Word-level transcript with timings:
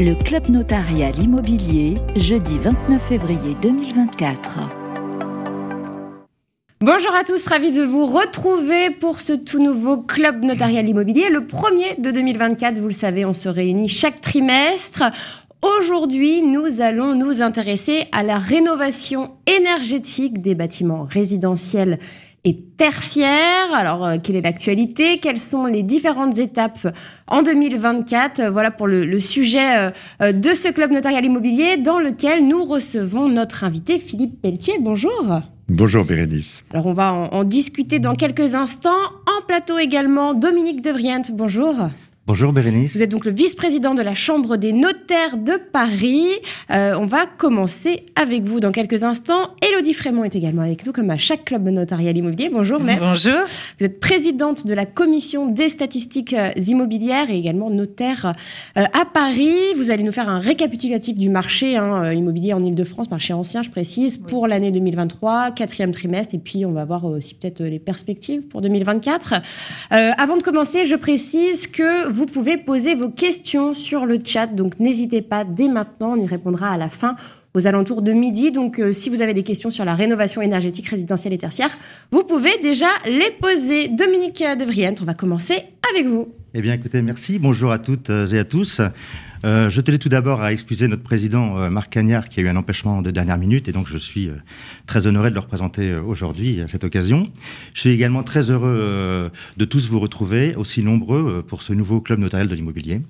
Le 0.00 0.14
Club 0.14 0.48
Notarial 0.48 1.18
Immobilier, 1.20 1.94
jeudi 2.14 2.56
29 2.58 3.02
février 3.02 3.56
2024. 3.60 4.60
Bonjour 6.80 7.12
à 7.16 7.24
tous, 7.24 7.44
ravi 7.48 7.72
de 7.72 7.82
vous 7.82 8.06
retrouver 8.06 8.90
pour 8.90 9.20
ce 9.20 9.32
tout 9.32 9.60
nouveau 9.60 9.98
Club 9.98 10.44
Notarial 10.44 10.88
Immobilier, 10.88 11.30
le 11.30 11.48
premier 11.48 11.96
de 11.98 12.12
2024. 12.12 12.78
Vous 12.78 12.86
le 12.86 12.92
savez, 12.92 13.24
on 13.24 13.34
se 13.34 13.48
réunit 13.48 13.88
chaque 13.88 14.20
trimestre. 14.20 15.02
Aujourd'hui, 15.62 16.42
nous 16.42 16.80
allons 16.80 17.16
nous 17.16 17.42
intéresser 17.42 18.04
à 18.12 18.22
la 18.22 18.38
rénovation 18.38 19.32
énergétique 19.48 20.40
des 20.40 20.54
bâtiments 20.54 21.02
résidentiels 21.02 21.98
et 22.44 22.56
tertiaire. 22.76 23.72
Alors, 23.74 24.04
euh, 24.04 24.16
quelle 24.22 24.36
est 24.36 24.40
l'actualité? 24.40 25.18
Quelles 25.18 25.40
sont 25.40 25.66
les 25.66 25.82
différentes 25.82 26.38
étapes 26.38 26.94
en 27.26 27.42
2024 27.42 28.44
Voilà 28.50 28.70
pour 28.70 28.86
le, 28.86 29.20
sujet 29.20 29.78
euh, 29.78 29.90
euh, 30.22 30.32
de 30.32 30.54
ce 30.54 30.68
club 30.68 30.90
notarial 30.90 31.24
immobilier 31.24 31.76
dans 31.76 31.98
lequel 31.98 32.46
nous 32.46 32.64
recevons 32.64 33.28
notre 33.28 33.64
invité 33.64 33.98
Philippe 33.98 34.40
Pelletier. 34.40 34.74
Bonjour. 34.80 35.40
Bonjour 35.68 36.04
Bérénice. 36.04 36.64
Alors 36.72 36.86
on 36.86 36.94
va 36.94 37.12
en, 37.12 37.24
en, 37.26 37.44
discuter 37.44 37.98
dans 37.98 38.14
quelques 38.14 38.54
instants. 38.54 38.90
En 39.26 39.46
plateau 39.46 39.78
également, 39.78 40.34
Dominique 40.34 40.80
Devriente. 40.80 41.32
Bonjour. 41.32 41.74
Bonjour 42.28 42.52
Bérénice. 42.52 42.94
Vous 42.94 43.02
êtes 43.02 43.10
donc 43.10 43.24
le 43.24 43.32
vice-président 43.32 43.94
de 43.94 44.02
la 44.02 44.14
Chambre 44.14 44.58
des 44.58 44.74
notaires 44.74 45.38
de 45.38 45.54
Paris. 45.72 46.28
Euh, 46.70 46.94
on 47.00 47.06
va 47.06 47.24
commencer 47.24 48.04
avec 48.16 48.42
vous 48.42 48.60
dans 48.60 48.70
quelques 48.70 49.02
instants. 49.02 49.54
Élodie 49.66 49.94
Frémont 49.94 50.24
est 50.24 50.36
également 50.36 50.60
avec 50.60 50.84
nous, 50.86 50.92
comme 50.92 51.08
à 51.08 51.16
chaque 51.16 51.46
club 51.46 51.66
notarial 51.66 52.14
immobilier. 52.18 52.50
Bonjour, 52.52 52.80
mère. 52.80 53.00
Bonjour. 53.00 53.46
Vous 53.78 53.86
êtes 53.86 53.98
présidente 53.98 54.66
de 54.66 54.74
la 54.74 54.84
Commission 54.84 55.46
des 55.46 55.70
statistiques 55.70 56.34
euh, 56.34 56.52
immobilières 56.56 57.30
et 57.30 57.38
également 57.38 57.70
notaire 57.70 58.34
euh, 58.76 58.84
à 58.92 59.06
Paris. 59.06 59.56
Vous 59.78 59.90
allez 59.90 60.02
nous 60.02 60.12
faire 60.12 60.28
un 60.28 60.40
récapitulatif 60.40 61.16
du 61.16 61.30
marché 61.30 61.78
hein, 61.78 62.12
immobilier 62.12 62.52
en 62.52 62.62
Ile-de-France, 62.62 63.10
marché 63.10 63.32
ancien, 63.32 63.62
je 63.62 63.70
précise, 63.70 64.18
pour 64.18 64.48
l'année 64.48 64.70
2023, 64.70 65.52
quatrième 65.52 65.92
trimestre, 65.92 66.34
et 66.34 66.38
puis 66.38 66.66
on 66.66 66.72
va 66.72 66.84
voir 66.84 67.06
aussi 67.06 67.34
peut-être 67.34 67.62
les 67.62 67.78
perspectives 67.78 68.46
pour 68.48 68.60
2024. 68.60 69.36
avant 69.90 70.36
de 70.36 70.42
commencer, 70.42 70.84
je 70.84 70.94
précise 70.94 71.66
que 71.66 72.17
vous 72.17 72.17
pouvez 72.26 72.56
poser 72.56 72.94
vos 72.94 73.08
questions 73.08 73.74
sur 73.74 74.06
le 74.06 74.18
chat, 74.24 74.46
donc 74.46 74.78
n'hésitez 74.78 75.22
pas 75.22 75.44
dès 75.44 75.68
maintenant, 75.68 76.12
on 76.12 76.20
y 76.20 76.26
répondra 76.26 76.70
à 76.70 76.76
la 76.76 76.88
fin 76.88 77.16
aux 77.54 77.66
alentours 77.66 78.02
de 78.02 78.12
midi. 78.12 78.52
Donc, 78.52 78.78
euh, 78.78 78.92
si 78.92 79.10
vous 79.10 79.22
avez 79.22 79.34
des 79.34 79.42
questions 79.42 79.70
sur 79.70 79.84
la 79.84 79.94
rénovation 79.94 80.42
énergétique 80.42 80.88
résidentielle 80.88 81.32
et 81.32 81.38
tertiaire, 81.38 81.70
vous 82.10 82.24
pouvez 82.24 82.56
déjà 82.62 82.86
les 83.06 83.30
poser. 83.40 83.88
Dominique 83.88 84.42
Devrienne, 84.58 84.94
on 85.00 85.04
va 85.04 85.14
commencer 85.14 85.62
avec 85.92 86.06
vous. 86.06 86.28
Eh 86.54 86.62
bien, 86.62 86.74
écoutez, 86.74 87.02
merci. 87.02 87.38
Bonjour 87.38 87.72
à 87.72 87.78
toutes 87.78 88.10
et 88.10 88.38
à 88.38 88.44
tous. 88.44 88.80
Euh, 89.44 89.70
je 89.70 89.80
tenais 89.80 89.98
tout 89.98 90.08
d'abord 90.08 90.42
à 90.42 90.52
excuser 90.52 90.88
notre 90.88 91.02
président 91.02 91.58
euh, 91.58 91.70
Marc 91.70 91.90
Cagnard 91.90 92.28
qui 92.28 92.40
a 92.40 92.42
eu 92.42 92.48
un 92.48 92.56
empêchement 92.56 93.02
de 93.02 93.10
dernière 93.10 93.38
minute 93.38 93.68
et 93.68 93.72
donc 93.72 93.86
je 93.86 93.96
suis 93.96 94.28
euh, 94.28 94.34
très 94.86 95.06
honoré 95.06 95.30
de 95.30 95.34
le 95.34 95.40
représenter 95.40 95.94
aujourd'hui 95.94 96.60
à 96.60 96.68
cette 96.68 96.84
occasion. 96.84 97.22
Je 97.72 97.80
suis 97.80 97.90
également 97.90 98.22
très 98.22 98.50
heureux 98.50 99.30
de 99.56 99.64
tous 99.64 99.88
vous 99.88 100.00
retrouver, 100.00 100.54
aussi 100.56 100.82
nombreux 100.82 101.44
pour 101.46 101.62
ce 101.62 101.72
nouveau 101.72 102.00
club 102.00 102.18
notarial 102.18 102.48
de 102.48 102.54
l'immobilier. 102.54 103.00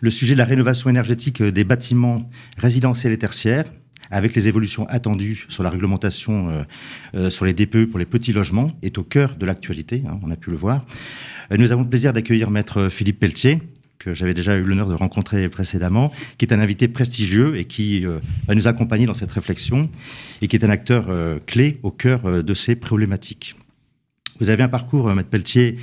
Le 0.00 0.10
sujet 0.10 0.34
de 0.34 0.38
la 0.38 0.44
rénovation 0.44 0.90
énergétique 0.90 1.42
des 1.42 1.64
bâtiments 1.64 2.28
résidentiels 2.58 3.12
et 3.12 3.18
tertiaires 3.18 3.64
avec 4.10 4.34
les 4.34 4.48
évolutions 4.48 4.86
attendues 4.88 5.46
sur 5.48 5.62
la 5.62 5.70
réglementation 5.70 6.64
sur 7.30 7.44
les 7.44 7.54
DPE 7.54 7.86
pour 7.86 7.98
les 7.98 8.06
petits 8.06 8.32
logements, 8.32 8.72
est 8.82 8.98
au 8.98 9.02
cœur 9.04 9.34
de 9.34 9.46
l'actualité, 9.46 10.02
hein, 10.06 10.18
on 10.22 10.30
a 10.30 10.36
pu 10.36 10.50
le 10.50 10.56
voir. 10.56 10.84
nous 11.50 11.72
avons 11.72 11.82
le 11.82 11.88
plaisir 11.88 12.12
d'accueillir 12.12 12.50
maître 12.50 12.88
Philippe 12.88 13.20
Pelletier, 13.20 13.60
que 13.98 14.14
j'avais 14.14 14.34
déjà 14.34 14.56
eu 14.56 14.62
l'honneur 14.62 14.88
de 14.88 14.94
rencontrer 14.94 15.48
précédemment, 15.48 16.12
qui 16.38 16.44
est 16.44 16.52
un 16.52 16.60
invité 16.60 16.88
prestigieux 16.88 17.56
et 17.56 17.64
qui 17.64 18.06
euh, 18.06 18.18
va 18.46 18.54
nous 18.54 18.68
accompagner 18.68 19.06
dans 19.06 19.14
cette 19.14 19.30
réflexion 19.32 19.88
et 20.42 20.48
qui 20.48 20.56
est 20.56 20.64
un 20.64 20.70
acteur 20.70 21.06
euh, 21.08 21.38
clé 21.46 21.78
au 21.82 21.90
cœur 21.90 22.26
euh, 22.26 22.42
de 22.42 22.54
ces 22.54 22.76
problématiques. 22.76 23.56
Vous 24.38 24.50
avez 24.50 24.62
un 24.62 24.68
parcours, 24.68 25.12
Maître 25.14 25.30
Pelletier, 25.30 25.78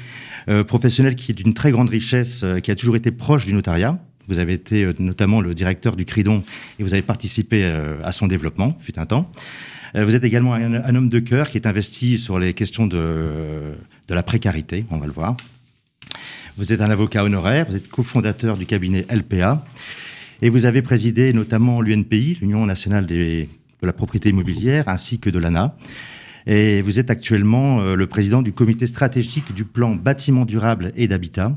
professionnel 0.68 1.16
qui 1.16 1.32
est 1.32 1.34
d'une 1.34 1.56
très 1.56 1.72
grande 1.72 1.90
richesse, 1.90 2.46
qui 2.62 2.70
a 2.70 2.76
toujours 2.76 2.96
été 2.96 3.10
proche 3.10 3.48
du 3.48 3.54
notariat. 3.54 3.98
Vous 4.28 4.38
avez 4.38 4.54
été 4.54 4.88
notamment 5.00 5.42
le 5.42 5.56
directeur 5.56 5.96
du 5.96 6.06
Cridon 6.06 6.44
et 6.78 6.84
vous 6.84 6.94
avez 6.94 7.02
participé 7.02 7.66
à 7.66 8.12
son 8.12 8.28
développement, 8.28 8.78
fut 8.78 9.00
un 9.00 9.08
temps. 9.08 9.32
Vous 9.96 10.14
êtes 10.14 10.24
également 10.24 10.54
un, 10.54 10.96
homme 10.96 11.10
de 11.10 11.18
cœur 11.18 11.50
qui 11.50 11.58
est 11.58 11.66
investi 11.66 12.20
sur 12.20 12.38
les 12.38 12.54
questions 12.54 12.86
de 12.86 13.74
la 14.08 14.22
précarité, 14.22 14.86
on 14.92 15.00
va 15.00 15.08
le 15.08 15.14
voir. 15.14 15.36
Vous 16.56 16.72
êtes 16.72 16.82
un 16.82 16.92
avocat 16.92 17.24
honoraire, 17.24 17.66
vous 17.68 17.76
êtes 17.76 17.90
cofondateur 17.90 18.58
du 18.58 18.68
cabinet 18.68 19.08
LPA 19.10 19.60
et 20.44 20.50
vous 20.50 20.68
avez 20.68 20.84
présidé 20.84 21.34
notamment 21.34 21.82
l'UNPI, 21.82 22.38
l'Union 22.42 22.68
nationale 22.68 23.08
de 23.08 23.48
la 23.82 23.94
propriété 23.94 24.30
immobilière, 24.30 24.88
ainsi 24.88 25.18
que 25.18 25.32
de 25.32 25.40
l'ANA. 25.40 25.76
Et 26.46 26.82
vous 26.82 27.00
êtes 27.00 27.10
actuellement 27.10 27.82
euh, 27.82 27.96
le 27.96 28.06
président 28.06 28.42
du 28.42 28.52
comité 28.52 28.86
stratégique 28.86 29.54
du 29.54 29.66
plan 29.66 29.96
bâtiment 29.96 30.46
durable 30.46 30.92
et 30.96 31.08
d'habitat, 31.08 31.56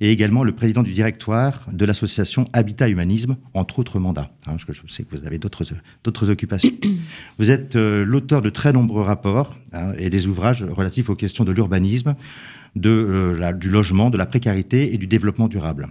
et 0.00 0.12
également 0.12 0.44
le 0.44 0.52
président 0.52 0.82
du 0.82 0.92
directoire 0.92 1.66
de 1.72 1.84
l'association 1.84 2.46
Habitat 2.52 2.88
Humanisme, 2.88 3.36
entre 3.52 3.80
autres 3.80 3.98
mandats. 3.98 4.30
Hein, 4.46 4.52
parce 4.52 4.64
que 4.64 4.72
je 4.72 4.80
sais 4.86 5.02
que 5.02 5.16
vous 5.16 5.26
avez 5.26 5.38
d'autres 5.38 5.64
d'autres 6.04 6.30
occupations. 6.30 6.70
vous 7.38 7.50
êtes 7.50 7.76
euh, 7.76 8.04
l'auteur 8.04 8.40
de 8.40 8.48
très 8.48 8.72
nombreux 8.72 9.02
rapports 9.02 9.56
hein, 9.72 9.92
et 9.98 10.08
des 10.08 10.26
ouvrages 10.26 10.62
relatifs 10.62 11.10
aux 11.10 11.16
questions 11.16 11.44
de 11.44 11.52
l'urbanisme, 11.52 12.14
euh, 12.84 13.52
du 13.52 13.70
logement, 13.70 14.10
de 14.10 14.18
la 14.18 14.26
précarité 14.26 14.94
et 14.94 14.98
du 14.98 15.06
développement 15.06 15.48
durable. 15.48 15.88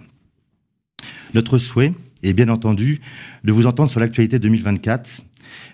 Notre 1.33 1.57
souhait 1.57 1.93
est 2.23 2.33
bien 2.33 2.49
entendu 2.49 3.01
de 3.43 3.51
vous 3.51 3.67
entendre 3.67 3.89
sur 3.89 3.99
l'actualité 3.99 4.39
2024, 4.39 5.21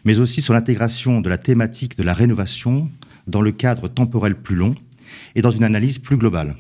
mais 0.06 0.19
aussi 0.19 0.42
sur 0.42 0.53
l'intégration 0.53 1.22
de 1.22 1.30
la 1.30 1.38
thématique 1.38 1.97
de 1.97 2.03
la 2.03 2.13
rénovation 2.13 2.90
dans 3.28 3.42
le 3.42 3.52
cadre 3.52 3.88
temporel 3.88 4.36
plus 4.36 4.56
long 4.56 4.75
et 5.36 5.42
dans 5.42 5.52
une 5.52 5.63
analyse 5.63 6.00
plus 6.00 6.18
globale. 6.18 6.56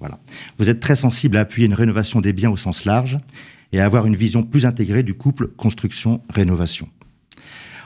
Voilà. 0.00 0.18
Vous 0.58 0.68
êtes 0.70 0.80
très 0.80 0.96
sensible 0.96 1.36
à 1.36 1.40
appuyer 1.40 1.66
une 1.66 1.74
rénovation 1.74 2.20
des 2.20 2.32
biens 2.32 2.50
au 2.50 2.56
sens 2.56 2.84
large 2.84 3.18
et 3.72 3.80
à 3.80 3.84
avoir 3.84 4.06
une 4.06 4.16
vision 4.16 4.42
plus 4.42 4.66
intégrée 4.66 5.02
du 5.02 5.14
couple 5.14 5.48
construction-rénovation. 5.48 6.88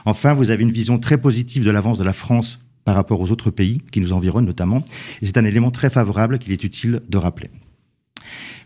Enfin, 0.05 0.33
vous 0.33 0.51
avez 0.51 0.63
une 0.63 0.71
vision 0.71 0.99
très 0.99 1.17
positive 1.17 1.63
de 1.63 1.69
l'avance 1.69 1.97
de 1.97 2.03
la 2.03 2.13
France 2.13 2.59
par 2.87 2.95
rapport 2.95 3.19
aux 3.19 3.31
autres 3.31 3.51
pays 3.51 3.81
qui 3.91 3.99
nous 3.99 4.13
environnent 4.13 4.45
notamment. 4.45 4.81
Et 5.21 5.25
c'est 5.25 5.37
un 5.37 5.43
élément 5.43 5.71
très 5.71 5.89
favorable 5.89 6.39
qu'il 6.39 6.53
est 6.53 6.63
utile 6.63 7.01
de 7.09 7.17
rappeler. 7.17 7.49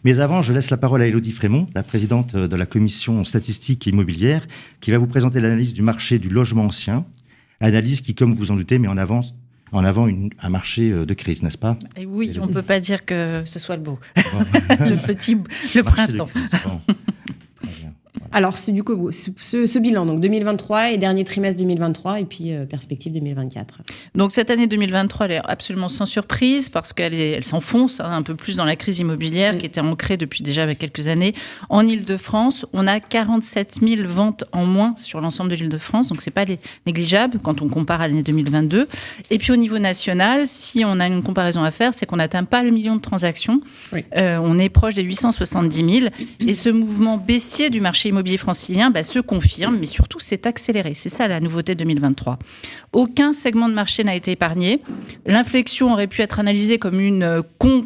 Mais 0.04 0.20
avant, 0.20 0.44
je 0.44 0.54
laisse 0.54 0.70
la 0.70 0.78
parole 0.78 1.02
à 1.02 1.08
Elodie 1.08 1.32
Frémont, 1.32 1.66
la 1.74 1.82
présidente 1.82 2.36
de 2.36 2.56
la 2.56 2.68
commission 2.68 3.24
statistique 3.24 3.88
immobilière, 3.88 4.48
qui 4.80 4.92
va 4.92 5.00
vous 5.00 5.08
présenter 5.08 5.42
l'analyse 5.42 5.74
du 5.74 5.82
marché 5.82 6.20
du 6.20 6.30
logement 6.30 6.66
ancien. 6.66 7.04
Analyse 7.62 8.02
qui, 8.02 8.14
comme 8.14 8.36
vous 8.36 8.52
en 8.52 8.56
doutez, 8.56 8.78
met 8.78 8.88
en 8.88 8.98
avance 8.98 9.34
en 9.72 9.86
avant 9.86 10.08
un 10.08 10.50
marché 10.50 10.92
euh, 10.92 11.06
de 11.06 11.14
crise, 11.14 11.44
n'est-ce 11.44 11.58
pas 11.58 11.78
Oui, 12.06 12.38
on 12.42 12.48
ne 12.48 12.54
peut 12.54 12.62
pas 12.62 12.80
dire 12.80 13.06
que 13.06 13.44
ce 13.46 13.58
soit 13.58 13.78
le 13.78 13.84
beau. 13.84 14.00
le 14.16 14.96
petit, 14.96 15.38
le 15.76 15.82
printemps. 15.82 16.30
Alors, 18.32 18.56
c'est 18.56 18.72
du 18.72 18.84
coup 18.84 19.12
ce, 19.12 19.80
bilan, 19.80 20.06
donc 20.06 20.22
2023 20.22 20.92
et 20.92 20.98
dernier 20.98 21.26
trimestre 21.26 21.58
2023, 21.60 22.22
et 22.22 22.26
puis 22.26 22.54
euh, 22.54 22.66
perspective 22.66 23.12
2024. 23.12 23.80
Donc, 24.16 24.32
cette 24.32 24.50
année 24.50 24.68
2023, 24.68 25.26
elle 25.26 25.32
est 25.34 25.42
absolument 25.44 25.90
sans 25.90 26.06
surprise 26.06 26.70
parce 26.70 26.94
qu'elle 26.94 27.14
elle 27.14 27.44
s'enfonce 27.44 28.00
hein, 28.00 28.12
un 28.12 28.22
peu 28.22 28.36
plus 28.36 28.56
dans 28.56 28.64
la 28.64 28.76
crise 28.78 29.00
immobilière 29.00 29.58
qui 29.58 29.66
était 29.66 29.82
ancrée 29.82 30.16
depuis 30.16 30.44
déjà 30.44 30.74
quelques 30.76 31.10
années. 31.10 31.34
En 31.70 31.86
Ile-de-France, 31.86 32.66
on 32.72 32.88
a 32.88 33.00
47 33.00 33.80
000 33.86 34.08
ventes 34.08 34.46
en 34.54 34.66
moins 34.66 34.96
sur 34.98 35.20
l'ensemble 35.20 35.50
de 35.50 35.56
l'Île-de-France, 35.56 36.08
donc 36.08 36.22
c'est 36.22 36.32
pas 36.32 36.46
négligeable 36.86 37.40
quand 37.44 37.62
on 37.62 37.68
compare 37.68 38.02
à 38.02 38.08
l'année 38.08 38.24
2022. 38.24 38.88
Et 39.30 39.38
puis, 39.40 39.52
au 39.52 39.58
niveau 39.58 39.78
national, 39.78 40.48
si 40.48 40.84
on 40.86 41.00
a 41.02 41.08
une 41.08 41.22
comparaison 41.22 41.64
à 41.64 41.72
faire, 41.72 41.94
c'est 41.94 42.06
qu'on 42.06 42.18
n'atteint 42.18 42.46
pas 42.46 42.64
le 42.64 42.72
million 42.72 42.96
de 42.96 43.02
transactions. 43.02 43.60
Euh, 44.16 44.38
on 44.42 44.58
est 44.58 44.70
proche 44.70 44.94
des 44.94 45.04
870 45.04 46.00
000. 46.00 46.12
Et 46.40 46.54
ce 46.54 46.70
mouvement 46.70 47.18
baissier 47.18 47.70
du 47.70 47.82
marché 47.82 48.10
immobilier 48.10 48.21
francilien 48.38 48.92
bah, 48.92 49.04
se 49.04 49.20
confirme, 49.20 49.78
mais 49.80 49.86
surtout 49.86 50.20
s'est 50.20 50.48
accéléré. 50.48 50.94
C'est 50.94 51.10
ça 51.10 51.28
la 51.28 51.40
nouveauté 51.40 51.76
2023. 51.76 52.40
Aucun 52.94 53.34
segment 53.34 53.70
de 53.70 53.74
marché 53.74 54.04
n'a 54.04 54.16
été 54.16 54.32
épargné. 54.32 54.82
L'inflexion 55.26 55.94
aurait 55.94 56.08
pu 56.08 56.22
être 56.22 56.40
analysée 56.40 56.80
comme 56.80 57.00
euh, 57.00 57.42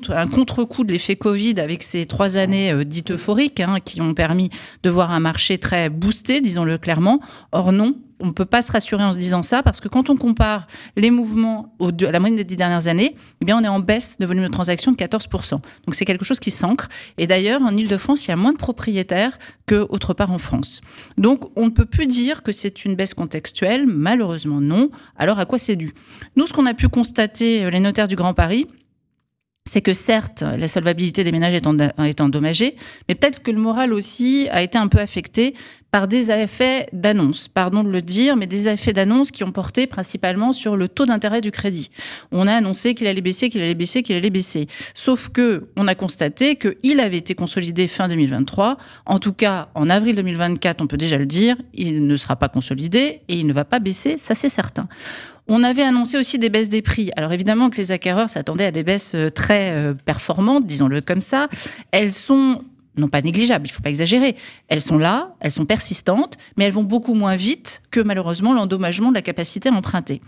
un 0.10 0.28
contre-coup 0.28 0.84
de 0.84 0.92
l'effet 0.92 1.16
Covid 1.16 1.60
avec 1.60 1.84
ces 1.84 2.06
trois 2.06 2.38
années 2.38 2.72
euh, 2.72 2.84
dites 2.84 3.12
euphoriques 3.12 3.60
hein, 3.60 3.78
qui 3.84 4.02
ont 4.02 4.14
permis 4.14 4.50
de 4.84 4.90
voir 4.90 5.12
un 5.12 5.20
marché 5.20 5.58
très 5.58 5.90
boosté, 5.90 6.42
disons-le 6.42 6.78
clairement. 6.78 7.20
Or 7.52 7.72
non, 7.72 7.96
on 8.19 8.27
ne 8.27 8.31
peut 8.31 8.45
pas 8.45 8.62
se 8.62 8.71
rassurer 8.71 9.03
en 9.03 9.13
se 9.13 9.17
disant 9.17 9.44
ça 9.44 9.63
parce 9.63 9.79
que 9.79 9.88
quand 9.88 10.09
on 10.09 10.15
compare 10.15 10.67
les 10.95 11.12
mouvements 11.12 11.75
à 11.79 12.12
la 12.12 12.19
moyenne 12.19 12.38
des 12.38 12.44
dix 12.44 12.56
dernières 12.56 12.88
années, 12.88 13.15
eh 13.41 13.45
bien 13.45 13.57
on 13.57 13.63
est 13.63 13.67
en 13.67 13.79
baisse 13.79 14.17
de 14.19 14.25
volume 14.25 14.44
de 14.44 14.50
transactions 14.50 14.91
de 14.91 14.97
14%. 14.97 15.51
Donc 15.51 15.62
c'est 15.95 16.06
quelque 16.06 16.25
chose 16.25 16.39
qui 16.39 16.51
s'ancre. 16.51 16.88
Et 17.17 17.27
d'ailleurs, 17.27 17.62
en 17.62 17.75
Ile-de-France, 17.75 18.25
il 18.25 18.29
y 18.29 18.31
a 18.31 18.38
moins 18.38 18.53
de 18.53 18.57
propriétaires 18.57 19.38
qu'autre 19.67 20.13
part 20.13 20.31
en 20.31 20.39
France. 20.39 20.81
Donc 21.17 21.51
on 21.56 21.65
ne 21.65 21.71
peut 21.71 21.85
plus 21.85 22.07
dire 22.07 22.44
que 22.44 22.51
c'est 22.51 22.85
une 22.85 22.95
baisse 22.95 23.13
contextuelle. 23.13 23.85
Malheureusement 23.88 24.62
non. 24.62 24.89
Alors 25.17 25.39
à 25.39 25.45
quoi 25.45 25.57
c'est 25.57 25.75
dû? 25.75 25.94
Nous, 26.35 26.47
ce 26.47 26.53
qu'on 26.53 26.65
a 26.65 26.73
pu 26.73 26.88
constater, 26.88 27.65
euh, 27.65 27.69
les 27.69 27.79
notaires 27.79 28.07
du 28.07 28.15
Grand 28.15 28.33
Paris, 28.33 28.67
c'est 29.67 29.81
que 29.81 29.94
certes, 29.94 30.44
la 30.44 30.67
solvabilité 30.67 31.23
des 31.23 31.31
ménages 31.31 31.56
est, 31.56 32.21
endommagée, 32.21 32.75
mais 33.09 33.15
peut-être 33.15 33.41
que 33.41 33.51
le 33.51 33.57
moral 33.57 33.94
aussi 33.94 34.47
a 34.51 34.62
été 34.62 34.77
un 34.77 34.88
peu 34.88 35.00
affecté 35.00 35.56
par 35.89 36.07
des 36.07 36.29
effets 36.29 36.88
d'annonce, 36.94 37.47
pardon 37.47 37.83
de 37.83 37.89
le 37.89 38.01
dire, 38.01 38.35
mais 38.35 38.47
des 38.47 38.67
effets 38.67 38.94
d'annonce 38.94 39.31
qui 39.31 39.44
ont 39.44 39.51
porté 39.51 39.88
principalement 39.88 40.51
sur 40.51 40.75
le 40.75 40.88
taux 40.88 41.06
d'intérêt 41.06 41.41
du 41.41 41.51
crédit. 41.51 41.89
On 42.31 42.47
a 42.47 42.53
annoncé 42.53 42.94
qu'il 42.94 43.07
allait 43.07 43.21
baisser, 43.21 43.50
qu'il 43.50 43.62
allait 43.62 43.75
baisser, 43.75 44.03
qu'il 44.03 44.15
allait 44.15 44.29
baisser. 44.29 44.67
Sauf 44.94 45.29
que 45.29 45.69
on 45.77 45.88
a 45.88 45.95
constaté 45.95 46.57
qu'il 46.57 47.00
avait 47.00 47.17
été 47.17 47.33
consolidé 47.33 47.88
fin 47.88 48.07
2023. 48.09 48.77
En 49.06 49.19
tout 49.19 49.33
cas, 49.33 49.69
en 49.73 49.89
avril 49.89 50.15
2024, 50.17 50.81
on 50.81 50.88
peut 50.88 50.97
déjà 50.97 51.17
le 51.17 51.25
dire, 51.25 51.56
il 51.73 52.06
ne 52.06 52.17
sera 52.17 52.35
pas 52.35 52.50
consolidé 52.50 53.21
et 53.27 53.39
il 53.39 53.47
ne 53.47 53.53
va 53.53 53.65
pas 53.65 53.79
baisser, 53.79 54.17
ça 54.17 54.35
c'est 54.35 54.50
certain. 54.50 54.88
On 55.47 55.63
avait 55.63 55.83
annoncé 55.83 56.18
aussi 56.18 56.39
des 56.39 56.50
baisses 56.50 56.69
des 56.69 56.81
prix. 56.81 57.12
Alors 57.15 57.31
évidemment 57.31 57.69
que 57.69 57.77
les 57.77 57.92
acquéreurs 57.92 58.30
s'attendaient 58.30 58.65
à 58.65 58.71
des 58.71 58.83
baisses 58.83 59.13
euh, 59.15 59.30
très 59.30 59.71
euh, 59.71 59.94
performantes, 59.94 60.65
disons-le 60.65 61.01
comme 61.01 61.21
ça. 61.21 61.47
Elles 61.92 62.13
sont 62.13 62.63
non 62.97 63.07
pas 63.07 63.21
négligeables, 63.21 63.68
il 63.68 63.71
ne 63.71 63.74
faut 63.74 63.81
pas 63.81 63.89
exagérer. 63.89 64.36
Elles 64.68 64.81
sont 64.81 64.97
là, 64.97 65.36
elles 65.39 65.51
sont 65.51 65.65
persistantes, 65.65 66.38
mais 66.57 66.65
elles 66.65 66.74
vont 66.74 66.83
beaucoup 66.83 67.13
moins 67.13 67.36
vite 67.36 67.81
que 67.92 68.00
malheureusement 68.00 68.53
l'endommagement 68.53 69.09
de 69.09 69.15
la 69.15 69.21
capacité 69.21 69.69
à 69.69 69.74
emprunter. 69.74 70.21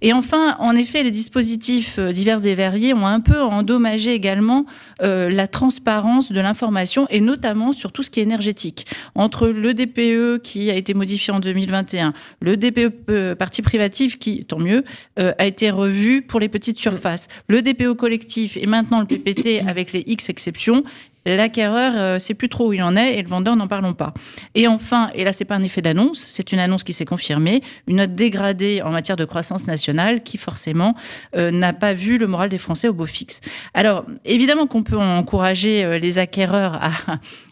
Et 0.00 0.12
enfin, 0.12 0.56
en 0.58 0.74
effet, 0.74 1.02
les 1.02 1.10
dispositifs 1.10 1.98
euh, 1.98 2.12
divers 2.12 2.46
et 2.46 2.54
variés 2.54 2.94
ont 2.94 3.06
un 3.06 3.20
peu 3.20 3.40
endommagé 3.40 4.12
également 4.12 4.66
euh, 5.02 5.30
la 5.30 5.46
transparence 5.46 6.32
de 6.32 6.40
l'information 6.40 7.06
et 7.10 7.20
notamment 7.20 7.72
sur 7.72 7.92
tout 7.92 8.02
ce 8.02 8.10
qui 8.10 8.20
est 8.20 8.24
énergétique. 8.24 8.86
Entre 9.14 9.48
le 9.48 9.74
DPE 9.74 10.42
qui 10.42 10.70
a 10.70 10.74
été 10.74 10.94
modifié 10.94 11.32
en 11.32 11.40
2021, 11.40 12.12
le 12.40 12.56
DPE 12.56 12.92
euh, 13.10 13.34
partie 13.34 13.62
privative 13.62 14.18
qui, 14.18 14.44
tant 14.44 14.58
mieux, 14.58 14.84
a 15.16 15.46
été 15.46 15.70
revu 15.70 16.22
pour 16.22 16.40
les 16.40 16.48
petites 16.48 16.78
surfaces, 16.78 17.28
le 17.48 17.62
DPE 17.62 17.92
collectif 17.94 18.56
et 18.56 18.66
maintenant 18.66 19.00
le 19.00 19.06
PPT 19.06 19.60
avec 19.66 19.92
les 19.92 20.02
X 20.06 20.28
exceptions 20.28 20.84
l'acquéreur 21.24 21.92
euh, 21.96 22.18
sait 22.18 22.34
plus 22.34 22.48
trop 22.48 22.68
où 22.68 22.72
il 22.72 22.82
en 22.82 22.96
est 22.96 23.18
et 23.18 23.22
le 23.22 23.28
vendeur 23.28 23.56
n'en 23.56 23.68
parlons 23.68 23.94
pas. 23.94 24.12
Et 24.54 24.66
enfin, 24.66 25.10
et 25.14 25.24
là 25.24 25.32
c'est 25.32 25.44
pas 25.44 25.54
un 25.54 25.62
effet 25.62 25.82
d'annonce, 25.82 26.26
c'est 26.30 26.52
une 26.52 26.58
annonce 26.58 26.84
qui 26.84 26.92
s'est 26.92 27.04
confirmée, 27.04 27.62
une 27.86 27.96
note 27.96 28.12
dégradée 28.12 28.82
en 28.82 28.90
matière 28.90 29.16
de 29.16 29.24
croissance 29.24 29.66
nationale 29.66 30.22
qui 30.22 30.38
forcément 30.38 30.94
euh, 31.36 31.50
n'a 31.50 31.72
pas 31.72 31.94
vu 31.94 32.18
le 32.18 32.26
moral 32.26 32.48
des 32.48 32.58
Français 32.58 32.88
au 32.88 32.92
beau 32.92 33.06
fixe. 33.06 33.40
Alors 33.74 34.04
évidemment 34.24 34.66
qu'on 34.66 34.82
peut 34.82 34.98
encourager 34.98 35.84
euh, 35.84 35.98
les 35.98 36.18
acquéreurs 36.18 36.78
à, 36.82 36.90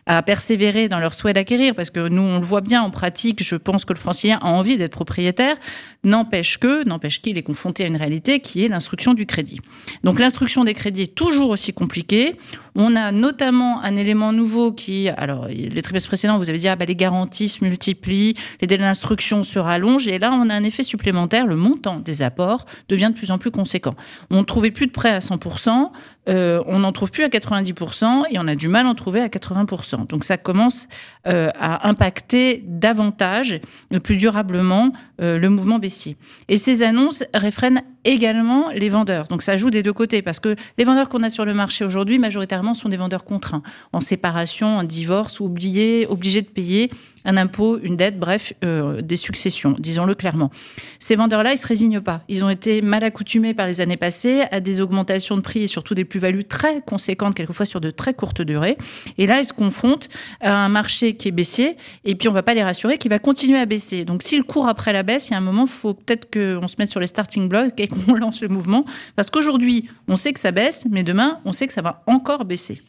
à 0.07 0.23
persévérer 0.23 0.89
dans 0.89 0.99
leur 0.99 1.15
souhait 1.15 1.33
d'acquérir, 1.33 1.75
parce 1.75 1.91
que 1.91 2.09
nous, 2.09 2.23
on 2.23 2.37
le 2.39 2.45
voit 2.45 2.61
bien 2.61 2.83
en 2.83 2.91
pratique, 2.91 3.43
je 3.43 3.57
pense 3.57 3.85
que 3.85 3.93
le 3.93 3.99
francilien 3.99 4.39
a 4.43 4.49
envie 4.49 4.77
d'être 4.77 4.93
propriétaire, 4.93 5.57
n'empêche 6.05 6.59
que, 6.59 6.85
n'empêche 6.85 7.21
qu'il 7.21 7.37
est 7.37 7.43
confronté 7.43 7.85
à 7.85 7.87
une 7.87 7.97
réalité 7.97 8.41
qui 8.41 8.65
est 8.65 8.69
l'instruction 8.69 9.15
du 9.15 9.27
crédit. 9.27 9.61
Donc 10.03 10.19
l'instruction 10.19 10.65
des 10.65 10.75
crédits 10.75 11.03
est 11.03 11.15
toujours 11.15 11.51
aussi 11.51 11.73
compliquée. 11.73 12.37
On 12.75 12.97
a 12.97 13.13
notamment 13.13 13.83
un 13.83 13.97
élément 13.97 14.33
nouveau 14.33 14.73
qui, 14.73 15.09
alors 15.09 15.49
les 15.49 15.83
trimestres 15.83 16.09
précédents, 16.09 16.39
vous 16.39 16.49
avez 16.49 16.59
dit, 16.59 16.69
ah 16.69 16.77
bah, 16.77 16.85
les 16.85 16.97
garanties 16.97 17.49
se 17.49 17.65
multiplient, 17.65 18.35
les 18.61 18.67
délais 18.67 18.85
d'instruction 18.85 19.43
se 19.45 19.59
rallongent, 19.59 20.07
et 20.07 20.19
là, 20.19 20.33
on 20.33 20.49
a 20.49 20.55
un 20.55 20.65
effet 20.65 20.83
supplémentaire, 20.83 21.47
le 21.47 21.57
montant 21.57 21.99
des 21.99 22.23
apports 22.23 22.67
devient 22.89 23.11
de 23.13 23.19
plus 23.19 23.31
en 23.31 23.39
plus 23.39 23.51
conséquent. 23.51 23.95
On 24.31 24.39
ne 24.39 24.45
trouvait 24.45 24.71
plus 24.71 24.87
de 24.87 24.93
prêts 24.93 25.11
à 25.11 25.19
100%, 25.19 25.91
euh, 26.29 26.63
on 26.67 26.81
n'en 26.81 26.93
trouve 26.93 27.11
plus 27.11 27.25
à 27.25 27.29
90%, 27.29 28.25
et 28.31 28.39
on 28.39 28.47
a 28.47 28.55
du 28.55 28.69
mal 28.69 28.87
à 28.87 28.91
en 28.91 28.95
trouver 28.95 29.21
à 29.21 29.29
80%. 29.29 30.07
Donc 30.07 30.25
ça 30.25 30.37
commence 30.37 30.87
euh, 31.27 31.51
à 31.59 31.89
impacter 31.89 32.63
davantage, 32.67 33.61
plus 34.03 34.17
durablement, 34.17 34.93
euh, 35.23 35.39
le 35.39 35.49
mouvement 35.49 35.79
baissier. 35.79 36.17
Et 36.49 36.57
ces 36.57 36.83
annonces 36.83 37.25
réfrènent 37.33 37.83
également 38.05 38.69
les 38.71 38.89
vendeurs. 38.89 39.25
Donc 39.25 39.43
ça 39.43 39.57
joue 39.57 39.71
des 39.71 39.83
deux 39.83 39.93
côtés, 39.93 40.23
parce 40.23 40.41
que 40.41 40.57
les 40.79 40.85
vendeurs 40.85 41.09
qu'on 41.09 41.23
a 41.23 41.31
sur 41.31 41.45
le 41.45 41.55
marché 41.55 41.85
aujourd'hui, 41.85 42.19
majoritairement, 42.19 42.75
sont 42.75 42.89
des 42.89 42.97
vendeurs 42.97 43.25
contraints, 43.25 43.63
en 43.93 44.01
séparation, 44.01 44.79
en 44.79 44.85
divorce, 44.85 45.41
ou 45.41 45.47
obligés, 45.47 46.07
obligés 46.07 46.43
de 46.43 46.49
payer 46.49 46.91
un 47.25 47.37
impôt, 47.37 47.79
une 47.79 47.97
dette, 47.97 48.19
bref, 48.19 48.53
euh, 48.65 49.01
des 49.03 49.17
successions, 49.17 49.75
disons-le 49.79 50.15
clairement. 50.15 50.51
Ces 50.99 51.17
vendeurs-là, 51.17 51.53
ils 51.53 51.59
se 51.59 51.67
résignent 51.67 52.01
pas. 52.01 52.23
Ils 52.29 52.45
ont 52.45 52.51
été 52.51 52.83
mal 52.83 53.05
accoutumés 53.05 53.55
par 53.55 53.67
les 53.67 53.81
années 53.81 53.97
passées 53.97 54.43
à 54.51 54.61
des 54.61 54.81
augmentations 54.81 55.37
de 55.37 55.41
prix 55.41 55.63
et 55.63 55.67
surtout 55.67 55.95
des 55.95 56.05
plus-values 56.05 56.45
très 56.45 56.81
conséquentes, 56.81 57.35
quelquefois 57.35 57.67
sur 57.67 57.81
de 57.81 57.91
très 57.91 58.15
courtes 58.15 58.43
durées. 58.43 58.77
Et 59.19 59.27
là, 59.27 59.41
ils 59.41 59.45
se 59.45 59.53
confrontent 59.53 60.09
à 60.41 60.65
un 60.65 60.69
marché 60.69 61.17
qui 61.17 61.29
est 61.29 61.33
baissier 61.33 61.77
et 62.05 62.15
puis 62.15 62.29
on 62.29 62.33
va 62.33 62.43
pas 62.43 62.55
les 62.55 62.63
rassurer 62.63 62.99
qu'il 62.99 63.11
va 63.11 63.19
continuer 63.19 63.59
à 63.59 63.67
baisser. 63.67 64.05
Donc 64.05 64.23
s'ils 64.23 64.45
courent 64.45 64.69
après 64.69 64.93
la 64.93 65.03
baisse, 65.03 65.29
il 65.29 65.33
y 65.33 65.35
a 65.35 65.39
un 65.39 65.43
moment, 65.43 65.67
faut 65.67 65.95
peut-être 65.95 66.31
qu'on 66.31 66.69
se 66.69 66.77
mette 66.79 66.91
sur 66.91 67.01
les 67.01 67.07
starting 67.07 67.49
blocks 67.49 67.79
et 67.79 67.89
qu'on 67.89 68.15
lance 68.15 68.41
le 68.41 68.49
mouvement. 68.49 68.85
Parce 69.17 69.31
qu'aujourd'hui, 69.31 69.89
on 70.09 70.17
sait 70.17 70.33
que 70.33 70.41
ça 70.41 70.53
baisse, 70.53 70.87
mais 70.91 71.03
demain, 71.03 71.41
on 71.45 71.53
sait 71.53 71.67
que 71.67 71.73
ça 71.73 71.83
va 71.83 72.03
encore 72.07 72.45
baisser. 72.45 72.81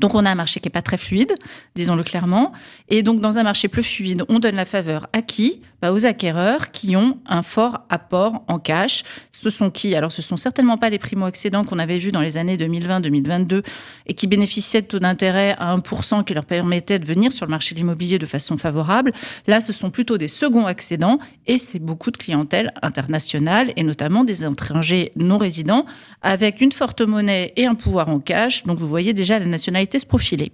Donc 0.00 0.14
on 0.14 0.24
a 0.24 0.30
un 0.30 0.34
marché 0.34 0.60
qui 0.60 0.68
est 0.68 0.70
pas 0.70 0.82
très 0.82 0.98
fluide, 0.98 1.34
disons-le 1.74 2.02
clairement. 2.02 2.52
Et 2.88 3.02
donc 3.02 3.20
dans 3.20 3.38
un 3.38 3.42
marché 3.42 3.68
plus 3.68 3.82
fluide, 3.82 4.24
on 4.28 4.38
donne 4.38 4.56
la 4.56 4.64
faveur 4.64 5.08
à 5.12 5.22
qui? 5.22 5.62
Bah, 5.82 5.92
Aux 5.92 6.06
acquéreurs 6.06 6.70
qui 6.70 6.96
ont 6.96 7.18
un 7.26 7.42
fort 7.42 7.80
apport 7.88 8.44
en 8.48 8.58
cash. 8.58 9.04
Ce 9.30 9.50
sont 9.50 9.70
qui? 9.70 9.94
Alors 9.94 10.12
ce 10.12 10.22
sont 10.22 10.36
certainement 10.36 10.78
pas 10.78 10.90
les 10.90 10.98
primo-accédants 10.98 11.64
qu'on 11.64 11.78
avait 11.78 11.98
vus 11.98 12.10
dans 12.10 12.20
les 12.20 12.36
années 12.36 12.56
2020-2022 12.56 13.62
et 14.06 14.14
qui 14.14 14.26
bénéficiaient 14.26 14.82
de 14.82 14.86
taux 14.86 14.98
d'intérêt 14.98 15.54
à 15.58 15.76
1% 15.76 16.24
qui 16.24 16.34
leur 16.34 16.44
permettaient 16.44 16.98
de 16.98 17.04
venir 17.04 17.32
sur 17.32 17.46
le 17.46 17.50
marché 17.50 17.74
de 17.74 17.80
l'immobilier 17.80 18.18
de 18.18 18.26
façon 18.26 18.56
favorable. 18.58 19.12
Là, 19.46 19.60
ce 19.60 19.72
sont 19.72 19.90
plutôt 19.90 20.18
des 20.18 20.28
seconds 20.28 20.66
accédants 20.66 21.18
et 21.46 21.58
c'est 21.58 21.78
beaucoup 21.78 22.10
de 22.10 22.16
clientèle 22.16 22.72
internationale 22.82 23.72
et 23.76 23.82
notamment 23.82 24.24
des 24.24 24.44
étrangers 24.44 25.12
non 25.16 25.38
résidents 25.38 25.86
avec 26.22 26.60
une 26.60 26.72
forte 26.72 27.00
monnaie 27.02 27.52
et 27.56 27.66
un 27.66 27.74
pouvoir 27.74 28.08
en 28.08 28.20
cash. 28.20 28.64
Donc 28.64 28.78
vous 28.78 28.88
voyez 28.88 29.12
déjà 29.12 29.38
la 29.38 29.46
nationalité 29.46 29.98
se 29.98 30.06
profiler. 30.06 30.52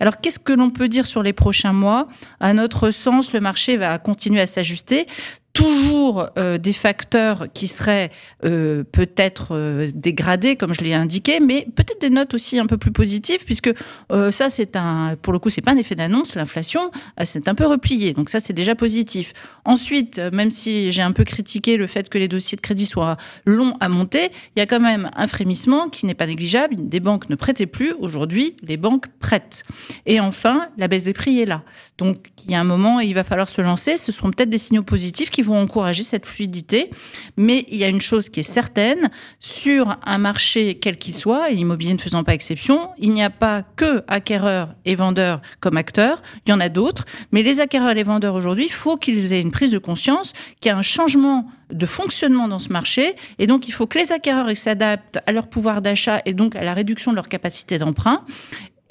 Alors 0.00 0.20
qu'est-ce 0.20 0.38
que 0.38 0.52
l'on 0.52 0.70
peut 0.70 0.88
dire 0.88 1.06
sur 1.06 1.22
les 1.22 1.32
prochains 1.32 1.72
mois? 1.72 2.08
À 2.40 2.52
notre 2.52 2.90
sens, 2.90 3.32
le 3.32 3.40
marché 3.40 3.76
va 3.76 3.98
continuer 3.98 4.40
à 4.40 4.46
s'ajuster 4.64 5.06
toujours 5.54 6.28
euh, 6.36 6.58
des 6.58 6.72
facteurs 6.72 7.46
qui 7.54 7.68
seraient 7.68 8.10
euh, 8.44 8.82
peut-être 8.82 9.52
euh, 9.52 9.88
dégradés, 9.94 10.56
comme 10.56 10.74
je 10.74 10.82
l'ai 10.82 10.92
indiqué, 10.92 11.38
mais 11.40 11.66
peut-être 11.76 12.00
des 12.00 12.10
notes 12.10 12.34
aussi 12.34 12.58
un 12.58 12.66
peu 12.66 12.76
plus 12.76 12.90
positives, 12.90 13.44
puisque 13.46 13.72
ça, 14.30 14.50
c'est 14.50 14.76
un, 14.76 15.16
pour 15.22 15.32
le 15.32 15.38
coup, 15.38 15.48
c'est 15.50 15.62
pas 15.62 15.70
un 15.70 15.76
effet 15.76 15.94
d'annonce. 15.94 16.34
L'inflation, 16.34 16.90
c'est 17.22 17.46
un 17.48 17.54
peu 17.54 17.66
replié, 17.66 18.12
donc 18.12 18.28
ça, 18.28 18.40
c'est 18.40 18.52
déjà 18.52 18.74
positif. 18.74 19.32
Ensuite, 19.64 20.18
même 20.18 20.50
si 20.50 20.90
j'ai 20.92 21.02
un 21.02 21.12
peu 21.12 21.24
critiqué 21.24 21.76
le 21.76 21.86
fait 21.86 22.08
que 22.08 22.18
les 22.18 22.28
dossiers 22.28 22.56
de 22.56 22.60
crédit 22.60 22.86
soient 22.86 23.16
longs 23.46 23.76
à 23.80 23.88
monter, 23.88 24.30
il 24.56 24.58
y 24.58 24.62
a 24.62 24.66
quand 24.66 24.80
même 24.80 25.10
un 25.14 25.26
frémissement 25.28 25.88
qui 25.88 26.06
n'est 26.06 26.14
pas 26.14 26.26
négligeable. 26.26 26.74
Des 26.78 27.00
banques 27.00 27.30
ne 27.30 27.36
prêtaient 27.36 27.66
plus. 27.66 27.92
Aujourd'hui, 28.00 28.56
les 28.62 28.76
banques 28.76 29.06
prêtent. 29.20 29.64
Et 30.06 30.18
enfin, 30.20 30.68
la 30.76 30.88
baisse 30.88 31.04
des 31.04 31.12
prix 31.12 31.40
est 31.40 31.46
là. 31.46 31.62
Donc, 31.98 32.16
il 32.44 32.50
y 32.50 32.54
a 32.54 32.60
un 32.60 32.64
moment, 32.64 33.00
il 33.00 33.14
va 33.14 33.22
falloir 33.22 33.48
se 33.48 33.62
lancer. 33.62 33.96
Ce 33.96 34.10
seront 34.10 34.30
peut-être 34.30 34.50
des 34.50 34.58
signaux 34.58 34.82
positifs 34.82 35.30
qui 35.30 35.43
vont 35.44 35.60
encourager 35.60 36.02
cette 36.02 36.26
fluidité. 36.26 36.90
Mais 37.36 37.64
il 37.68 37.78
y 37.78 37.84
a 37.84 37.88
une 37.88 38.00
chose 38.00 38.28
qui 38.28 38.40
est 38.40 38.42
certaine, 38.42 39.10
sur 39.38 39.96
un 40.04 40.18
marché 40.18 40.78
quel 40.80 40.96
qu'il 40.96 41.14
soit, 41.14 41.50
et 41.50 41.54
l'immobilier 41.54 41.92
ne 41.92 41.98
faisant 41.98 42.24
pas 42.24 42.34
exception, 42.34 42.90
il 42.98 43.12
n'y 43.12 43.22
a 43.22 43.30
pas 43.30 43.62
que 43.76 44.02
acquéreurs 44.08 44.74
et 44.84 44.94
vendeurs 44.94 45.40
comme 45.60 45.76
acteurs, 45.76 46.22
il 46.46 46.50
y 46.50 46.52
en 46.52 46.60
a 46.60 46.68
d'autres, 46.68 47.04
mais 47.32 47.42
les 47.42 47.60
acquéreurs 47.60 47.90
et 47.90 47.94
les 47.94 48.02
vendeurs 48.02 48.34
aujourd'hui, 48.34 48.66
il 48.66 48.72
faut 48.72 48.96
qu'ils 48.96 49.32
aient 49.32 49.40
une 49.40 49.52
prise 49.52 49.70
de 49.70 49.78
conscience 49.78 50.32
qu'il 50.60 50.70
y 50.70 50.72
a 50.72 50.76
un 50.76 50.82
changement 50.82 51.48
de 51.72 51.86
fonctionnement 51.86 52.48
dans 52.48 52.58
ce 52.58 52.68
marché, 52.68 53.16
et 53.38 53.46
donc 53.46 53.68
il 53.68 53.72
faut 53.72 53.86
que 53.86 53.98
les 53.98 54.12
acquéreurs 54.12 54.54
s'adaptent 54.56 55.18
à 55.26 55.32
leur 55.32 55.48
pouvoir 55.48 55.82
d'achat 55.82 56.20
et 56.24 56.34
donc 56.34 56.56
à 56.56 56.62
la 56.62 56.74
réduction 56.74 57.10
de 57.10 57.16
leur 57.16 57.28
capacité 57.28 57.78
d'emprunt, 57.78 58.24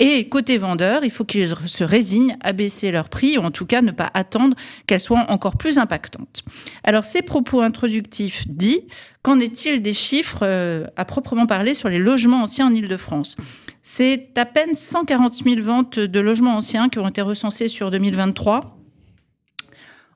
et 0.06 0.28
côté 0.28 0.58
vendeur, 0.58 1.06
il 1.06 1.12
faut 1.12 1.24
qu'ils 1.24 1.48
se 1.48 1.84
résignent 1.86 2.36
à 2.42 2.52
baisser 2.52 2.92
leur 2.92 3.08
prix, 3.08 3.38
ou 3.38 3.42
en 3.42 3.52
tout 3.52 3.66
cas 3.66 3.82
ne 3.82 3.92
pas 3.92 4.12
attendre 4.14 4.58
qu'elles 4.86 5.00
soient 5.00 5.26
encore 5.30 5.56
plus 5.56 5.78
impactantes. 5.78 6.44
Alors 6.84 7.06
ces 7.06 7.22
propos 7.22 7.62
introductifs 7.62 8.44
dit, 8.50 8.82
qu'en 9.22 9.40
est-il 9.40 9.82
des 9.82 9.94
chiffres 9.94 10.40
euh, 10.42 10.88
à 10.98 11.06
proprement 11.06 11.46
parler 11.46 11.74
sur 11.74 11.88
les 11.88 12.00
logements 12.00 12.44
anciens 12.44 12.68
en 12.68 12.74
Ile-de-France? 12.74 13.38
C'est 13.82 14.28
à 14.36 14.44
peine 14.44 14.76
140 14.76 15.36
000 15.36 15.62
ventes 15.62 16.00
de 16.00 16.20
logements 16.20 16.58
anciens 16.58 16.90
qui 16.90 17.00
ont 17.00 17.08
été 17.08 17.22
recensées 17.22 17.70
sur 17.70 17.90
2023 17.90 18.83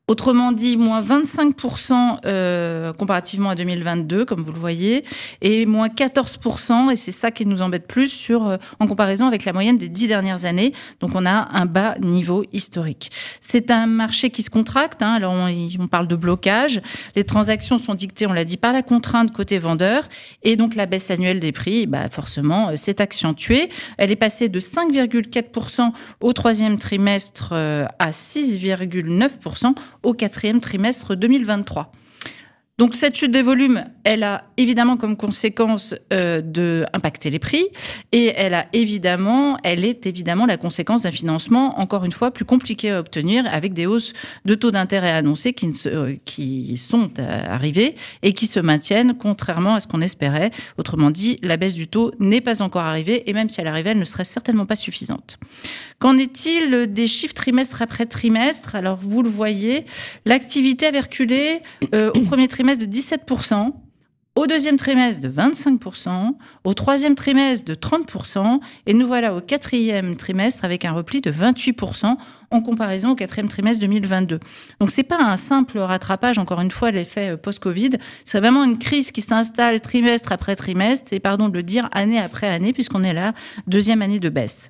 Autrement 0.09 0.53
dit, 0.53 0.77
moins 0.77 1.01
25% 1.01 2.19
euh, 2.23 2.93
comparativement 2.93 3.49
à 3.49 3.55
2022, 3.55 4.23
comme 4.23 4.41
vous 4.41 4.53
le 4.53 4.57
voyez, 4.57 5.03
et 5.41 5.65
moins 5.65 5.89
14%, 5.89 6.89
et 6.89 6.95
c'est 6.95 7.11
ça 7.11 7.29
qui 7.29 7.45
nous 7.45 7.61
embête 7.61 7.87
plus, 7.87 8.07
sur, 8.07 8.47
euh, 8.47 8.55
en 8.79 8.87
comparaison 8.87 9.27
avec 9.27 9.43
la 9.43 9.51
moyenne 9.51 9.77
des 9.77 9.89
dix 9.89 10.07
dernières 10.07 10.45
années. 10.45 10.71
Donc 11.01 11.11
on 11.13 11.25
a 11.25 11.49
un 11.51 11.65
bas 11.65 11.97
niveau 11.99 12.45
historique. 12.53 13.11
C'est 13.41 13.69
un 13.69 13.85
marché 13.85 14.29
qui 14.29 14.43
se 14.43 14.49
contracte, 14.49 15.01
hein, 15.01 15.11
alors 15.11 15.33
on, 15.33 15.87
parle 15.87 16.07
de 16.07 16.15
blocage. 16.15 16.79
Les 17.17 17.25
transactions 17.25 17.77
sont 17.77 17.93
dictées, 17.93 18.27
on 18.27 18.33
l'a 18.33 18.45
dit, 18.45 18.55
par 18.55 18.71
la 18.71 18.83
contrainte 18.83 19.33
côté 19.33 19.59
vendeur, 19.59 20.07
et 20.41 20.55
donc 20.55 20.75
la 20.75 20.85
baisse 20.85 21.11
annuelle 21.11 21.41
des 21.41 21.51
prix, 21.51 21.85
bah 21.85 22.07
forcément, 22.09 22.69
euh, 22.69 22.77
s'est 22.77 23.01
accentuée. 23.01 23.69
Elle 23.97 24.11
est 24.11 24.15
passée 24.15 24.47
de 24.47 24.61
5,4% 24.61 25.91
au 26.21 26.31
troisième 26.31 26.77
trimestre 26.77 27.49
euh, 27.51 27.85
à 27.99 28.11
6,9% 28.11 29.75
au 30.07 30.13
quatrième 30.13 30.61
trimestre 30.61 31.15
2023. 31.15 31.91
Donc 32.79 32.93
cette 32.93 33.17
chute 33.17 33.31
des 33.31 33.41
volumes, 33.41 33.85
elle 34.03 34.21
a 34.21 34.43
évidemment 34.55 34.97
comme 34.97 35.17
conséquence 35.17 35.95
euh, 36.13 36.41
de 36.41 36.85
impacter 36.93 37.31
les 37.31 37.39
prix 37.39 37.65
et 38.11 38.31
elle 38.35 38.53
a 38.53 38.67
évidemment, 38.71 39.57
elle 39.63 39.83
est 39.83 40.05
évidemment 40.05 40.45
la 40.45 40.57
conséquence 40.57 41.01
d'un 41.01 41.11
financement 41.11 41.79
encore 41.79 42.05
une 42.05 42.11
fois 42.11 42.29
plus 42.29 42.45
compliqué 42.45 42.91
à 42.91 42.99
obtenir 42.99 43.51
avec 43.51 43.73
des 43.73 43.87
hausses 43.87 44.13
de 44.45 44.53
taux 44.53 44.69
d'intérêt 44.69 45.09
annoncées 45.09 45.53
qui, 45.53 45.71
euh, 45.87 46.17
qui 46.25 46.77
sont 46.77 47.09
euh, 47.17 47.41
arrivées 47.47 47.95
et 48.21 48.33
qui 48.33 48.45
se 48.45 48.59
maintiennent 48.59 49.17
contrairement 49.17 49.73
à 49.73 49.79
ce 49.79 49.87
qu'on 49.87 50.01
espérait. 50.01 50.51
Autrement 50.77 51.09
dit, 51.09 51.39
la 51.41 51.57
baisse 51.57 51.73
du 51.73 51.87
taux 51.87 52.11
n'est 52.19 52.41
pas 52.41 52.61
encore 52.61 52.83
arrivée 52.83 53.27
et 53.27 53.33
même 53.33 53.49
si 53.49 53.59
elle 53.59 53.67
arrivait, 53.67 53.89
elle 53.89 53.99
ne 53.99 54.05
serait 54.05 54.23
certainement 54.23 54.67
pas 54.67 54.75
suffisante. 54.75 55.39
Qu'en 55.97 56.15
est-il 56.19 56.93
des 56.93 57.07
chiffres 57.07 57.33
trimestre 57.33 57.81
après 57.81 58.05
trimestre? 58.05 58.75
Alors 58.75 58.99
vous 59.01 59.23
le 59.23 59.29
voyez, 59.29 59.85
l'activité 60.25 60.95
a 60.95 61.01
reculé 61.01 61.61
au 61.91 62.21
premier 62.21 62.47
trimestre 62.47 62.66
de 62.75 62.85
17%, 62.85 63.71
au 64.35 64.45
deuxième 64.45 64.77
trimestre 64.77 65.21
de 65.21 65.29
25%, 65.29 66.33
au 66.63 66.73
troisième 66.73 67.15
trimestre 67.15 67.65
de 67.65 67.73
30%, 67.73 68.59
et 68.85 68.93
nous 68.93 69.07
voilà 69.07 69.33
au 69.33 69.41
quatrième 69.41 70.15
trimestre 70.15 70.63
avec 70.63 70.85
un 70.85 70.91
repli 70.91 71.21
de 71.21 71.31
28% 71.31 72.17
en 72.51 72.61
comparaison 72.61 73.11
au 73.11 73.15
quatrième 73.15 73.47
trimestre 73.47 73.81
2022. 73.81 74.39
Donc 74.79 74.91
c'est 74.91 75.03
pas 75.03 75.21
un 75.21 75.37
simple 75.37 75.79
rattrapage, 75.79 76.37
encore 76.37 76.61
une 76.61 76.71
fois, 76.71 76.91
l'effet 76.91 77.31
euh, 77.33 77.37
post-Covid, 77.37 77.91
c'est 78.25 78.39
vraiment 78.39 78.63
une 78.63 78.77
crise 78.77 79.11
qui 79.11 79.21
s'installe 79.21 79.81
trimestre 79.81 80.31
après 80.31 80.55
trimestre, 80.55 81.13
et 81.13 81.19
pardon 81.19 81.49
de 81.49 81.53
le 81.53 81.63
dire 81.63 81.89
année 81.91 82.19
après 82.19 82.47
année, 82.47 82.73
puisqu'on 82.73 83.03
est 83.03 83.13
là, 83.13 83.33
deuxième 83.67 84.01
année 84.01 84.19
de 84.19 84.29
baisse. 84.29 84.69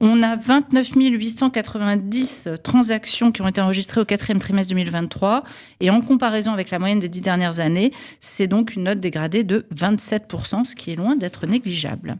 On 0.00 0.22
a 0.22 0.36
29 0.36 0.92
890 0.94 2.48
transactions 2.62 3.32
qui 3.32 3.42
ont 3.42 3.48
été 3.48 3.60
enregistrées 3.60 4.00
au 4.00 4.04
quatrième 4.04 4.38
trimestre 4.38 4.70
2023, 4.70 5.44
et 5.80 5.90
en 5.90 6.00
comparaison 6.00 6.52
avec 6.52 6.70
la 6.70 6.78
moyenne 6.78 7.00
des 7.00 7.08
dix 7.08 7.22
dernières 7.22 7.60
années, 7.60 7.92
c'est 8.20 8.46
donc 8.46 8.74
une 8.74 8.84
note 8.84 9.00
dégradée 9.00 9.44
de 9.44 9.66
27%, 9.74 10.64
ce 10.64 10.74
qui 10.74 10.92
est 10.92 10.96
loin 10.96 11.16
d'être 11.16 11.46
négligeable. 11.46 12.18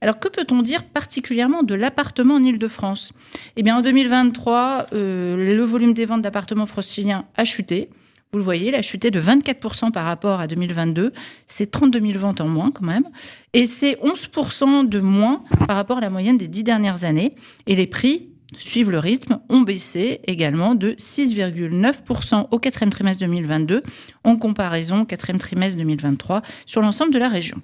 Alors 0.00 0.18
que 0.18 0.28
peut-on 0.28 0.62
dire 0.62 0.84
particulièrement 0.84 1.62
de 1.62 1.74
l'appartement 1.74 2.34
en 2.34 2.42
Ile-de-France? 2.42 3.12
Eh 3.56 3.62
bien 3.62 3.76
en 3.76 3.82
2023, 3.82 4.86
euh, 4.92 5.54
le 5.54 5.62
volume 5.64 5.94
des 5.94 6.04
ventes 6.04 6.22
d'appartements 6.22 6.66
franciliens 6.66 7.24
a 7.36 7.44
chuté. 7.44 7.90
Vous 8.32 8.38
le 8.38 8.44
voyez, 8.44 8.68
il 8.68 8.74
a 8.74 8.82
chuté 8.82 9.10
de 9.10 9.20
24% 9.20 9.90
par 9.90 10.04
rapport 10.04 10.40
à 10.40 10.46
2022. 10.46 11.12
C'est 11.46 11.70
32 11.70 12.00
000 12.00 12.18
ventes 12.18 12.42
en 12.42 12.48
moins 12.48 12.70
quand 12.70 12.84
même. 12.84 13.08
Et 13.54 13.64
c'est 13.64 13.98
11% 14.02 14.86
de 14.86 15.00
moins 15.00 15.44
par 15.66 15.76
rapport 15.76 15.98
à 15.98 16.00
la 16.02 16.10
moyenne 16.10 16.36
des 16.36 16.48
dix 16.48 16.62
dernières 16.62 17.04
années. 17.04 17.34
Et 17.66 17.74
les 17.74 17.86
prix 17.86 18.28
suivent 18.56 18.90
le 18.90 18.98
rythme, 18.98 19.40
ont 19.48 19.60
baissé 19.60 20.20
également 20.26 20.74
de 20.74 20.92
6,9% 20.92 22.48
au 22.50 22.58
quatrième 22.58 22.90
trimestre 22.90 23.20
2022 23.20 23.82
en 24.24 24.36
comparaison 24.36 25.00
au 25.00 25.04
quatrième 25.04 25.38
trimestre 25.38 25.78
2023 25.78 26.42
sur 26.66 26.80
l'ensemble 26.80 27.12
de 27.12 27.18
la 27.18 27.28
région. 27.28 27.60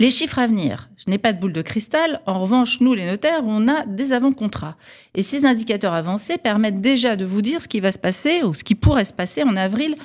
Les 0.00 0.10
chiffres 0.10 0.38
à 0.38 0.46
venir, 0.46 0.88
je 0.96 1.10
n'ai 1.10 1.18
pas 1.18 1.34
de 1.34 1.38
boule 1.38 1.52
de 1.52 1.60
cristal. 1.60 2.22
En 2.24 2.40
revanche, 2.40 2.80
nous, 2.80 2.94
les 2.94 3.04
notaires, 3.04 3.42
on 3.44 3.68
a 3.68 3.84
des 3.84 4.14
avant-contrats. 4.14 4.78
Et 5.14 5.20
ces 5.20 5.44
indicateurs 5.44 5.92
avancés 5.92 6.38
permettent 6.38 6.80
déjà 6.80 7.16
de 7.16 7.26
vous 7.26 7.42
dire 7.42 7.60
ce 7.60 7.68
qui 7.68 7.80
va 7.80 7.92
se 7.92 7.98
passer 7.98 8.42
ou 8.42 8.54
ce 8.54 8.64
qui 8.64 8.74
pourrait 8.74 9.04
se 9.04 9.12
passer 9.12 9.42
en 9.42 9.56
avril, 9.56 9.96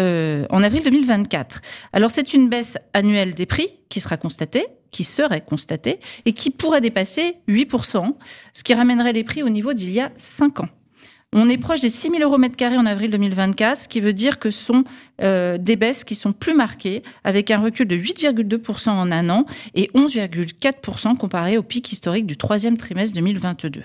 euh, 0.00 0.46
en 0.48 0.62
avril 0.62 0.82
2024. 0.84 1.60
Alors, 1.92 2.10
c'est 2.10 2.32
une 2.32 2.48
baisse 2.48 2.78
annuelle 2.94 3.34
des 3.34 3.44
prix 3.44 3.68
qui 3.90 4.00
sera 4.00 4.16
constatée, 4.16 4.64
qui 4.90 5.04
serait 5.04 5.42
constatée, 5.42 6.00
et 6.24 6.32
qui 6.32 6.48
pourrait 6.48 6.80
dépasser 6.80 7.36
8%, 7.46 8.16
ce 8.54 8.64
qui 8.64 8.72
ramènerait 8.72 9.12
les 9.12 9.22
prix 9.22 9.42
au 9.42 9.50
niveau 9.50 9.74
d'il 9.74 9.90
y 9.90 10.00
a 10.00 10.12
5 10.16 10.60
ans. 10.60 10.68
On 11.34 11.48
est 11.48 11.56
proche 11.56 11.80
des 11.80 11.88
6 11.88 12.10
000 12.10 12.22
euros 12.22 12.36
mètre 12.36 12.56
carré 12.56 12.76
en 12.76 12.84
avril 12.84 13.10
2024, 13.10 13.80
ce 13.80 13.88
qui 13.88 14.00
veut 14.00 14.12
dire 14.12 14.38
que 14.38 14.50
ce 14.50 14.62
sont 14.62 14.84
euh, 15.22 15.56
des 15.56 15.76
baisses 15.76 16.04
qui 16.04 16.14
sont 16.14 16.34
plus 16.34 16.52
marquées, 16.52 17.02
avec 17.24 17.50
un 17.50 17.58
recul 17.58 17.86
de 17.88 17.96
8,2% 17.96 18.90
en 18.90 19.10
un 19.10 19.30
an 19.30 19.46
et 19.74 19.90
11,4% 19.94 21.16
comparé 21.16 21.56
au 21.56 21.62
pic 21.62 21.90
historique 21.90 22.26
du 22.26 22.36
troisième 22.36 22.76
trimestre 22.76 23.14
2022. 23.14 23.82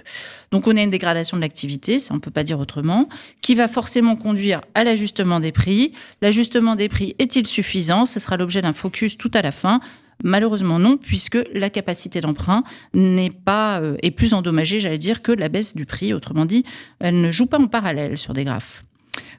Donc 0.52 0.68
on 0.68 0.76
a 0.76 0.82
une 0.82 0.90
dégradation 0.90 1.38
de 1.38 1.42
l'activité, 1.42 2.00
ça 2.00 2.14
on 2.14 2.20
peut 2.20 2.32
pas 2.32 2.44
dire 2.44 2.60
autrement, 2.60 3.08
qui 3.40 3.56
va 3.56 3.70
forcément 3.70 4.18
conduire 4.18 4.60
à 4.74 4.84
l'ajustement 4.84 5.40
des 5.40 5.54
prix. 5.54 5.94
L'ajustement 6.22 6.76
des 6.76 6.90
prix 6.90 7.16
est-il 7.18 7.48
suffisant? 7.48 8.06
Ce 8.06 8.20
sera 8.20 8.36
l'objet 8.36 8.62
d'un 8.62 8.74
focus 8.74 9.18
tout 9.18 9.32
à 9.34 9.42
la 9.42 9.54
fin 9.54 9.80
Malheureusement 10.24 10.80
non, 10.80 10.98
puisque 10.98 11.38
la 11.54 11.70
capacité 11.70 12.22
d'emprunt 12.22 12.64
n'est 12.94 13.30
pas 13.30 13.80
euh, 13.80 13.98
est 14.02 14.12
plus 14.12 14.34
endommagée, 14.34 14.80
j'allais 14.80 14.98
dire, 14.98 15.22
que 15.22 15.32
la 15.32 15.50
baisse 15.50 15.76
du 15.76 15.86
prix. 15.86 16.14
Autrement 16.14 16.46
dit, 16.46 16.64
elle 17.00 17.22
ne 17.22 17.32
joue 17.32 17.46
pas 17.46 17.60
en 17.60 17.68
parallèle 17.68 18.18
sur 18.18 18.34
des 18.34 18.44
graphes. 18.44 18.84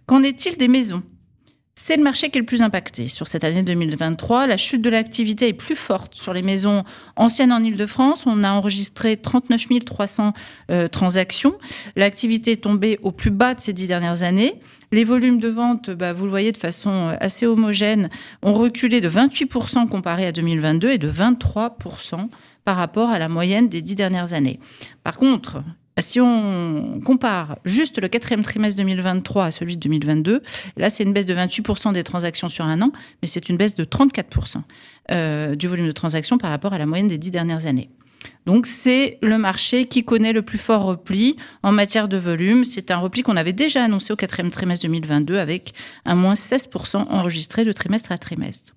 Qu'en 0.06 0.22
est-il 0.22 0.56
des 0.56 0.68
maisons? 0.68 1.02
C'est 1.88 1.96
le 1.96 2.02
marché 2.02 2.28
qui 2.28 2.36
est 2.36 2.42
le 2.42 2.46
plus 2.46 2.60
impacté 2.60 3.08
sur 3.08 3.26
cette 3.26 3.44
année 3.44 3.62
2023. 3.62 4.46
La 4.46 4.58
chute 4.58 4.82
de 4.82 4.90
l'activité 4.90 5.48
est 5.48 5.54
plus 5.54 5.74
forte 5.74 6.14
sur 6.14 6.34
les 6.34 6.42
maisons 6.42 6.84
anciennes 7.16 7.50
en 7.50 7.64
Ile-de-France. 7.64 8.24
On 8.26 8.44
a 8.44 8.50
enregistré 8.50 9.16
39 9.16 9.86
300 9.86 10.34
euh, 10.70 10.86
transactions. 10.88 11.56
L'activité 11.96 12.52
est 12.52 12.64
tombée 12.64 12.98
au 13.02 13.10
plus 13.10 13.30
bas 13.30 13.54
de 13.54 13.62
ces 13.62 13.72
dix 13.72 13.86
dernières 13.86 14.22
années. 14.22 14.60
Les 14.92 15.02
volumes 15.02 15.40
de 15.40 15.48
vente, 15.48 15.88
bah, 15.88 16.12
vous 16.12 16.24
le 16.24 16.30
voyez 16.30 16.52
de 16.52 16.58
façon 16.58 16.90
euh, 16.90 17.16
assez 17.20 17.46
homogène, 17.46 18.10
ont 18.42 18.52
reculé 18.52 19.00
de 19.00 19.08
28% 19.08 19.88
comparé 19.88 20.26
à 20.26 20.32
2022 20.32 20.90
et 20.90 20.98
de 20.98 21.10
23% 21.10 22.28
par 22.66 22.76
rapport 22.76 23.08
à 23.08 23.18
la 23.18 23.30
moyenne 23.30 23.70
des 23.70 23.80
dix 23.80 23.94
dernières 23.94 24.34
années. 24.34 24.60
Par 25.04 25.16
contre, 25.16 25.62
si 26.00 26.20
on 26.20 27.00
compare 27.04 27.58
juste 27.64 28.00
le 28.00 28.08
quatrième 28.08 28.42
trimestre 28.42 28.76
2023 28.78 29.46
à 29.46 29.50
celui 29.50 29.76
de 29.76 29.80
2022, 29.80 30.42
là 30.76 30.90
c'est 30.90 31.02
une 31.02 31.12
baisse 31.12 31.26
de 31.26 31.34
28% 31.34 31.92
des 31.92 32.04
transactions 32.04 32.48
sur 32.48 32.64
un 32.64 32.80
an, 32.82 32.92
mais 33.22 33.28
c'est 33.28 33.48
une 33.48 33.56
baisse 33.56 33.74
de 33.74 33.84
34% 33.84 34.62
euh, 35.10 35.54
du 35.54 35.66
volume 35.66 35.86
de 35.86 35.92
transactions 35.92 36.38
par 36.38 36.50
rapport 36.50 36.72
à 36.72 36.78
la 36.78 36.86
moyenne 36.86 37.08
des 37.08 37.18
dix 37.18 37.30
dernières 37.30 37.66
années. 37.66 37.90
Donc 38.46 38.66
c'est 38.66 39.18
le 39.22 39.38
marché 39.38 39.86
qui 39.86 40.04
connaît 40.04 40.32
le 40.32 40.42
plus 40.42 40.58
fort 40.58 40.84
repli 40.84 41.36
en 41.62 41.72
matière 41.72 42.08
de 42.08 42.16
volume. 42.16 42.64
C'est 42.64 42.90
un 42.90 42.98
repli 42.98 43.22
qu'on 43.22 43.36
avait 43.36 43.52
déjà 43.52 43.84
annoncé 43.84 44.12
au 44.12 44.16
quatrième 44.16 44.50
trimestre 44.50 44.86
2022 44.86 45.38
avec 45.38 45.72
un 46.04 46.14
moins 46.14 46.32
16% 46.34 46.96
enregistré 47.08 47.64
de 47.64 47.72
trimestre 47.72 48.10
à 48.12 48.18
trimestre. 48.18 48.72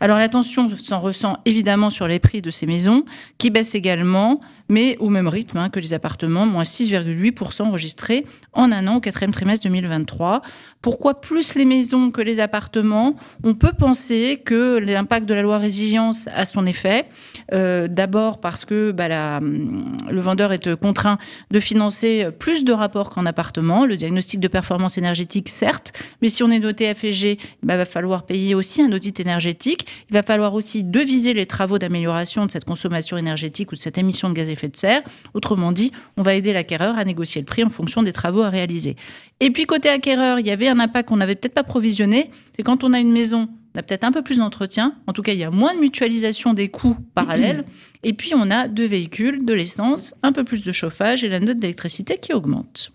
Alors 0.00 0.18
la 0.18 0.28
tension 0.28 0.68
s'en 0.76 1.00
ressent 1.00 1.38
évidemment 1.44 1.90
sur 1.90 2.06
les 2.06 2.18
prix 2.18 2.42
de 2.42 2.50
ces 2.50 2.66
maisons, 2.66 3.04
qui 3.38 3.50
baissent 3.50 3.74
également, 3.74 4.40
mais 4.68 4.96
au 4.98 5.10
même 5.10 5.28
rythme 5.28 5.58
hein, 5.58 5.68
que 5.68 5.80
les 5.80 5.94
appartements, 5.94 6.46
moins 6.46 6.64
6,8% 6.64 7.62
enregistrés 7.62 8.26
en 8.52 8.72
un 8.72 8.86
an 8.86 8.96
au 8.96 9.00
quatrième 9.00 9.30
trimestre 9.30 9.64
2023. 9.64 10.42
Pourquoi 10.82 11.20
plus 11.20 11.54
les 11.54 11.64
maisons 11.64 12.10
que 12.10 12.20
les 12.20 12.40
appartements? 12.40 13.16
On 13.44 13.54
peut 13.54 13.72
penser 13.76 14.42
que 14.44 14.78
l'impact 14.78 15.26
de 15.26 15.34
la 15.34 15.42
loi 15.42 15.58
résilience 15.58 16.28
a 16.28 16.44
son 16.44 16.66
effet. 16.66 17.06
Euh, 17.52 17.88
d'abord 17.88 18.40
parce 18.40 18.64
que 18.64 18.92
bah, 18.92 19.40
le 19.40 20.20
vendeur 20.20 20.52
est 20.52 20.74
contraint 20.76 21.18
de 21.50 21.60
financer 21.60 22.28
plus 22.38 22.64
de 22.64 22.72
rapports 22.72 23.10
qu'en 23.10 23.26
appartement. 23.26 23.86
Le 23.86 23.96
diagnostic 23.96 24.40
de 24.40 24.48
performance 24.48 24.98
énergétique, 24.98 25.48
certes, 25.48 25.92
mais 26.22 26.28
si 26.28 26.42
on 26.42 26.50
est 26.50 26.60
doté 26.60 26.92
FG, 26.92 27.24
il 27.24 27.38
va 27.62 27.84
falloir 27.84 28.26
payer 28.26 28.54
aussi 28.54 28.82
un 28.82 28.92
audit 28.92 29.18
énergétique 29.20 29.65
il 29.72 30.12
va 30.12 30.22
falloir 30.22 30.54
aussi 30.54 30.84
deviser 30.84 31.34
les 31.34 31.46
travaux 31.46 31.78
d'amélioration 31.78 32.46
de 32.46 32.50
cette 32.50 32.64
consommation 32.64 33.16
énergétique 33.16 33.72
ou 33.72 33.74
de 33.74 33.80
cette 33.80 33.98
émission 33.98 34.28
de 34.28 34.34
gaz 34.34 34.48
à 34.48 34.52
effet 34.52 34.68
de 34.68 34.76
serre. 34.76 35.02
Autrement 35.34 35.72
dit, 35.72 35.92
on 36.16 36.22
va 36.22 36.34
aider 36.34 36.52
l'acquéreur 36.52 36.96
à 36.98 37.04
négocier 37.04 37.40
le 37.40 37.46
prix 37.46 37.64
en 37.64 37.68
fonction 37.68 38.02
des 38.02 38.12
travaux 38.12 38.42
à 38.42 38.50
réaliser. 38.50 38.96
Et 39.40 39.50
puis 39.50 39.66
côté 39.66 39.88
acquéreur, 39.88 40.38
il 40.38 40.46
y 40.46 40.50
avait 40.50 40.68
un 40.68 40.78
impact 40.78 41.08
qu'on 41.08 41.16
n'avait 41.16 41.34
peut-être 41.34 41.54
pas 41.54 41.64
provisionné. 41.64 42.30
C'est 42.56 42.62
quand 42.62 42.84
on 42.84 42.92
a 42.92 43.00
une 43.00 43.12
maison, 43.12 43.48
on 43.74 43.78
a 43.78 43.82
peut-être 43.82 44.04
un 44.04 44.12
peu 44.12 44.22
plus 44.22 44.38
d'entretien. 44.38 44.94
En 45.06 45.12
tout 45.12 45.22
cas, 45.22 45.32
il 45.32 45.38
y 45.38 45.44
a 45.44 45.50
moins 45.50 45.74
de 45.74 45.80
mutualisation 45.80 46.54
des 46.54 46.70
coûts 46.70 46.96
parallèles. 47.14 47.64
Et 48.02 48.14
puis, 48.14 48.32
on 48.34 48.50
a 48.50 48.68
deux 48.68 48.86
véhicules, 48.86 49.44
de 49.44 49.52
l'essence, 49.52 50.14
un 50.22 50.32
peu 50.32 50.44
plus 50.44 50.62
de 50.62 50.72
chauffage 50.72 51.24
et 51.24 51.28
la 51.28 51.40
note 51.40 51.58
d'électricité 51.58 52.16
qui 52.18 52.32
augmente. 52.32 52.92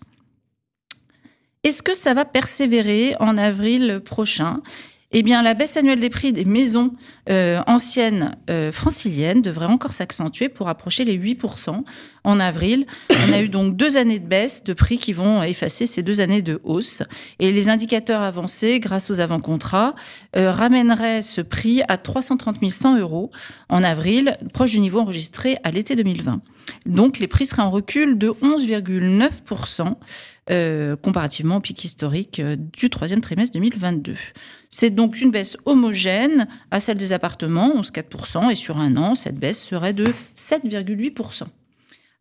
Est-ce 1.62 1.82
que 1.84 1.94
ça 1.94 2.14
va 2.14 2.24
persévérer 2.24 3.14
en 3.20 3.38
avril 3.38 4.00
prochain? 4.04 4.62
Eh 5.12 5.22
bien, 5.22 5.42
la 5.42 5.54
baisse 5.54 5.76
annuelle 5.76 6.00
des 6.00 6.10
prix 6.10 6.32
des 6.32 6.44
maisons 6.44 6.94
euh, 7.28 7.60
anciennes 7.66 8.36
euh, 8.50 8.72
franciliennes 8.72 9.42
devrait 9.42 9.66
encore 9.66 9.92
s'accentuer 9.92 10.48
pour 10.48 10.68
approcher 10.68 11.04
les 11.04 11.18
8% 11.18 11.84
en 12.24 12.40
avril. 12.40 12.86
On 13.28 13.32
a 13.32 13.42
eu 13.42 13.48
donc 13.48 13.76
deux 13.76 13.96
années 13.96 14.18
de 14.18 14.26
baisse 14.26 14.62
de 14.64 14.72
prix 14.72 14.98
qui 14.98 15.12
vont 15.12 15.42
effacer 15.42 15.86
ces 15.86 16.02
deux 16.02 16.20
années 16.20 16.42
de 16.42 16.60
hausse. 16.64 17.02
Et 17.38 17.52
les 17.52 17.68
indicateurs 17.68 18.22
avancés, 18.22 18.80
grâce 18.80 19.10
aux 19.10 19.20
avant-contrats, 19.20 19.94
euh, 20.36 20.50
ramèneraient 20.52 21.22
ce 21.22 21.40
prix 21.40 21.82
à 21.88 21.96
330 21.96 22.70
100 22.70 22.98
euros 22.98 23.30
en 23.68 23.82
avril, 23.82 24.36
proche 24.52 24.72
du 24.72 24.80
niveau 24.80 25.00
enregistré 25.00 25.56
à 25.64 25.70
l'été 25.70 25.96
2020. 25.96 26.40
Donc, 26.86 27.18
les 27.18 27.26
prix 27.26 27.46
seraient 27.46 27.62
en 27.62 27.70
recul 27.70 28.18
de 28.18 28.28
11,9%. 28.28 29.96
Euh, 30.50 30.96
comparativement 30.96 31.58
au 31.58 31.60
pic 31.60 31.84
historique 31.84 32.40
euh, 32.40 32.56
du 32.56 32.90
troisième 32.90 33.20
trimestre 33.20 33.54
2022. 33.54 34.16
C'est 34.70 34.90
donc 34.90 35.20
une 35.20 35.30
baisse 35.30 35.56
homogène 35.66 36.48
à 36.72 36.80
celle 36.80 36.98
des 36.98 37.12
appartements, 37.12 37.80
11,4%, 37.80 38.50
et 38.50 38.56
sur 38.56 38.78
un 38.78 38.96
an, 38.96 39.14
cette 39.14 39.36
baisse 39.36 39.62
serait 39.62 39.92
de 39.92 40.06
7,8%. 40.34 41.44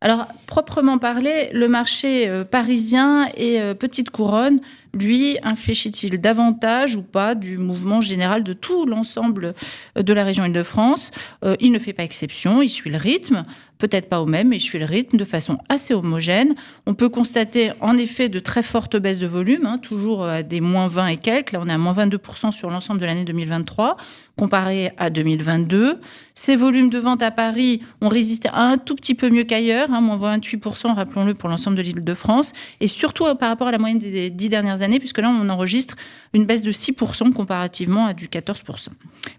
Alors, 0.03 0.27
proprement 0.47 0.97
parlé, 0.97 1.51
le 1.53 1.67
marché 1.67 2.27
euh, 2.27 2.43
parisien 2.43 3.29
et 3.37 3.61
euh, 3.61 3.75
Petite 3.75 4.09
Couronne, 4.09 4.59
lui, 4.95 5.37
infléchit-il 5.43 6.19
davantage 6.19 6.95
ou 6.95 7.03
pas 7.03 7.35
du 7.35 7.59
mouvement 7.59 8.01
général 8.01 8.41
de 8.41 8.53
tout 8.53 8.87
l'ensemble 8.87 9.53
euh, 9.95 10.01
de 10.01 10.11
la 10.11 10.23
région 10.23 10.43
Île-de-France? 10.43 11.11
Il 11.59 11.71
ne 11.71 11.77
fait 11.77 11.93
pas 11.93 12.03
exception, 12.03 12.63
il 12.63 12.69
suit 12.69 12.89
le 12.89 12.97
rythme 12.97 13.45
peut-être 13.81 14.09
pas 14.09 14.21
au 14.21 14.27
même, 14.27 14.49
mais 14.49 14.57
il 14.57 14.61
suit 14.61 14.77
le 14.77 14.85
rythme 14.85 15.17
de 15.17 15.25
façon 15.25 15.57
assez 15.67 15.95
homogène. 15.95 16.53
On 16.85 16.93
peut 16.93 17.09
constater 17.09 17.71
en 17.81 17.97
effet 17.97 18.29
de 18.29 18.37
très 18.37 18.61
fortes 18.61 18.95
baisses 18.95 19.17
de 19.17 19.25
volume, 19.25 19.65
hein, 19.65 19.79
toujours 19.79 20.23
à 20.23 20.43
des 20.43 20.61
moins 20.61 20.87
20 20.87 21.07
et 21.07 21.17
quelques. 21.17 21.51
Là, 21.51 21.59
on 21.63 21.67
est 21.67 21.73
à 21.73 21.79
moins 21.79 21.93
22% 21.93 22.51
sur 22.51 22.69
l'ensemble 22.69 22.99
de 22.99 23.05
l'année 23.05 23.25
2023, 23.25 23.97
comparé 24.37 24.91
à 24.97 25.09
2022. 25.09 25.99
Ces 26.35 26.55
volumes 26.55 26.89
de 26.89 26.99
vente 26.99 27.21
à 27.21 27.31
Paris 27.31 27.81
ont 28.01 28.07
résisté 28.07 28.49
un 28.53 28.77
tout 28.77 28.95
petit 28.95 29.15
peu 29.15 29.29
mieux 29.29 29.43
qu'ailleurs, 29.43 29.91
hein, 29.91 30.01
moins 30.01 30.37
28%, 30.37 30.93
rappelons-le, 30.93 31.33
pour 31.33 31.49
l'ensemble 31.49 31.75
de 31.75 31.81
l'île 31.81 32.03
de 32.03 32.13
France, 32.13 32.53
et 32.79 32.87
surtout 32.87 33.25
euh, 33.25 33.35
par 33.35 33.49
rapport 33.49 33.67
à 33.67 33.71
la 33.71 33.77
moyenne 33.77 33.99
des 33.99 34.29
dix 34.29 34.49
dernières 34.49 34.81
années, 34.81 34.99
puisque 34.99 35.19
là, 35.19 35.29
on 35.29 35.49
enregistre 35.49 35.95
une 36.33 36.45
baisse 36.45 36.61
de 36.61 36.71
6% 36.71 37.33
comparativement 37.33 38.05
à 38.05 38.13
du 38.13 38.27
14%. 38.27 38.87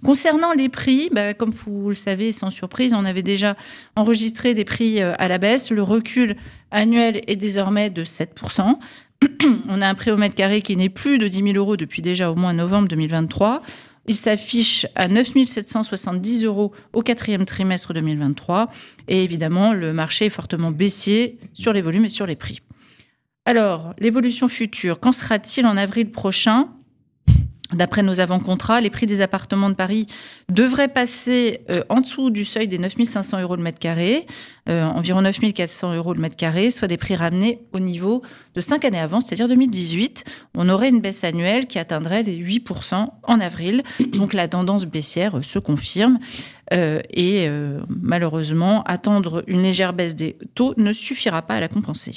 Concernant 0.05 0.53
les 0.53 0.69
prix, 0.69 1.09
bah, 1.11 1.35
comme 1.35 1.51
vous 1.51 1.89
le 1.89 1.95
savez, 1.95 2.33
sans 2.33 2.51
surprise, 2.51 2.95
on 2.95 3.05
avait 3.05 3.23
déjà 3.23 3.57
enregistré 3.97 4.32
des 4.33 4.65
prix 4.65 5.01
euh, 5.01 5.13
à 5.19 5.29
la 5.29 5.39
baisse. 5.39 5.71
Le 5.71 5.83
recul 5.83 6.37
annuel 6.71 7.23
est 7.27 7.37
désormais 7.37 7.91
de 7.91 8.05
7%. 8.05 8.77
on 9.69 9.81
a 9.81 9.87
un 9.87 9.95
prix 9.95 10.11
au 10.11 10.17
mètre 10.17 10.35
carré 10.35 10.63
qui 10.63 10.77
n'est 10.77 10.89
plus 10.89 11.19
de 11.19 11.29
10 11.29 11.37
000 11.37 11.49
euros 11.57 11.77
depuis 11.77 12.03
déjà 12.03 12.31
au 12.31 12.35
moins 12.35 12.53
novembre 12.53 12.89
2023. 12.89 13.63
Il 14.09 14.17
s'affiche 14.17 14.87
à 14.97 15.07
9 15.07 15.47
770 15.47 16.45
euros 16.45 16.73
au 16.93 17.03
quatrième 17.03 17.45
trimestre 17.45 17.93
2023. 17.93 18.69
Et 19.09 19.23
évidemment, 19.23 19.73
le 19.73 19.93
marché 19.93 20.27
est 20.27 20.31
fortement 20.31 20.73
baissier 20.73 21.39
sur 21.53 21.73
les 21.73 21.83
volumes 21.83 22.07
et 22.07 22.09
sur 22.09 22.27
les 22.27 22.37
prix. 22.37 22.61
Alors, 23.45 23.95
l'évolution 23.99 24.49
future, 24.49 24.99
qu'en 24.99 25.13
sera-t-il 25.13 25.67
en 25.67 25.77
avril 25.77 26.11
prochain? 26.11 26.69
D'après 27.73 28.03
nos 28.03 28.21
avant-contrats, 28.21 28.81
les 28.81 28.91
prix 28.91 29.07
des 29.07 29.21
appartements 29.21 29.71
de 29.71 29.75
Paris 29.75 30.07
devraient 30.49 30.89
passer 30.89 31.61
euh, 31.71 31.83
en 31.89 32.01
dessous 32.01 32.31
du 32.31 32.45
seuil 32.45 32.69
des 32.69 32.79
9 32.79 32.95
500 33.05 33.41
euros 33.41 33.57
le 33.57 33.63
mètre 33.63 33.79
carré, 33.79 34.27
euh, 34.69 34.85
environ 34.85 35.23
9 35.23 35.41
400 35.53 35.95
euros 35.95 36.15
le 36.15 36.21
mètre 36.21 36.37
carré, 36.37 36.71
soit 36.71 36.89
des 36.89 36.97
prix 36.97 37.17
ramenés 37.17 37.61
au 37.73 37.81
niveau 37.81 38.23
de 38.55 38.61
5 38.61 38.85
années 38.85 38.99
avant, 38.99 39.21
c'est-à-dire 39.21 39.49
2018. 39.49 40.25
On 40.55 40.69
aurait 40.69 40.89
une 40.89 41.01
baisse 41.01 41.25
annuelle 41.25 41.67
qui 41.67 41.79
atteindrait 41.79 42.23
les 42.23 42.37
8% 42.37 43.09
en 43.23 43.41
avril. 43.41 43.83
Donc 44.13 44.33
la 44.33 44.49
tendance 44.49 44.85
baissière 44.85 45.43
se 45.43 45.59
confirme. 45.59 46.19
Euh, 46.73 47.01
et 47.13 47.49
malheureusement, 47.89 48.83
attendre 48.85 49.45
une 49.47 49.63
légère 49.63 49.93
baisse 49.93 50.15
des 50.15 50.37
taux 50.55 50.75
ne 50.77 50.93
suffira 50.93 51.43
pas 51.43 51.55
à 51.55 51.61
la 51.61 51.69
compenser. 51.69 52.15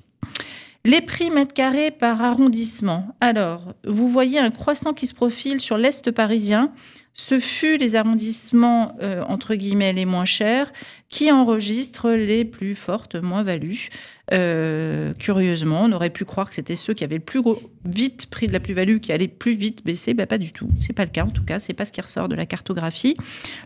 Les 0.85 1.01
prix 1.01 1.31
mètres 1.31 1.55
carrés 1.55 1.89
par 1.89 2.21
arrondissement. 2.21 3.07
Alors, 3.19 3.73
vous 3.87 4.07
voyez 4.07 4.37
un 4.37 4.51
croissant 4.51 4.93
qui 4.93 5.07
se 5.07 5.15
profile 5.15 5.59
sur 5.59 5.79
l'Est 5.79 6.11
parisien. 6.11 6.71
Ce 7.17 7.39
fut 7.39 7.77
les 7.77 7.95
arrondissements, 7.95 8.97
euh, 9.01 9.23
entre 9.29 9.55
guillemets, 9.55 9.93
les 9.93 10.03
moins 10.03 10.25
chers 10.25 10.73
qui 11.07 11.31
enregistrent 11.31 12.09
les 12.11 12.43
plus 12.43 12.75
fortes 12.75 13.15
moins-values. 13.15 13.87
Euh, 14.33 15.13
curieusement, 15.17 15.83
on 15.85 15.93
aurait 15.93 16.09
pu 16.09 16.25
croire 16.25 16.49
que 16.49 16.55
c'était 16.55 16.75
ceux 16.75 16.93
qui 16.93 17.05
avaient 17.05 17.15
le 17.15 17.21
plus 17.21 17.41
vite 17.85 18.25
pris 18.29 18.47
de 18.47 18.51
la 18.51 18.59
plus-value 18.59 18.97
qui 18.97 19.13
allaient 19.13 19.29
plus 19.29 19.55
vite 19.55 19.85
baisser. 19.85 20.13
Ben, 20.13 20.27
pas 20.27 20.37
du 20.37 20.51
tout. 20.51 20.67
C'est 20.77 20.91
pas 20.91 21.05
le 21.05 21.11
cas, 21.11 21.23
en 21.23 21.29
tout 21.29 21.45
cas. 21.45 21.61
C'est 21.61 21.73
pas 21.73 21.85
ce 21.85 21.93
qui 21.93 22.01
ressort 22.01 22.27
de 22.27 22.35
la 22.35 22.45
cartographie. 22.45 23.15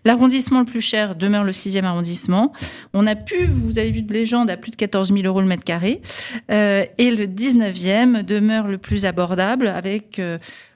L'arrondissement 0.06 0.60
le 0.60 0.66
plus 0.66 0.82
cher 0.82 1.16
demeure 1.16 1.44
le 1.44 1.52
6e 1.52 1.86
arrondissement. 1.86 2.54
On 2.94 3.08
a 3.08 3.16
pu, 3.16 3.46
vous 3.46 3.80
avez 3.80 3.90
vu 3.90 4.04
de 4.04 4.14
légende, 4.14 4.52
à 4.52 4.58
plus 4.58 4.70
de 4.70 4.76
14 4.76 5.12
000 5.12 5.26
euros 5.26 5.42
le 5.42 5.48
mètre 5.48 5.64
carré. 5.64 6.04
Euh, 6.52 6.86
et 7.00 7.10
le 7.10 7.26
19e 7.26 8.22
demeure 8.22 8.68
le 8.68 8.78
plus 8.78 9.06
abordable 9.06 9.66
avec 9.66 10.22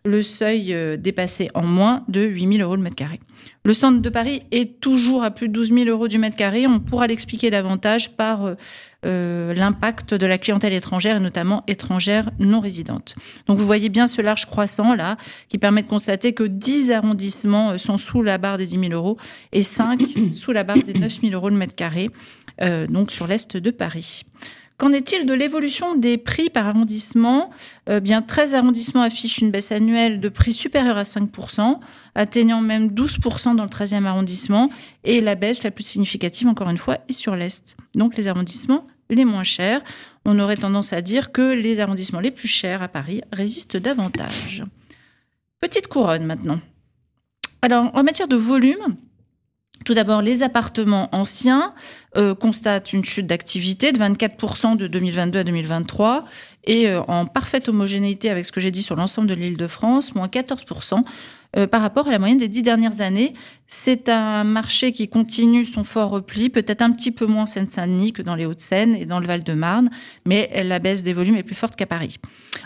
le 0.06 0.22
seuil 0.22 0.76
dépassé 0.98 1.50
en 1.54 1.64
moins 1.64 2.04
de 2.08 2.22
8 2.22 2.58
000 2.58 2.68
euros 2.68 2.76
le 2.76 2.82
mètre 2.82 2.96
carré. 2.96 3.20
Le 3.64 3.74
centre 3.74 4.02
de 4.02 4.10
Paris 4.10 4.44
est 4.52 4.80
toujours 4.80 5.24
à 5.24 5.32
plus 5.32 5.48
de 5.48 5.54
12 5.54 5.70
000 5.74 5.86
euros 5.86 6.08
du 6.08 6.18
mètre 6.18 6.36
carré. 6.36 6.68
On 6.68 6.80
pourra 6.80 7.08
l'expliquer 7.08 7.50
davantage 7.50 8.12
par 8.16 8.56
euh, 9.06 9.54
l'impact 9.54 10.14
de 10.14 10.26
la 10.26 10.38
clientèle 10.38 10.72
étrangère 10.72 11.18
et 11.18 11.20
notamment 11.20 11.64
étrangère 11.68 12.30
non 12.40 12.62
résidente. 12.62 13.16
Donc 13.48 13.58
vous 13.60 13.66
voyez 13.66 13.90
bien 13.90 14.08
ce 14.08 14.22
large 14.22 14.46
croissant 14.46 14.96
là 14.96 15.18
qui 15.50 15.58
permet 15.58 15.82
de 15.82 15.88
constater 15.88 16.32
que 16.34 16.44
10 16.44 16.92
arrondissements 16.92 17.72
euh, 17.72 17.78
sont 17.78 17.98
sous 17.98 18.22
la 18.22 18.38
barre 18.38 18.58
des 18.58 18.68
10 18.68 18.80
000 18.80 18.94
euros 18.94 19.18
et 19.52 19.62
5 19.62 20.02
sous 20.36 20.54
la 20.54 20.64
barre 20.64 20.84
des 20.84 20.94
9 20.94 21.20
000 21.22 21.34
euros 21.34 21.50
le 21.50 21.58
mètre 21.58 21.76
carré, 21.76 22.10
euh, 22.62 22.88
donc 22.88 23.12
sur 23.12 23.28
l'est 23.28 23.58
de 23.58 23.72
Paris. 23.72 24.24
Qu'en 24.78 24.92
est-il 24.92 25.26
de 25.26 25.34
l'évolution 25.34 25.96
des 25.96 26.18
prix 26.18 26.50
par 26.50 26.68
arrondissement? 26.68 27.52
Bien, 28.02 28.22
13 28.22 28.56
arrondissements 28.56 29.04
affichent 29.04 29.38
une 29.38 29.52
baisse 29.52 29.72
annuelle 29.72 30.20
de 30.20 30.30
prix 30.30 30.52
supérieure 30.52 30.98
à 30.98 31.04
5%, 31.04 31.80
atteignant 32.16 32.62
même 32.62 32.88
12% 32.88 33.56
dans 33.56 33.64
le 33.64 33.70
13e 33.70 34.06
arrondissement. 34.06 34.70
Et 35.04 35.22
la 35.22 35.36
baisse 35.36 35.64
la 35.64 35.72
plus 35.72 35.84
significative, 35.84 36.48
encore 36.48 36.70
une 36.70 36.78
fois, 36.78 36.98
est 37.08 37.14
sur 37.14 37.36
l'Est. 37.36 37.78
Donc 37.96 38.18
les 38.18 38.28
arrondissements 38.28 38.88
les 39.10 39.26
moins 39.26 39.44
chers. 39.44 39.82
On 40.26 40.40
aurait 40.40 40.58
tendance 40.58 40.94
à 40.94 41.02
dire 41.02 41.32
que 41.32 41.54
les 41.54 41.80
arrondissements 41.80 42.20
les 42.20 42.32
plus 42.32 42.48
chers 42.48 42.82
à 42.82 42.88
Paris 42.88 43.22
résistent 43.32 43.78
davantage. 43.78 44.64
Petite 45.60 45.88
couronne 45.88 46.26
maintenant. 46.26 46.60
Alors, 47.62 47.92
en 47.94 48.04
matière 48.04 48.28
de 48.28 48.36
volume, 48.36 48.98
tout 49.84 49.94
d'abord, 49.94 50.22
les 50.22 50.44
appartements 50.44 51.10
anciens 51.12 51.74
euh, 52.16 52.36
constatent 52.36 52.94
une 52.94 53.04
chute 53.04 53.28
d'activité 53.28 53.92
de 53.92 54.00
24% 54.00 54.78
de 54.78 54.88
2022 54.88 55.40
à 55.40 55.44
2023 55.44 56.26
et 56.66 56.88
euh, 56.88 57.02
en 57.08 57.26
parfaite 57.26 57.70
homogénéité 57.70 58.30
avec 58.30 58.46
ce 58.46 58.52
que 58.52 58.62
j'ai 58.62 58.72
dit 58.72 58.84
sur 58.84 58.96
l'ensemble 58.96 59.28
de 59.28 59.34
l'île 59.34 59.58
de 59.58 59.68
France, 59.68 60.16
moins 60.16 60.28
14%. 60.28 61.04
Euh, 61.56 61.68
par 61.68 61.84
rapport 61.84 62.08
à 62.08 62.12
la 62.12 62.18
moyenne 62.18 62.40
des 62.40 62.48
dix 62.48 62.64
dernières 62.64 63.00
années. 63.02 63.36
C'est 63.68 64.10
un 64.10 64.44
marché 64.44 64.92
qui 64.92 65.08
continue 65.08 65.66
son 65.66 65.84
fort 65.84 66.10
repli, 66.10 66.50
peut-être 66.50 66.82
un 66.82 66.92
petit 66.92 67.12
peu 67.12 67.28
moins 67.28 67.44
en 67.44 67.46
Seine-Saint-Denis 67.46 68.12
que 68.12 68.24
dans 68.24 68.34
les 68.34 68.48
Hauts-de-Seine 68.48 68.96
et 68.96 69.06
dans 69.06 69.20
le 69.20 69.28
Val-de-Marne, 69.28 69.92
mais 70.26 70.64
la 70.64 70.80
baisse 70.80 71.04
des 71.04 71.14
volumes 71.14 71.36
est 71.36 71.44
plus 71.44 71.54
forte 71.54 71.76
qu'à 71.76 71.86
Paris. 71.86 72.18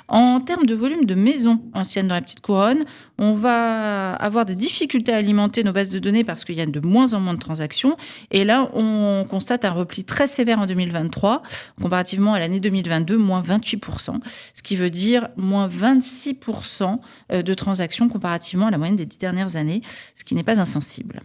En 0.08 0.40
termes 0.40 0.66
de 0.66 0.74
volume 0.74 1.04
de 1.04 1.16
maisons 1.16 1.62
anciennes 1.74 2.08
dans 2.08 2.16
la 2.16 2.22
petite 2.22 2.40
couronne, 2.40 2.86
on 3.18 3.34
va 3.34 4.14
avoir 4.14 4.46
des 4.46 4.56
difficultés 4.56 5.14
à 5.14 5.18
alimenter 5.18 5.64
nos 5.64 5.72
bases 5.72 5.90
de 5.90 6.00
données 6.00 6.24
parce 6.24 6.44
qu'il 6.44 6.56
y 6.56 6.62
a 6.62 6.66
de 6.66 6.80
moins 6.80 7.14
en 7.14 7.20
moins 7.20 7.34
de 7.34 7.40
transactions. 7.40 7.98
Et 8.32 8.44
là, 8.44 8.70
on 8.74 9.26
constate 9.30 9.66
un 9.66 9.72
repli 9.72 10.04
très 10.04 10.28
sévère 10.28 10.60
en 10.60 10.68
2023, 10.68 11.42
comparativement 11.82 12.34
à 12.34 12.40
l'année 12.40 12.60
2022, 12.60 13.18
moins 13.18 13.42
28%, 13.42 14.20
ce 14.54 14.62
qui 14.62 14.76
veut 14.76 14.90
dire 14.90 15.30
moins 15.36 15.68
26% 15.68 17.00
euh, 17.32 17.42
de 17.42 17.54
transactions 17.54 18.10
comparativement 18.10 18.68
à 18.68 18.72
la 18.72 18.78
moyenne 18.78 18.96
des 18.96 19.06
dix 19.06 19.18
dernières 19.18 19.56
années, 19.56 19.82
ce 20.16 20.24
qui 20.24 20.36
n'est 20.36 20.44
pas 20.44 20.60
insensible. 20.60 21.22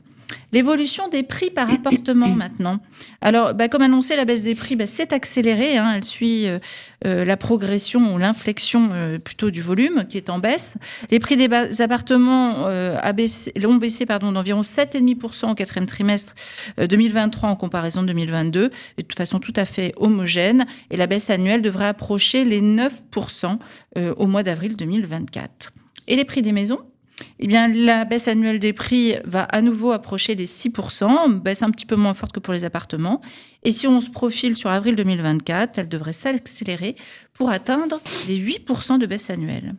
L'évolution 0.52 1.08
des 1.08 1.22
prix 1.22 1.50
par 1.50 1.70
appartement 1.70 2.28
maintenant. 2.28 2.80
Alors, 3.20 3.54
bah, 3.54 3.68
comme 3.68 3.82
annoncé, 3.82 4.16
la 4.16 4.24
baisse 4.24 4.42
des 4.42 4.54
prix 4.54 4.76
bah, 4.76 4.86
s'est 4.86 5.12
accélérée. 5.14 5.78
Hein. 5.78 5.92
elle 5.96 6.04
suit 6.04 6.46
euh, 6.46 6.58
euh, 7.06 7.24
la 7.24 7.36
progression 7.36 8.14
ou 8.14 8.18
l'inflexion 8.18 8.90
euh, 8.92 9.18
plutôt 9.18 9.50
du 9.50 9.62
volume 9.62 10.04
qui 10.08 10.16
est 10.16 10.30
en 10.30 10.38
baisse. 10.38 10.74
Les 11.10 11.18
prix 11.18 11.36
des 11.36 11.48
appartements 11.80 12.66
ont 12.66 13.76
baissé 13.76 14.04
d'environ 14.06 14.60
7,5% 14.60 15.50
au 15.50 15.54
quatrième 15.54 15.86
trimestre 15.86 16.34
2023 16.78 17.48
en 17.48 17.56
comparaison 17.56 18.02
de 18.02 18.08
2022, 18.08 18.68
de 18.68 19.02
toute 19.02 19.16
façon 19.16 19.38
tout 19.38 19.52
à 19.56 19.64
fait 19.64 19.94
homogène. 19.96 20.66
Et 20.90 20.96
la 20.96 21.06
baisse 21.06 21.30
annuelle 21.30 21.62
devrait 21.62 21.86
approcher 21.86 22.44
les 22.44 22.60
9% 22.60 23.58
au 24.16 24.26
mois 24.26 24.42
d'avril 24.42 24.76
2024. 24.76 25.72
Et 26.08 26.16
les 26.16 26.24
prix 26.24 26.42
des 26.42 26.52
maisons? 26.52 26.80
Eh 27.38 27.46
bien, 27.46 27.68
la 27.68 28.04
baisse 28.04 28.28
annuelle 28.28 28.58
des 28.58 28.72
prix 28.72 29.14
va 29.24 29.42
à 29.42 29.62
nouveau 29.62 29.92
approcher 29.92 30.34
les 30.34 30.46
6%, 30.46 31.40
baisse 31.40 31.62
un 31.62 31.70
petit 31.70 31.86
peu 31.86 31.96
moins 31.96 32.14
forte 32.14 32.32
que 32.32 32.40
pour 32.40 32.54
les 32.54 32.64
appartements. 32.64 33.20
Et 33.64 33.72
si 33.72 33.86
on 33.86 34.00
se 34.00 34.10
profile 34.10 34.56
sur 34.56 34.70
avril 34.70 34.96
2024, 34.96 35.78
elle 35.78 35.88
devrait 35.88 36.12
s'accélérer 36.12 36.96
pour 37.34 37.50
atteindre 37.50 38.00
les 38.28 38.38
8% 38.38 38.98
de 38.98 39.06
baisse 39.06 39.30
annuelle. 39.30 39.74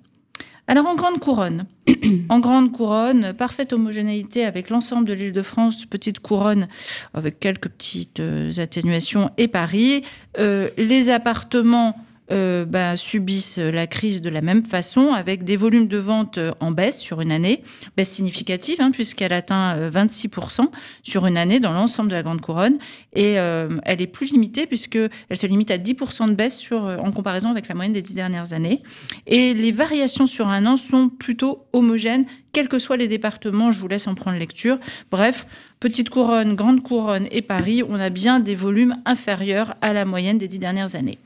Alors 0.68 0.88
en 0.88 0.96
grande 0.96 1.20
couronne, 1.20 1.66
en 2.30 3.34
parfaite 3.38 3.74
homogénéité 3.74 4.46
avec 4.46 4.70
l'ensemble 4.70 5.06
de 5.06 5.14
l'île 5.14 5.34
de 5.34 5.42
France, 5.42 5.86
petite 5.86 6.20
couronne 6.20 6.70
avec 7.14 7.40
quelques 7.40 7.68
petites 7.68 8.22
euh, 8.22 8.50
atténuations 8.58 9.30
et 9.38 9.50
Paris. 9.50 10.04
Euh, 10.40 10.70
les 10.78 11.10
appartements 11.10 11.98
euh, 12.32 12.66
bah, 12.66 12.98
subissent 12.98 13.58
la 13.58 13.88
crise 13.88 14.22
de 14.22 14.30
la 14.30 14.42
même 14.42 14.64
façon, 14.64 15.12
avec 15.12 15.44
des 15.44 15.58
volumes 15.58 15.88
de 15.88 15.98
vente 15.98 16.40
en 16.60 16.72
baisse 16.72 17.00
sur 17.00 17.22
une 17.22 17.32
année, 17.32 17.64
baisse 17.98 18.10
significative, 18.10 18.78
hein, 18.80 18.92
puisqu'elle 18.92 19.34
atteint 19.34 19.90
26% 19.90 20.68
sur 21.02 21.26
une 21.26 21.38
année 21.38 21.60
dans 21.60 21.74
l'ensemble 21.74 22.10
de 22.10 22.16
la 22.16 22.24
Grande 22.24 22.42
Couronne, 22.42 22.78
et 23.14 23.34
elle 23.34 24.02
est 24.02 24.08
plus 24.08 24.32
limitée, 24.32 24.66
puisqu'elle 24.66 25.10
se 25.34 25.48
limite 25.48 25.72
à 25.72 25.78
10% 25.78 26.30
de 26.30 26.34
baisse 26.34 26.58
sur, 26.58 26.84
en 26.84 27.12
comparaison 27.12 27.50
avec 27.50 27.68
la 27.68 27.76
moyenne 27.76 27.94
des 27.94 28.02
dix 28.02 28.14
dernières 28.14 28.54
années. 28.54 28.82
Et 29.28 29.54
les 29.54 29.72
variations 29.72 30.26
sur 30.26 30.48
un 30.48 30.66
an 30.66 30.78
sont 30.78 31.10
plutôt 31.10 31.66
homogènes, 31.74 32.26
quels 32.54 32.70
que 32.70 32.80
soient 32.80 32.98
les 32.98 33.08
départements, 33.08 33.72
je 33.72 33.80
vous 33.80 33.88
laisse 33.88 34.08
en 34.08 34.16
prendre 34.16 34.38
lecture. 34.38 34.78
Bref, 35.12 35.48
petite 35.80 36.10
couronne, 36.10 36.56
grande 36.56 36.84
couronne 36.84 37.28
et 37.32 37.42
Paris, 37.42 37.84
on 37.88 37.96
a 37.96 38.10
bien 38.10 38.40
des 38.40 38.56
volumes 38.56 38.96
inférieurs 39.06 39.74
à 39.82 39.92
la 39.92 40.06
moyenne 40.06 40.38
des 40.38 40.48
dix 40.48 40.60
dernières 40.60 40.96
années. 40.96 41.18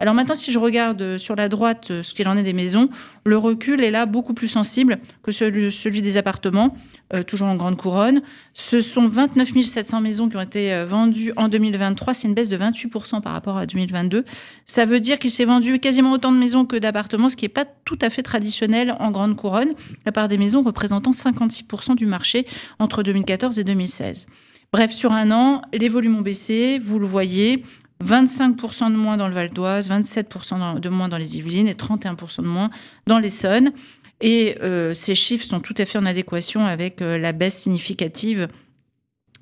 Alors 0.00 0.14
maintenant, 0.14 0.34
si 0.34 0.50
je 0.50 0.58
regarde 0.58 1.00
euh, 1.02 1.18
sur 1.18 1.36
la 1.36 1.48
droite 1.48 1.88
euh, 1.92 2.02
ce 2.02 2.14
qu'il 2.14 2.26
en 2.26 2.36
est 2.36 2.42
des 2.42 2.52
maisons, 2.52 2.88
le 3.24 3.38
recul 3.38 3.80
est 3.80 3.92
là 3.92 4.06
beaucoup 4.06 4.34
plus 4.34 4.48
sensible 4.48 4.98
que 5.22 5.30
celui, 5.30 6.02
des 6.02 6.16
appartements, 6.16 6.76
euh, 7.14 7.22
toujours 7.22 7.46
en 7.46 7.54
grande 7.54 7.76
couronne. 7.76 8.20
Ce 8.54 8.80
sont 8.80 9.06
29 9.06 9.62
700 9.62 10.00
maisons 10.00 10.28
qui 10.28 10.36
ont 10.36 10.40
été 10.40 10.84
vendues 10.84 11.32
en 11.36 11.48
2023. 11.48 12.12
C'est 12.12 12.26
une 12.26 12.34
baisse 12.34 12.48
de 12.48 12.56
28% 12.56 13.20
par 13.20 13.32
rapport 13.34 13.56
à 13.56 13.66
2022. 13.66 14.24
Ça 14.66 14.84
veut 14.84 14.98
dire 14.98 15.20
qu'il 15.20 15.30
s'est 15.30 15.44
vendu 15.44 15.78
quasiment 15.78 16.12
autant 16.12 16.32
de 16.32 16.38
maisons 16.38 16.64
que 16.64 16.76
d'appartements, 16.76 17.28
ce 17.28 17.36
qui 17.36 17.44
n'est 17.44 17.50
pas 17.50 17.64
tout 17.64 17.98
à 18.02 18.10
fait 18.10 18.22
traditionnel 18.22 18.96
en 18.98 19.12
grande 19.12 19.36
couronne, 19.36 19.74
la 20.06 20.12
part 20.12 20.26
des 20.26 20.38
maisons 20.38 20.62
représentant 20.62 21.12
56% 21.12 21.94
du 21.94 22.06
marché 22.06 22.46
entre 22.80 23.04
2014 23.04 23.60
et 23.60 23.64
2016. 23.64 24.26
Bref, 24.72 24.90
sur 24.90 25.12
un 25.12 25.30
an, 25.30 25.62
les 25.72 25.88
volumes 25.88 26.16
ont 26.16 26.20
baissé, 26.20 26.80
vous 26.80 26.98
le 26.98 27.06
voyez. 27.06 27.62
25% 28.02 28.90
de 28.90 28.96
moins 28.96 29.16
dans 29.16 29.28
le 29.28 29.34
Val 29.34 29.50
d'Oise, 29.50 29.88
27% 29.88 30.80
de 30.80 30.88
moins 30.88 31.08
dans 31.08 31.18
les 31.18 31.36
Yvelines 31.38 31.68
et 31.68 31.74
31% 31.74 32.42
de 32.42 32.48
moins 32.48 32.70
dans 33.06 33.18
l'Essonne. 33.18 33.72
Et 34.20 34.56
euh, 34.62 34.94
ces 34.94 35.14
chiffres 35.14 35.44
sont 35.44 35.60
tout 35.60 35.74
à 35.76 35.84
fait 35.84 35.98
en 35.98 36.06
adéquation 36.06 36.64
avec 36.64 37.02
euh, 37.02 37.18
la 37.18 37.32
baisse 37.32 37.56
significative 37.58 38.48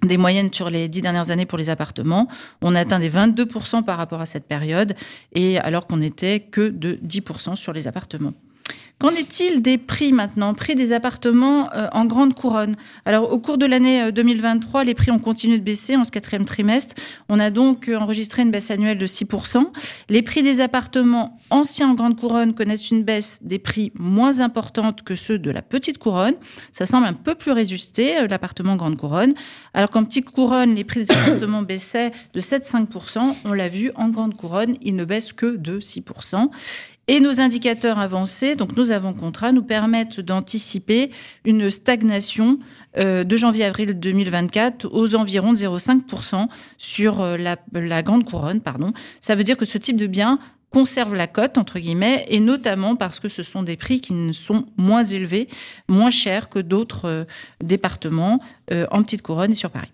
des 0.03 0.17
moyennes 0.17 0.53
sur 0.53 0.71
les 0.71 0.89
dix 0.89 1.01
dernières 1.01 1.31
années 1.31 1.47
pour 1.47 1.59
les 1.59 1.71
appartements. 1.71 2.29
On 2.61 2.75
atteint 2.75 2.99
des 2.99 3.11
22% 3.11 3.85
par 3.85 3.97
rapport 3.97 4.21
à 4.21 4.27
cette 4.27 4.47
période, 4.47 4.95
et 5.33 5.59
alors 5.59 5.87
qu'on 5.87 5.99
n'était 5.99 6.41
que 6.41 6.69
de 6.69 6.99
10% 7.07 7.55
sur 7.55 7.73
les 7.73 7.87
appartements. 7.87 8.35
Qu'en 9.03 9.11
est-il 9.11 9.63
des 9.63 9.79
prix 9.79 10.13
maintenant? 10.13 10.55
Prix 10.55 10.77
des 10.77 10.93
appartements 10.93 11.69
euh, 11.75 11.89
en 11.91 12.05
grande 12.05 12.35
couronne. 12.35 12.77
Alors, 13.05 13.33
au 13.33 13.41
cours 13.41 13.59
de 13.59 13.67
l'année 13.67 14.13
2023, 14.13 14.83
euh, 14.83 14.85
les 14.85 14.95
prix 14.95 15.11
ont 15.11 15.19
continué 15.19 15.59
de 15.59 15.65
baisser 15.65 15.97
en 15.97 16.05
ce 16.05 16.13
quatrième 16.13 16.45
trimestre. 16.45 16.95
On 17.29 17.41
a 17.41 17.51
donc 17.51 17.89
euh, 17.89 17.99
enregistré 17.99 18.43
une 18.43 18.53
baisse 18.53 18.71
annuelle 18.71 18.99
de 18.99 19.07
6%. 19.09 19.65
Les 20.09 20.23
prix 20.23 20.45
des 20.45 20.61
appartements 20.61 21.41
anciens 21.51 21.89
en 21.89 21.95
grande 21.95 22.17
couronne 22.17 22.55
connaissent 22.55 22.93
une 22.93 23.03
baisse 23.03 23.41
des 23.43 23.59
prix 23.59 23.91
moins 23.97 24.39
importante 24.39 25.03
que 25.03 25.17
ceux 25.17 25.37
de 25.37 25.51
la 25.51 25.63
petite 25.63 25.99
couronne. 25.99 26.37
Ça 26.71 26.87
semble 26.87 27.09
un 27.09 27.13
peu 27.13 27.35
plus 27.35 27.51
résisté, 27.51 28.29
l'appartement 28.29 28.77
grande 28.77 28.97
couronne. 28.97 29.35
Alors 29.75 29.91
qu'en 29.91 30.05
petite 30.05 30.31
couronne, 30.31 30.77
les 30.77 30.85
prix 30.85 31.01
des 31.01 31.11
appartements 31.11 31.63
baissaient 31.63 32.13
de 32.35 32.41
7-5%. 32.41 33.19
On 33.47 33.53
l'a 33.53 33.69
vu, 33.69 33.91
en 33.97 34.11
grande 34.11 34.37
couronne, 34.37 34.77
ils 34.81 34.95
ne 34.95 35.05
baissent 35.05 35.33
que 35.33 35.57
de 35.57 35.81
6%. 35.81 36.51
Et 37.13 37.21
nos 37.21 37.43
indicateurs 37.43 37.99
avancés, 37.99 38.57
donc 38.57 38.75
nous 38.75 38.91
avons 38.91 39.13
contrat, 39.13 39.53
nous 39.53 39.63
permettent 39.63 40.19
d'anticiper 40.19 41.11
une 41.45 41.69
stagnation 41.69 42.59
euh, 42.97 43.23
de 43.23 43.37
janvier-avril 43.37 44.01
2024 44.01 44.89
aux 44.91 45.15
environs 45.15 45.53
de 45.53 45.59
0,5% 45.59 46.49
sur 46.79 47.21
euh, 47.21 47.37
la, 47.37 48.03
grande 48.03 48.25
couronne. 48.25 48.63
Pardon. 48.63 48.95
Ça 49.21 49.35
veut 49.35 49.45
dire 49.45 49.59
que 49.59 49.67
ce 49.67 49.77
type 49.77 49.99
de 49.99 50.07
bien 50.07 50.39
conserve 50.71 51.15
la 51.15 51.27
cote, 51.27 51.59
entre 51.59 51.79
guillemets, 51.79 52.25
et 52.29 52.41
notamment 52.41 52.97
parce 52.97 53.21
que 53.21 53.29
ce 53.29 53.43
sont 53.43 53.63
des 53.63 53.77
prix 53.77 54.01
qui 54.01 54.33
sont 54.33 54.65
moins 54.79 55.05
élevés, 55.05 55.49
moins 55.89 56.09
chers 56.09 56.49
que 56.49 56.61
d'autres 56.61 57.05
euh, 57.05 57.25
départements 57.63 58.41
en 58.91 59.03
petite 59.03 59.21
couronne 59.21 59.53
et 59.53 59.55
sur 59.55 59.69
Paris. 59.69 59.93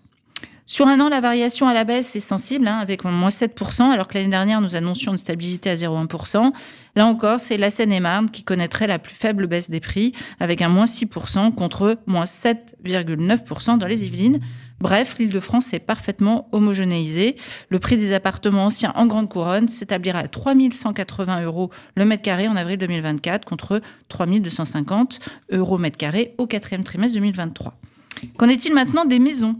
Sur 0.71 0.87
un 0.87 0.99
an, 0.99 1.09
la 1.09 1.19
variation 1.19 1.67
à 1.67 1.73
la 1.73 1.83
baisse 1.83 2.15
est 2.15 2.19
sensible, 2.19 2.67
hein, 2.67 2.77
avec 2.77 3.03
moins 3.03 3.29
7%, 3.29 3.89
alors 3.89 4.07
que 4.07 4.19
l'année 4.19 4.29
dernière, 4.29 4.61
nous 4.61 4.75
annoncions 4.75 5.13
une 5.13 5.17
stabilité 5.17 5.71
à 5.71 5.73
0,1%. 5.73 6.51
Là 6.95 7.07
encore, 7.07 7.39
c'est 7.39 7.57
la 7.57 7.71
Seine-et-Marne 7.71 8.29
qui 8.29 8.43
connaîtrait 8.43 8.85
la 8.85 8.99
plus 8.99 9.15
faible 9.15 9.47
baisse 9.47 9.71
des 9.71 9.79
prix, 9.79 10.13
avec 10.39 10.61
un 10.61 10.69
moins 10.69 10.83
6% 10.83 11.55
contre 11.55 11.97
moins 12.05 12.25
7,9% 12.25 13.79
dans 13.79 13.87
les 13.87 14.05
Yvelines. 14.05 14.41
Bref, 14.79 15.15
l'île 15.17 15.31
de 15.31 15.39
France 15.39 15.73
est 15.73 15.79
parfaitement 15.79 16.47
homogénéisée. 16.51 17.35
Le 17.69 17.79
prix 17.79 17.97
des 17.97 18.13
appartements 18.13 18.65
anciens 18.65 18.93
en 18.95 19.07
grande 19.07 19.27
couronne 19.27 19.69
s'établira 19.69 20.19
à 20.19 20.27
3180 20.27 21.41
euros 21.45 21.71
le 21.95 22.05
mètre 22.05 22.21
carré 22.21 22.47
en 22.47 22.55
avril 22.55 22.77
2024 22.77 23.43
contre 23.43 23.81
3250 24.09 25.19
euros 25.51 25.79
mètre 25.79 25.97
carré 25.97 26.35
au 26.37 26.45
quatrième 26.45 26.83
trimestre 26.83 27.15
2023. 27.15 27.73
Qu'en 28.37 28.47
est-il 28.47 28.75
maintenant 28.75 29.05
des 29.05 29.17
maisons? 29.17 29.55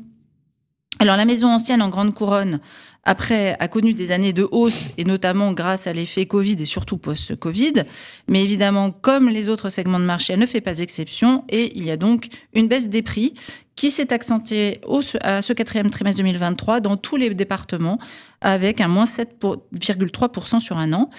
Alors 1.00 1.16
la 1.16 1.26
maison 1.26 1.48
ancienne 1.48 1.82
en 1.82 1.90
Grande 1.90 2.14
Couronne, 2.14 2.60
après, 3.06 3.56
a 3.60 3.68
connu 3.68 3.94
des 3.94 4.12
années 4.12 4.34
de 4.34 4.48
hausse, 4.52 4.90
et 4.98 5.06
notamment 5.06 5.54
grâce 5.54 5.88
à 5.88 5.94
l'effet 5.94 6.26
Covid 6.26 6.58
et 6.60 6.66
surtout 6.66 6.98
post-Covid. 6.98 7.86
Mais 8.28 8.44
évidemment, 8.44 8.92
comme 8.92 9.30
les 9.30 9.50
autres 9.50 9.70
segments 9.70 10.00
de 10.00 10.06
marché, 10.06 10.34
elle 10.34 10.40
ne 10.40 10.46
fait 10.46 10.62
pas 10.62 10.80
exception, 10.80 11.44
et 11.50 11.76
il 11.78 11.86
y 11.86 11.92
a 11.92 11.98
donc 11.98 12.28
une 12.54 12.68
baisse 12.68 12.90
des 12.90 13.02
prix 13.02 13.34
qui 13.76 13.90
s'est 13.90 14.12
accentuée 14.12 14.82
à 15.22 15.42
ce 15.42 15.54
quatrième 15.54 15.90
trimestre 15.90 16.22
2023 16.22 16.82
dans 16.82 16.98
tous 16.98 17.16
les 17.16 17.34
départements, 17.34 17.98
avec 18.42 18.82
un 18.82 18.90
moins 18.90 19.06
7,3% 19.06 20.60
sur 20.60 20.78
un 20.78 20.92
an. 20.92 21.10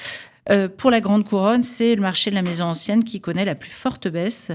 Euh, 0.50 0.68
pour 0.68 0.90
la 0.90 1.00
Grande 1.00 1.24
Couronne, 1.24 1.62
c'est 1.62 1.94
le 1.94 2.02
marché 2.02 2.30
de 2.30 2.34
la 2.34 2.42
maison 2.42 2.66
ancienne 2.66 3.04
qui 3.04 3.20
connaît 3.20 3.44
la 3.44 3.54
plus 3.54 3.70
forte 3.70 4.08
baisse 4.08 4.48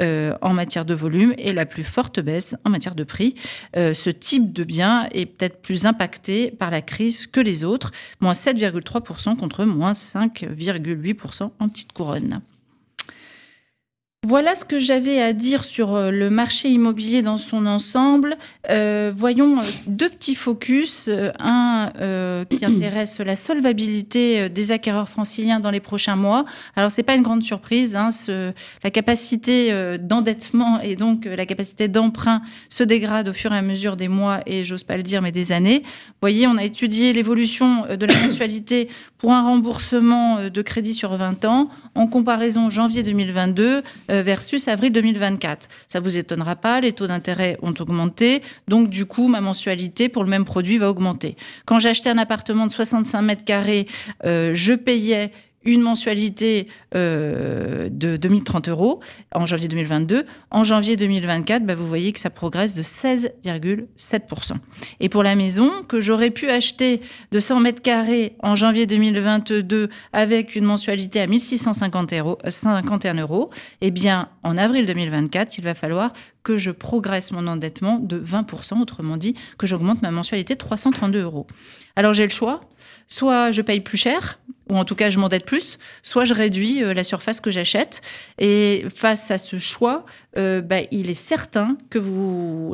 euh, 0.00 0.34
en 0.42 0.52
matière 0.52 0.84
de 0.84 0.94
volume 0.94 1.34
et 1.38 1.52
la 1.52 1.66
plus 1.66 1.82
forte 1.82 2.20
baisse 2.20 2.54
en 2.64 2.70
matière 2.70 2.94
de 2.94 3.04
prix. 3.04 3.34
Euh, 3.76 3.92
ce 3.92 4.10
type 4.10 4.52
de 4.52 4.64
bien 4.64 5.08
est 5.12 5.26
peut-être 5.26 5.60
plus 5.60 5.86
impacté 5.86 6.50
par 6.50 6.70
la 6.70 6.82
crise 6.82 7.26
que 7.26 7.40
les 7.40 7.64
autres, 7.64 7.90
moins 8.20 8.32
7,3% 8.32 9.36
contre 9.36 9.64
moins 9.64 9.92
5,8% 9.92 11.50
en 11.58 11.68
petite 11.68 11.92
couronne. 11.92 12.40
Voilà 14.26 14.54
ce 14.54 14.66
que 14.66 14.78
j'avais 14.78 15.18
à 15.18 15.32
dire 15.32 15.64
sur 15.64 15.94
euh, 15.94 16.10
le 16.10 16.28
marché 16.28 16.68
immobilier 16.68 17.22
dans 17.22 17.38
son 17.38 17.64
ensemble. 17.64 18.36
Euh, 18.68 19.10
voyons 19.16 19.58
euh, 19.58 19.64
deux 19.86 20.10
petits 20.10 20.34
focus. 20.34 21.08
Un 21.38 21.90
qui 22.50 22.64
intéresse 22.66 23.18
la 23.20 23.34
solvabilité 23.34 24.50
des 24.50 24.72
acquéreurs 24.72 25.08
franciliens 25.08 25.58
dans 25.58 25.70
les 25.70 25.80
prochains 25.80 26.16
mois. 26.16 26.44
Alors, 26.76 26.92
c'est 26.92 27.02
pas 27.02 27.14
une 27.14 27.22
grande 27.22 27.42
surprise. 27.42 27.96
Hein, 27.96 28.10
la 28.84 28.90
capacité 28.90 29.72
d'endettement 29.98 30.80
et 30.82 30.96
donc 30.96 31.24
la 31.24 31.46
capacité 31.46 31.88
d'emprunt 31.88 32.42
se 32.68 32.84
dégrade 32.84 33.28
au 33.28 33.32
fur 33.32 33.54
et 33.54 33.56
à 33.56 33.62
mesure 33.62 33.96
des 33.96 34.08
mois 34.08 34.40
et, 34.44 34.64
j'ose 34.64 34.84
pas 34.84 34.98
le 34.98 35.02
dire, 35.02 35.22
mais 35.22 35.32
des 35.32 35.50
années. 35.50 35.80
Vous 35.82 36.20
voyez, 36.20 36.46
on 36.46 36.58
a 36.58 36.64
étudié 36.64 37.14
l'évolution 37.14 37.86
de 37.86 38.06
la 38.06 38.14
mensualité 38.26 38.88
pour 39.20 39.32
un 39.32 39.42
remboursement 39.42 40.48
de 40.48 40.62
crédit 40.62 40.94
sur 40.94 41.14
20 41.14 41.44
ans 41.44 41.68
en 41.94 42.06
comparaison 42.06 42.70
janvier 42.70 43.02
2022 43.02 43.82
euh, 44.10 44.22
versus 44.22 44.66
avril 44.66 44.92
2024. 44.92 45.68
Ça 45.88 46.00
vous 46.00 46.16
étonnera 46.16 46.56
pas, 46.56 46.80
les 46.80 46.92
taux 46.92 47.06
d'intérêt 47.06 47.58
ont 47.62 47.74
augmenté, 47.78 48.42
donc 48.68 48.88
du 48.88 49.06
coup, 49.06 49.28
ma 49.28 49.40
mensualité 49.40 50.08
pour 50.08 50.24
le 50.24 50.30
même 50.30 50.44
produit 50.44 50.78
va 50.78 50.90
augmenter. 50.90 51.36
Quand 51.66 51.78
j'achetais 51.78 52.10
un 52.10 52.18
appartement 52.18 52.66
de 52.66 52.72
65 52.72 53.22
mètres 53.22 53.44
carrés, 53.44 53.86
euh, 54.24 54.52
je 54.54 54.72
payais 54.72 55.32
une 55.64 55.82
mensualité 55.82 56.68
euh, 56.94 57.88
de 57.90 58.16
2030 58.16 58.68
euros 58.68 59.00
en 59.34 59.44
janvier 59.46 59.68
2022. 59.68 60.24
En 60.50 60.64
janvier 60.64 60.96
2024, 60.96 61.66
bah, 61.66 61.74
vous 61.74 61.86
voyez 61.86 62.12
que 62.12 62.20
ça 62.20 62.30
progresse 62.30 62.74
de 62.74 62.82
16,7%. 62.82 64.52
Et 65.00 65.08
pour 65.08 65.22
la 65.22 65.36
maison 65.36 65.70
que 65.86 66.00
j'aurais 66.00 66.30
pu 66.30 66.48
acheter 66.48 67.00
de 67.30 67.38
100 67.38 67.60
mètres 67.60 67.82
carrés 67.82 68.36
en 68.42 68.54
janvier 68.54 68.86
2022 68.86 69.90
avec 70.12 70.56
une 70.56 70.64
mensualité 70.64 71.20
à 71.20 71.26
1650 71.26 72.12
euros, 72.14 72.38
51 72.46 73.14
euros, 73.14 73.50
eh 73.82 73.90
bien, 73.90 74.28
en 74.42 74.56
avril 74.56 74.86
2024, 74.86 75.58
il 75.58 75.64
va 75.64 75.74
falloir 75.74 76.12
que 76.42 76.56
je 76.56 76.70
progresse 76.70 77.32
mon 77.32 77.46
endettement 77.46 77.98
de 77.98 78.18
20%, 78.18 78.80
autrement 78.80 79.16
dit, 79.16 79.34
que 79.58 79.66
j'augmente 79.66 80.00
ma 80.00 80.10
mensualité 80.10 80.54
de 80.54 80.58
332 80.58 81.22
euros. 81.22 81.46
Alors 81.96 82.14
j'ai 82.14 82.24
le 82.24 82.30
choix, 82.30 82.62
soit 83.08 83.50
je 83.50 83.60
paye 83.60 83.80
plus 83.80 83.98
cher, 83.98 84.38
ou 84.70 84.76
en 84.76 84.84
tout 84.84 84.94
cas 84.94 85.10
je 85.10 85.18
m'endette 85.18 85.44
plus, 85.44 85.78
soit 86.02 86.24
je 86.24 86.32
réduis 86.32 86.82
euh, 86.82 86.94
la 86.94 87.04
surface 87.04 87.40
que 87.40 87.50
j'achète. 87.50 88.00
Et 88.38 88.86
face 88.94 89.30
à 89.30 89.38
ce 89.38 89.58
choix, 89.58 90.06
euh, 90.38 90.60
bah, 90.60 90.78
il 90.92 91.10
est 91.10 91.14
certain 91.14 91.76
que 91.90 91.98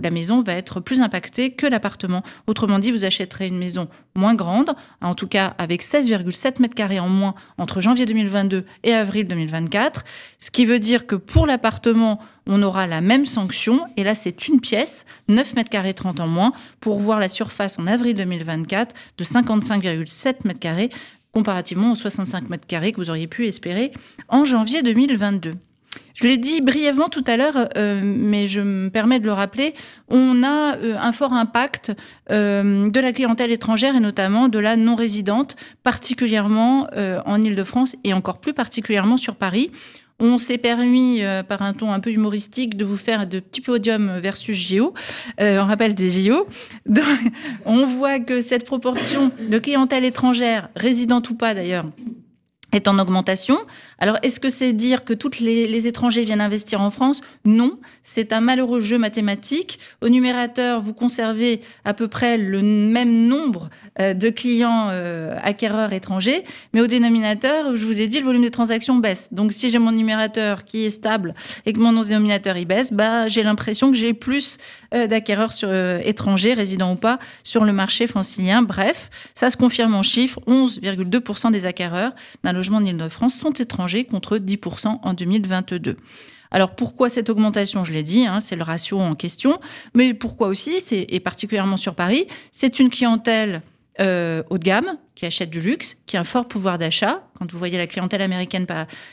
la 0.03 0.11
maison 0.11 0.43
va 0.43 0.53
être 0.53 0.81
plus 0.81 1.01
impactée 1.01 1.53
que 1.53 1.67
l'appartement. 1.67 2.23
Autrement 2.47 2.79
dit, 2.79 2.93
vous 2.93 3.05
achèterez 3.05 3.47
une 3.47 3.59
maison 3.59 3.89
moins 4.15 4.35
grande, 4.35 4.75
en 5.01 5.15
tout 5.15 5.27
cas 5.27 5.55
avec 5.59 5.83
16,7 5.83 6.61
mètres 6.61 6.75
carrés 6.75 7.01
en 7.01 7.09
moins 7.09 7.35
entre 7.59 7.81
janvier 7.81 8.07
2022 8.07 8.65
et 8.85 8.93
avril 8.93 9.27
2024, 9.27 10.05
ce 10.39 10.51
qui 10.51 10.67
veut 10.67 10.79
dire 10.79 11.07
que 11.07 11.17
pour 11.17 11.47
l'appartement, 11.47 12.21
on 12.47 12.63
aura 12.63 12.87
la 12.87 13.01
même 13.01 13.25
sanction, 13.25 13.87
et 13.97 14.05
là 14.05 14.15
c'est 14.15 14.49
une 14.49 14.61
pièce, 14.61 15.05
9 15.29 15.55
mètres 15.55 15.71
carrés 15.71 15.95
30 15.95 16.21
en 16.21 16.29
moins, 16.29 16.53
pour 16.81 16.99
voir 16.99 17.19
la 17.19 17.29
surface 17.29 17.79
en 17.79 17.87
avril 17.87 18.15
2024 18.15 18.95
de 19.19 19.25
55,7 19.25 20.47
mètres 20.47 20.61
carrés 20.61 20.91
comparativement 21.37 21.93
aux 21.93 21.97
65 21.97 22.49
mètres 22.49 22.67
carrés 22.67 22.93
que 22.93 22.97
vous 22.97 23.11
auriez 23.11 23.27
pu 23.27 23.47
espérer 23.47 23.93
en 24.31 24.47
janvier 24.47 24.83
2022. 24.83 25.53
Je 26.15 26.27
l'ai 26.27 26.39
dit 26.39 26.63
brièvement 26.63 27.11
tout 27.11 27.25
à 27.27 27.37
l'heure, 27.37 27.69
euh, 27.77 28.01
mais 28.03 28.47
je 28.47 28.63
me 28.63 28.89
permets 28.89 29.21
de 29.21 29.27
le 29.27 29.35
rappeler, 29.35 29.75
on 30.09 30.43
a 30.43 30.79
euh, 30.79 30.97
un 30.99 31.13
fort 31.13 31.35
impact 31.35 31.93
euh, 32.31 32.89
de 32.89 33.01
la 33.01 33.13
clientèle 33.13 33.53
étrangère 33.53 33.95
et 33.95 34.01
notamment 34.01 34.49
de 34.49 34.59
la 34.59 34.77
non-résidente, 34.77 35.57
particulièrement 35.83 36.89
en 37.27 37.43
Ile-de-France 37.43 37.97
et 38.03 38.15
encore 38.15 38.39
plus 38.39 38.55
particulièrement 38.55 39.19
sur 39.19 39.37
Paris. 39.37 39.71
On 40.19 40.39
s'est 40.39 40.59
permis, 40.59 41.21
par 41.49 41.61
un 41.63 41.75
ton 41.75 41.93
un 41.93 42.01
peu 42.01 42.11
humoristique, 42.11 42.77
de 42.77 42.85
vous 42.85 42.97
faire 42.97 43.27
de 43.27 43.39
petits 43.39 43.61
podiums 43.61 44.19
versus 44.19 44.57
JO. 44.57 44.95
on 45.39 45.65
rappelle 45.65 45.95
des 45.95 46.11
JO. 46.11 46.47
on 47.67 47.87
voit 47.87 48.19
que 48.19 48.41
cette 48.41 48.65
proportion 48.65 49.31
de 49.39 49.59
clientèle 49.59 50.05
étrangère, 50.07 50.71
résidente 50.75 51.29
ou 51.29 51.35
pas 51.35 51.53
d'ailleurs, 51.53 51.85
est 52.73 52.89
en 52.89 52.99
augmentation. 52.99 53.59
Alors, 53.99 54.19
est-ce 54.23 54.41
que 54.41 54.51
c'est 54.51 54.75
dire 54.75 55.05
que 55.05 55.15
tous 55.15 55.41
les, 55.41 55.89
étrangers 55.89 56.25
viennent 56.25 56.41
investir 56.41 56.81
en 56.81 56.91
France? 56.91 57.23
Non, 57.45 57.79
c'est 58.03 58.33
un 58.33 58.41
malheureux 58.41 58.81
jeu 58.81 58.99
mathématique. 58.99 59.79
Au 60.03 60.09
numérateur, 60.09 60.83
vous 60.83 60.93
conservez 60.93 61.63
à 61.85 61.95
peu 61.95 62.07
près 62.09 62.37
le 62.37 62.61
même 62.61 63.27
nombre 63.27 63.71
euh, 63.99 64.13
de 64.13 64.29
clients 64.29 64.89
euh, 64.91 65.37
acquéreurs 65.43 65.93
étrangers, 65.93 66.45
mais 66.75 66.83
au 66.83 66.87
dénominateur, 66.87 67.75
je 67.75 67.85
vous 67.85 68.01
ai 68.01 68.07
dit, 68.07 68.19
le 68.21 68.27
volume 68.27 68.43
des 68.43 68.51
transactions 68.51 68.97
baisse. 68.97 69.33
Donc, 69.33 69.53
si 69.53 69.71
j'ai 69.71 69.79
mon 69.79 69.93
numérateur 69.93 70.65
qui 70.65 70.85
est 70.85 70.91
stable 70.91 71.35
et 71.65 71.73
que 71.73 71.79
mon 71.79 71.93
dénominateur 72.03 72.57
il 72.59 72.67
baisse, 72.67 72.93
bah, 72.93 73.29
j'ai 73.29 73.43
l'impression 73.43 73.91
que 73.91 73.97
j'ai 73.97 74.13
plus 74.13 74.59
euh, 74.95 75.07
d'acquéreurs 75.07 75.53
étrangers, 76.05 76.53
résidents 76.53 76.93
ou 76.93 76.97
pas, 76.97 77.19
sur 77.45 77.65
le 77.65 77.73
marché 77.73 78.07
francilien. 78.07 78.61
Bref, 78.61 79.11
ça 79.35 79.49
se 79.49 79.57
confirme 79.57 79.95
en 79.95 80.03
chiffres. 80.03 80.41
11,2% 80.47 81.51
des 81.51 81.65
acquéreurs 81.65 82.13
d'un 82.45 82.53
logement 82.53 82.79
en 82.79 82.85
Ile-de-France 82.85 83.35
sont 83.35 83.53
étrangers 83.53 83.86
contre 84.05 84.39
10% 84.39 84.99
en 85.03 85.15
2022. 85.15 85.97
Alors 86.51 86.75
pourquoi 86.75 87.09
cette 87.09 87.29
augmentation? 87.29 87.85
Je 87.85 87.93
l'ai 87.93 88.03
dit, 88.03 88.27
hein, 88.27 88.41
c'est 88.41 88.57
le 88.57 88.63
ratio 88.63 89.01
en 89.01 89.15
question. 89.15 89.61
Mais 89.95 90.15
pourquoi 90.15 90.49
aussi, 90.49 90.79
et 90.91 91.21
particulièrement 91.21 91.77
sur 91.77 91.95
Paris, 91.95 92.27
c'est 92.53 92.79
une 92.79 92.91
clientèle 92.91 93.63
euh, 93.99 94.43
haut 94.51 94.59
de 94.59 94.65
gamme 94.65 94.99
qui 95.15 95.25
achète 95.25 95.49
du 95.49 95.61
luxe, 95.61 95.97
qui 96.05 96.19
a 96.19 96.21
un 96.21 96.25
fort 96.25 96.47
pouvoir 96.47 96.77
d'achat. 96.77 97.23
Quand 97.39 97.51
vous 97.51 97.59
voyez 97.59 97.79
la 97.79 97.87
clientèle 97.87 98.21
américaine 98.21 98.67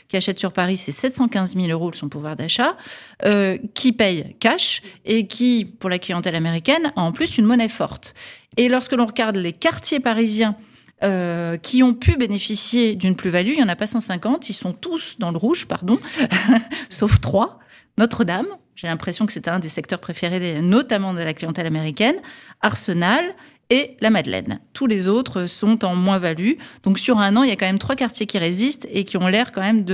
qui 0.08 0.16
achète 0.16 0.38
sur 0.38 0.52
Paris, 0.52 0.76
c'est 0.76 0.92
715 0.92 1.56
000 1.56 1.68
euros 1.68 1.90
son 1.94 2.10
pouvoir 2.10 2.36
d'achat, 2.36 2.76
euh, 3.24 3.56
qui 3.72 3.92
paye 3.92 4.36
cash 4.40 4.82
et 5.06 5.26
qui, 5.26 5.64
pour 5.64 5.88
la 5.88 5.98
clientèle 5.98 6.34
américaine, 6.34 6.92
a 6.96 7.00
en 7.00 7.12
plus 7.12 7.38
une 7.38 7.46
monnaie 7.46 7.70
forte. 7.70 8.14
Et 8.58 8.68
lorsque 8.68 8.92
l'on 8.92 9.06
regarde 9.06 9.36
les 9.36 9.54
quartiers 9.54 10.00
parisiens 10.00 10.56
euh, 11.04 11.56
qui 11.56 11.82
ont 11.82 11.94
pu 11.94 12.16
bénéficier 12.16 12.96
d'une 12.96 13.14
plus-value. 13.14 13.50
Il 13.50 13.56
n'y 13.56 13.62
en 13.62 13.68
a 13.68 13.76
pas 13.76 13.86
150, 13.86 14.48
ils 14.48 14.54
sont 14.54 14.72
tous 14.72 15.16
dans 15.18 15.30
le 15.30 15.36
rouge, 15.36 15.66
pardon, 15.66 15.98
sauf 16.88 17.20
trois. 17.20 17.58
Notre-Dame, 17.98 18.46
j'ai 18.74 18.88
l'impression 18.88 19.26
que 19.26 19.32
c'est 19.32 19.46
un 19.46 19.58
des 19.58 19.68
secteurs 19.68 20.00
préférés, 20.00 20.60
notamment 20.60 21.14
de 21.14 21.20
la 21.20 21.34
clientèle 21.34 21.66
américaine. 21.66 22.16
Arsenal 22.60 23.22
et 23.70 23.96
la 24.00 24.10
Madeleine. 24.10 24.60
Tous 24.72 24.86
les 24.86 25.08
autres 25.08 25.46
sont 25.46 25.84
en 25.84 25.94
moins-value. 25.94 26.52
Donc 26.82 26.98
sur 26.98 27.18
un 27.18 27.36
an, 27.36 27.42
il 27.42 27.48
y 27.48 27.52
a 27.52 27.56
quand 27.56 27.66
même 27.66 27.78
trois 27.78 27.96
quartiers 27.96 28.26
qui 28.26 28.38
résistent 28.38 28.86
et 28.90 29.04
qui 29.04 29.16
ont 29.16 29.26
l'air 29.26 29.52
quand 29.52 29.62
même 29.62 29.84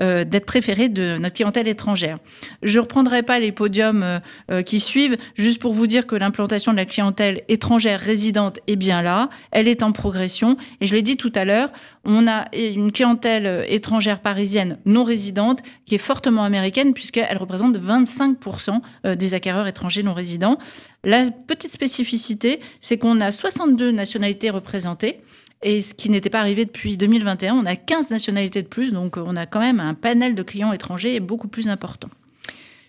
euh, 0.00 0.24
d'être 0.24 0.46
préférés 0.46 0.88
de 0.88 1.18
notre 1.18 1.34
clientèle 1.34 1.68
étrangère. 1.68 2.18
Je 2.62 2.78
reprendrai 2.78 3.22
pas 3.22 3.38
les 3.38 3.52
podiums 3.52 4.02
euh, 4.02 4.18
euh, 4.50 4.62
qui 4.62 4.80
suivent, 4.80 5.16
juste 5.34 5.60
pour 5.60 5.72
vous 5.72 5.86
dire 5.86 6.06
que 6.06 6.16
l'implantation 6.16 6.72
de 6.72 6.76
la 6.76 6.84
clientèle 6.84 7.42
étrangère 7.48 8.00
résidente 8.00 8.58
est 8.66 8.76
bien 8.76 9.02
là, 9.02 9.30
elle 9.50 9.68
est 9.68 9.82
en 9.82 9.92
progression. 9.92 10.56
Et 10.80 10.86
je 10.86 10.94
l'ai 10.94 11.02
dit 11.02 11.16
tout 11.16 11.32
à 11.34 11.44
l'heure, 11.44 11.70
on 12.04 12.26
a 12.26 12.46
une 12.56 12.92
clientèle 12.92 13.64
étrangère 13.68 14.20
parisienne 14.20 14.78
non 14.84 15.04
résidente 15.04 15.60
qui 15.84 15.94
est 15.94 15.98
fortement 15.98 16.42
américaine 16.42 16.94
puisqu'elle 16.94 17.38
représente 17.38 17.78
25% 17.78 18.80
des 19.16 19.34
acquéreurs 19.34 19.66
étrangers 19.66 20.02
non 20.02 20.14
résidents. 20.14 20.58
La 21.04 21.30
petite 21.30 21.72
spécificité, 21.72 22.60
c'est 22.80 22.98
qu'on 22.98 23.20
a 23.20 23.30
62 23.30 23.90
nationalités 23.92 24.50
représentées. 24.50 25.20
Et 25.62 25.80
ce 25.80 25.94
qui 25.94 26.10
n'était 26.10 26.30
pas 26.30 26.40
arrivé 26.40 26.64
depuis 26.64 26.96
2021, 26.96 27.54
on 27.54 27.66
a 27.66 27.76
15 27.76 28.10
nationalités 28.10 28.62
de 28.62 28.68
plus, 28.68 28.92
donc 28.92 29.16
on 29.16 29.36
a 29.36 29.46
quand 29.46 29.60
même 29.60 29.78
un 29.78 29.94
panel 29.94 30.34
de 30.34 30.42
clients 30.42 30.72
étrangers 30.72 31.20
beaucoup 31.20 31.46
plus 31.46 31.68
important. 31.68 32.08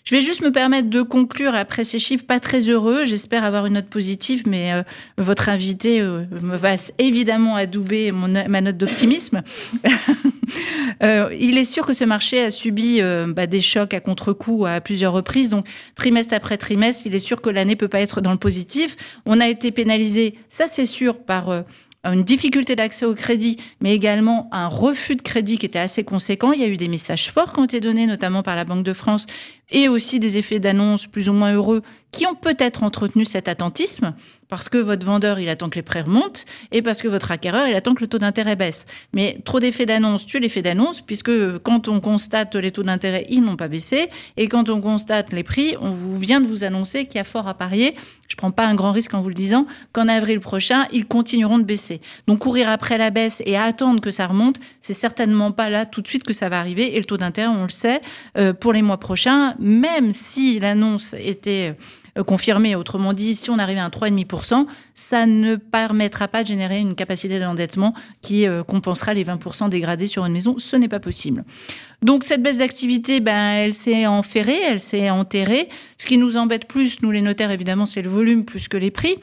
Je 0.03 0.15
vais 0.15 0.21
juste 0.21 0.41
me 0.41 0.51
permettre 0.51 0.89
de 0.89 1.01
conclure 1.01 1.55
après 1.55 1.85
ces 1.85 1.97
chiffres 1.97 2.25
pas 2.25 2.41
très 2.41 2.69
heureux. 2.69 3.05
J'espère 3.05 3.45
avoir 3.45 3.65
une 3.65 3.73
note 3.73 3.87
positive, 3.87 4.43
mais 4.45 4.73
euh, 4.73 4.83
votre 5.17 5.47
invité 5.47 6.01
euh, 6.01 6.25
me 6.41 6.57
va 6.57 6.75
évidemment 6.97 7.55
adouber 7.55 8.11
ma 8.11 8.61
note 8.61 8.75
d'optimisme. 8.75 9.43
euh, 11.03 11.33
il 11.39 11.57
est 11.57 11.63
sûr 11.63 11.85
que 11.85 11.93
ce 11.93 12.03
marché 12.03 12.41
a 12.41 12.51
subi 12.51 12.97
euh, 12.99 13.27
bah, 13.33 13.47
des 13.47 13.61
chocs 13.61 13.93
à 13.93 14.01
contre-coup 14.01 14.65
à 14.65 14.81
plusieurs 14.81 15.13
reprises. 15.13 15.51
Donc, 15.51 15.67
trimestre 15.95 16.33
après 16.33 16.57
trimestre, 16.57 17.03
il 17.05 17.15
est 17.15 17.19
sûr 17.19 17.39
que 17.39 17.49
l'année 17.49 17.77
peut 17.77 17.87
pas 17.87 18.01
être 18.01 18.19
dans 18.19 18.33
le 18.33 18.37
positif. 18.37 18.97
On 19.25 19.39
a 19.39 19.47
été 19.47 19.71
pénalisé, 19.71 20.35
ça 20.49 20.67
c'est 20.67 20.85
sûr, 20.85 21.17
par 21.23 21.63
une 22.05 22.23
difficulté 22.23 22.75
d'accès 22.75 23.05
au 23.05 23.15
crédit, 23.15 23.57
mais 23.79 23.95
également 23.95 24.49
un 24.51 24.67
refus 24.67 25.15
de 25.15 25.21
crédit 25.21 25.57
qui 25.57 25.65
était 25.65 25.79
assez 25.79 26.03
conséquent. 26.03 26.51
Il 26.51 26.59
y 26.59 26.63
a 26.63 26.67
eu 26.67 26.75
des 26.75 26.89
messages 26.89 27.31
forts 27.31 27.53
qui 27.53 27.59
ont 27.59 27.63
été 27.63 27.79
donnés, 27.79 28.07
notamment 28.07 28.43
par 28.43 28.57
la 28.57 28.65
Banque 28.65 28.83
de 28.83 28.93
France, 28.93 29.25
et 29.71 29.87
aussi 29.89 30.19
des 30.19 30.37
effets 30.37 30.59
d'annonce 30.59 31.07
plus 31.07 31.29
ou 31.29 31.33
moins 31.33 31.53
heureux 31.53 31.81
qui 32.13 32.27
ont 32.27 32.35
peut-être 32.35 32.83
entretenu 32.83 33.25
cet 33.25 33.47
attentisme, 33.47 34.13
parce 34.47 34.69
que 34.69 34.77
votre 34.77 35.03
vendeur, 35.03 35.39
il 35.39 35.49
attend 35.49 35.69
que 35.69 35.77
les 35.77 35.81
prêts 35.81 36.01
remontent, 36.01 36.41
et 36.71 36.83
parce 36.83 37.01
que 37.01 37.07
votre 37.07 37.31
acquéreur, 37.31 37.67
il 37.67 37.73
attend 37.73 37.95
que 37.95 38.01
le 38.01 38.07
taux 38.07 38.19
d'intérêt 38.19 38.55
baisse. 38.55 38.85
Mais 39.13 39.39
trop 39.45 39.59
d'effets 39.59 39.87
d'annonce 39.87 40.27
tue 40.27 40.39
l'effet 40.39 40.61
d'annonce, 40.61 41.01
puisque 41.01 41.31
quand 41.63 41.87
on 41.87 41.99
constate 41.99 42.55
les 42.55 42.69
taux 42.71 42.83
d'intérêt, 42.83 43.25
ils 43.29 43.41
n'ont 43.41 43.55
pas 43.55 43.67
baissé, 43.67 44.09
et 44.37 44.47
quand 44.47 44.69
on 44.69 44.79
constate 44.79 45.33
les 45.33 45.41
prix, 45.41 45.75
on 45.81 45.89
vous 45.89 46.19
vient 46.19 46.39
de 46.39 46.45
vous 46.45 46.63
annoncer 46.63 47.07
qu'il 47.07 47.15
y 47.15 47.19
a 47.19 47.23
fort 47.23 47.47
à 47.47 47.55
parier, 47.55 47.95
je 48.27 48.35
prends 48.35 48.51
pas 48.51 48.67
un 48.67 48.75
grand 48.75 48.91
risque 48.91 49.15
en 49.15 49.21
vous 49.21 49.29
le 49.29 49.33
disant, 49.33 49.65
qu'en 49.91 50.07
avril 50.07 50.39
prochain, 50.39 50.85
ils 50.91 51.07
continueront 51.07 51.57
de 51.57 51.63
baisser. 51.63 51.99
Donc 52.27 52.39
courir 52.39 52.69
après 52.69 52.99
la 52.99 53.09
baisse 53.09 53.41
et 53.47 53.57
attendre 53.57 54.01
que 54.01 54.11
ça 54.11 54.27
remonte, 54.27 54.59
c'est 54.79 54.93
certainement 54.93 55.51
pas 55.51 55.71
là 55.71 55.87
tout 55.87 56.03
de 56.03 56.07
suite 56.07 56.23
que 56.23 56.33
ça 56.33 56.47
va 56.49 56.59
arriver, 56.59 56.95
et 56.95 56.99
le 56.99 57.05
taux 57.05 57.17
d'intérêt, 57.17 57.47
on 57.47 57.63
le 57.63 57.69
sait, 57.69 58.01
euh, 58.37 58.53
pour 58.53 58.71
les 58.71 58.83
mois 58.83 58.97
prochains, 58.97 59.52
même 59.59 60.11
si 60.11 60.59
l'annonce 60.59 61.13
était 61.13 61.75
euh, 62.17 62.23
confirmée, 62.23 62.75
autrement 62.75 63.13
dit, 63.13 63.33
si 63.33 63.49
on 63.49 63.57
arrivait 63.57 63.79
à 63.79 63.85
un 63.85 63.89
3,5%, 63.89 64.65
ça 64.93 65.25
ne 65.25 65.55
permettra 65.55 66.27
pas 66.27 66.43
de 66.43 66.47
générer 66.47 66.79
une 66.79 66.93
capacité 66.93 67.39
d'endettement 67.39 67.95
qui 68.21 68.47
euh, 68.47 68.63
compensera 68.63 69.13
les 69.13 69.23
20% 69.23 69.69
dégradés 69.69 70.05
sur 70.05 70.25
une 70.25 70.33
maison. 70.33 70.55
Ce 70.59 70.75
n'est 70.75 70.87
pas 70.87 70.99
possible. 70.99 71.43
Donc 72.03 72.23
cette 72.23 72.43
baisse 72.43 72.59
d'activité, 72.59 73.19
ben, 73.19 73.53
elle 73.53 73.73
s'est 73.73 74.05
enferrée, 74.05 74.59
elle 74.61 74.81
s'est 74.81 75.09
enterrée. 75.09 75.69
Ce 75.97 76.05
qui 76.05 76.17
nous 76.17 76.37
embête 76.37 76.67
plus, 76.67 77.01
nous 77.01 77.11
les 77.11 77.21
notaires, 77.21 77.51
évidemment, 77.51 77.85
c'est 77.85 78.01
le 78.01 78.09
volume 78.09 78.45
plus 78.45 78.67
que 78.67 78.77
les 78.77 78.91
prix. 78.91 79.15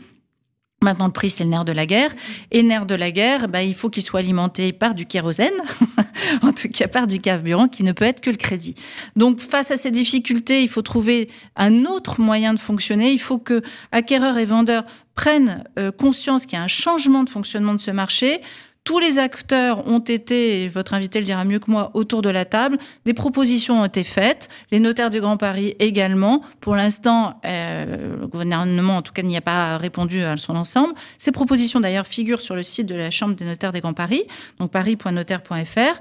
Maintenant, 0.82 1.06
le 1.06 1.12
prix, 1.12 1.28
c'est 1.28 1.44
le 1.44 1.50
nerf 1.50 1.66
de 1.66 1.72
la 1.72 1.84
guerre. 1.84 2.10
Et 2.50 2.62
nerf 2.62 2.86
de 2.86 2.94
la 2.94 3.10
guerre, 3.10 3.48
bah, 3.48 3.62
il 3.62 3.74
faut 3.74 3.90
qu'il 3.90 4.02
soit 4.02 4.20
alimenté 4.20 4.72
par 4.72 4.94
du 4.94 5.04
kérosène, 5.04 5.52
en 6.42 6.52
tout 6.52 6.70
cas 6.70 6.88
par 6.88 7.06
du 7.06 7.20
carburant, 7.20 7.68
qui 7.68 7.82
ne 7.82 7.92
peut 7.92 8.06
être 8.06 8.22
que 8.22 8.30
le 8.30 8.36
crédit. 8.36 8.74
Donc, 9.14 9.40
face 9.40 9.70
à 9.70 9.76
ces 9.76 9.90
difficultés, 9.90 10.62
il 10.62 10.70
faut 10.70 10.80
trouver 10.80 11.28
un 11.54 11.84
autre 11.84 12.22
moyen 12.22 12.54
de 12.54 12.58
fonctionner. 12.58 13.12
Il 13.12 13.20
faut 13.20 13.36
que 13.36 13.60
acquéreurs 13.92 14.38
et 14.38 14.46
vendeurs 14.46 14.84
prennent 15.14 15.64
euh, 15.78 15.92
conscience 15.92 16.46
qu'il 16.46 16.56
y 16.58 16.60
a 16.60 16.64
un 16.64 16.68
changement 16.68 17.24
de 17.24 17.28
fonctionnement 17.28 17.74
de 17.74 17.80
ce 17.80 17.90
marché 17.90 18.40
tous 18.84 18.98
les 18.98 19.18
acteurs 19.18 19.86
ont 19.86 20.00
été, 20.00 20.68
votre 20.68 20.94
invité 20.94 21.18
le 21.18 21.24
dira 21.24 21.44
mieux 21.44 21.58
que 21.58 21.70
moi, 21.70 21.90
autour 21.94 22.22
de 22.22 22.30
la 22.30 22.44
table. 22.44 22.78
Des 23.04 23.14
propositions 23.14 23.82
ont 23.82 23.84
été 23.84 24.04
faites, 24.04 24.48
les 24.70 24.80
notaires 24.80 25.10
du 25.10 25.20
Grand 25.20 25.36
Paris 25.36 25.76
également. 25.78 26.42
Pour 26.60 26.76
l'instant, 26.76 27.40
euh, 27.44 28.18
le 28.20 28.26
gouvernement, 28.26 28.96
en 28.96 29.02
tout 29.02 29.12
cas, 29.12 29.22
n'y 29.22 29.36
a 29.36 29.42
pas 29.42 29.76
répondu 29.76 30.22
à 30.22 30.36
son 30.36 30.56
ensemble. 30.56 30.94
Ces 31.18 31.30
propositions, 31.30 31.80
d'ailleurs, 31.80 32.06
figurent 32.06 32.40
sur 32.40 32.54
le 32.54 32.62
site 32.62 32.86
de 32.86 32.94
la 32.94 33.10
Chambre 33.10 33.34
des 33.34 33.44
notaires 33.44 33.72
des 33.72 33.80
Grands 33.80 33.94
Paris, 33.94 34.24
donc 34.58 34.70
paris.notaire.fr. 34.70 36.00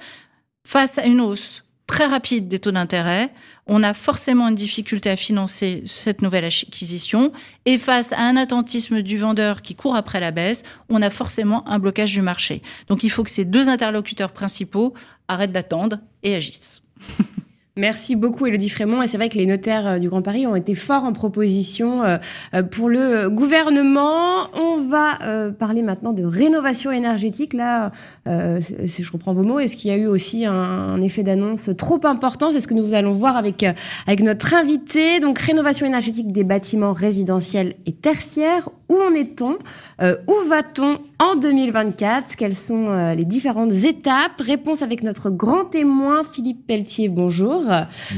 Face 0.65 0.97
à 0.97 1.05
une 1.05 1.21
hausse 1.21 1.63
très 1.85 2.05
rapide 2.05 2.47
des 2.47 2.59
taux 2.59 2.71
d'intérêt, 2.71 3.31
on 3.69 3.83
a 3.83 3.93
forcément 3.93 4.47
une 4.49 4.55
difficulté 4.55 5.09
à 5.09 5.15
financer 5.15 5.83
cette 5.85 6.21
nouvelle 6.21 6.45
acquisition. 6.45 7.31
Et 7.65 7.77
face 7.77 8.11
à 8.11 8.19
un 8.19 8.35
attentisme 8.35 9.01
du 9.01 9.17
vendeur 9.17 9.61
qui 9.61 9.75
court 9.75 9.95
après 9.95 10.19
la 10.19 10.31
baisse, 10.31 10.63
on 10.89 11.01
a 11.01 11.09
forcément 11.09 11.67
un 11.69 11.79
blocage 11.79 12.11
du 12.11 12.21
marché. 12.21 12.61
Donc 12.87 13.03
il 13.03 13.09
faut 13.09 13.23
que 13.23 13.29
ces 13.29 13.45
deux 13.45 13.69
interlocuteurs 13.69 14.31
principaux 14.31 14.93
arrêtent 15.27 15.51
d'attendre 15.51 15.99
et 16.23 16.35
agissent. 16.35 16.81
Merci 17.79 18.17
beaucoup, 18.17 18.45
Elodie 18.45 18.67
Frémont. 18.67 19.01
Et 19.01 19.07
c'est 19.07 19.15
vrai 19.15 19.29
que 19.29 19.37
les 19.37 19.45
notaires 19.45 19.87
euh, 19.87 19.99
du 19.99 20.09
Grand 20.09 20.21
Paris 20.21 20.45
ont 20.45 20.55
été 20.55 20.75
forts 20.75 21.05
en 21.05 21.13
proposition 21.13 22.03
euh, 22.03 22.17
euh, 22.53 22.61
pour 22.61 22.89
le 22.89 23.29
gouvernement. 23.29 24.49
On 24.53 24.81
va 24.81 25.17
parler 25.57 25.81
maintenant 25.81 26.11
de 26.11 26.23
rénovation 26.23 26.91
énergétique. 26.91 27.53
Là, 27.53 27.91
je 28.25 29.11
reprends 29.11 29.33
vos 29.33 29.43
mots. 29.43 29.59
Est-ce 29.59 29.77
qu'il 29.77 29.91
y 29.91 29.93
a 29.93 29.97
eu 29.97 30.07
aussi 30.07 30.45
un, 30.45 30.99
effet 31.01 31.23
d'annonce 31.23 31.69
trop 31.77 31.99
important? 32.03 32.51
C'est 32.51 32.59
ce 32.59 32.67
que 32.67 32.73
nous 32.73 32.93
allons 32.93 33.13
voir 33.13 33.37
avec, 33.37 33.65
avec 34.07 34.21
notre 34.21 34.53
invité. 34.53 35.19
Donc, 35.19 35.39
rénovation 35.39 35.85
énergétique 35.85 36.31
des 36.31 36.43
bâtiments 36.43 36.93
résidentiels 36.93 37.75
et 37.85 37.93
tertiaires. 37.93 38.69
Où 38.89 38.95
en 38.95 39.13
est-on? 39.13 39.57
Où 40.01 40.47
va-t-on 40.47 40.97
en 41.19 41.35
2024 41.35 42.35
Quelles 42.35 42.55
sont 42.55 43.13
les 43.13 43.25
différentes 43.25 43.73
étapes? 43.73 44.39
Réponse 44.39 44.81
avec 44.81 45.03
notre 45.03 45.29
grand 45.29 45.65
témoin, 45.65 46.23
Philippe 46.23 46.65
Pelletier. 46.65 47.09
Bonjour. 47.09 47.68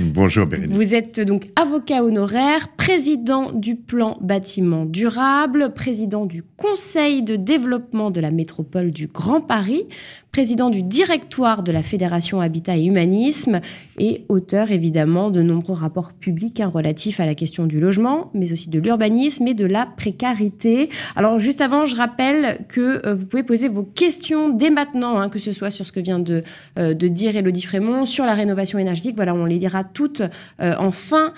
Bonjour 0.01 0.45
Bérénice. 0.45 0.75
Vous 0.75 0.95
êtes 0.95 1.19
donc 1.21 1.47
avocat 1.55 2.03
honoraire, 2.03 2.69
président 2.75 3.51
du 3.51 3.75
plan 3.75 4.17
bâtiment 4.21 4.85
durable, 4.85 5.73
président 5.73 6.25
du 6.25 6.43
conseil 6.57 7.23
de 7.23 7.35
développement 7.35 8.11
de 8.11 8.21
la 8.21 8.31
métropole 8.31 8.91
du 8.91 9.07
Grand 9.07 9.41
Paris, 9.41 9.85
président 10.31 10.69
du 10.69 10.81
directoire 10.81 11.61
de 11.61 11.71
la 11.71 11.83
Fédération 11.83 12.39
Habitat 12.39 12.77
et 12.77 12.85
Humanisme 12.85 13.59
et 13.97 14.23
auteur 14.29 14.71
évidemment 14.71 15.29
de 15.29 15.41
nombreux 15.41 15.75
rapports 15.75 16.13
publics 16.13 16.61
hein, 16.61 16.71
relatifs 16.73 17.19
à 17.19 17.25
la 17.25 17.35
question 17.35 17.65
du 17.65 17.79
logement, 17.79 18.31
mais 18.33 18.53
aussi 18.53 18.69
de 18.69 18.79
l'urbanisme 18.79 19.47
et 19.47 19.53
de 19.53 19.65
la 19.65 19.85
précarité. 19.85 20.89
Alors 21.17 21.37
juste 21.37 21.59
avant, 21.59 21.85
je 21.85 21.95
rappelle 21.95 22.65
que 22.69 23.05
euh, 23.05 23.13
vous 23.13 23.25
pouvez 23.25 23.43
poser 23.43 23.67
vos 23.67 23.83
questions 23.83 24.49
dès 24.49 24.69
maintenant, 24.69 25.19
hein, 25.19 25.29
que 25.29 25.39
ce 25.39 25.51
soit 25.51 25.69
sur 25.69 25.85
ce 25.85 25.91
que 25.91 25.99
vient 25.99 26.19
de, 26.19 26.43
euh, 26.79 26.93
dire 26.93 27.35
Elodie 27.35 27.63
Frémont, 27.63 28.05
sur 28.05 28.25
la 28.25 28.33
rénovation 28.33 28.79
énergétique. 28.79 29.15
Voilà, 29.17 29.33
on 29.33 29.45
les 29.45 29.59
lira 29.59 29.83
toutes 29.83 30.21
euh, 30.61 30.75
en 30.77 30.91
fin 30.91 31.33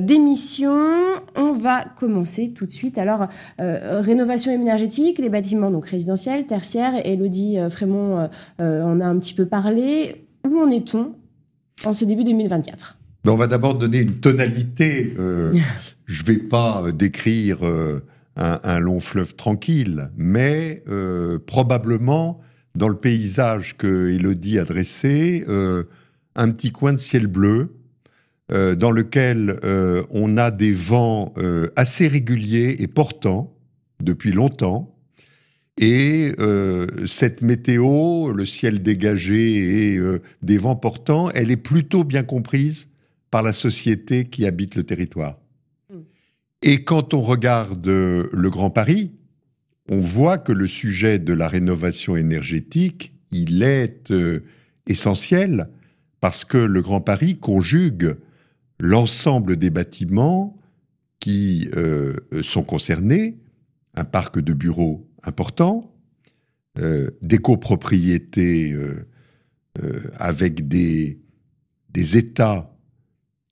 d'émission. 0.00 0.72
On 1.36 1.52
va 1.52 1.84
commencer 1.98 2.52
tout 2.52 2.66
de 2.66 2.70
suite. 2.70 2.98
Alors, 2.98 3.28
rénovation 3.58 4.52
énergétique, 4.52 5.18
les 5.18 5.28
bâtiments 5.28 5.70
donc 5.70 5.86
résidentiels, 5.86 6.46
tertiaires. 6.46 6.94
Elodie 7.04 7.58
Frémont 7.70 8.28
on 8.58 9.00
a 9.00 9.06
un 9.06 9.18
petit 9.18 9.34
peu 9.34 9.46
parlé. 9.46 10.26
Où 10.48 10.58
en 10.58 10.70
est-on 10.70 11.14
en 11.84 11.94
ce 11.94 12.04
début 12.04 12.24
2024 12.24 12.98
ben, 13.24 13.32
On 13.32 13.36
va 13.36 13.46
d'abord 13.46 13.76
donner 13.76 13.98
une 13.98 14.20
tonalité. 14.20 15.14
Euh, 15.18 15.54
je 16.06 16.22
ne 16.22 16.26
vais 16.26 16.38
pas 16.38 16.82
euh, 16.82 16.92
décrire 16.92 17.58
un, 18.36 18.80
long 18.80 19.00
fleuve 19.00 19.34
tranquille, 19.34 20.10
mais 20.16 20.82
probablement 21.46 22.40
dans 22.74 22.88
le 22.88 22.96
paysage 22.96 23.76
que 23.76 24.10
Elodie 24.10 24.58
a 24.58 24.64
dressé, 24.64 25.44
un 26.34 26.50
petit 26.50 26.72
coin 26.72 26.94
de 26.94 26.98
ciel 26.98 27.26
bleu 27.26 27.76
dans 28.48 28.90
lequel 28.90 29.60
on 30.10 30.38
a 30.38 30.50
des 30.50 30.72
vents 30.72 31.34
assez 31.76 32.08
réguliers 32.08 32.76
et 32.78 32.86
portants 32.86 33.54
depuis 34.02 34.32
longtemps, 34.32 34.91
et 35.78 36.32
euh, 36.38 36.86
cette 37.06 37.40
météo, 37.40 38.32
le 38.32 38.44
ciel 38.44 38.82
dégagé 38.82 39.92
et 39.92 39.98
euh, 39.98 40.20
des 40.42 40.58
vents 40.58 40.76
portants, 40.76 41.30
elle 41.30 41.50
est 41.50 41.56
plutôt 41.56 42.04
bien 42.04 42.22
comprise 42.22 42.88
par 43.30 43.42
la 43.42 43.54
société 43.54 44.24
qui 44.24 44.46
habite 44.46 44.74
le 44.74 44.84
territoire. 44.84 45.38
Mm. 45.90 46.00
Et 46.62 46.84
quand 46.84 47.14
on 47.14 47.22
regarde 47.22 47.86
euh, 47.88 48.28
le 48.32 48.50
Grand 48.50 48.68
Paris, 48.68 49.12
on 49.88 50.00
voit 50.00 50.38
que 50.38 50.52
le 50.52 50.66
sujet 50.66 51.18
de 51.18 51.32
la 51.32 51.48
rénovation 51.48 52.16
énergétique, 52.16 53.14
il 53.30 53.62
est 53.62 54.12
essentiel 54.86 55.68
parce 56.20 56.44
que 56.44 56.58
le 56.58 56.82
Grand 56.82 57.00
Paris 57.00 57.38
conjugue 57.38 58.16
l'ensemble 58.78 59.56
des 59.56 59.70
bâtiments 59.70 60.56
qui 61.18 61.68
sont 62.42 62.62
concernés, 62.62 63.38
un 63.94 64.04
parc 64.04 64.38
de 64.38 64.52
bureaux 64.52 65.11
important, 65.24 65.92
euh, 66.78 67.10
des 67.20 67.36
copropriétés 67.36 68.72
euh, 68.72 69.06
euh, 69.82 70.00
avec 70.14 70.68
des, 70.68 71.18
des 71.90 72.16
États 72.16 72.74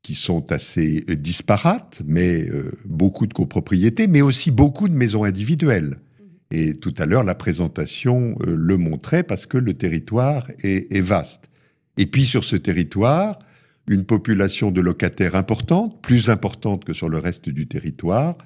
qui 0.02 0.14
sont 0.14 0.50
assez 0.52 1.02
disparates, 1.02 2.00
mais 2.06 2.48
beaucoup 2.86 3.26
de 3.26 3.34
copropriétés, 3.34 4.06
mais 4.06 4.22
aussi 4.22 4.50
beaucoup 4.50 4.88
de 4.88 4.94
maisons 4.94 5.24
individuelles. 5.24 5.98
Mmh. 5.98 6.24
Et 6.52 6.74
tout 6.78 6.94
à 6.96 7.04
l'heure, 7.04 7.22
la 7.22 7.34
présentation 7.34 8.34
le 8.46 8.78
montrait 8.78 9.22
parce 9.22 9.44
que 9.44 9.58
le 9.58 9.74
territoire 9.74 10.50
est, 10.62 10.90
est, 10.90 11.02
vaste. 11.02 11.50
Et 11.98 12.06
puis 12.06 12.24
sur 12.24 12.44
ce 12.44 12.56
territoire, 12.56 13.38
une 13.86 14.06
population 14.06 14.70
de 14.70 14.80
locataires 14.80 15.34
importante, 15.34 16.00
plus 16.00 16.30
importante 16.30 16.86
que 16.86 16.94
sur 16.94 17.10
le 17.10 17.18
reste 17.18 17.50
du 17.50 17.66
territoire. 17.66 18.38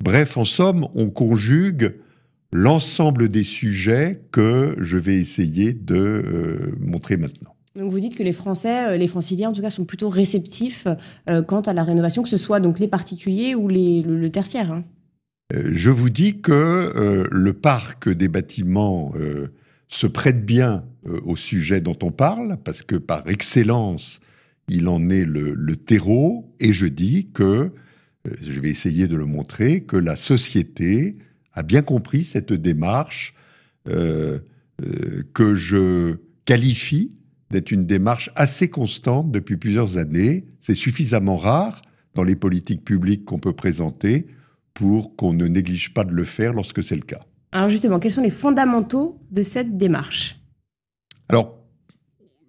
Bref, 0.00 0.36
en 0.36 0.44
somme, 0.44 0.86
on 0.94 1.08
conjugue 1.08 1.94
l'ensemble 2.52 3.28
des 3.28 3.42
sujets 3.42 4.22
que 4.32 4.76
je 4.78 4.96
vais 4.96 5.16
essayer 5.16 5.72
de 5.72 5.96
euh, 5.96 6.74
montrer 6.80 7.16
maintenant. 7.16 7.54
Donc 7.76 7.90
vous 7.90 8.00
dites 8.00 8.16
que 8.16 8.22
les 8.22 8.32
Français, 8.32 8.88
euh, 8.88 8.96
les 8.96 9.06
franciliens 9.06 9.50
en 9.50 9.52
tout 9.52 9.60
cas, 9.60 9.70
sont 9.70 9.84
plutôt 9.84 10.08
réceptifs 10.08 10.86
euh, 11.28 11.42
quant 11.42 11.60
à 11.60 11.72
la 11.72 11.84
rénovation, 11.84 12.22
que 12.22 12.28
ce 12.28 12.36
soit 12.36 12.60
donc 12.60 12.78
les 12.78 12.88
particuliers 12.88 13.54
ou 13.54 13.68
les, 13.68 14.02
le, 14.02 14.30
tertiaire. 14.30 14.72
Hein. 14.72 14.84
je 15.52 15.90
vous 15.90 16.10
dis 16.10 16.40
que 16.40 17.28
le 17.30 17.52
parc 17.52 18.08
des 18.08 18.28
bâtiments 18.28 19.12
se 19.88 20.06
prête 20.06 20.44
bien 20.44 20.84
au 21.24 21.36
sujet 21.36 21.80
dont 21.80 21.96
on 22.02 22.10
parle, 22.10 22.58
parce 22.64 22.82
que 22.82 22.96
par 22.96 23.28
excellence, 23.28 24.20
il 24.68 24.88
en 24.88 25.08
est 25.08 25.24
le, 25.24 25.54
le 25.54 25.76
terreau, 25.76 26.52
et 26.60 26.72
je 26.72 26.86
dis 26.86 27.28
que, 27.32 27.72
je 28.42 28.60
vais 28.60 28.68
essayer 28.68 29.08
de 29.08 29.16
le 29.16 29.24
montrer, 29.24 29.82
que 29.82 29.96
la 29.96 30.16
société 30.16 31.16
a 31.58 31.64
bien 31.64 31.82
compris 31.82 32.22
cette 32.22 32.52
démarche 32.52 33.34
euh, 33.88 34.38
euh, 34.80 35.24
que 35.34 35.54
je 35.54 36.18
qualifie 36.44 37.12
d'être 37.50 37.72
une 37.72 37.84
démarche 37.84 38.30
assez 38.36 38.70
constante 38.70 39.32
depuis 39.32 39.56
plusieurs 39.56 39.98
années. 39.98 40.46
C'est 40.60 40.76
suffisamment 40.76 41.36
rare 41.36 41.82
dans 42.14 42.22
les 42.22 42.36
politiques 42.36 42.84
publiques 42.84 43.24
qu'on 43.24 43.40
peut 43.40 43.54
présenter 43.54 44.28
pour 44.72 45.16
qu'on 45.16 45.32
ne 45.32 45.46
néglige 45.46 45.92
pas 45.92 46.04
de 46.04 46.12
le 46.12 46.22
faire 46.22 46.52
lorsque 46.52 46.84
c'est 46.84 46.94
le 46.94 47.02
cas. 47.02 47.26
Alors 47.50 47.68
justement, 47.68 47.98
quels 47.98 48.12
sont 48.12 48.22
les 48.22 48.30
fondamentaux 48.30 49.18
de 49.32 49.42
cette 49.42 49.76
démarche? 49.76 50.38
Alors, 51.28 51.58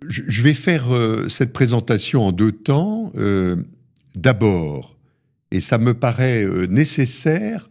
je 0.07 0.41
vais 0.43 0.53
faire 0.53 0.93
euh, 0.93 1.29
cette 1.29 1.51
présentation 1.51 2.27
en 2.27 2.31
deux 2.31 2.51
temps. 2.51 3.11
D'abord, 4.15 4.97
et 5.51 5.61
ça 5.61 5.77
me 5.77 5.93
paraît 5.93 6.45
nécessaire, 6.67 7.69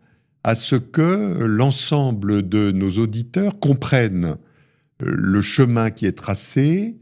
à 0.48 0.54
ce 0.54 0.76
que 0.76 1.44
l'ensemble 1.44 2.48
de 2.48 2.72
nos 2.72 2.92
auditeurs 2.92 3.60
comprennent 3.60 4.38
euh, 5.02 5.14
le 5.14 5.42
chemin 5.42 5.90
qui 5.90 6.06
est 6.06 6.16
tracé, 6.16 6.96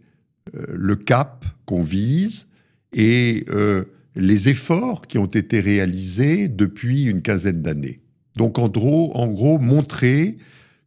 euh, 0.57 0.65
le 0.75 0.97
cap 0.97 1.45
qu'on 1.65 1.85
vise 1.85 2.49
et 2.93 3.45
euh, 3.51 3.85
les 4.17 4.49
efforts 4.49 5.03
qui 5.03 5.19
ont 5.19 5.27
été 5.27 5.61
réalisés 5.61 6.49
depuis 6.49 7.05
une 7.05 7.23
quinzaine 7.23 7.63
d'années. 7.63 8.01
Donc 8.35 8.59
en 8.59 8.69
gros, 8.69 9.17
en 9.17 9.29
gros 9.29 9.61
montrer 9.61 10.39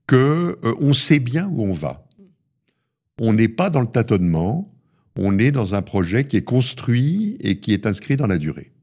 que 0.06 0.58
on 0.82 0.92
sait 0.92 1.20
bien 1.20 1.48
où 1.48 1.64
on 1.64 1.72
va. 1.72 2.06
On 3.22 3.32
n'est 3.32 3.48
pas 3.48 3.70
dans 3.70 3.82
le 3.82 3.88
tâtonnement, 3.88 4.70
on 5.16 5.40
est 5.40 5.52
dans 5.52 5.76
un 5.76 5.82
projet 5.82 6.26
qui 6.26 6.36
est 6.36 6.44
construit 6.44 7.38
et 7.40 7.62
qui 7.62 7.72
est 7.72 7.86
inscrit 7.86 8.18
dans 8.18 8.28
la 8.28 8.38
durée. 8.38 8.74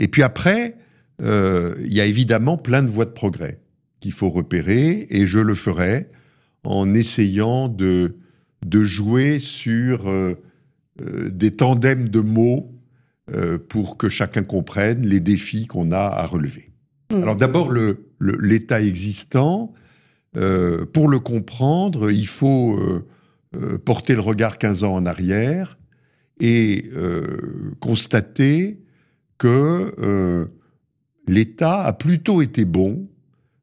Et 0.00 0.08
puis 0.08 0.22
après, 0.22 0.78
euh, 1.22 1.74
il 1.80 1.92
y 1.92 2.00
a 2.00 2.06
évidemment 2.06 2.56
plein 2.56 2.82
de 2.82 2.88
voies 2.88 3.04
de 3.04 3.10
progrès 3.10 3.60
qu'il 4.00 4.12
faut 4.12 4.30
repérer, 4.30 5.06
et 5.10 5.26
je 5.26 5.38
le 5.38 5.54
ferai 5.54 6.10
en 6.64 6.92
essayant 6.94 7.68
de, 7.68 8.16
de 8.64 8.84
jouer 8.84 9.38
sur 9.38 10.08
euh, 10.08 10.34
euh, 11.00 11.30
des 11.30 11.52
tandems 11.52 12.08
de 12.08 12.20
mots 12.20 12.70
pour 13.70 13.96
que 13.96 14.10
chacun 14.10 14.42
comprenne 14.42 15.06
les 15.06 15.18
défis 15.18 15.66
qu'on 15.66 15.92
a 15.92 15.96
à 15.96 16.26
relever. 16.26 16.72
Mmh. 17.10 17.22
Alors 17.22 17.36
d'abord, 17.36 17.72
l'état 18.20 18.78
le, 18.78 18.86
existant, 18.86 19.72
pour 20.34 21.08
le 21.08 21.18
comprendre, 21.20 22.10
il 22.10 22.26
faut 22.26 22.78
porter 23.86 24.14
le 24.14 24.20
regard 24.20 24.58
15 24.58 24.82
ans 24.82 24.92
en 24.92 25.06
arrière 25.06 25.78
et 26.38 26.90
constater 27.80 28.82
que 29.38 30.50
l'État 31.26 31.82
a 31.82 31.92
plutôt 31.92 32.42
été 32.42 32.64
bon 32.64 33.08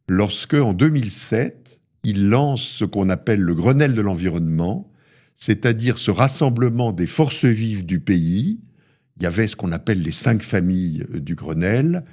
lorsque, 0.08 0.56
en 0.56 0.74
2007, 0.74 1.82
il 2.04 2.30
lance 2.30 2.64
ce 2.64 2.86
qu'on 2.86 3.10
appelle 3.10 3.42
le 3.42 3.54
Grenelle 3.54 3.94
de 3.94 4.02
l'environnement, 4.02 4.92
c'est-à-dire 5.36 5.98
ce 5.98 6.12
rassemblement 6.12 6.92
des 6.92 7.08
forces 7.08 7.46
vives 7.46 7.86
du 7.86 8.00
pays. 8.00 8.60
Il 9.18 9.24
y 9.24 9.26
avait 9.26 9.48
ce 9.48 9.56
qu'on 9.56 9.72
appelle 9.72 10.02
les 10.02 10.12
cinq 10.12 10.42
familles 10.42 11.06
euh, 11.14 11.20
du 11.20 11.36
Grenelle, 11.36 12.04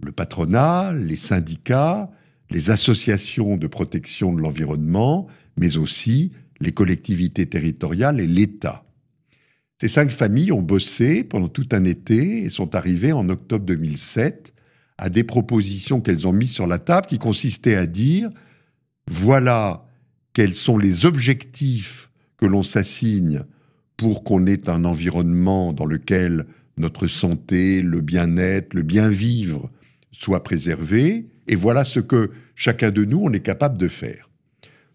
le 0.00 0.12
patronat, 0.12 0.92
les 0.92 1.16
syndicats, 1.16 2.10
les 2.50 2.70
associations 2.70 3.56
de 3.56 3.66
protection 3.66 4.32
de 4.32 4.40
l'environnement, 4.40 5.26
mais 5.56 5.76
aussi 5.76 6.32
les 6.60 6.72
collectivités 6.72 7.46
territoriales 7.46 8.20
et 8.20 8.26
l'État. 8.26 8.84
Ces 9.80 9.88
cinq 9.88 10.10
familles 10.10 10.52
ont 10.52 10.62
bossé 10.62 11.24
pendant 11.24 11.48
tout 11.48 11.68
un 11.72 11.84
été 11.84 12.42
et 12.42 12.50
sont 12.50 12.74
arrivées 12.74 13.12
en 13.12 13.28
octobre 13.28 13.64
2007 13.64 14.54
à 14.98 15.08
des 15.08 15.24
propositions 15.24 16.00
qu'elles 16.00 16.26
ont 16.26 16.32
mises 16.32 16.52
sur 16.52 16.66
la 16.66 16.78
table 16.78 17.06
qui 17.06 17.18
consistaient 17.18 17.76
à 17.76 17.86
dire 17.86 18.30
voilà 19.08 19.86
quels 20.32 20.54
sont 20.54 20.76
les 20.76 21.06
objectifs 21.06 22.10
que 22.36 22.46
l'on 22.46 22.62
s'assigne 22.62 23.42
pour 23.96 24.22
qu'on 24.22 24.46
ait 24.46 24.68
un 24.68 24.84
environnement 24.84 25.72
dans 25.72 25.86
lequel 25.86 26.46
notre 26.76 27.08
santé, 27.08 27.82
le 27.82 28.00
bien-être, 28.00 28.74
le 28.74 28.82
bien-vivre 28.82 29.70
soient 30.12 30.44
préservés, 30.44 31.26
et 31.48 31.56
voilà 31.56 31.84
ce 31.84 32.00
que 32.00 32.30
chacun 32.54 32.90
de 32.90 33.04
nous, 33.04 33.20
on 33.20 33.32
est 33.32 33.40
capable 33.40 33.78
de 33.78 33.88
faire. 33.88 34.30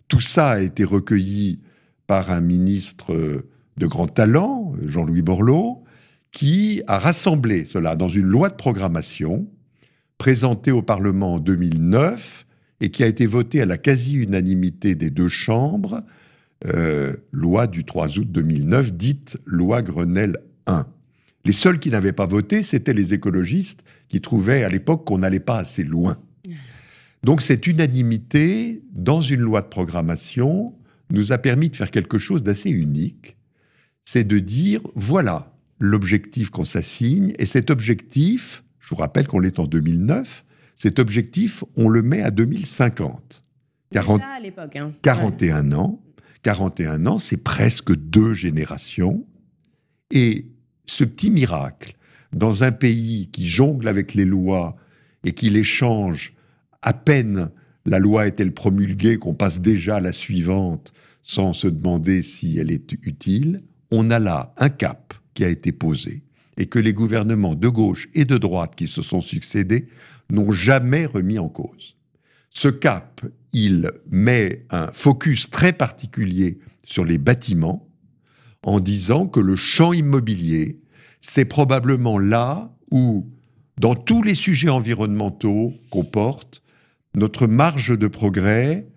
Tout 0.08 0.22
ça 0.22 0.52
a 0.52 0.62
été 0.62 0.84
recueilli 0.84 1.60
par 2.08 2.32
un 2.32 2.42
ministre 2.42 3.44
de 3.78 3.88
grand 3.88 4.08
talent, 4.08 4.74
Jean-Louis 4.86 5.22
Borloo, 5.22 5.84
qui 6.32 6.82
a 6.88 7.00
rassemblé 7.00 7.66
cela 7.66 7.96
dans 7.96 8.10
une 8.10 8.26
loi 8.26 8.50
de 8.50 8.56
programmation 8.56 9.48
présentée 10.24 10.72
au 10.72 10.82
Parlement 10.82 11.34
en 11.34 11.40
2009 11.40 12.46
et 12.80 12.92
qui 12.92 13.04
a 13.04 13.08
été 13.08 13.26
votée 13.26 13.62
à 13.62 13.66
la 13.66 13.78
quasi-unanimité 13.78 14.96
des 14.96 15.10
deux 15.10 15.28
chambres, 15.28 16.02
euh, 16.66 17.12
loi 17.34 17.68
du 17.68 17.84
3 17.84 18.20
août 18.20 18.32
2009, 18.32 18.94
dite 18.94 19.38
loi 19.46 19.82
Grenelle 19.82 20.38
1. 20.66 20.88
Les 21.44 21.52
seuls 21.52 21.78
qui 21.78 21.90
n'avaient 21.90 22.14
pas 22.14 22.26
voté, 22.26 22.64
c'étaient 22.64 22.94
les 22.94 23.14
écologistes 23.14 23.84
qui 24.08 24.22
trouvaient 24.22 24.64
à 24.64 24.70
l'époque 24.70 25.06
qu'on 25.06 25.18
n'allait 25.18 25.42
pas 25.42 25.58
assez 25.58 25.84
loin. 25.84 26.18
Donc 27.24 27.42
cette 27.42 27.68
unanimité 27.68 28.82
dans 28.94 29.20
une 29.20 29.42
loi 29.42 29.62
de 29.62 29.68
programmation 29.68 30.74
nous 31.12 31.34
a 31.34 31.38
permis 31.38 31.70
de 31.70 31.76
faire 31.76 31.92
quelque 31.92 32.18
chose 32.18 32.44
d'assez 32.44 32.70
unique, 32.70 33.36
c'est 34.04 34.24
de 34.24 34.40
dire, 34.40 34.80
voilà 34.96 35.54
l'objectif 35.80 36.50
qu'on 36.50 36.64
s'assigne, 36.64 37.34
et 37.40 37.46
cet 37.46 37.70
objectif, 37.70 38.63
je 38.84 38.90
vous 38.90 38.98
rappelle 38.98 39.28
qu'on 39.28 39.42
est 39.44 39.60
en 39.60 39.66
2009, 39.66 40.44
cet 40.76 41.00
objectif, 41.00 41.64
on 41.78 41.88
le 41.88 42.02
met 42.02 42.22
à 42.22 42.32
2050. 42.32 43.46
40, 43.92 44.22
à 44.22 44.40
l'époque, 44.42 44.78
41 45.02 45.72
hein. 45.72 45.78
ans. 45.78 46.04
41 46.42 47.06
ans, 47.06 47.18
c'est 47.18 47.38
presque 47.38 47.96
deux 47.96 48.34
générations. 48.34 49.26
Et 50.12 50.48
ce 50.86 51.06
petit 51.06 51.32
miracle, 51.32 51.96
dans 52.34 52.64
un 52.64 52.74
pays 52.74 53.30
qui 53.32 53.48
jongle 53.48 53.88
avec 53.88 54.16
les 54.16 54.26
lois 54.26 54.76
et 55.24 55.32
qui 55.32 55.50
les 55.50 55.64
change 55.64 56.34
à 56.82 56.92
peine 56.92 57.50
la 57.86 58.00
loi 58.00 58.28
est-elle 58.28 58.54
promulguée 58.54 59.18
qu'on 59.18 59.34
passe 59.34 59.62
déjà 59.62 59.98
à 59.98 60.02
la 60.02 60.12
suivante 60.12 60.94
sans 61.22 61.54
se 61.54 61.68
demander 61.68 62.22
si 62.22 62.58
elle 62.58 62.72
est 62.72 62.92
utile, 63.04 63.60
on 63.92 64.12
a 64.12 64.20
là 64.20 64.54
un 64.58 64.70
cap 64.70 65.14
qui 65.34 65.46
a 65.46 65.50
été 65.50 65.72
posé 65.72 66.24
et 66.58 66.68
que 66.68 66.80
les 66.80 66.94
gouvernements 66.94 67.56
de 67.56 67.68
gauche 67.68 68.08
et 68.14 68.26
de 68.26 68.38
droite 68.38 68.76
qui 68.76 68.88
se 68.88 69.02
sont 69.02 69.22
succédés 69.22 69.88
n'ont 70.30 70.52
jamais 70.52 71.06
remis 71.06 71.40
en 71.40 71.50
cause. 71.50 71.96
Ce 72.50 72.68
cap, 72.68 73.22
il 73.52 73.92
met 74.10 74.66
un 74.70 74.88
focus 74.94 75.50
très 75.50 75.74
particulier 75.74 76.60
sur 76.84 77.06
les 77.06 77.18
bâtiments 77.18 77.88
en 78.64 78.80
disant 78.80 79.28
que 79.28 79.40
le 79.40 79.56
champ 79.56 79.94
immobilier, 79.94 80.80
c'est 81.20 81.46
probablement 81.46 82.18
là 82.18 82.74
où, 82.92 83.28
dans 83.80 83.96
tous 83.96 84.22
les 84.22 84.36
sujets 84.36 84.70
environnementaux 84.70 85.74
qu'on 85.90 86.06
porte, 86.06 86.62
notre 87.16 87.48
marge 87.48 87.98
de 87.98 88.08
progrès 88.08 88.88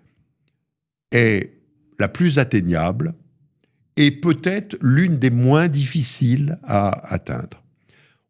est 1.11 1.53
la 1.99 2.07
plus 2.07 2.39
atteignable 2.39 3.15
et 3.97 4.11
peut-être 4.11 4.77
l'une 4.81 5.17
des 5.17 5.31
moins 5.31 5.67
difficiles 5.67 6.59
à 6.63 7.13
atteindre. 7.13 7.63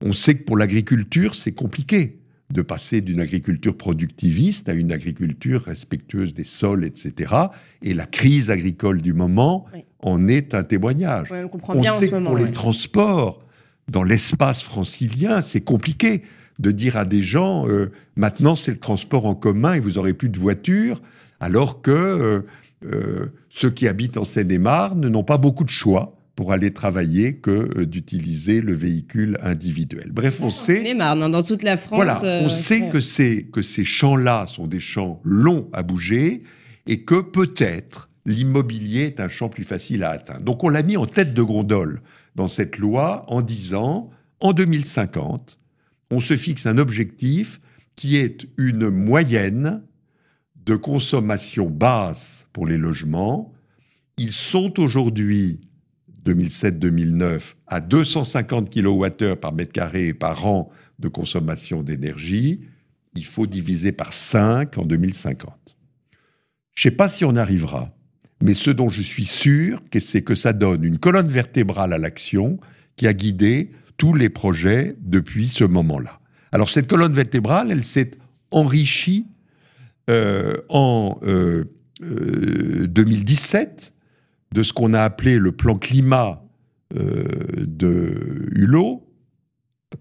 On 0.02 0.14
sait 0.14 0.36
que 0.36 0.44
pour 0.44 0.58
l'agriculture, 0.58 1.36
c'est 1.36 1.52
compliqué 1.52 2.20
de 2.54 2.62
passer 2.62 3.02
d'une 3.02 3.20
agriculture 3.20 3.76
productiviste 3.76 4.70
à 4.70 4.74
une 4.74 4.94
agriculture 4.94 5.64
respectueuse 5.64 6.34
des 6.34 6.46
sols, 6.46 6.86
etc. 6.86 7.34
Et 7.82 7.94
la 7.94 8.06
crise 8.06 8.50
agricole 8.50 9.02
du 9.02 9.14
moment 9.14 9.66
en 10.00 10.30
est 10.30 10.56
un 10.56 10.64
témoignage. 10.64 11.30
on, 11.32 11.98
sait 11.98 12.10
que 12.10 12.24
pour 12.24 12.38
les 12.38 12.52
transports, 12.52 13.40
dans 13.90 14.04
l'espace 14.04 14.64
francilien, 14.64 15.42
c'est 15.42 15.62
compliqué 15.62 16.24
de 16.60 16.72
dire 16.72 16.96
à 16.96 17.04
des 17.04 17.22
gens, 17.22 17.68
euh, 17.68 17.92
maintenant 18.16 18.56
c'est 18.56 18.72
le 18.72 18.80
transport 18.80 19.26
en 19.26 19.36
commun 19.36 19.74
et 19.74 19.80
vous 19.80 19.98
aurez 19.98 20.14
plus 20.14 20.30
de 20.30 20.40
voiture, 20.40 21.02
alors 21.42 21.82
que... 21.82 21.92
Euh, 21.92 22.42
euh, 22.86 23.28
ceux 23.50 23.70
qui 23.70 23.88
habitent 23.88 24.18
en 24.18 24.24
Seine-et-Marne 24.24 25.08
n'ont 25.08 25.24
pas 25.24 25.38
beaucoup 25.38 25.64
de 25.64 25.70
choix 25.70 26.16
pour 26.36 26.52
aller 26.52 26.72
travailler 26.72 27.38
que 27.38 27.70
euh, 27.80 27.86
d'utiliser 27.86 28.62
le 28.62 28.74
véhicule 28.74 29.38
individuel. 29.42 30.12
Bref, 30.12 30.40
on 30.42 30.52
sait... 30.52 30.78
Seine-et-Marne, 30.78 31.24
hein, 31.24 31.30
dans 31.30 31.42
toute 31.42 31.64
la 31.64 31.78
France... 31.78 31.98
Voilà, 31.98 32.20
on 32.22 32.46
euh, 32.46 32.50
sait 32.50 32.90
que, 32.90 33.42
que 33.50 33.62
ces 33.62 33.84
champs-là 33.84 34.46
sont 34.46 34.68
des 34.68 34.80
champs 34.80 35.20
longs 35.24 35.68
à 35.74 35.82
bouger 35.82 36.44
et 36.86 37.04
que 37.04 37.22
peut-être 37.22 38.10
l'immobilier 38.28 39.06
est 39.06 39.20
un 39.20 39.30
champ 39.30 39.50
plus 39.50 39.64
facile 39.64 40.04
à 40.04 40.12
atteindre. 40.12 40.42
Donc 40.42 40.64
on 40.64 40.70
l'a 40.70 40.84
mis 40.84 40.98
en 40.98 41.08
tête 41.08 41.34
de 41.34 41.42
gondole 41.42 42.02
dans 42.36 42.48
cette 42.48 42.78
loi 42.78 43.26
en 43.28 43.42
disant, 43.42 44.12
en 44.40 44.54
2050, 44.54 45.58
on 46.12 46.20
se 46.20 46.38
fixe 46.38 46.68
un 46.68 46.78
objectif 46.78 47.60
qui 47.96 48.18
est 48.18 48.46
une 48.58 48.90
moyenne 48.90 49.82
de 50.68 50.76
consommation 50.76 51.70
basse 51.70 52.46
pour 52.52 52.68
les 52.68 52.78
logements. 52.78 53.54
Ils 54.18 54.34
sont 54.34 54.80
aujourd'hui, 54.80 55.62
2007-2009, 56.26 57.56
à 57.68 57.80
250 57.80 58.70
kWh 58.70 59.36
par 59.38 59.54
mètre 59.54 59.72
carré 59.72 60.10
et 60.10 60.14
par 60.14 60.46
an 60.46 60.70
de 61.00 61.08
consommation 61.08 61.84
d'énergie. 61.84 62.60
Il 63.16 63.26
faut 63.26 63.48
diviser 63.48 63.94
par 63.94 64.12
5 64.12 64.78
en 64.78 64.84
2050. 64.84 65.78
Je 66.76 66.88
ne 66.88 66.92
sais 66.92 66.96
pas 66.96 67.08
si 67.08 67.24
on 67.24 67.38
arrivera, 67.38 67.96
mais 68.42 68.54
ce 68.54 68.70
dont 68.70 68.90
je 68.90 69.02
suis 69.02 69.26
sûr, 69.26 69.82
c'est 69.98 70.22
que 70.22 70.36
ça 70.36 70.52
donne 70.52 70.84
une 70.84 71.00
colonne 71.00 71.30
vertébrale 71.30 71.94
à 71.94 71.98
l'action 71.98 72.60
qui 72.98 73.08
a 73.08 73.14
guidé 73.14 73.72
tous 73.96 74.14
les 74.14 74.30
projets 74.30 74.98
depuis 75.00 75.48
ce 75.48 75.64
moment-là. 75.64 76.20
Alors 76.52 76.70
cette 76.70 76.88
colonne 76.88 77.14
vertébrale, 77.14 77.72
elle 77.72 77.86
s'est 77.86 78.12
enrichie 78.52 79.28
en 80.70 81.20
2017 82.02 83.94
euh, 83.94 84.54
de 84.54 84.64
ce 84.64 84.72
qu'on 84.74 84.94
a 84.94 85.02
appelé 85.02 85.38
le 85.38 85.52
plan 85.52 85.78
climat 85.78 86.44
euh, 86.96 87.26
de 87.58 88.48
Hulot, 88.56 89.04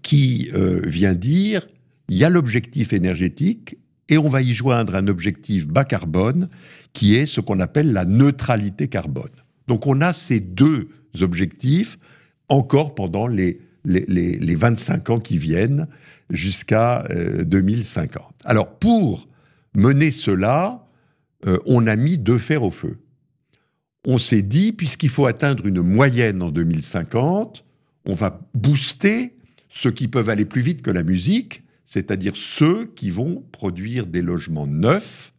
qui 0.01 0.49
vient 0.85 1.13
dire 1.13 1.65
il 2.09 2.17
y 2.17 2.23
a 2.23 2.29
l'objectif 2.29 2.93
énergétique 2.93 3.77
et 4.09 4.17
on 4.17 4.29
va 4.29 4.41
y 4.41 4.53
joindre 4.53 4.95
un 4.95 5.07
objectif 5.07 5.67
bas 5.67 5.85
carbone 5.85 6.49
qui 6.93 7.15
est 7.15 7.25
ce 7.25 7.41
qu'on 7.41 7.59
appelle 7.59 7.93
la 7.93 8.05
neutralité 8.05 8.87
carbone. 8.87 9.31
Donc 9.67 9.87
on 9.87 10.01
a 10.01 10.13
ces 10.13 10.39
deux 10.39 10.89
objectifs 11.21 11.97
encore 12.49 12.95
pendant 12.95 13.27
les, 13.27 13.59
les, 13.85 14.05
les 14.05 14.55
25 14.55 15.09
ans 15.09 15.19
qui 15.19 15.37
viennent 15.37 15.87
jusqu'à 16.29 17.05
2050. 17.45 18.23
Alors 18.45 18.77
pour 18.77 19.26
mener 19.77 20.11
cela, 20.11 20.85
euh, 21.45 21.57
on 21.65 21.87
a 21.87 21.95
mis 21.95 22.17
deux 22.17 22.39
fers 22.39 22.63
au 22.63 22.71
feu. 22.71 22.97
On 24.05 24.17
s'est 24.17 24.41
dit, 24.41 24.73
puisqu'il 24.73 25.09
faut 25.09 25.27
atteindre 25.27 25.65
une 25.65 25.81
moyenne 25.81 26.41
en 26.41 26.49
2050, 26.49 27.63
on 28.05 28.15
va 28.15 28.41
booster 28.53 29.37
ceux 29.69 29.91
qui 29.91 30.07
peuvent 30.07 30.29
aller 30.29 30.45
plus 30.45 30.61
vite 30.61 30.81
que 30.81 30.91
la 30.91 31.03
musique, 31.03 31.63
c'est-à-dire 31.85 32.33
ceux 32.35 32.85
qui 32.85 33.11
vont 33.11 33.45
produire 33.51 34.07
des 34.07 34.21
logements 34.21 34.67
neufs, 34.67 35.33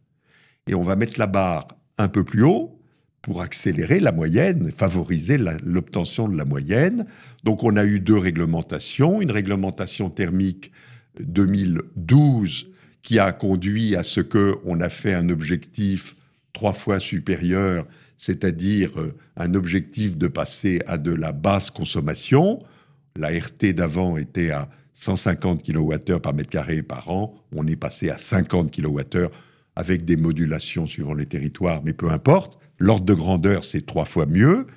et 0.67 0.75
on 0.75 0.83
va 0.83 0.95
mettre 0.95 1.19
la 1.19 1.27
barre 1.27 1.67
un 1.97 2.07
peu 2.07 2.23
plus 2.23 2.43
haut 2.43 2.79
pour 3.21 3.41
accélérer 3.41 3.99
la 3.99 4.13
moyenne, 4.13 4.71
favoriser 4.71 5.37
l'obtention 5.37 6.29
de 6.29 6.37
la 6.37 6.45
moyenne. 6.45 7.05
Donc 7.43 7.63
on 7.63 7.75
a 7.75 7.83
eu 7.83 7.99
deux 7.99 8.17
réglementations, 8.17 9.19
une 9.19 9.31
réglementation 9.31 10.09
thermique 10.09 10.71
2012 11.19 12.67
qui 13.01 13.19
a 13.19 13.31
conduit 13.31 13.95
à 13.95 14.03
ce 14.03 14.21
que 14.21 14.55
on 14.65 14.81
a 14.81 14.89
fait 14.89 15.13
un 15.13 15.29
objectif 15.29 16.15
trois 16.53 16.73
fois 16.73 16.99
supérieur, 16.99 17.85
c'est-à-dire 18.17 18.99
euh, 18.99 19.15
un 19.37 19.53
objectif 19.53 20.17
de 20.17 20.27
passer 20.27 20.81
à 20.85 20.97
de 20.97 21.11
la 21.11 21.31
basse 21.31 21.69
consommation. 21.69 22.59
La 23.15 23.29
RT 23.29 23.73
d'avant 23.73 24.17
était 24.17 24.51
à 24.51 24.69
150 24.93 25.63
kWh 25.63 26.19
par 26.19 26.33
mètre 26.33 26.49
carré 26.49 26.83
par 26.83 27.09
an, 27.09 27.33
on 27.55 27.65
est 27.67 27.77
passé 27.77 28.09
à 28.09 28.17
50 28.17 28.71
kWh 28.71 29.29
avec 29.75 30.03
des 30.03 30.17
modulations 30.17 30.87
suivant 30.87 31.13
les 31.13 31.25
territoires, 31.25 31.81
mais 31.83 31.93
peu 31.93 32.09
importe. 32.09 32.59
L'ordre 32.79 33.05
de 33.05 33.13
grandeur, 33.13 33.63
c'est 33.63 33.85
trois 33.85 34.03
fois 34.03 34.25
mieux. 34.25 34.67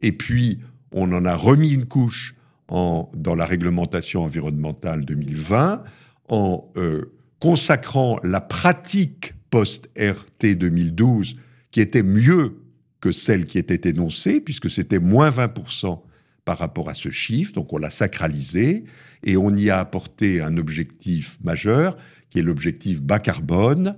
Et 0.00 0.12
puis, 0.12 0.60
on 0.92 1.12
en 1.12 1.24
a 1.24 1.34
remis 1.34 1.70
une 1.70 1.86
couche 1.86 2.36
dans 2.68 3.34
la 3.36 3.46
réglementation 3.46 4.22
environnementale 4.22 5.04
2020 5.04 5.82
en 6.28 6.70
euh, 6.76 7.12
consacrant 7.44 8.18
la 8.22 8.40
pratique 8.40 9.34
post-RT 9.50 10.54
2012, 10.56 11.36
qui 11.72 11.82
était 11.82 12.02
mieux 12.02 12.62
que 13.02 13.12
celle 13.12 13.44
qui 13.44 13.58
était 13.58 13.90
énoncée, 13.90 14.40
puisque 14.40 14.70
c'était 14.70 14.98
moins 14.98 15.28
20% 15.28 16.00
par 16.46 16.56
rapport 16.56 16.88
à 16.88 16.94
ce 16.94 17.10
chiffre, 17.10 17.52
donc 17.52 17.70
on 17.74 17.76
l'a 17.76 17.90
sacralisé 17.90 18.84
et 19.24 19.36
on 19.36 19.54
y 19.54 19.68
a 19.68 19.78
apporté 19.78 20.40
un 20.40 20.56
objectif 20.56 21.36
majeur 21.44 21.98
qui 22.30 22.38
est 22.38 22.42
l'objectif 22.42 23.02
bas 23.02 23.18
carbone 23.18 23.94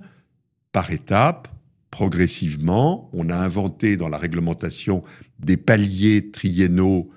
par 0.73 0.91
étapes, 0.91 1.47
progressivement. 1.89 3.09
On 3.13 3.29
a 3.29 3.37
inventé 3.37 3.95
dans 3.95 4.09
la 4.09 4.17
réglementation 4.17 5.03
des 5.39 5.55
paliers 5.55 6.31
triennaux 6.31 7.07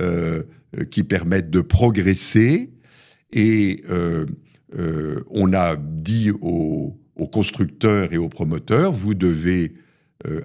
euh, 0.00 0.42
qui 0.90 1.04
permettent 1.04 1.50
de 1.50 1.60
progresser 1.60 2.72
et 3.32 3.84
euh, 3.88 4.26
euh, 4.74 5.22
on 5.30 5.52
a 5.52 5.76
dit 5.76 6.30
aux, 6.40 6.98
constructeurs 7.32 8.12
et 8.12 8.18
aux 8.18 8.28
promoteurs, 8.28 8.92
vous 8.92 9.14
devez 9.14 9.74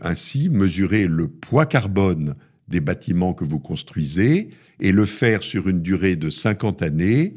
ainsi 0.01 0.49
mesurer 0.49 1.07
le 1.07 1.27
poids 1.27 1.65
carbone 1.65 2.35
des 2.67 2.81
bâtiments 2.81 3.33
que 3.33 3.45
vous 3.45 3.59
construisez 3.59 4.49
et 4.79 4.91
le 4.91 5.05
faire 5.05 5.43
sur 5.43 5.67
une 5.67 5.81
durée 5.81 6.15
de 6.15 6.29
50 6.29 6.81
années 6.81 7.35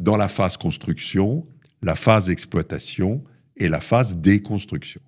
dans 0.00 0.16
la 0.16 0.28
phase 0.28 0.56
construction, 0.56 1.46
la 1.82 1.94
phase 1.94 2.30
exploitation 2.30 3.22
et 3.56 3.68
la 3.68 3.80
phase 3.80 4.16
déconstruction. 4.16 5.00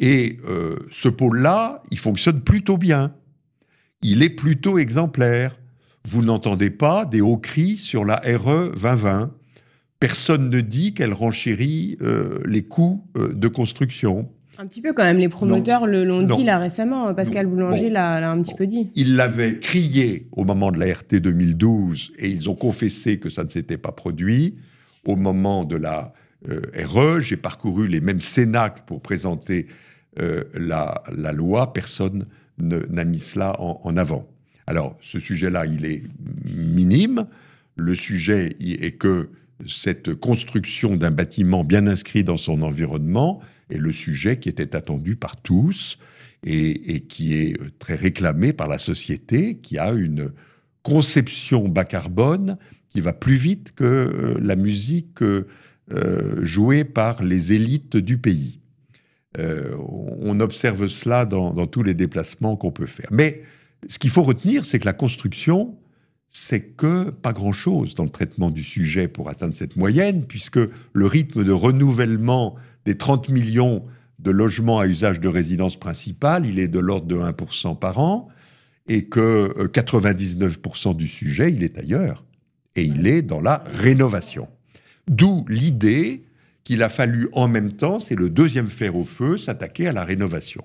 Et 0.00 0.38
euh, 0.48 0.76
ce 0.90 1.08
pôle-là, 1.08 1.82
il 1.90 1.98
fonctionne 1.98 2.40
plutôt 2.40 2.78
bien. 2.78 3.14
Il 4.02 4.22
est 4.22 4.30
plutôt 4.30 4.78
exemplaire. 4.78 5.60
Vous 6.08 6.22
n'entendez 6.22 6.70
pas 6.70 7.04
des 7.04 7.20
hauts 7.20 7.36
cris 7.36 7.76
sur 7.76 8.04
la 8.06 8.16
RE 8.16 8.72
2020. 8.74 9.30
Personne 10.00 10.48
ne 10.48 10.62
dit 10.62 10.94
qu'elle 10.94 11.12
renchérit 11.12 11.98
euh, 12.00 12.40
les 12.46 12.62
coûts 12.62 13.04
euh, 13.18 13.34
de 13.34 13.48
construction. 13.48 14.30
Un 14.56 14.66
petit 14.66 14.80
peu 14.80 14.94
quand 14.94 15.04
même, 15.04 15.18
les 15.18 15.28
promoteurs 15.28 15.86
l'ont 15.86 16.22
dit 16.22 16.42
là 16.42 16.58
récemment, 16.58 17.14
Pascal 17.14 17.46
Boulanger 17.46 17.90
l'a 17.90 18.30
un 18.30 18.40
petit 18.40 18.54
peu 18.54 18.66
dit. 18.66 18.90
Ils 18.94 19.14
l'avaient 19.16 19.58
crié 19.58 20.26
au 20.32 20.44
moment 20.44 20.70
de 20.70 20.78
la 20.78 20.92
RT 20.92 21.16
2012 21.16 22.12
et 22.18 22.28
ils 22.28 22.48
ont 22.48 22.54
confessé 22.54 23.18
que 23.18 23.30
ça 23.30 23.44
ne 23.44 23.48
s'était 23.48 23.78
pas 23.78 23.92
produit. 23.92 24.56
Au 25.06 25.16
moment 25.16 25.64
de 25.64 25.76
la 25.76 26.12
euh, 26.48 26.60
RE, 26.84 27.20
j'ai 27.20 27.36
parcouru 27.36 27.86
les 27.86 28.00
mêmes 28.00 28.20
Sénac 28.20 28.86
pour 28.86 29.02
présenter 29.02 29.66
la, 30.54 31.32
loi, 31.32 31.72
personne 31.72 32.26
n'a 32.58 33.04
mis 33.04 33.20
cela 33.20 33.54
en, 33.60 33.80
en, 33.82 33.96
avant. 33.96 34.28
Alors 34.66 34.98
ce 35.00 35.20
sujet-là, 35.20 35.64
il 35.66 35.86
est 35.86 36.02
minime. 36.44 37.26
Le 37.76 37.94
sujet 37.94 38.56
est 38.60 38.98
que 38.98 39.30
cette 39.66 40.14
construction 40.14 40.96
d'un 40.96 41.10
bâtiment 41.10 41.64
bien 41.64 41.86
inscrit 41.86 42.24
dans 42.24 42.36
son 42.36 42.62
environnement, 42.62 43.40
et 43.70 43.78
le 43.78 43.92
sujet 43.92 44.38
qui 44.38 44.48
était 44.48 44.76
attendu 44.76 45.16
par 45.16 45.36
tous 45.36 45.98
et, 46.44 47.00
qui 47.08 47.34
est 47.34 47.60
euh, 47.60 47.70
très 47.78 47.94
réclamé 47.94 48.52
par 48.52 48.68
la 48.68 48.78
société, 48.78 49.58
qui 49.58 49.78
a 49.78 49.92
une 49.92 50.32
conception 50.82 51.68
bas 51.68 51.84
carbone 51.84 52.56
qui 52.88 53.00
va 53.00 53.12
plus 53.12 53.36
vite 53.36 53.72
que 53.74 53.84
euh, 53.84 54.38
la 54.40 54.56
musique 54.56 55.22
euh, 55.22 55.44
jouée 56.42 56.84
par 56.84 57.22
les 57.22 57.52
élites 57.52 57.96
du 57.96 58.18
pays. 58.18 58.60
on 59.38 60.40
observe 60.40 60.88
cela 60.88 61.24
dans 61.24 61.66
tous 61.66 61.84
les 61.84 61.94
déplacements 61.94 62.56
qu'on 62.56 62.72
peut 62.72 62.86
faire. 62.86 63.08
Mais 63.12 63.42
ce 63.88 63.98
qu'il 63.98 64.10
faut 64.10 64.22
retenir, 64.22 64.64
c'est 64.64 64.78
que 64.78 64.86
la 64.86 64.92
construction, 64.92 65.78
c'est 66.30 66.60
que 66.60 67.10
pas 67.10 67.32
grand-chose 67.32 67.94
dans 67.94 68.04
le 68.04 68.10
traitement 68.10 68.50
du 68.50 68.62
sujet 68.62 69.08
pour 69.08 69.28
atteindre 69.28 69.52
cette 69.52 69.76
moyenne, 69.76 70.24
puisque 70.24 70.60
le 70.92 71.06
rythme 71.06 71.42
de 71.42 71.50
renouvellement 71.50 72.54
des 72.84 72.96
30 72.96 73.30
millions 73.30 73.84
de 74.22 74.30
logements 74.30 74.78
à 74.78 74.86
usage 74.86 75.20
de 75.20 75.26
résidence 75.26 75.76
principale, 75.76 76.46
il 76.46 76.60
est 76.60 76.68
de 76.68 76.78
l'ordre 76.78 77.08
de 77.08 77.16
1% 77.16 77.76
par 77.76 77.98
an, 77.98 78.28
et 78.86 79.06
que 79.06 79.66
99% 79.66 80.90
euh, 80.90 80.94
du 80.94 81.08
sujet, 81.08 81.52
il 81.52 81.64
est 81.64 81.76
ailleurs. 81.78 82.24
Et 82.76 82.84
il 82.84 83.08
est 83.08 83.22
dans 83.22 83.40
la 83.40 83.64
rénovation. 83.66 84.48
D'où 85.08 85.44
l'idée 85.48 86.22
qu'il 86.62 86.84
a 86.84 86.88
fallu 86.88 87.28
en 87.32 87.48
même 87.48 87.72
temps, 87.72 87.98
c'est 87.98 88.14
le 88.14 88.30
deuxième 88.30 88.68
fer 88.68 88.94
au 88.94 89.04
feu, 89.04 89.36
s'attaquer 89.36 89.88
à 89.88 89.92
la 89.92 90.04
rénovation. 90.04 90.62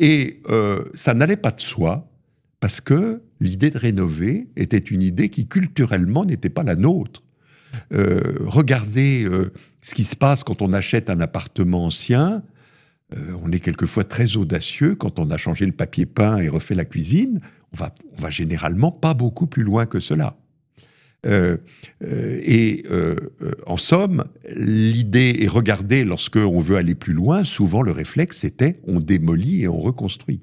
Et 0.00 0.40
euh, 0.48 0.84
ça 0.94 1.14
n'allait 1.14 1.36
pas 1.36 1.52
de 1.52 1.60
soi, 1.60 2.08
parce 2.60 2.80
que 2.80 3.22
l'idée 3.40 3.70
de 3.70 3.78
rénover 3.78 4.48
était 4.56 4.78
une 4.78 5.02
idée 5.02 5.28
qui 5.28 5.46
culturellement 5.46 6.24
n'était 6.24 6.50
pas 6.50 6.62
la 6.62 6.74
nôtre. 6.74 7.22
Euh, 7.92 8.38
regardez 8.40 9.24
euh, 9.24 9.52
ce 9.82 9.94
qui 9.94 10.04
se 10.04 10.16
passe 10.16 10.42
quand 10.42 10.62
on 10.62 10.72
achète 10.72 11.10
un 11.10 11.20
appartement 11.20 11.86
ancien. 11.86 12.42
Euh, 13.16 13.32
on 13.42 13.52
est 13.52 13.60
quelquefois 13.60 14.04
très 14.04 14.36
audacieux 14.36 14.94
quand 14.94 15.18
on 15.18 15.30
a 15.30 15.36
changé 15.36 15.66
le 15.66 15.72
papier 15.72 16.06
peint 16.06 16.38
et 16.38 16.48
refait 16.48 16.74
la 16.74 16.84
cuisine. 16.84 17.40
On 17.72 17.76
va, 17.76 17.94
on 18.16 18.22
va 18.22 18.30
généralement 18.30 18.90
pas 18.90 19.14
beaucoup 19.14 19.46
plus 19.46 19.62
loin 19.62 19.86
que 19.86 20.00
cela. 20.00 20.36
et 21.26 22.84
en 23.66 23.76
somme, 23.76 24.24
l'idée 24.54 25.36
est 25.40 25.48
regardez, 25.48 26.04
lorsque 26.04 26.36
on 26.36 26.60
veut 26.60 26.76
aller 26.76 26.94
plus 26.94 27.12
loin, 27.12 27.44
souvent 27.44 27.82
le 27.82 27.90
réflexe 27.90 28.44
était 28.44 28.80
on 28.86 28.98
démolit 28.98 29.62
et 29.62 29.68
on 29.68 29.78
reconstruit. 29.78 30.40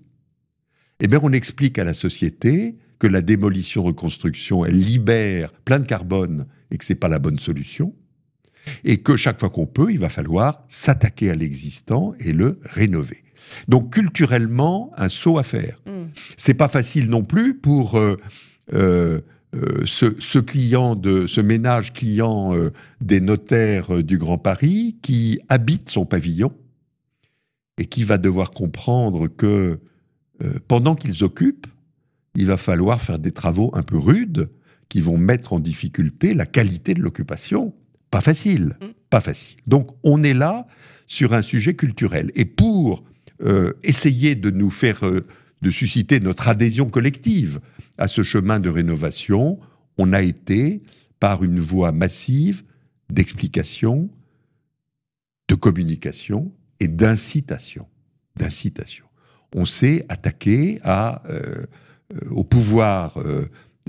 Eh 1.00 1.08
bien, 1.08 1.20
on 1.22 1.32
explique 1.32 1.78
à 1.80 1.84
la 1.84 1.94
société 1.94 2.76
que 3.00 3.08
la 3.08 3.22
démolition-reconstruction, 3.22 4.66
elle 4.66 4.80
libère 4.80 5.52
plein 5.66 5.80
de 5.80 5.86
carbone 5.86 6.46
et 6.72 6.78
que 6.78 6.86
c'est 6.86 6.96
pas 6.96 7.10
la 7.10 7.20
bonne 7.20 7.40
solution, 7.40 7.94
et 8.84 8.98
que 8.98 9.18
chaque 9.18 9.40
fois 9.40 9.50
qu'on 9.50 9.68
peut, 9.68 9.92
il 9.92 10.00
va 10.00 10.10
falloir 10.10 10.64
s'attaquer 10.68 11.30
à 11.30 11.36
l'existant 11.36 12.14
et 12.20 12.34
le 12.34 12.60
rénover. 12.64 13.24
Donc 13.68 13.94
culturellement, 13.94 14.92
un 14.98 15.10
saut 15.10 15.38
à 15.38 15.44
faire. 15.44 15.82
Mm. 15.86 16.06
C'est 16.38 16.54
pas 16.54 16.68
facile 16.68 17.10
non 17.10 17.24
plus 17.24 17.56
pour 17.56 17.98
euh, 17.98 18.18
euh, 18.74 19.22
euh, 19.56 19.86
ce, 19.86 20.40
client 20.40 20.96
de 20.96 21.28
ce 21.28 21.42
ménage 21.42 21.94
client 21.94 22.56
des 23.02 23.22
notaires 23.22 24.04
du 24.04 24.18
Grand 24.18 24.38
Paris 24.38 24.98
qui 25.02 25.40
habite 25.50 25.90
son 25.90 26.06
pavillon 26.06 26.54
et 27.78 27.86
qui 27.86 28.04
va 28.04 28.18
devoir 28.18 28.52
comprendre 28.52 29.28
que 29.28 29.80
pendant 30.68 30.96
qu'ils 30.96 31.24
occupent, 31.24 31.68
il 32.36 32.46
va 32.46 32.58
falloir 32.58 33.02
faire 33.02 33.20
des 33.20 33.32
travaux 33.32 33.72
un 33.74 33.84
peu 33.84 33.98
rudes 33.98 34.50
qui 34.90 35.02
vont 35.02 35.18
mettre 35.18 35.54
en 35.54 35.60
difficulté 35.60 36.34
la 36.34 36.46
qualité 36.46 36.94
de 36.94 37.02
l'occupation. 37.02 37.74
Pas 38.12 38.22
facile, 38.22 38.78
mm. 38.82 38.86
pas 39.10 39.22
facile. 39.22 39.58
Donc 39.68 39.92
on 40.04 40.24
est 40.24 40.34
là 40.34 40.68
sur 41.08 41.34
un 41.34 41.42
sujet 41.42 41.76
culturel. 41.76 42.32
Et 42.36 42.46
pour 42.46 43.04
euh, 43.44 43.74
essayer 43.84 44.36
de 44.36 44.50
nous 44.50 44.70
faire, 44.70 45.06
euh, 45.06 45.26
de 45.62 45.72
susciter 45.72 46.20
notre 46.20 46.48
adhésion 46.48 46.90
collective 46.90 47.60
à 47.98 48.08
ce 48.08 48.24
chemin 48.24 48.60
de 48.60 48.70
rénovation, 48.70 49.60
on 49.98 50.14
a 50.14 50.22
été 50.22 50.82
par 51.20 51.44
une 51.44 51.60
voie 51.60 51.92
massive 51.92 52.64
d'explication, 53.10 54.10
de 55.48 55.56
communication 55.56 56.52
et 56.80 56.88
d'incitation. 56.88 57.88
D'incitation. 58.36 59.05
On 59.56 59.66
s'est 59.66 60.06
attaqué 60.10 60.80
à, 60.84 61.24
euh, 61.30 61.66
au 62.30 62.44
pouvoir 62.44 63.18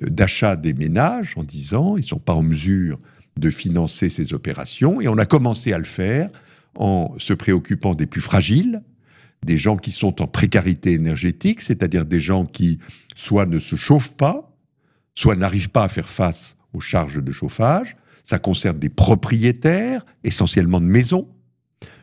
d'achat 0.00 0.56
des 0.56 0.72
ménages 0.72 1.34
en 1.36 1.42
disant 1.44 1.96
ils 1.96 2.00
ne 2.00 2.06
sont 2.06 2.18
pas 2.18 2.32
en 2.34 2.42
mesure 2.42 2.98
de 3.38 3.50
financer 3.50 4.08
ces 4.08 4.32
opérations. 4.32 5.00
Et 5.00 5.08
on 5.08 5.18
a 5.18 5.26
commencé 5.26 5.72
à 5.72 5.78
le 5.78 5.84
faire 5.84 6.30
en 6.74 7.14
se 7.18 7.32
préoccupant 7.32 7.94
des 7.94 8.06
plus 8.06 8.20
fragiles, 8.20 8.82
des 9.44 9.56
gens 9.56 9.76
qui 9.76 9.90
sont 9.90 10.22
en 10.22 10.26
précarité 10.26 10.92
énergétique, 10.92 11.60
c'est-à-dire 11.60 12.04
des 12.04 12.20
gens 12.20 12.44
qui 12.44 12.78
soit 13.14 13.46
ne 13.46 13.58
se 13.58 13.76
chauffent 13.76 14.14
pas, 14.14 14.56
soit 15.14 15.36
n'arrivent 15.36 15.70
pas 15.70 15.84
à 15.84 15.88
faire 15.88 16.08
face 16.08 16.56
aux 16.72 16.80
charges 16.80 17.22
de 17.22 17.32
chauffage. 17.32 17.96
Ça 18.24 18.38
concerne 18.38 18.78
des 18.78 18.88
propriétaires, 18.88 20.04
essentiellement 20.24 20.80
de 20.80 20.86
maisons. 20.86 21.28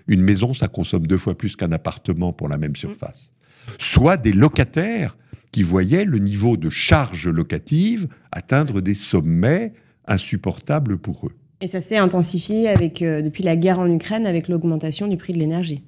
Une 0.07 0.21
maison, 0.21 0.53
ça 0.53 0.67
consomme 0.67 1.07
deux 1.07 1.17
fois 1.17 1.37
plus 1.37 1.55
qu'un 1.55 1.71
appartement 1.71 2.33
pour 2.33 2.47
la 2.47 2.57
même 2.57 2.75
surface. 2.75 3.31
Soit 3.79 4.17
des 4.17 4.33
locataires 4.33 5.17
qui 5.51 5.63
voyaient 5.63 6.05
le 6.05 6.17
niveau 6.17 6.57
de 6.57 6.69
charge 6.69 7.27
locative 7.27 8.07
atteindre 8.31 8.81
des 8.81 8.95
sommets 8.95 9.73
insupportables 10.05 10.97
pour 10.97 11.27
eux. 11.27 11.35
Et 11.61 11.67
ça 11.67 11.79
s'est 11.79 11.95
intensifié 11.95 12.67
avec, 12.67 13.01
euh, 13.01 13.21
depuis 13.21 13.43
la 13.43 13.55
guerre 13.55 13.79
en 13.79 13.89
Ukraine 13.89 14.25
avec 14.25 14.49
l'augmentation 14.49 15.07
du 15.07 15.15
prix 15.15 15.31
de 15.31 15.39
l'énergie. 15.39 15.81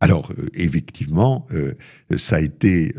Alors, 0.00 0.30
euh, 0.32 0.48
effectivement, 0.52 1.46
euh, 1.52 1.72
ça 2.18 2.36
a 2.36 2.40
été 2.40 2.94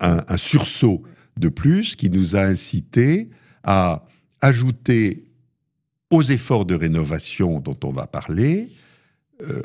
un, 0.00 0.22
un, 0.28 0.36
sursaut 0.36 1.02
de 1.38 1.48
plus 1.48 1.96
qui 1.96 2.10
nous 2.10 2.36
a 2.36 2.40
incité 2.40 3.30
à 3.62 4.04
ajouter 4.42 5.24
aux 6.10 6.22
efforts 6.22 6.66
de 6.66 6.74
rénovation 6.74 7.60
dont 7.60 7.78
on 7.84 7.92
va 7.92 8.06
parler 8.06 8.68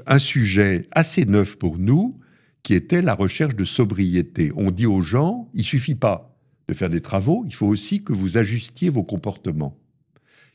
un 0.07 0.20
sujet 0.20 0.88
assez 0.91 1.26
neuf 1.26 1.57
pour 1.57 1.78
nous, 1.78 2.18
qui 2.66 2.74
était 2.74 3.03
la 3.03 3.13
recherche 3.13 3.55
de 3.55 3.63
sobriété. 3.63 4.51
On 4.55 4.72
dit 4.72 4.88
aux 4.88 5.03
gens, 5.03 5.47
il 5.53 5.63
suffit 5.63 5.93
pas 5.93 6.36
de 6.68 6.74
faire 6.74 6.89
des 6.89 6.99
travaux, 6.99 7.43
il 7.45 7.53
faut 7.53 7.68
aussi 7.68 8.03
que 8.03 8.11
vous 8.11 8.38
ajustiez 8.38 8.89
vos 8.89 9.03
comportements. 9.03 9.78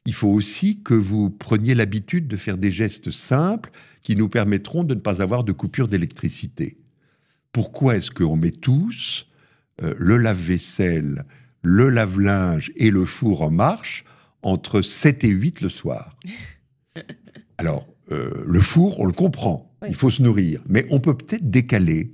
Il 0.06 0.12
faut 0.12 0.28
aussi 0.28 0.82
que 0.82 0.92
vous 0.92 1.30
preniez 1.30 1.72
l'habitude 1.72 2.26
de 2.26 2.36
faire 2.36 2.58
des 2.58 2.72
gestes 2.72 3.12
simples 3.12 3.70
qui 4.02 4.16
nous 4.16 4.28
permettront 4.28 4.82
de 4.82 4.96
ne 4.96 4.98
pas 4.98 5.22
avoir 5.22 5.44
de 5.44 5.52
coupure 5.52 5.86
d'électricité. 5.86 6.78
Pourquoi 7.52 7.94
est-ce 7.94 8.10
qu'on 8.10 8.36
met 8.36 8.50
tous 8.50 9.28
euh, 9.80 9.94
le 9.96 10.16
lave-vaisselle, 10.16 11.24
le 11.62 11.90
lave-linge 11.90 12.72
et 12.74 12.90
le 12.90 13.04
four 13.04 13.42
en 13.42 13.52
marche 13.52 14.04
entre 14.42 14.82
7 14.82 15.22
et 15.22 15.28
8 15.28 15.60
le 15.60 15.68
soir? 15.68 16.16
Alors, 17.58 17.86
euh, 18.10 18.32
le 18.48 18.60
four, 18.60 18.98
on 18.98 19.06
le 19.06 19.12
comprend, 19.12 19.69
Il 19.88 19.94
faut 19.94 20.10
se 20.10 20.22
nourrir, 20.22 20.62
mais 20.68 20.86
on 20.90 21.00
peut 21.00 21.16
peut-être 21.16 21.50
décaler 21.50 22.12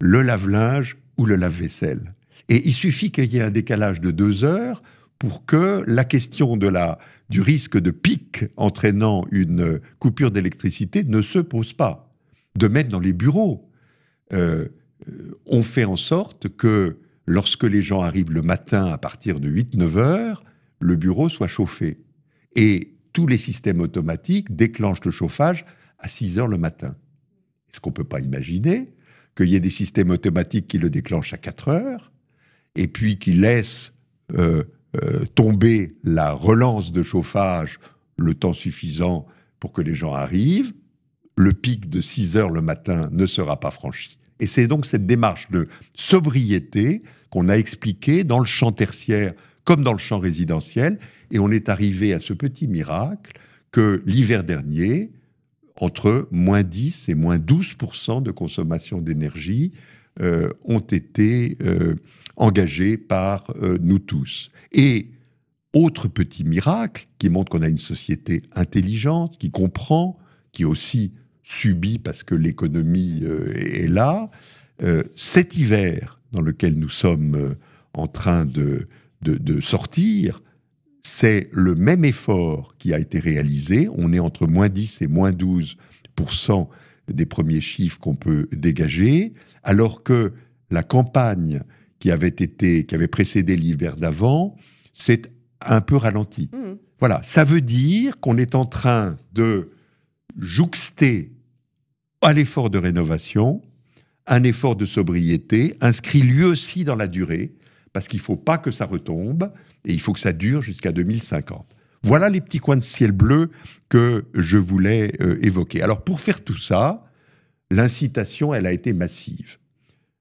le 0.00 0.22
lave-linge 0.22 0.98
ou 1.16 1.26
le 1.26 1.36
lave-vaisselle. 1.36 2.14
Et 2.48 2.66
il 2.66 2.72
suffit 2.72 3.10
qu'il 3.10 3.32
y 3.32 3.38
ait 3.38 3.42
un 3.42 3.50
décalage 3.50 4.00
de 4.00 4.10
deux 4.10 4.44
heures 4.44 4.82
pour 5.18 5.46
que 5.46 5.84
la 5.86 6.04
question 6.04 6.56
de 6.56 6.68
la, 6.68 6.98
du 7.30 7.40
risque 7.40 7.78
de 7.78 7.90
pic 7.90 8.44
entraînant 8.56 9.24
une 9.30 9.80
coupure 10.00 10.32
d'électricité 10.32 11.04
ne 11.04 11.22
se 11.22 11.38
pose 11.38 11.72
pas. 11.72 12.12
De 12.56 12.68
même 12.68 12.88
dans 12.88 13.00
les 13.00 13.12
bureaux. 13.12 13.70
Euh, 14.32 14.68
euh, 15.08 15.40
on 15.46 15.62
fait 15.62 15.84
en 15.84 15.96
sorte 15.96 16.48
que 16.48 16.98
lorsque 17.26 17.64
les 17.64 17.82
gens 17.82 18.02
arrivent 18.02 18.32
le 18.32 18.42
matin 18.42 18.86
à 18.86 18.98
partir 18.98 19.40
de 19.40 19.48
8-9 19.48 19.96
heures, 19.96 20.44
le 20.80 20.96
bureau 20.96 21.28
soit 21.28 21.48
chauffé. 21.48 22.00
Et 22.56 22.96
tous 23.12 23.26
les 23.26 23.38
systèmes 23.38 23.80
automatiques 23.80 24.54
déclenchent 24.54 25.04
le 25.04 25.10
chauffage 25.10 25.64
à 26.02 26.08
6 26.08 26.38
heures 26.38 26.48
le 26.48 26.58
matin. 26.58 26.94
Est-ce 27.70 27.80
qu'on 27.80 27.90
ne 27.90 27.94
peut 27.94 28.04
pas 28.04 28.20
imaginer 28.20 28.92
qu'il 29.34 29.48
y 29.48 29.56
ait 29.56 29.60
des 29.60 29.70
systèmes 29.70 30.10
automatiques 30.10 30.68
qui 30.68 30.78
le 30.78 30.90
déclenchent 30.90 31.32
à 31.32 31.38
4 31.38 31.68
heures 31.68 32.12
et 32.74 32.86
puis 32.86 33.18
qui 33.18 33.32
laissent 33.32 33.94
euh, 34.34 34.64
euh, 35.02 35.24
tomber 35.34 35.96
la 36.04 36.32
relance 36.32 36.92
de 36.92 37.02
chauffage 37.02 37.78
le 38.18 38.34
temps 38.34 38.52
suffisant 38.52 39.26
pour 39.58 39.72
que 39.72 39.80
les 39.80 39.94
gens 39.94 40.12
arrivent? 40.12 40.74
Le 41.36 41.54
pic 41.54 41.88
de 41.88 42.02
6 42.02 42.36
heures 42.36 42.50
le 42.50 42.60
matin 42.60 43.08
ne 43.10 43.26
sera 43.26 43.58
pas 43.58 43.70
franchi. 43.70 44.18
Et 44.38 44.46
c'est 44.46 44.66
donc 44.66 44.84
cette 44.84 45.06
démarche 45.06 45.50
de 45.50 45.68
sobriété 45.94 47.02
qu'on 47.30 47.48
a 47.48 47.54
expliquée 47.54 48.24
dans 48.24 48.38
le 48.38 48.44
champ 48.44 48.72
tertiaire 48.72 49.32
comme 49.64 49.84
dans 49.84 49.92
le 49.92 49.98
champ 49.98 50.18
résidentiel. 50.18 50.98
Et 51.30 51.38
on 51.38 51.50
est 51.50 51.68
arrivé 51.68 52.12
à 52.12 52.20
ce 52.20 52.32
petit 52.32 52.68
miracle 52.68 53.32
que 53.70 54.02
l'hiver 54.04 54.44
dernier, 54.44 55.12
entre 55.80 56.28
moins 56.30 56.62
10 56.62 57.08
et 57.08 57.14
moins 57.14 57.38
12 57.38 57.76
de 58.22 58.30
consommation 58.30 59.00
d'énergie 59.00 59.72
euh, 60.20 60.50
ont 60.64 60.80
été 60.80 61.56
euh, 61.62 61.94
engagés 62.36 62.96
par 62.96 63.52
euh, 63.62 63.78
nous 63.80 63.98
tous. 63.98 64.50
Et 64.72 65.08
autre 65.72 66.08
petit 66.08 66.44
miracle 66.44 67.06
qui 67.18 67.30
montre 67.30 67.50
qu'on 67.50 67.62
a 67.62 67.68
une 67.68 67.78
société 67.78 68.42
intelligente, 68.54 69.38
qui 69.38 69.50
comprend, 69.50 70.18
qui 70.52 70.66
aussi 70.66 71.12
subit 71.42 71.98
parce 71.98 72.22
que 72.22 72.34
l'économie 72.34 73.24
est 73.54 73.88
là, 73.88 74.30
cet 75.16 75.56
hiver 75.56 76.20
dans 76.32 76.42
lequel 76.42 76.78
nous 76.78 76.90
sommes 76.90 77.56
en 77.94 78.06
train 78.06 78.44
de, 78.44 78.86
de 79.22 79.60
sortir, 79.60 80.42
c'est 81.02 81.48
le 81.52 81.74
même 81.74 82.04
effort 82.04 82.76
qui 82.78 82.94
a 82.94 82.98
été 82.98 83.18
réalisé. 83.18 83.88
On 83.92 84.12
est 84.12 84.18
entre 84.18 84.46
moins 84.46 84.68
10 84.68 85.02
et 85.02 85.08
moins 85.08 85.32
12 85.32 85.76
des 87.08 87.26
premiers 87.26 87.60
chiffres 87.60 87.98
qu'on 87.98 88.14
peut 88.14 88.48
dégager, 88.52 89.32
alors 89.64 90.02
que 90.02 90.32
la 90.70 90.82
campagne 90.82 91.62
qui 91.98 92.10
avait 92.10 92.28
été, 92.28 92.86
qui 92.86 92.94
avait 92.94 93.08
précédé 93.08 93.56
l'hiver 93.56 93.96
d'avant, 93.96 94.56
s'est 94.94 95.22
un 95.60 95.80
peu 95.80 95.96
ralentie. 95.96 96.48
Mmh. 96.52 96.74
Voilà, 97.00 97.20
ça 97.22 97.44
veut 97.44 97.60
dire 97.60 98.20
qu'on 98.20 98.38
est 98.38 98.54
en 98.54 98.64
train 98.64 99.16
de 99.32 99.70
jouxter 100.38 101.32
à 102.20 102.32
l'effort 102.32 102.70
de 102.70 102.78
rénovation 102.78 103.60
un 104.26 104.44
effort 104.44 104.76
de 104.76 104.86
sobriété 104.86 105.76
inscrit 105.80 106.22
lui 106.22 106.44
aussi 106.44 106.84
dans 106.84 106.94
la 106.94 107.08
durée, 107.08 107.52
parce 107.92 108.08
qu'il 108.08 108.18
ne 108.18 108.24
faut 108.24 108.36
pas 108.36 108.58
que 108.58 108.70
ça 108.70 108.86
retombe 108.86 109.52
et 109.84 109.92
il 109.92 110.00
faut 110.00 110.12
que 110.12 110.20
ça 110.20 110.32
dure 110.32 110.62
jusqu'à 110.62 110.92
2050. 110.92 111.76
Voilà 112.02 112.28
les 112.28 112.40
petits 112.40 112.58
coins 112.58 112.76
de 112.76 112.82
ciel 112.82 113.12
bleu 113.12 113.50
que 113.88 114.24
je 114.34 114.58
voulais 114.58 115.12
euh, 115.20 115.38
évoquer. 115.42 115.82
Alors 115.82 116.02
pour 116.02 116.20
faire 116.20 116.42
tout 116.42 116.56
ça, 116.56 117.04
l'incitation, 117.70 118.54
elle 118.54 118.66
a 118.66 118.72
été 118.72 118.92
massive. 118.92 119.58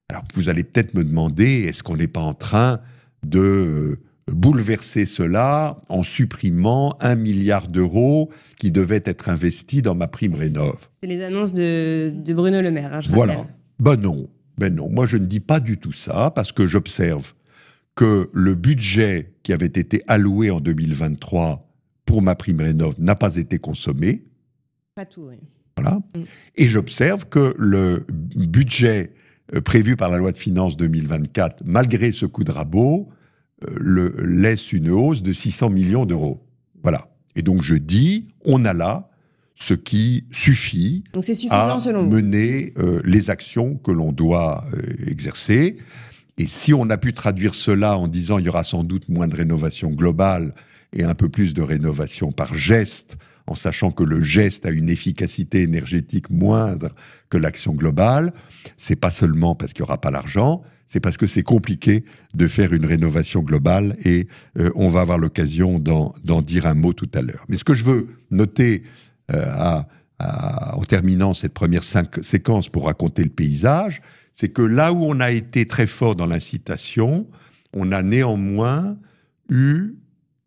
Alors 0.09 0.23
vous 0.35 0.49
allez 0.49 0.63
peut-être 0.63 0.93
me 0.93 1.03
demander, 1.03 1.63
est-ce 1.63 1.83
qu'on 1.83 1.97
n'est 1.97 2.07
pas 2.07 2.21
en 2.21 2.33
train 2.33 2.81
de 3.25 3.39
euh, 3.39 3.99
bouleverser 4.27 5.05
cela 5.05 5.79
en 5.89 6.03
supprimant 6.03 6.95
un 6.99 7.15
milliard 7.15 7.67
d'euros 7.67 8.29
qui 8.57 8.71
devait 8.71 9.01
être 9.05 9.29
investi 9.29 9.81
dans 9.81 9.95
ma 9.95 10.07
prime 10.07 10.35
rénov? 10.35 10.89
C'est 11.01 11.07
les 11.07 11.23
annonces 11.23 11.53
de, 11.53 12.13
de 12.13 12.33
Bruno 12.33 12.61
Le 12.61 12.71
Maire, 12.71 12.93
hein, 12.93 12.99
je 12.99 13.09
Voilà. 13.09 13.47
Ben 13.79 13.95
non, 13.95 14.29
ben 14.57 14.75
non. 14.75 14.89
Moi, 14.89 15.07
je 15.07 15.17
ne 15.17 15.25
dis 15.25 15.39
pas 15.39 15.59
du 15.59 15.77
tout 15.77 15.93
ça 15.93 16.31
parce 16.35 16.51
que 16.51 16.67
j'observe 16.67 17.33
que 17.95 18.29
le 18.33 18.55
budget 18.55 19.33
qui 19.43 19.53
avait 19.53 19.65
été 19.65 20.03
alloué 20.07 20.49
en 20.51 20.59
2023 20.59 21.67
pour 22.05 22.21
ma 22.21 22.35
prime 22.35 22.61
rénov 22.61 22.95
n'a 22.99 23.15
pas 23.15 23.35
été 23.35 23.59
consommé. 23.59 24.23
Pas 24.95 25.05
tout, 25.05 25.27
oui. 25.29 25.35
Voilà. 25.77 25.99
Mm. 26.15 26.21
Et 26.57 26.67
j'observe 26.67 27.25
que 27.25 27.53
le 27.57 28.05
budget 28.09 29.13
euh, 29.53 29.61
prévu 29.61 29.95
par 29.95 30.09
la 30.09 30.17
loi 30.17 30.31
de 30.31 30.37
finances 30.37 30.77
2024, 30.77 31.63
malgré 31.65 32.11
ce 32.11 32.25
coup 32.25 32.43
de 32.43 32.51
rabot, 32.51 33.09
euh, 33.63 33.75
le, 33.79 34.15
laisse 34.25 34.73
une 34.73 34.89
hausse 34.89 35.21
de 35.21 35.33
600 35.33 35.69
millions 35.69 36.05
d'euros. 36.05 36.45
Voilà. 36.83 37.07
Et 37.35 37.41
donc 37.41 37.61
je 37.61 37.75
dis, 37.75 38.27
on 38.45 38.65
a 38.65 38.73
là 38.73 39.09
ce 39.55 39.75
qui 39.75 40.25
suffit 40.31 41.03
Donc 41.13 41.23
à 41.51 41.79
selon 41.79 42.07
mener 42.07 42.73
euh, 42.77 43.01
les 43.05 43.29
actions 43.29 43.75
que 43.75 43.91
l'on 43.91 44.11
doit 44.11 44.65
euh, 44.73 44.81
exercer. 45.05 45.77
Et 46.41 46.47
si 46.47 46.73
on 46.73 46.89
a 46.89 46.97
pu 46.97 47.13
traduire 47.13 47.53
cela 47.53 47.99
en 47.99 48.07
disant 48.07 48.39
il 48.39 48.47
y 48.47 48.49
aura 48.49 48.63
sans 48.63 48.83
doute 48.83 49.07
moins 49.09 49.27
de 49.27 49.35
rénovation 49.35 49.91
globale 49.91 50.55
et 50.91 51.03
un 51.03 51.13
peu 51.13 51.29
plus 51.29 51.53
de 51.53 51.61
rénovation 51.61 52.31
par 52.31 52.55
geste, 52.55 53.19
en 53.45 53.53
sachant 53.53 53.91
que 53.91 54.03
le 54.03 54.23
geste 54.23 54.65
a 54.65 54.71
une 54.71 54.89
efficacité 54.89 55.61
énergétique 55.61 56.31
moindre 56.31 56.95
que 57.29 57.37
l'action 57.37 57.73
globale, 57.73 58.33
c'est 58.75 58.95
pas 58.95 59.11
seulement 59.11 59.53
parce 59.53 59.73
qu'il 59.73 59.83
n'y 59.83 59.89
aura 59.89 60.01
pas 60.01 60.09
l'argent, 60.09 60.63
c'est 60.87 60.99
parce 60.99 61.15
que 61.15 61.27
c'est 61.27 61.43
compliqué 61.43 62.05
de 62.33 62.47
faire 62.47 62.73
une 62.73 62.87
rénovation 62.87 63.41
globale 63.41 63.95
et 64.03 64.27
euh, 64.57 64.71
on 64.73 64.89
va 64.89 65.01
avoir 65.01 65.19
l'occasion 65.19 65.77
d'en 65.77 66.41
dire 66.41 66.65
un 66.65 66.73
mot 66.73 66.93
tout 66.93 67.09
à 67.13 67.21
l'heure. 67.21 67.45
Mais 67.49 67.57
ce 67.57 67.63
que 67.63 67.75
je 67.75 67.83
veux 67.83 68.07
noter 68.31 68.81
euh, 69.31 69.83
en 70.19 70.81
terminant 70.85 71.35
cette 71.35 71.53
première 71.53 71.83
séquence 71.83 72.67
pour 72.67 72.87
raconter 72.87 73.23
le 73.23 73.29
paysage, 73.29 74.01
c'est 74.33 74.49
que 74.49 74.61
là 74.61 74.93
où 74.93 75.03
on 75.03 75.19
a 75.19 75.31
été 75.31 75.65
très 75.65 75.87
fort 75.87 76.15
dans 76.15 76.25
l'incitation, 76.25 77.27
on 77.73 77.91
a 77.91 78.01
néanmoins 78.01 78.97
eu 79.49 79.95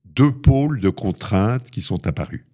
deux 0.04 0.32
pôles 0.32 0.80
de 0.80 0.88
contraintes 0.88 1.70
qui 1.70 1.82
sont 1.82 2.06
apparus. 2.06 2.44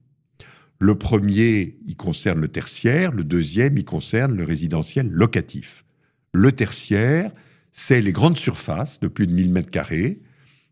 Le 0.78 0.94
premier, 0.94 1.76
il 1.86 1.96
concerne 1.96 2.40
le 2.40 2.48
tertiaire, 2.48 3.12
le 3.12 3.22
deuxième, 3.22 3.76
il 3.76 3.84
concerne 3.84 4.34
le 4.34 4.44
résidentiel 4.44 5.10
locatif. 5.10 5.84
Le 6.32 6.52
tertiaire, 6.52 7.30
c'est 7.72 8.00
les 8.00 8.12
grandes 8.12 8.38
surfaces 8.38 8.98
de 9.00 9.08
plus 9.08 9.26
de 9.26 9.32
1000 9.32 9.50
mètres 9.50 9.70
carrés, 9.70 10.20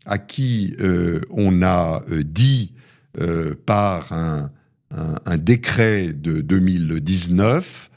à 0.05 0.17
qui 0.17 0.75
euh, 0.79 1.21
on 1.29 1.61
a 1.61 2.03
euh, 2.09 2.23
dit 2.23 2.73
euh, 3.19 3.55
par 3.65 4.13
un, 4.13 4.51
décret 5.37 6.13
de 6.13 6.41
2019, 6.41 7.91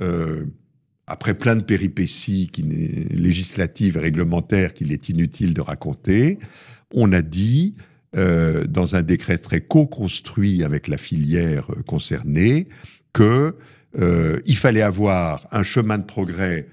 euh, 0.00 0.44
après 1.08 1.34
plein 1.34 1.56
de 1.56 1.62
péripéties 1.62 2.50
législatives 3.10 3.96
et 3.96 4.00
réglementaires 4.00 4.74
qu'il 4.74 4.92
est 4.92 5.08
inutile 5.08 5.54
de 5.54 5.60
raconter, 5.62 6.38
on 6.92 7.12
a 7.12 7.22
dit, 7.22 7.74
euh, 8.16 8.64
dans 8.66 8.94
un 8.94 9.02
décret 9.02 9.38
très 9.38 9.62
co-construit 9.62 10.62
avec 10.62 10.86
la 10.86 10.98
filière 10.98 11.70
euh, 11.70 11.82
concernée, 11.82 12.68
que 13.12 13.56
euh, 13.98 14.40
fallait 14.54 14.82
avoir 14.82 15.46
un 15.50 15.62
chemin 15.62 15.98
de 15.98 16.04
progrès 16.04 16.68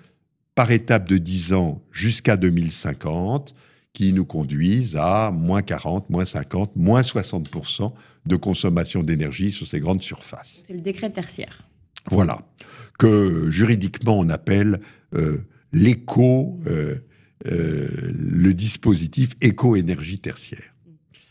par 0.54 0.72
étape 0.72 1.08
de 1.08 1.18
10 1.18 1.54
ans 1.54 1.82
jusqu'à 1.92 2.36
2050 2.36 3.56
qui 3.94 4.12
nous 4.12 4.26
conduise 4.26 4.98
à 5.00 5.32
moins 5.32 5.62
40, 5.62 6.10
moins 6.10 6.26
50, 6.26 6.76
moins 6.76 7.02
60% 7.02 7.94
de 8.26 8.36
consommation 8.36 9.02
d'énergie 9.02 9.52
sur 9.52 9.66
ces 9.66 9.80
grandes 9.80 10.02
surfaces. 10.02 10.62
C'est 10.68 10.74
le 10.74 10.82
décret 10.82 11.10
tertiaire. 11.10 11.66
Voilà, 12.12 12.48
que 13.00 13.50
juridiquement 13.50 14.20
on 14.20 14.30
appelle 14.30 14.80
euh, 15.14 15.40
l'éco, 15.74 16.60
euh, 16.68 16.96
euh, 17.48 17.88
le 18.12 18.54
dispositif 18.54 19.32
éco-énergie 19.42 20.20
tertiaire. 20.20 20.74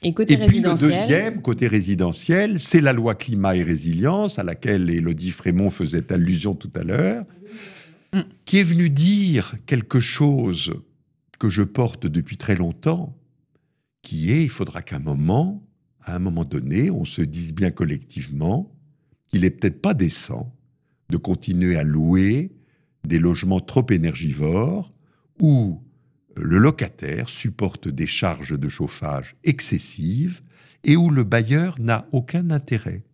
Et 0.02 0.12
côté 0.12 0.34
Et 0.34 0.46
puis 0.46 0.60
le 0.60 0.70
deuxième, 0.70 1.40
côté 1.40 1.66
résidentiel, 1.66 2.60
c'est 2.60 2.82
la 2.82 2.92
loi 2.92 3.14
climat 3.14 3.56
et 3.56 3.62
résilience, 3.62 4.38
à 4.38 4.42
laquelle 4.42 4.90
Élodie 4.90 5.30
Frémont 5.30 5.70
faisait 5.70 6.12
allusion 6.12 6.54
tout 6.54 6.70
à 6.74 6.82
l'heure, 6.82 7.24
Mm. 8.14 8.20
qui 8.44 8.58
est 8.58 8.64
venue 8.64 8.90
dire 8.90 9.56
quelque 9.66 9.98
chose 9.98 10.72
que 11.40 11.48
je 11.48 11.62
porte 11.62 12.06
depuis 12.06 12.36
très 12.36 12.54
longtemps, 12.54 13.18
qui 14.02 14.30
est, 14.30 14.44
il 14.44 14.50
faudra 14.50 14.82
qu'à 14.82 14.96
un 14.96 15.00
moment, 15.00 15.66
à 16.00 16.14
un 16.14 16.18
moment 16.20 16.44
donné, 16.44 16.92
on 16.92 17.04
se 17.04 17.22
dise 17.22 17.52
bien 17.52 17.72
collectivement 17.72 18.72
qu'il 19.28 19.44
est 19.44 19.50
peut-être 19.50 19.82
pas 19.82 19.94
décent 19.94 20.54
de 21.10 21.16
continuer 21.16 21.76
à 21.76 21.84
louer 21.84 22.52
des 23.04 23.18
logements 23.18 23.60
trop 23.60 23.86
énergivores 23.90 24.92
où 25.40 25.82
le 26.36 26.58
locataire 26.58 27.28
supporte 27.28 27.88
des 27.88 28.06
charges 28.06 28.58
de 28.58 28.68
chauffage 28.68 29.36
excessives 29.44 30.42
et 30.84 30.96
où 30.96 31.10
le 31.10 31.24
bailleur 31.24 31.76
n'a 31.80 32.08
aucun 32.12 32.50
intérêt 32.50 33.04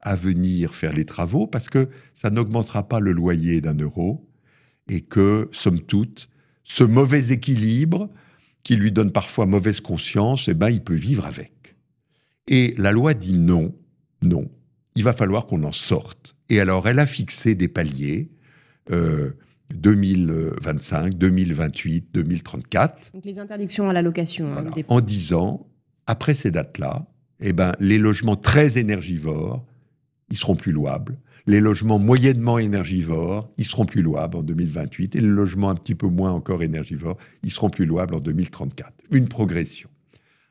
à 0.00 0.16
venir 0.16 0.74
faire 0.74 0.92
les 0.92 1.04
travaux 1.04 1.46
parce 1.46 1.68
que 1.68 1.88
ça 2.12 2.30
n'augmentera 2.30 2.88
pas 2.88 3.00
le 3.00 3.12
loyer 3.12 3.60
d'un 3.60 3.74
euro 3.74 4.28
et 4.88 5.00
que, 5.00 5.48
somme 5.52 5.80
toute, 5.80 6.28
ce 6.62 6.84
mauvais 6.84 7.32
équilibre 7.32 8.10
qui 8.62 8.76
lui 8.76 8.92
donne 8.92 9.12
parfois 9.12 9.46
mauvaise 9.46 9.80
conscience, 9.80 10.48
eh 10.48 10.54
ben, 10.54 10.70
il 10.70 10.82
peut 10.82 10.94
vivre 10.94 11.26
avec. 11.26 11.76
Et 12.48 12.74
la 12.76 12.92
loi 12.92 13.14
dit 13.14 13.34
non, 13.34 13.74
non, 14.22 14.50
il 14.94 15.04
va 15.04 15.12
falloir 15.12 15.46
qu'on 15.46 15.62
en 15.64 15.72
sorte. 15.72 16.36
Et 16.48 16.60
alors, 16.60 16.88
elle 16.88 16.98
a 16.98 17.06
fixé 17.06 17.54
des 17.54 17.68
paliers. 17.68 18.30
Euh, 18.90 19.32
2025, 19.72 21.14
2028, 21.14 22.08
2034. 22.12 23.12
Donc 23.12 23.24
les 23.24 23.38
interdictions 23.38 23.88
à 23.88 23.92
la 23.92 24.02
location. 24.02 24.54
Hein, 24.56 24.70
en 24.88 25.00
disant, 25.00 25.66
après 26.06 26.34
ces 26.34 26.50
dates-là, 26.50 27.06
eh 27.40 27.52
ben, 27.52 27.72
les 27.80 27.98
logements 27.98 28.36
très 28.36 28.78
énergivores, 28.78 29.64
ils 30.30 30.36
seront 30.36 30.56
plus 30.56 30.72
louables. 30.72 31.18
Les 31.46 31.60
logements 31.60 31.98
moyennement 31.98 32.58
énergivores, 32.58 33.50
ils 33.58 33.66
seront 33.66 33.84
plus 33.84 34.00
louables 34.00 34.36
en 34.36 34.42
2028. 34.42 35.16
Et 35.16 35.20
les 35.20 35.26
logements 35.26 35.68
un 35.68 35.74
petit 35.74 35.94
peu 35.94 36.06
moins 36.06 36.30
encore 36.30 36.62
énergivores, 36.62 37.18
ils 37.42 37.50
seront 37.50 37.68
plus 37.68 37.84
louables 37.84 38.14
en 38.14 38.20
2034. 38.20 38.92
Une 39.10 39.28
progression. 39.28 39.90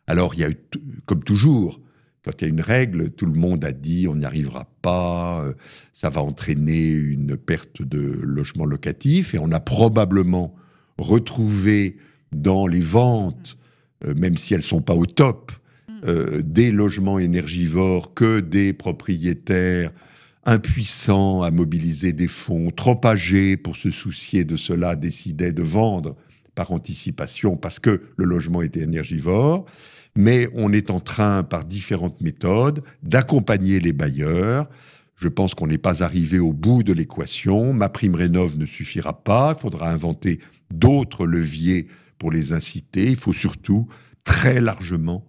Alors, 0.06 0.36
il 0.36 0.41
y 0.41 0.44
a 0.44 0.50
eu, 0.50 0.58
comme 1.06 1.24
toujours, 1.24 1.82
quand 2.24 2.41
il 2.41 2.45
y 2.45 2.47
a 2.47 2.49
une 2.49 2.61
règle, 2.61 3.11
tout 3.11 3.26
le 3.26 3.34
monde 3.34 3.65
a 3.65 3.71
dit 3.71 4.07
on 4.07 4.15
n'y 4.15 4.26
arrivera 4.26 4.65
pas, 4.82 5.43
euh, 5.43 5.53
ça 5.91 6.09
va 6.09 6.21
entraîner 6.21 6.89
une 6.89 7.38
perte 7.38 7.82
de 7.82 7.99
logement 7.99 8.65
locatif, 8.65 9.34
et 9.34 9.39
on 9.39 9.51
a 9.51 9.59
probablement 9.59 10.55
retrouvé 10.97 11.97
dans 12.32 12.65
les 12.65 12.80
ventes, 12.80 13.57
euh, 14.05 14.13
même 14.15 14.38
si 14.38 14.53
elles 14.53 14.61
ne 14.61 14.65
sont 14.65 14.82
pas 14.82 14.95
au 14.95 15.05
top, 15.05 15.51
euh, 16.05 16.41
des 16.43 16.71
logements 16.71 17.19
énergivores 17.19 18.13
que 18.13 18.39
des 18.39 18.74
propriétaires 18.74 19.91
impuissants 20.45 21.41
à 21.41 21.51
mobiliser 21.51 22.13
des 22.13 22.28
fonds, 22.28 22.69
trop 22.71 22.99
âgés 23.05 23.55
pour 23.57 23.76
se 23.76 23.91
soucier 23.91 24.43
de 24.43 24.57
cela, 24.57 24.95
décidaient 24.95 25.53
de 25.53 25.63
vendre 25.63 26.15
par 26.55 26.71
anticipation 26.71 27.55
parce 27.55 27.80
que 27.80 28.01
le 28.17 28.26
logement 28.26 28.61
était 28.61 28.82
énergivore 28.82 29.65
mais 30.16 30.47
on 30.53 30.72
est 30.72 30.89
en 30.89 30.99
train, 30.99 31.43
par 31.43 31.66
différentes 31.66 32.22
méthodes, 32.22 32.84
d'accompagner 33.01 33.80
les 33.80 33.93
bailleurs. 33.93 34.70
Je 35.16 35.28
pense 35.28 35.55
qu'on 35.55 35.68
n'est 35.68 35.78
pas 35.78 36.03
arrivé 36.03 36.39
au 36.39 36.53
bout 36.53 36.84
de 36.84 36.93
l'équation. 36.93 37.74
Ma 37.74 37.89
prime 37.89 38.16
rénov 38.16 38.57
ne 38.57 38.66
suffira 38.66 39.24
pas. 39.24 39.53
Il 39.57 39.61
faudra 39.61 39.89
inventer 39.91 40.39
d'autres 40.72 41.26
leviers 41.26 41.88
pour 42.20 42.32
les 42.32 42.51
inciter. 42.51 43.09
Il 43.09 43.16
faut 43.16 43.34
surtout 43.34 43.88
très 44.24 44.61
largement 44.61 45.26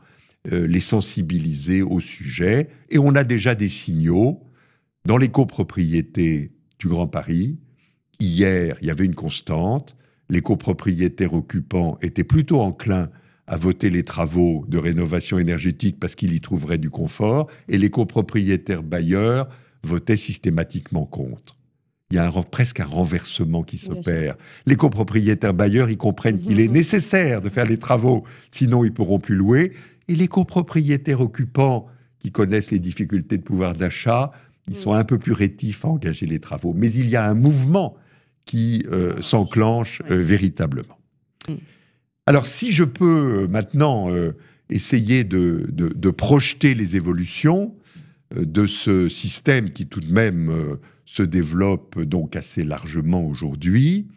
euh, 0.53 0.67
les 0.67 0.81
sensibiliser 0.81 1.83
au 1.83 2.01
sujet. 2.01 2.69
Et 2.91 2.99
on 2.99 3.15
a 3.15 3.25
déjà 3.25 3.55
des 3.55 3.69
signaux 3.69 4.43
dans 5.07 5.17
les 5.17 5.29
copropriétés 5.29 6.53
du 6.79 6.89
Grand 6.89 7.07
Paris. 7.07 7.59
Hier, 8.21 8.77
il 8.81 8.89
y 8.89 8.91
avait 8.91 9.05
une 9.05 9.15
constante. 9.15 9.97
Les 10.29 10.41
copropriétaires 10.41 11.35
occupants 11.35 11.99
étaient 12.03 12.25
plutôt 12.25 12.61
enclins 12.61 13.11
à 13.47 13.57
voter 13.57 13.91
les 13.91 14.05
travaux 14.05 14.65
de 14.69 14.79
rénovation 14.79 15.39
énergétique 15.39 15.99
parce 16.01 16.15
qu'il 16.15 16.35
y 16.35 16.41
trouverait 16.41 16.79
du 16.79 16.91
confort, 16.91 17.49
et 17.69 17.79
les 17.79 17.91
copropriétaires 17.91 18.83
bailleurs 18.83 19.49
votaient 19.83 20.17
systématiquement 20.17 21.05
contre. 21.05 21.57
Il 22.11 22.17
y 22.17 22.19
a 22.21 22.31
presque 22.51 22.81
un 22.81 22.87
renversement 22.87 23.63
qui 23.63 23.77
s'opère. 23.77 24.37
Les 24.67 24.77
copropriétaires 24.77 25.55
bailleurs, 25.55 25.91
ils 25.91 25.97
comprennent 25.97 26.41
qu'il 26.41 26.61
est 26.61 26.69
nécessaire 26.81 27.41
de 27.41 27.49
faire 27.49 27.67
les 27.67 27.79
travaux, 27.79 28.25
sinon 28.51 28.85
ils 28.85 28.93
pourront 28.93 29.19
plus 29.19 29.35
louer. 29.35 29.73
Et 30.09 30.15
les 30.15 30.29
copropriétaires 30.29 31.21
occupants, 31.21 31.89
qui 32.25 32.33
connaissent 32.33 32.71
les 32.71 32.79
difficultés 32.79 33.37
de 33.37 33.43
pouvoir 33.43 33.75
d'achat, 33.75 34.33
ils 34.67 34.77
sont 34.77 34.95
un 34.95 35.05
peu 35.05 35.19
plus 35.19 35.35
rétifs 35.35 35.85
à 35.85 35.89
engager 35.89 36.25
les 36.25 36.41
travaux. 36.41 36.73
Mais 36.75 36.91
il 36.91 37.11
y 37.11 37.17
a 37.17 37.29
un 37.29 37.35
mouvement 37.35 37.97
qui 38.47 38.87
euh, 38.91 39.21
s'enclenche 39.21 40.01
euh, 40.11 40.17
véritablement. 40.17 40.99
Alors 42.27 42.47
si 42.47 42.73
je 42.73 42.85
peux 42.85 43.43
euh, 43.43 43.49
maintenant 43.49 44.11
euh, 44.11 44.33
essayer 44.71 45.25
de, 45.25 46.11
projeter 46.11 46.75
les 46.75 46.97
évolutions 46.97 47.75
euh, 48.35 48.47
de 48.47 48.67
ce 48.67 49.09
système 49.11 49.71
qui 49.71 49.87
tout 49.87 50.01
de 50.01 50.13
même 50.13 50.79
se 51.05 51.23
développe 51.23 52.01
donc 52.01 52.35
assez 52.35 52.65
largement 52.65 53.25
aujourd'hui, 53.25 54.09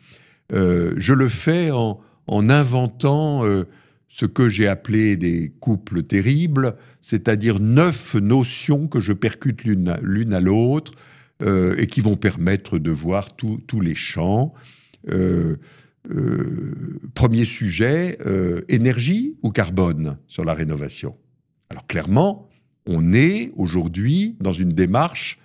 je 0.50 1.14
le 1.14 1.28
fais 1.28 1.72
en, 1.72 2.00
inventant 2.28 3.44
ce 4.08 4.26
que 4.26 4.48
j'ai 4.48 4.68
appelé 4.68 5.18
des 5.18 5.52
couples 5.60 6.04
terribles, 6.04 6.76
c'est-à-dire 7.02 7.60
neuf 7.60 8.16
notions 8.16 8.88
que 8.88 9.02
je 9.02 9.12
percute 9.12 9.66
l'une 9.66 10.34
à 10.34 10.40
l'autre 10.40 10.94
et 11.46 11.88
qui 11.88 12.00
vont 12.00 12.16
permettre 12.16 12.80
de 12.80 12.92
voir 12.92 13.36
tous 13.36 13.82
les 13.82 13.96
champs. 13.96 14.54
Euh, 16.10 17.00
premier 17.16 17.44
sujet, 17.44 18.18
euh, 18.26 18.62
énergie 18.70 19.36
ou 19.44 19.52
carbone 19.52 20.18
sur 20.28 20.46
la 20.46 20.54
rénovation? 20.54 21.18
Alors 21.70 21.86
clairement, 21.86 22.48
on 22.86 23.14
est 23.14 23.52
aujourd'hui 23.58 24.38
dans 24.40 24.54
une 24.54 24.70
démarche 24.70 25.38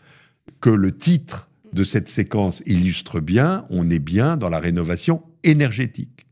que 0.61 0.71
le 0.71 0.97
titre 0.97 1.51
de 1.73 1.85
cette 1.85 2.09
séquence 2.09 2.63
illustre 2.67 3.21
bien, 3.21 3.67
on 3.71 3.91
est 3.91 3.99
bien 3.99 4.37
dans 4.37 4.49
la 4.49 4.61
rénovation 4.61 5.23
énergétique. 5.43 6.27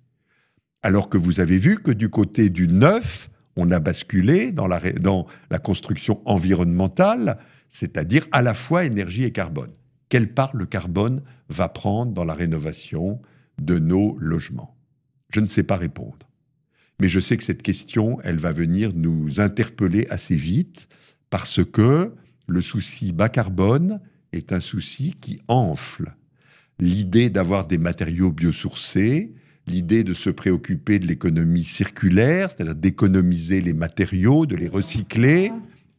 Alors 0.82 1.08
que 1.08 1.18
vous 1.18 1.40
avez 1.40 1.58
vu 1.58 1.78
que 1.78 1.90
du 1.90 2.08
côté 2.08 2.50
du 2.50 2.68
neuf, 2.68 3.30
on 3.56 3.70
a 3.70 3.80
basculé 3.80 4.52
dans 4.52 4.66
la, 4.66 4.80
dans 4.92 5.26
la 5.50 5.58
construction 5.58 6.22
environnementale, 6.24 7.38
c'est-à-dire 7.68 8.26
à 8.32 8.42
la 8.42 8.54
fois 8.54 8.84
énergie 8.84 9.24
et 9.24 9.32
carbone. 9.32 9.72
Quelle 10.08 10.32
part 10.32 10.54
le 10.54 10.66
carbone 10.66 11.22
va 11.48 11.68
prendre 11.68 12.12
dans 12.12 12.24
la 12.24 12.34
rénovation 12.34 13.20
de 13.60 13.78
nos 13.78 14.16
logements 14.18 14.76
Je 15.32 15.40
ne 15.40 15.46
sais 15.46 15.62
pas 15.62 15.76
répondre. 15.76 16.28
Mais 17.00 17.08
je 17.08 17.20
sais 17.20 17.36
que 17.36 17.44
cette 17.44 17.62
question, 17.62 18.18
elle 18.22 18.38
va 18.38 18.52
venir 18.52 18.92
nous 18.94 19.40
interpeller 19.40 20.06
assez 20.10 20.34
vite 20.34 20.88
parce 21.30 21.64
que 21.64 22.12
le 22.46 22.60
souci 22.60 23.12
bas 23.12 23.28
carbone 23.28 24.00
est 24.32 24.52
un 24.52 24.60
souci 24.60 25.14
qui 25.20 25.40
enfle. 25.48 26.14
L'idée 26.78 27.30
d'avoir 27.30 27.66
des 27.66 27.78
matériaux 27.78 28.32
biosourcés, 28.32 29.32
l'idée 29.66 30.04
de 30.04 30.14
se 30.14 30.30
préoccuper 30.30 30.98
de 30.98 31.06
l'économie 31.06 31.64
circulaire, 31.64 32.50
c'est-à-dire 32.50 32.74
d'économiser 32.74 33.60
les 33.60 33.74
matériaux, 33.74 34.46
de 34.46 34.56
les 34.56 34.68
recycler, 34.68 35.52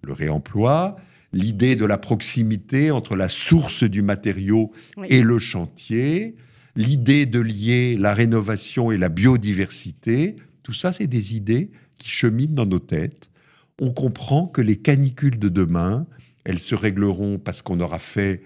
le 0.03 0.13
réemploi, 0.13 0.97
l'idée 1.33 1.75
de 1.75 1.85
la 1.85 1.97
proximité 1.97 2.91
entre 2.91 3.15
la 3.15 3.27
source 3.27 3.83
du 3.83 4.01
matériau 4.01 4.71
et 5.07 5.21
le 5.21 5.39
chantier, 5.39 6.35
l'idée 6.75 7.25
de 7.25 7.39
lier 7.39 7.97
la 7.97 8.13
rénovation 8.13 8.91
et 8.91 8.97
la 8.97 9.09
biodiversité, 9.09 10.35
tout 10.63 10.73
ça, 10.73 10.91
c'est 10.91 11.07
des 11.07 11.35
idées 11.35 11.71
qui 11.97 12.09
cheminent 12.09 12.53
dans 12.53 12.65
nos 12.65 12.79
têtes. 12.79 13.29
On 13.79 13.91
comprend 13.91 14.47
que 14.47 14.61
les 14.61 14.77
canicules 14.77 15.39
de 15.39 15.49
demain, 15.49 16.05
elles 16.43 16.59
se 16.59 16.75
régleront 16.75 17.39
parce 17.39 17.61
qu'on 17.61 17.79
aura 17.79 17.99
fait, 17.99 18.43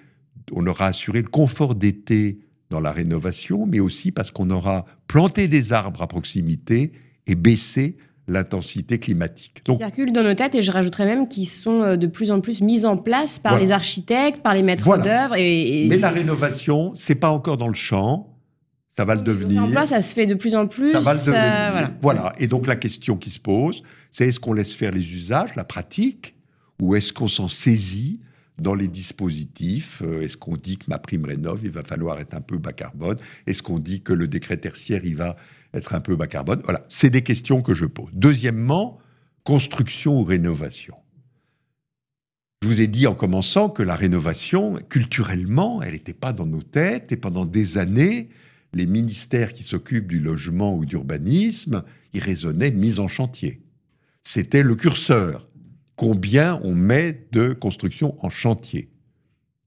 on 0.51 0.65
aura 0.67 0.87
assuré 0.87 1.21
le 1.21 1.27
confort 1.27 1.75
d'été 1.75 2.39
dans 2.69 2.79
la 2.79 2.91
rénovation, 2.91 3.65
mais 3.65 3.79
aussi 3.79 4.11
parce 4.11 4.31
qu'on 4.31 4.49
aura 4.49 4.85
planté 5.07 5.47
des 5.47 5.73
arbres 5.73 6.01
à 6.01 6.07
proximité 6.07 6.91
et 7.27 7.35
baissé 7.35 7.97
l'intensité 8.27 8.99
climatique. 8.99 9.61
Donc, 9.65 9.77
circulent 9.77 10.11
dans 10.11 10.23
nos 10.23 10.33
têtes 10.33 10.55
et 10.55 10.63
je 10.63 10.71
rajouterais 10.71 11.05
même 11.05 11.27
qu'ils 11.27 11.47
sont 11.47 11.81
euh, 11.81 11.95
de 11.95 12.07
plus 12.07 12.31
en 12.31 12.41
plus 12.41 12.61
mis 12.61 12.85
en 12.85 12.97
place 12.97 13.39
par 13.39 13.59
les 13.59 13.71
architectes, 13.71 14.41
par 14.41 14.53
les 14.53 14.63
maîtres 14.63 14.97
d'œuvre. 14.97 15.35
Et, 15.35 15.85
Mais 15.87 15.97
la 15.97 16.09
rénovation, 16.09 16.93
c'est 16.95 17.15
pas 17.15 17.29
encore 17.29 17.57
dans 17.57 17.67
le 17.67 17.75
champ. 17.75 18.31
Ça 18.89 19.03
va 19.03 19.15
le 19.15 19.21
devenir. 19.21 19.63
En 19.63 19.69
place, 19.69 19.89
ça 19.89 20.01
se 20.01 20.13
fait 20.13 20.25
de 20.25 20.35
plus 20.35 20.55
en 20.55 20.67
plus. 20.67 20.93
Ça 20.93 21.01
va 21.01 21.13
le 21.13 21.19
devenir. 21.19 21.91
voilà. 22.01 22.31
Et 22.39 22.47
donc 22.47 22.65
la 22.65 22.77
question 22.77 23.17
qui 23.17 23.29
se 23.29 23.39
pose, 23.39 23.83
c'est 24.09 24.27
est-ce 24.27 24.39
qu'on 24.39 24.53
laisse 24.53 24.73
faire 24.73 24.91
les 24.91 25.13
usages, 25.13 25.55
la 25.55 25.65
pratique, 25.65 26.35
ou 26.81 26.95
est-ce 26.95 27.11
qu'on 27.11 27.27
s'en 27.27 27.47
saisit 27.47 28.21
dans 28.57 28.73
les 28.73 28.87
dispositifs 28.87 30.01
euh, 30.01 30.21
Est-ce 30.21 30.37
qu'on 30.37 30.55
dit 30.55 30.77
que 30.77 30.85
ma 30.87 30.97
prime 30.97 31.25
rénov, 31.25 31.59
il 31.63 31.71
va 31.71 31.83
falloir 31.83 32.19
être 32.19 32.33
un 32.33 32.41
peu 32.41 32.57
bas 32.57 32.71
carbone 32.71 33.17
Est-ce 33.47 33.61
qu'on 33.61 33.79
dit 33.79 34.01
que 34.01 34.13
le 34.13 34.27
décret 34.27 34.57
tertiaire, 34.57 35.01
il 35.03 35.17
va 35.17 35.35
être 35.75 35.93
un 35.93 35.99
peu 35.99 36.15
bas 36.15 36.27
carbone 36.27 36.61
Voilà, 36.63 36.85
c'est 36.89 37.09
des 37.09 37.21
questions 37.21 37.61
que 37.61 37.73
je 37.73 37.85
pose. 37.85 38.09
Deuxièmement, 38.13 38.99
construction 39.43 40.19
ou 40.19 40.23
rénovation. 40.23 40.95
Je 42.61 42.67
vous 42.67 42.81
ai 42.81 42.87
dit 42.87 43.05
en 43.05 43.13
commençant 43.13 43.69
que 43.69 43.83
la 43.83 43.95
rénovation, 43.95 44.73
culturellement, 44.89 45.83
elle 45.83 45.93
n'était 45.93 46.13
pas 46.13 46.33
dans 46.33 46.47
nos 46.47 46.63
têtes 46.63 47.11
et 47.11 47.17
pendant 47.17 47.45
des 47.45 47.77
années, 47.77 48.29
les 48.73 48.87
ministères 48.87 49.53
qui 49.53 49.63
s'occupent 49.63 50.07
du 50.07 50.19
logement 50.19 50.75
ou 50.75 50.85
d'urbanisme, 50.85 51.83
ils 52.13 52.23
raisonnaient 52.23 52.71
mise 52.71 52.99
en 52.99 53.07
chantier. 53.07 53.61
C'était 54.23 54.63
le 54.63 54.75
curseur. 54.75 55.47
Combien 55.95 56.59
on 56.63 56.73
met 56.73 57.27
de 57.31 57.53
construction 57.53 58.17
en 58.25 58.29
chantier? 58.29 58.89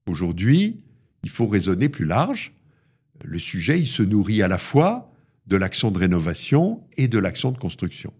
Aujourd'hui, 0.07 0.83
il 1.23 1.31
faut 1.31 1.47
raisonner 1.47 1.89
plus 1.89 2.05
large. 2.05 2.53
Le 3.23 3.39
sujet, 3.39 3.79
il 3.79 3.87
se 3.87 4.03
nourrit 4.03 4.43
à 4.43 4.49
la 4.49 4.59
fois 4.59 5.13
de 5.49 5.57
l'action 5.57 5.91
de 5.91 5.99
rénovation 5.99 6.81
et 6.97 7.09
de 7.09 7.19
l'action 7.19 7.51
de 7.51 7.59
construction. 7.59 8.13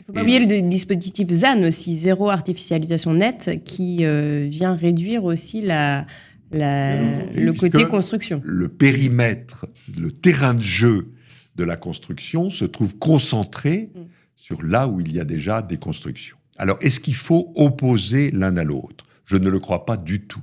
Il 0.00 0.06
faut 0.06 0.12
pas 0.12 0.22
oublier 0.22 0.40
le 0.40 0.68
dispositif 0.68 1.28
ZAN 1.30 1.62
aussi, 1.62 1.96
zéro 1.96 2.28
artificialisation 2.28 3.14
nette, 3.14 3.62
qui 3.64 4.04
euh, 4.04 4.46
vient 4.50 4.74
réduire 4.74 5.24
aussi 5.24 5.62
la, 5.62 6.06
le 6.52 7.52
côté 7.52 7.84
construction. 7.86 8.42
Le 8.44 8.68
périmètre, 8.68 9.66
le 9.96 10.10
terrain 10.10 10.54
de 10.54 10.62
jeu 10.62 11.08
de 11.56 11.64
la 11.64 11.76
construction 11.76 12.50
se 12.50 12.66
trouve 12.66 12.98
concentré 12.98 13.90
mm. 13.94 14.00
sur 14.36 14.62
là 14.62 14.88
où 14.88 15.00
il 15.00 15.14
y 15.14 15.20
a 15.20 15.24
déjà 15.24 15.62
des 15.62 15.78
constructions. 15.78 16.36
Alors, 16.56 16.76
est-ce 16.82 17.00
qu'il 17.00 17.14
faut 17.14 17.52
opposer 17.56 18.30
l'un 18.30 18.56
à 18.56 18.64
l'autre? 18.64 19.06
Je 19.24 19.36
ne 19.36 19.48
le 19.48 19.58
crois 19.58 19.86
pas 19.86 19.96
du 19.96 20.20
tout. 20.20 20.42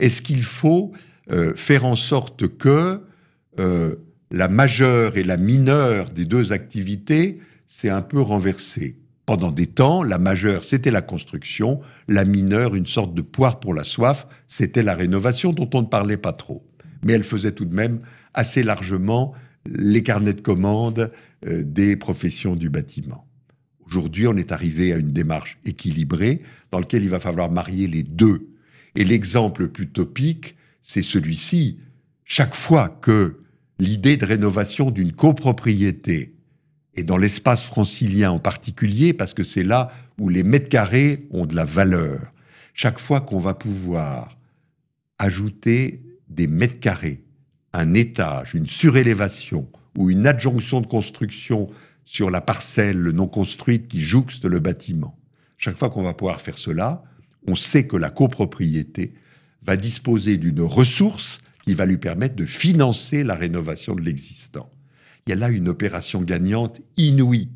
Est-ce 0.00 0.20
qu'il 0.20 0.42
faut 0.42 0.92
euh, 1.30 1.54
faire 1.54 1.86
en 1.86 1.96
sorte 1.96 2.48
que 2.48 3.02
euh, 3.58 3.96
la 4.30 4.48
majeure 4.48 5.16
et 5.16 5.24
la 5.24 5.36
mineure 5.36 6.10
des 6.10 6.24
deux 6.24 6.52
activités 6.52 7.40
s'est 7.66 7.90
un 7.90 8.02
peu 8.02 8.20
renversée 8.20 8.96
pendant 9.26 9.50
des 9.50 9.66
temps, 9.66 10.04
la 10.04 10.18
majeure, 10.18 10.62
c'était 10.62 10.92
la 10.92 11.02
construction, 11.02 11.80
la 12.06 12.24
mineure, 12.24 12.76
une 12.76 12.86
sorte 12.86 13.12
de 13.12 13.22
poire 13.22 13.58
pour 13.58 13.74
la 13.74 13.82
soif, 13.82 14.28
c'était 14.46 14.84
la 14.84 14.94
rénovation 14.94 15.50
dont 15.50 15.68
on 15.74 15.82
ne 15.82 15.86
parlait 15.86 16.16
pas 16.16 16.32
trop. 16.32 16.64
Mais 17.02 17.12
elle 17.12 17.24
faisait 17.24 17.50
tout 17.50 17.64
de 17.64 17.74
même 17.74 18.00
assez 18.34 18.62
largement 18.62 19.34
les 19.66 20.04
carnets 20.04 20.32
de 20.32 20.40
commandes 20.40 21.10
euh, 21.44 21.64
des 21.64 21.96
professions 21.96 22.54
du 22.54 22.70
bâtiment. 22.70 23.26
Aujourd'hui, 23.86 24.28
on 24.28 24.36
est 24.36 24.52
arrivé 24.52 24.92
à 24.92 24.96
une 24.96 25.10
démarche 25.10 25.58
équilibrée 25.64 26.42
dans 26.70 26.78
laquelle 26.78 27.02
il 27.02 27.10
va 27.10 27.20
falloir 27.20 27.50
marier 27.50 27.88
les 27.88 28.04
deux. 28.04 28.48
Et 28.94 29.04
l'exemple 29.04 29.62
le 29.62 29.72
plus 29.72 29.88
topique, 29.88 30.56
c'est 30.82 31.02
celui-ci. 31.02 31.80
Chaque 32.24 32.54
fois 32.54 32.88
que 32.88 33.40
l'idée 33.78 34.16
de 34.16 34.24
rénovation 34.24 34.90
d'une 34.90 35.12
copropriété, 35.12 36.34
et 36.94 37.02
dans 37.02 37.18
l'espace 37.18 37.64
francilien 37.64 38.30
en 38.30 38.38
particulier, 38.38 39.12
parce 39.12 39.34
que 39.34 39.42
c'est 39.42 39.64
là 39.64 39.92
où 40.18 40.28
les 40.28 40.42
mètres 40.42 40.70
carrés 40.70 41.26
ont 41.30 41.44
de 41.44 41.54
la 41.54 41.64
valeur, 41.64 42.32
chaque 42.72 42.98
fois 42.98 43.20
qu'on 43.20 43.38
va 43.38 43.54
pouvoir 43.54 44.38
ajouter 45.18 46.02
des 46.28 46.46
mètres 46.46 46.80
carrés, 46.80 47.22
un 47.72 47.94
étage, 47.94 48.54
une 48.54 48.66
surélévation 48.66 49.68
ou 49.96 50.10
une 50.10 50.26
adjonction 50.26 50.80
de 50.80 50.86
construction 50.86 51.68
sur 52.04 52.30
la 52.30 52.40
parcelle 52.40 53.10
non 53.10 53.28
construite 53.28 53.88
qui 53.88 54.00
jouxte 54.00 54.44
le 54.44 54.60
bâtiment. 54.60 55.18
Chaque 55.58 55.76
fois 55.76 55.90
qu'on 55.90 56.02
va 56.02 56.14
pouvoir 56.14 56.40
faire 56.40 56.58
cela, 56.58 57.02
on 57.46 57.54
sait 57.54 57.86
que 57.86 57.96
la 57.96 58.10
copropriété 58.10 59.14
va 59.62 59.76
disposer 59.76 60.36
d'une 60.36 60.62
ressource 60.62 61.40
qui 61.66 61.74
va 61.74 61.86
lui 61.86 61.98
permettre 61.98 62.36
de 62.36 62.44
financer 62.44 63.24
la 63.24 63.34
rénovation 63.34 63.94
de 63.94 64.02
l'existant. 64.02 64.70
Il 65.26 65.30
y 65.30 65.32
a 65.32 65.36
là 65.36 65.48
une 65.48 65.68
opération 65.68 66.22
gagnante 66.22 66.80
inouïe. 66.96 67.48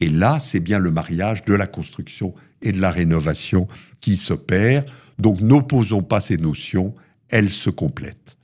Et 0.00 0.08
là, 0.08 0.38
c'est 0.40 0.60
bien 0.60 0.78
le 0.78 0.90
mariage 0.90 1.42
de 1.42 1.52
la 1.52 1.66
construction 1.66 2.34
et 2.62 2.72
de 2.72 2.80
la 2.80 2.90
rénovation 2.90 3.68
qui 4.00 4.16
s'opère. 4.16 4.84
Donc 5.18 5.40
n'opposons 5.42 6.02
pas 6.02 6.20
ces 6.20 6.38
notions, 6.38 6.94
elles 7.28 7.50
se 7.50 7.68
complètent. 7.68 8.38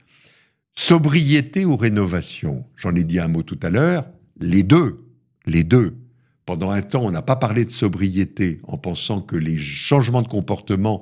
Sobriété 0.75 1.65
ou 1.65 1.75
rénovation, 1.75 2.63
j'en 2.75 2.93
ai 2.93 3.03
dit 3.03 3.19
un 3.19 3.27
mot 3.27 3.41
tout 3.41 3.59
à 3.63 3.71
l'heure, 3.71 4.07
les 4.39 4.61
deux 4.61 5.03
les 5.47 5.63
deux. 5.63 5.97
Pendant 6.45 6.69
un 6.69 6.81
temps, 6.81 7.03
on 7.03 7.11
n'a 7.11 7.23
pas 7.23 7.35
parlé 7.35 7.65
de 7.65 7.71
sobriété 7.71 8.61
en 8.63 8.77
pensant 8.77 9.21
que 9.21 9.35
les 9.35 9.57
changements 9.57 10.21
de 10.21 10.27
comportement 10.27 11.01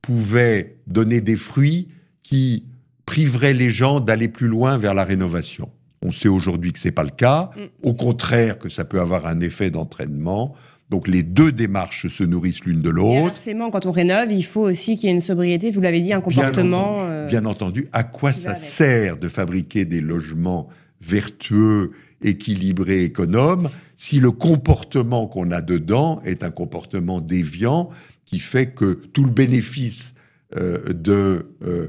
pouvaient 0.00 0.78
donner 0.86 1.20
des 1.20 1.36
fruits 1.36 1.88
qui 2.22 2.64
priveraient 3.06 3.54
les 3.54 3.70
gens 3.70 4.00
d'aller 4.00 4.28
plus 4.28 4.48
loin 4.48 4.76
vers 4.76 4.94
la 4.94 5.04
rénovation. 5.04 5.70
On 6.02 6.12
sait 6.12 6.28
aujourd'hui 6.28 6.72
que 6.72 6.78
ce 6.78 6.88
n'est 6.88 6.92
pas 6.92 7.04
le 7.04 7.10
cas, 7.10 7.50
mm. 7.56 7.60
au 7.82 7.94
contraire 7.94 8.58
que 8.58 8.68
ça 8.68 8.84
peut 8.84 9.00
avoir 9.00 9.26
un 9.26 9.40
effet 9.40 9.70
d'entraînement. 9.70 10.54
Donc 10.90 11.08
les 11.08 11.22
deux 11.22 11.50
démarches 11.50 12.06
se 12.08 12.22
nourrissent 12.22 12.64
l'une 12.64 12.82
de 12.82 12.90
l'autre. 12.90 13.36
Forcément, 13.36 13.70
quand 13.70 13.86
on 13.86 13.92
rénove, 13.92 14.30
il 14.30 14.44
faut 14.44 14.68
aussi 14.68 14.96
qu'il 14.96 15.08
y 15.08 15.12
ait 15.12 15.14
une 15.14 15.20
sobriété, 15.20 15.70
vous 15.70 15.80
l'avez 15.80 16.00
dit, 16.00 16.12
un 16.12 16.20
comportement. 16.20 17.26
Bien 17.26 17.44
entendu, 17.44 17.82
euh, 17.82 17.98
à 17.98 18.04
quoi 18.04 18.32
ça 18.32 18.54
sert 18.54 19.16
de 19.16 19.28
fabriquer 19.28 19.84
des 19.84 20.00
logements 20.00 20.68
vertueux 21.00 21.92
équilibré, 22.22 23.04
économe, 23.04 23.68
si 23.94 24.20
le 24.20 24.30
comportement 24.30 25.26
qu'on 25.26 25.50
a 25.50 25.60
dedans 25.60 26.20
est 26.24 26.44
un 26.44 26.50
comportement 26.50 27.20
déviant 27.20 27.88
qui 28.24 28.38
fait 28.38 28.66
que 28.66 28.94
tout 29.12 29.24
le 29.24 29.30
bénéfice 29.30 30.14
euh, 30.56 30.92
de, 30.92 31.12
euh, 31.12 31.66
euh, 31.66 31.88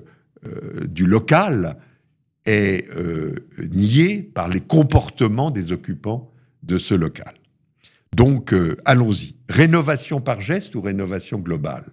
du 0.88 1.06
local 1.06 1.78
est 2.46 2.88
nié 3.72 4.22
par 4.22 4.50
les 4.50 4.62
comportements 4.62 5.52
des 5.52 5.72
occupants 5.72 6.32
de 6.64 6.78
ce 6.78 6.94
local. 6.94 7.34
Donc, 8.16 8.54
allons-y. 8.86 9.36
Rénovation 9.50 10.22
par 10.22 10.42
geste 10.42 10.76
ou 10.76 10.82
rénovation 10.82 11.40
globale? 11.40 11.86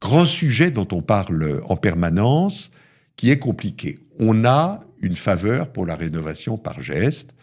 Grand 0.00 0.26
sujet 0.26 0.70
dont 0.70 0.88
on 0.92 1.02
parle 1.02 1.62
en 1.66 1.76
permanence, 1.76 2.70
qui 3.16 3.30
est 3.30 3.38
compliqué. 3.38 3.98
On 4.18 4.44
a 4.44 4.80
une 5.02 5.16
faveur 5.16 5.72
pour 5.72 5.84
la 5.86 5.96
rénovation 5.96 6.56
par 6.56 6.80
geste, 6.80 7.34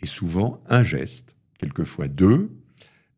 et 0.00 0.06
souvent 0.06 0.60
un 0.68 0.82
geste, 0.82 1.36
quelquefois 1.58 2.08
deux. 2.08 2.50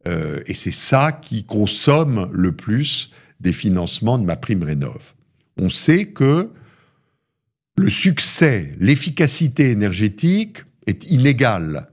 Euh, 0.09 0.43
et 0.47 0.55
c'est 0.55 0.73
ça 0.73 1.13
qui 1.13 1.45
consomme 1.45 2.29
le 2.33 2.53
plus 2.53 3.11
des 3.41 3.53
financements 3.53 4.19
de 4.19 4.25
ma 4.25 4.37
prime 4.37 4.63
rénov. 4.63 5.15
On 5.57 5.69
sait 5.69 6.07
que 6.07 6.51
le 7.77 7.89
succès, 7.89 8.75
l'efficacité 8.79 9.71
énergétique 9.71 10.59
est 10.87 11.11
inégale 11.11 11.89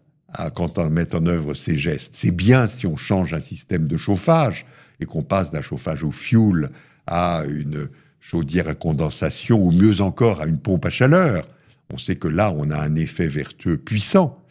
quand 0.53 0.77
on 0.77 0.89
met 0.89 1.15
en 1.15 1.25
œuvre 1.25 1.53
ces 1.53 1.77
gestes. 1.77 2.15
C'est 2.15 2.31
bien 2.31 2.67
si 2.67 2.85
on 2.85 2.95
change 2.95 3.33
un 3.33 3.39
système 3.39 3.87
de 3.87 3.97
chauffage 3.97 4.65
et 4.99 5.05
qu'on 5.05 5.23
passe 5.23 5.51
d'un 5.51 5.61
chauffage 5.61 6.03
au 6.03 6.11
fioul 6.11 6.69
à 7.07 7.43
une 7.49 7.89
chaudière 8.19 8.67
à 8.67 8.75
condensation 8.75 9.63
ou 9.63 9.71
mieux 9.71 10.01
encore 10.01 10.41
à 10.41 10.45
une 10.45 10.59
pompe 10.59 10.85
à 10.85 10.89
chaleur. 10.89 11.47
On 11.91 11.97
sait 11.97 12.17
que 12.17 12.27
là, 12.27 12.53
on 12.55 12.69
a 12.69 12.77
un 12.77 12.95
effet 12.95 13.27
vertueux 13.27 13.77
puissant. 13.77 14.43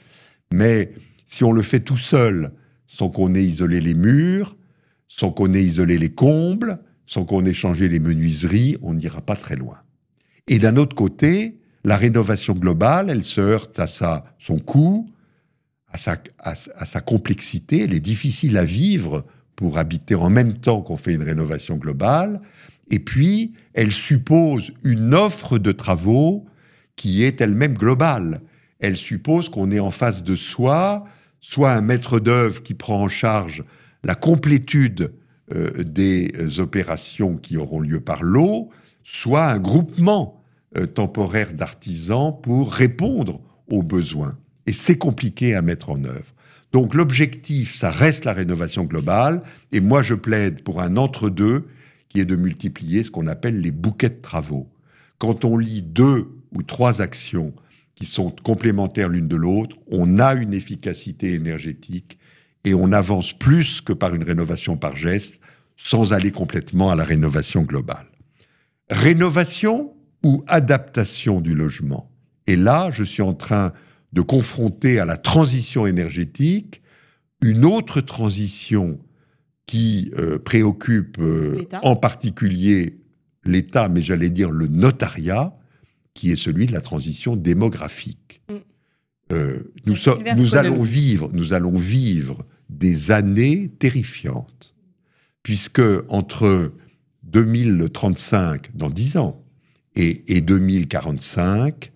Mais 0.50 0.92
si 1.26 1.44
on 1.44 1.52
le 1.52 1.62
fait 1.62 1.80
tout 1.80 1.98
seul, 1.98 2.50
sans 2.86 3.10
qu'on 3.10 3.34
ait 3.34 3.44
isolé 3.44 3.80
les 3.80 3.94
murs, 3.94 4.56
sans 5.06 5.30
qu'on 5.30 5.52
ait 5.54 5.62
isolé 5.62 5.98
les 5.98 6.10
combles, 6.10 6.80
sans 7.06 7.24
qu'on 7.24 7.44
ait 7.44 7.52
changé 7.52 7.88
les 7.88 8.00
menuiseries, 8.00 8.78
on 8.82 8.94
n'ira 8.94 9.20
pas 9.20 9.36
très 9.36 9.54
loin. 9.54 9.78
Et 10.49 10.59
d'un 10.59 10.76
autre 10.76 10.94
côté, 10.94 11.59
la 11.84 11.96
rénovation 11.96 12.55
globale, 12.55 13.11
elle 13.11 13.24
se 13.24 13.40
heurte 13.40 13.78
à 13.78 13.86
sa, 13.86 14.24
son 14.38 14.59
coût, 14.59 15.09
à 15.90 15.99
sa, 15.99 16.16
à 16.38 16.84
sa 16.84 17.01
complexité, 17.01 17.84
elle 17.84 17.94
est 17.94 18.01
difficile 18.01 18.57
à 18.57 18.64
vivre 18.64 19.24
pour 19.57 19.78
habiter 19.78 20.14
en 20.14 20.30
même 20.30 20.55
temps 20.55 20.82
qu'on 20.82 20.96
fait 20.96 21.14
une 21.14 21.22
rénovation 21.22 21.76
globale, 21.76 22.40
et 22.90 22.99
puis 22.99 23.55
elle 23.74 23.92
suppose 23.92 24.72
une 24.84 25.14
offre 25.14 25.59
de 25.59 25.72
travaux 25.72 26.46
qui 26.96 27.22
est 27.22 27.40
elle-même 27.40 27.74
globale. 27.74 28.42
Elle 28.80 28.96
suppose 28.96 29.49
qu'on 29.49 29.70
est 29.70 29.80
en 29.80 29.90
face 29.90 30.22
de 30.22 30.36
soi, 30.36 31.05
soit 31.40 31.72
un 31.72 31.80
maître 31.80 32.20
d'œuvre 32.20 32.62
qui 32.62 32.74
prend 32.74 33.03
en 33.03 33.09
charge 33.09 33.64
la 34.05 34.14
complétude 34.14 35.12
euh, 35.53 35.82
des 35.82 36.32
euh, 36.36 36.61
opérations 36.61 37.36
qui 37.36 37.57
auront 37.57 37.80
lieu 37.80 38.01
par 38.01 38.22
l'eau, 38.22 38.70
soit 39.03 39.46
un 39.46 39.59
groupement 39.59 40.38
euh, 40.78 40.86
temporaire 40.86 41.52
d'artisans 41.52 42.34
pour 42.42 42.72
répondre 42.72 43.40
aux 43.68 43.82
besoins. 43.82 44.38
Et 44.66 44.72
c'est 44.72 44.98
compliqué 44.98 45.54
à 45.54 45.62
mettre 45.62 45.90
en 45.90 46.04
œuvre. 46.04 46.34
Donc 46.72 46.94
l'objectif, 46.94 47.74
ça 47.74 47.90
reste 47.90 48.24
la 48.24 48.32
rénovation 48.32 48.84
globale, 48.84 49.42
et 49.72 49.80
moi 49.80 50.02
je 50.02 50.14
plaide 50.14 50.62
pour 50.62 50.82
un 50.82 50.96
entre-deux 50.96 51.66
qui 52.08 52.20
est 52.20 52.26
de 52.26 52.36
multiplier 52.36 53.04
ce 53.04 53.10
qu'on 53.10 53.26
appelle 53.26 53.60
les 53.60 53.70
bouquets 53.70 54.10
de 54.10 54.20
travaux. 54.20 54.68
Quand 55.18 55.44
on 55.44 55.56
lit 55.56 55.82
deux 55.82 56.28
ou 56.52 56.62
trois 56.62 57.00
actions 57.00 57.54
qui 57.94 58.06
sont 58.06 58.30
complémentaires 58.30 59.08
l'une 59.08 59.28
de 59.28 59.36
l'autre, 59.36 59.76
on 59.90 60.18
a 60.18 60.34
une 60.34 60.54
efficacité 60.54 61.34
énergétique 61.34 62.18
et 62.64 62.74
on 62.74 62.92
avance 62.92 63.32
plus 63.32 63.80
que 63.80 63.92
par 63.92 64.14
une 64.14 64.24
rénovation 64.24 64.76
par 64.76 64.96
geste 64.96 65.40
sans 65.76 66.12
aller 66.12 66.30
complètement 66.30 66.90
à 66.90 66.96
la 66.96 67.04
rénovation 67.04 67.62
globale. 67.62 68.06
Rénovation 68.90 69.94
ou 70.24 70.42
adaptation 70.46 71.40
du 71.40 71.54
logement 71.54 72.10
Et 72.46 72.56
là, 72.56 72.90
je 72.92 73.04
suis 73.04 73.22
en 73.22 73.34
train 73.34 73.72
de 74.12 74.20
confronter 74.20 74.98
à 74.98 75.04
la 75.04 75.16
transition 75.16 75.86
énergétique 75.86 76.82
une 77.42 77.64
autre 77.64 78.00
transition 78.00 78.98
qui 79.66 80.10
euh, 80.18 80.38
préoccupe 80.38 81.18
euh, 81.20 81.64
en 81.82 81.94
particulier 81.94 82.98
l'État, 83.44 83.88
mais 83.88 84.02
j'allais 84.02 84.30
dire 84.30 84.50
le 84.50 84.66
notariat, 84.66 85.54
qui 86.14 86.32
est 86.32 86.36
celui 86.36 86.66
de 86.66 86.72
la 86.72 86.80
transition 86.80 87.36
démographique. 87.36 88.40
Mm. 88.48 88.54
Euh, 89.32 89.72
nous, 89.84 89.94
nous 90.36 90.56
allons 90.56 90.82
vivre, 90.82 91.30
nous 91.32 91.52
allons 91.52 91.78
vivre 91.78 92.44
des 92.70 93.10
années 93.10 93.68
terrifiantes, 93.78 94.74
puisque 95.42 95.82
entre 96.08 96.72
2035, 97.24 98.74
dans 98.74 98.90
10 98.90 99.18
ans, 99.18 99.44
et, 99.99 100.40
2045, 100.40 101.90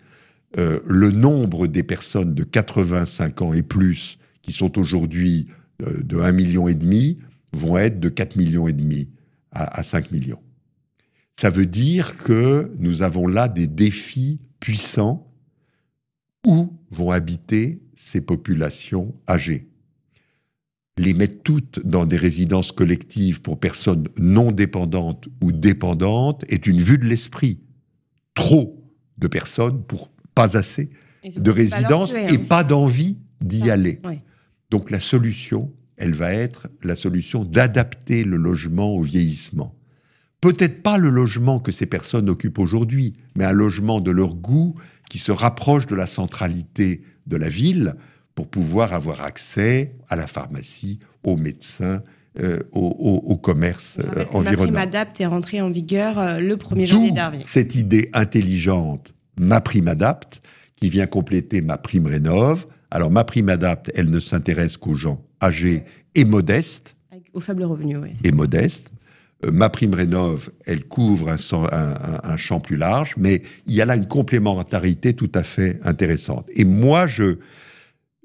euh, 0.57 0.79
le 0.85 1.11
nombre 1.11 1.67
des 1.67 1.83
personnes 1.83 2.33
de 2.35 2.43
85 2.43 3.41
ans 3.41 3.53
et 3.53 3.63
plus 3.63 4.17
qui 4.41 4.51
sont 4.51 4.77
aujourd'hui 4.77 5.47
euh, 5.81 6.01
de 6.03 6.17
1,5 6.17 6.33
million 6.33 6.67
et 6.67 7.17
vont 7.53 7.77
être 7.77 7.99
de 7.99 8.09
4 8.09 8.35
millions 8.35 8.67
et 8.67 8.75
à 9.51 9.83
5 9.83 10.11
millions. 10.11 10.41
Ça 11.33 11.49
veut 11.49 11.65
dire 11.65 12.17
que 12.17 12.71
nous 12.77 13.01
avons 13.01 13.27
là 13.27 13.47
des 13.47 13.67
défis 13.67 14.39
puissants 14.59 15.31
où 16.45 16.73
vont 16.91 17.11
habiter 17.11 17.81
ces 17.95 18.21
populations 18.21 19.15
âgées? 19.27 19.67
Les 20.97 21.13
mettre 21.13 21.41
toutes 21.41 21.79
dans 21.85 22.05
des 22.05 22.17
résidences 22.17 22.71
collectives 22.71 23.41
pour 23.41 23.59
personnes 23.59 24.07
non 24.19 24.51
dépendantes 24.51 25.27
ou 25.41 25.51
dépendantes 25.51 26.43
est 26.49 26.67
une 26.67 26.79
vue 26.79 26.99
de 26.99 27.05
l'esprit. 27.05 27.59
Trop 28.33 28.83
de 29.17 29.27
personnes 29.27 29.83
pour 29.83 30.11
pas 30.35 30.57
assez 30.57 30.89
de 31.23 31.51
résidences 31.51 32.13
et 32.13 32.27
hein. 32.29 32.45
pas 32.49 32.63
d'envie 32.63 33.17
d'y 33.41 33.69
Ah, 33.69 33.73
aller. 33.73 33.99
Donc 34.71 34.89
la 34.89 34.99
solution, 34.99 35.71
elle 35.97 36.13
va 36.13 36.33
être 36.33 36.67
la 36.81 36.95
solution 36.95 37.45
d'adapter 37.45 38.23
le 38.23 38.37
logement 38.37 38.93
au 38.93 39.01
vieillissement. 39.01 39.75
Peut-être 40.41 40.81
pas 40.83 40.97
le 40.97 41.09
logement 41.09 41.59
que 41.59 41.71
ces 41.71 41.85
personnes 41.85 42.29
occupent 42.29 42.59
aujourd'hui, 42.59 43.13
mais 43.35 43.45
un 43.45 43.53
logement 43.53 44.01
de 44.01 44.11
leur 44.11 44.35
goût 44.35 44.75
qui 45.09 45.19
se 45.19 45.31
rapproche 45.31 45.85
de 45.85 45.95
la 45.95 46.07
centralité 46.07 47.03
de 47.27 47.37
la 47.37 47.47
ville 47.47 47.95
pour 48.35 48.49
pouvoir 48.49 48.93
avoir 48.93 49.21
accès 49.21 49.95
à 50.09 50.15
la 50.15 50.27
pharmacie, 50.27 50.99
aux 51.23 51.37
médecins, 51.37 52.01
euh, 52.39 52.59
au, 52.71 52.79
au- 52.81 53.31
au 53.31 53.37
commerce 53.37 53.97
euh, 53.99 54.03
Avec 54.11 54.31
Ma 54.33 54.39
environnant. 54.39 54.63
prime 54.63 54.75
adapte 54.77 55.21
est 55.21 55.25
rentrée 55.25 55.61
en 55.61 55.69
vigueur 55.69 56.17
euh, 56.17 56.39
le 56.39 56.55
1er 56.55 56.85
janvier 56.87 57.11
dernier. 57.11 57.43
cette 57.45 57.75
idée 57.75 58.09
intelligente, 58.13 59.13
ma 59.37 59.61
prime 59.61 59.87
adapte, 59.87 60.41
qui 60.75 60.89
vient 60.89 61.05
compléter 61.07 61.61
ma 61.61 61.77
prime 61.77 62.07
rénove. 62.07 62.65
Alors 62.91 63.11
ma 63.11 63.23
prime 63.23 63.49
adapte, 63.49 63.91
elle 63.95 64.09
ne 64.09 64.19
s'intéresse 64.19 64.77
qu'aux 64.77 64.95
gens 64.95 65.23
âgés 65.41 65.83
et 66.15 66.25
modestes, 66.25 66.95
Avec- 67.11 67.29
Au 67.33 67.39
faible 67.39 67.63
revenu, 67.63 67.97
oui. 67.97 68.09
et 68.23 68.31
modestes. 68.31 68.91
Euh, 69.45 69.51
ma 69.51 69.69
prime 69.69 69.93
rénove, 69.93 70.49
elle 70.65 70.83
couvre 70.85 71.29
un, 71.29 71.37
sang- 71.37 71.67
un- 71.71 71.93
un- 71.93 72.19
un 72.23 72.37
champ 72.37 72.59
plus 72.59 72.77
large, 72.77 73.13
mais 73.17 73.41
il 73.67 73.73
y 73.75 73.81
a 73.81 73.85
là 73.85 73.95
une 73.95 74.07
complémentarité 74.07 75.13
tout 75.13 75.31
à 75.35 75.43
fait 75.43 75.79
intéressante. 75.83 76.47
Et 76.55 76.65
moi, 76.65 77.07
je, 77.07 77.37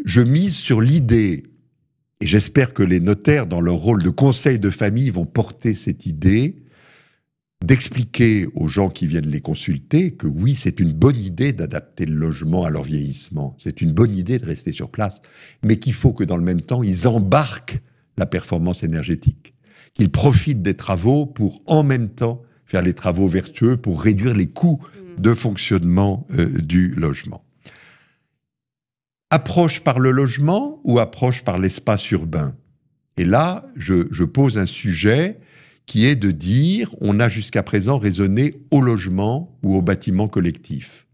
je 0.04 0.20
mise 0.20 0.54
sur 0.56 0.80
l'idée, 0.80 1.44
et 2.20 2.26
j'espère 2.26 2.74
que 2.74 2.82
les 2.82 3.00
notaires, 3.00 3.46
dans 3.46 3.60
leur 3.60 3.76
rôle 3.76 4.02
de 4.02 4.10
conseil 4.10 4.58
de 4.58 4.70
famille, 4.70 5.10
vont 5.10 5.26
porter 5.26 5.74
cette 5.74 6.06
idée 6.06 6.56
d'expliquer 7.64 8.46
aux 8.54 8.68
gens 8.68 8.88
qui 8.88 9.06
viennent 9.06 9.30
les 9.30 9.40
consulter 9.40 10.12
que 10.12 10.26
oui, 10.26 10.54
c'est 10.54 10.78
une 10.78 10.92
bonne 10.92 11.16
idée 11.16 11.52
d'adapter 11.52 12.06
le 12.06 12.14
logement 12.14 12.64
à 12.64 12.70
leur 12.70 12.84
vieillissement, 12.84 13.56
c'est 13.58 13.80
une 13.80 13.92
bonne 13.92 14.14
idée 14.16 14.38
de 14.38 14.46
rester 14.46 14.70
sur 14.70 14.90
place, 14.90 15.20
mais 15.64 15.78
qu'il 15.78 15.92
faut 15.92 16.12
que 16.12 16.24
dans 16.24 16.36
le 16.36 16.44
même 16.44 16.60
temps, 16.60 16.82
ils 16.82 17.08
embarquent 17.08 17.80
la 18.16 18.26
performance 18.26 18.84
énergétique, 18.84 19.54
qu'ils 19.94 20.10
profitent 20.10 20.62
des 20.62 20.74
travaux 20.74 21.26
pour 21.26 21.62
en 21.66 21.82
même 21.82 22.10
temps 22.10 22.42
faire 22.64 22.82
les 22.82 22.94
travaux 22.94 23.26
vertueux 23.26 23.76
pour 23.76 24.02
réduire 24.02 24.34
les 24.34 24.48
coûts 24.48 24.80
de 25.18 25.34
fonctionnement 25.34 26.26
euh, 26.38 26.46
du 26.46 26.90
logement. 26.90 27.42
Approche 29.30 29.80
par 29.82 29.98
le 29.98 30.10
logement 30.10 30.80
ou 30.84 30.98
approche 30.98 31.44
par 31.44 31.58
l'espace 31.58 32.10
urbain 32.10 32.56
Et 33.18 33.24
là, 33.24 33.66
je, 33.76 34.06
je 34.10 34.24
pose 34.24 34.56
un 34.58 34.64
sujet 34.66 35.38
qui 35.86 36.06
est 36.06 36.16
de 36.16 36.30
dire 36.30 36.94
on 37.00 37.20
a 37.20 37.28
jusqu'à 37.28 37.62
présent 37.62 37.98
raisonné 37.98 38.54
au 38.70 38.80
logement 38.80 39.58
ou 39.62 39.76
au 39.76 39.82
bâtiment 39.82 40.28
collectif. 40.28 41.06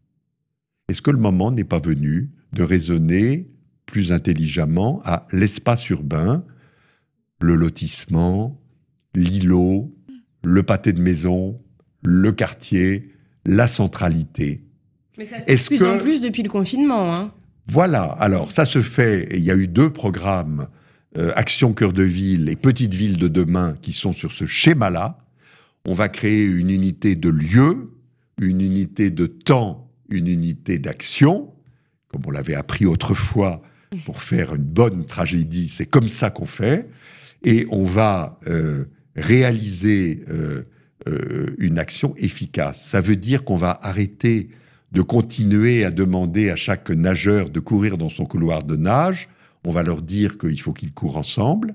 Est-ce 0.89 1.03
que 1.03 1.11
le 1.11 1.19
moment 1.19 1.51
n'est 1.51 1.65
pas 1.65 1.81
venu 1.81 2.31
de 2.53 2.62
raisonner 2.62 3.49
plus 3.87 4.12
intelligemment 4.12 5.01
à 5.05 5.27
l'espace 5.33 5.89
urbain, 5.91 6.45
le 7.41 7.55
lotissement, 7.57 8.61
l'îlot, 9.15 9.93
le 10.43 10.62
pâté 10.62 10.93
de 10.93 11.01
maison, 11.01 11.61
le 12.03 12.33
quartier, 12.33 13.11
la 13.45 13.67
centralité? 13.67 14.62
Mais 15.19 15.25
ça 15.25 15.39
de 15.41 15.45
plus 15.67 15.79
que- 15.79 15.85
en 15.85 15.99
plus 15.99 16.21
depuis 16.21 16.43
le 16.43 16.49
confinement. 16.49 17.12
Hein. 17.15 17.33
Voilà, 17.67 18.03
alors 18.05 18.53
ça 18.53 18.67
se 18.67 18.83
fait, 18.83 19.29
il 19.33 19.43
y 19.43 19.51
a 19.51 19.55
eu 19.55 19.67
deux 19.67 19.91
programmes, 19.91 20.69
euh, 21.17 21.33
Action 21.37 21.73
Cœur 21.73 21.93
de 21.93 22.03
Ville 22.03 22.49
et 22.49 22.57
Petite 22.57 22.95
Ville 22.95 23.17
de 23.17 23.29
demain, 23.29 23.75
qui 23.81 23.93
sont 23.93 24.12
sur 24.12 24.33
ce 24.33 24.47
schéma-là. 24.47 25.19
On 25.87 25.95
va 25.95 26.09
créer 26.09 26.45
une 26.45 26.71
unité 26.71 27.17
de 27.17 27.29
lieu, 27.31 27.93
une 28.41 28.61
unité 28.61 29.11
de 29.11 29.27
temps, 29.27 29.91
une 30.11 30.29
unité 30.29 30.79
d'action, 30.79 31.53
comme 32.09 32.23
on 32.27 32.31
l'avait 32.31 32.55
appris 32.55 32.87
autrefois 32.87 33.62
pour 34.05 34.23
faire 34.23 34.55
une 34.55 34.62
bonne 34.62 35.05
tragédie, 35.05 35.69
c'est 35.69 35.87
comme 35.87 36.09
ça 36.09 36.31
qu'on 36.31 36.47
fait, 36.47 36.89
et 37.45 37.67
on 37.71 37.85
va 37.85 38.39
euh, 38.47 38.85
réaliser 39.17 40.25
euh, 40.29 40.62
euh, 41.09 41.55
une 41.59 41.79
action 41.79 42.15
efficace. 42.17 42.85
Ça 42.87 43.01
veut 43.01 43.17
dire 43.17 43.45
qu'on 43.45 43.57
va 43.57 43.79
arrêter 43.83 44.49
de 44.95 45.03
continuer 45.03 45.84
à 45.84 45.90
demander 45.90 46.51
à 46.51 46.57
chaque 46.57 46.90
nageur 46.90 47.51
de 47.51 47.61
courir 47.61 47.99
dans 47.99 48.09
son 48.09 48.24
couloir 48.24 48.62
de 48.62 48.76
nage, 48.76 49.28
on 49.64 49.72
va 49.72 49.82
leur 49.82 50.01
dire 50.03 50.38
qu'il 50.38 50.61
faut 50.61 50.72
qu'ils 50.72 50.92
courent 50.92 51.16
ensemble, 51.16 51.74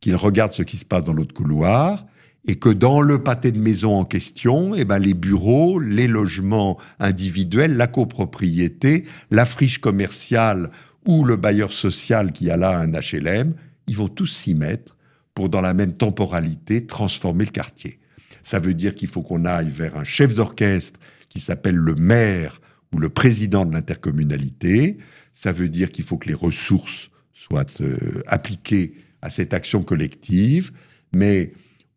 qu'ils 0.00 0.16
regardent 0.16 0.52
ce 0.52 0.62
qui 0.62 0.76
se 0.76 0.84
passe 0.84 1.04
dans 1.04 1.14
l'autre 1.14 1.34
couloir, 1.34 2.04
et 2.46 2.56
que 2.56 2.68
dans 2.68 3.00
le 3.00 3.22
pâté 3.22 3.52
de 3.52 3.58
maison 3.58 3.98
en 3.98 4.04
question, 4.04 4.74
eh 4.74 4.84
ben, 4.84 4.98
les 4.98 5.14
bureaux, 5.14 5.80
les 5.80 6.06
logements 6.06 6.78
individuels, 7.00 7.76
la 7.78 7.86
copropriété, 7.86 9.04
la 9.30 9.46
friche 9.46 9.78
commerciale 9.78 10.70
ou 11.06 11.24
le 11.24 11.36
bailleur 11.36 11.72
social 11.72 12.32
qui 12.32 12.50
a 12.50 12.58
là 12.58 12.78
un 12.78 12.92
HLM, 12.92 13.54
ils 13.86 13.96
vont 13.96 14.08
tous 14.08 14.26
s'y 14.26 14.54
mettre 14.54 14.96
pour, 15.34 15.48
dans 15.48 15.62
la 15.62 15.72
même 15.72 15.94
temporalité, 15.94 16.86
transformer 16.86 17.46
le 17.46 17.50
quartier. 17.50 17.98
Ça 18.42 18.58
veut 18.58 18.74
dire 18.74 18.94
qu'il 18.94 19.08
faut 19.08 19.22
qu'on 19.22 19.46
aille 19.46 19.70
vers 19.70 19.96
un 19.96 20.04
chef 20.04 20.34
d'orchestre 20.34 21.00
qui 21.34 21.40
s'appelle 21.40 21.74
le 21.74 21.96
maire 21.96 22.60
ou 22.92 22.98
le 22.98 23.08
président 23.08 23.64
de 23.64 23.74
l'intercommunalité. 23.74 24.98
Ça 25.32 25.50
veut 25.50 25.68
dire 25.68 25.90
qu'il 25.90 26.04
faut 26.04 26.16
que 26.16 26.28
les 26.28 26.34
ressources 26.34 27.10
soient 27.32 27.66
euh, 27.80 28.22
appliquées 28.28 28.94
à 29.20 29.30
cette 29.30 29.52
action 29.52 29.82
collective. 29.82 30.70
Mais 31.12 31.52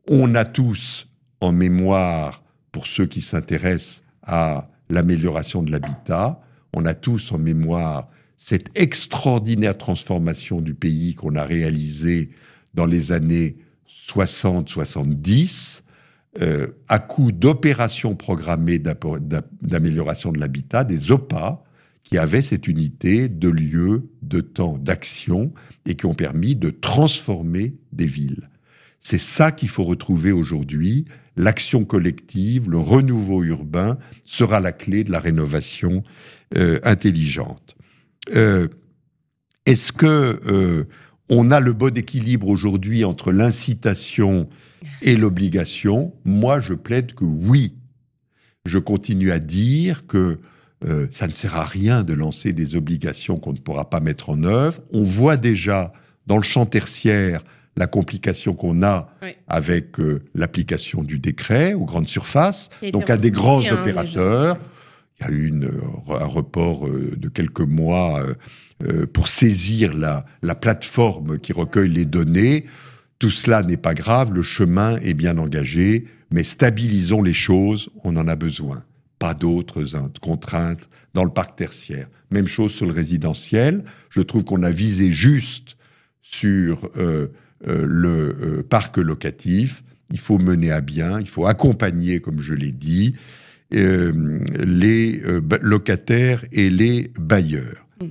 on 0.08 0.34
a 0.34 0.44
tous 0.44 1.08
en 1.40 1.52
mémoire, 1.52 2.44
pour 2.72 2.88
ceux 2.88 3.06
qui 3.06 3.22
s'intéressent 3.22 4.02
à 4.24 4.72
l'amélioration 4.90 5.62
de 5.62 5.72
l'habitat, 5.72 6.42
on 6.74 6.86
a 6.86 6.96
tous 6.96 7.32
en 7.32 7.38
mémoire 7.38 8.10
cette 8.38 8.76
extraordinaire 8.76 9.78
transformation 9.78 10.62
du 10.62 10.74
pays 10.74 11.14
qu'on 11.14 11.36
a 11.36 11.44
réalisée 11.44 12.32
dans 12.74 12.88
les 12.88 13.12
années 13.12 13.58
60-70, 13.88 15.84
euh, 16.42 16.68
à 16.88 17.00
coup 17.00 17.32
d'opérations 17.32 18.16
programmées 18.16 18.80
d'amélioration 18.80 20.32
de 20.32 20.40
l'habitat, 20.40 20.84
des 20.84 21.12
OPA, 21.12 21.64
qui 22.04 22.18
avaient 22.18 22.42
cette 22.42 22.68
unité 22.68 23.28
de 23.28 23.50
lieu, 23.50 24.10
de 24.22 24.42
temps, 24.42 24.78
d'action, 24.78 25.52
et 25.86 25.96
qui 25.96 26.06
ont 26.06 26.14
permis 26.14 26.56
de 26.56 26.70
transformer 26.70 27.76
des 27.92 28.06
villes. 28.06 28.50
C'est 29.00 29.18
ça 29.18 29.52
qu'il 29.52 29.70
faut 29.70 29.84
retrouver 29.84 30.32
aujourd'hui. 30.32 31.06
L'action 31.36 31.86
collective, 31.86 32.70
le 32.70 32.78
renouveau 32.78 33.44
urbain 33.44 33.98
sera 34.26 34.60
la 34.60 34.72
clé 34.72 35.04
de 35.04 35.12
la 35.12 35.20
rénovation 35.20 36.04
euh, 36.56 36.80
intelligente. 36.84 37.76
Euh, 38.36 38.68
Est-ce 39.66 39.92
que 39.92 40.86
on 41.30 41.52
a 41.52 41.60
le 41.60 41.74
bon 41.74 41.98
équilibre 41.98 42.48
aujourd'hui 42.48 43.04
entre 43.04 43.32
l'incitation 43.32 44.48
et 45.02 45.16
l'obligation 45.16 46.14
Moi, 46.26 46.60
je 46.60 46.74
plaide 46.74 47.14
que 47.14 47.26
oui. 47.26 47.76
Je 48.66 48.78
continue 48.80 49.32
à 49.32 49.40
dire 49.40 50.06
que 50.08 50.40
euh, 50.86 51.08
ça 51.12 51.28
ne 51.28 51.32
sert 51.32 51.56
à 51.56 51.66
rien 51.66 52.04
de 52.04 52.14
lancer 52.14 52.54
des 52.54 52.76
obligations 52.76 53.38
qu'on 53.40 53.54
ne 53.54 53.58
pourra 53.58 53.90
pas 53.90 54.00
mettre 54.00 54.30
en 54.30 54.44
œuvre. 54.44 54.80
On 54.92 55.04
voit 55.04 55.38
déjà 55.38 55.92
dans 56.28 56.38
le 56.38 56.44
champ 56.44 56.66
tertiaire 56.66 57.42
la 57.78 57.88
complication 57.88 58.54
qu'on 58.54 58.84
a 58.84 59.10
Oui. 59.22 59.30
avec 59.48 60.00
euh, 60.00 60.24
l'application 60.36 61.04
du 61.04 61.18
décret 61.20 61.74
aux 61.74 61.86
grandes 61.86 62.08
surfaces. 62.08 62.70
Donc 62.92 63.10
à 63.10 63.18
des 63.18 63.32
grands 63.32 63.62
hein, 63.62 63.74
opérateurs, 63.74 64.58
il 65.20 65.26
y 65.26 65.30
a 65.30 65.32
eu 65.32 65.48
une, 65.48 65.66
euh, 65.66 66.20
un 66.20 66.26
report 66.26 66.88
de 66.90 67.30
quelques 67.30 67.62
mois 67.62 68.22
pour 69.14 69.28
saisir 69.28 69.96
la, 69.98 70.26
la 70.44 70.54
plateforme 70.54 71.40
qui 71.40 71.52
recueille 71.54 71.90
les 71.90 72.06
données. 72.06 72.66
Tout 73.20 73.30
cela 73.30 73.64
n'est 73.64 73.78
pas 73.78 73.94
grave, 73.94 74.34
le 74.34 74.44
chemin 74.44 74.98
est 74.98 75.16
bien 75.16 75.38
engagé, 75.38 76.06
mais 76.30 76.44
stabilisons 76.44 77.22
les 77.24 77.34
choses, 77.34 77.90
on 78.04 78.16
en 78.16 78.28
a 78.28 78.36
besoin. 78.36 78.84
Pas 79.18 79.34
d'autres 79.34 79.84
contraintes 80.22 80.90
dans 81.16 81.24
le 81.24 81.32
parc 81.32 81.56
tertiaire. 81.56 82.08
Même 82.30 82.48
chose 82.48 82.72
sur 82.72 82.86
le 82.86 82.94
résidentiel. 82.94 83.84
Je 84.10 84.22
trouve 84.22 84.44
qu'on 84.44 84.62
a 84.62 84.70
visé 84.70 85.12
juste 85.12 85.78
sur 86.22 86.92
euh, 86.98 87.28
euh, 87.68 87.86
le 87.88 88.38
euh, 88.60 88.64
parc 88.64 88.98
locatif. 88.98 89.84
Il 90.12 90.20
faut 90.20 90.38
mener 90.38 90.72
à 90.72 90.82
bien, 90.82 91.20
il 91.20 91.28
faut 91.28 91.48
accompagner, 91.48 92.20
comme 92.20 92.40
je 92.40 92.54
l'ai 92.54 92.72
dit, 92.72 93.16
euh, 93.74 94.40
les 94.64 95.22
locataires 95.62 96.46
et 96.52 96.70
les 96.70 97.12
bailleurs. 97.20 97.88
Mm. 98.00 98.06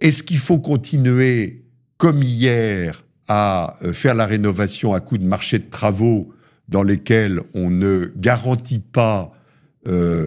Est-ce 0.00 0.22
qu'il 0.22 0.38
faut 0.38 0.58
continuer 0.58 1.64
comme 1.96 2.22
hier 2.22 3.02
à 3.32 3.76
euh, 3.84 3.92
faire 3.92 4.16
la 4.16 4.26
rénovation 4.26 4.92
à 4.92 4.98
coup 4.98 5.16
de 5.16 5.24
marché 5.24 5.60
de 5.60 5.70
travaux 5.70 6.32
dans 6.68 6.82
lesquels 6.82 7.40
on 7.54 7.70
ne 7.70 8.12
garantit 8.16 8.80
pas 8.80 9.32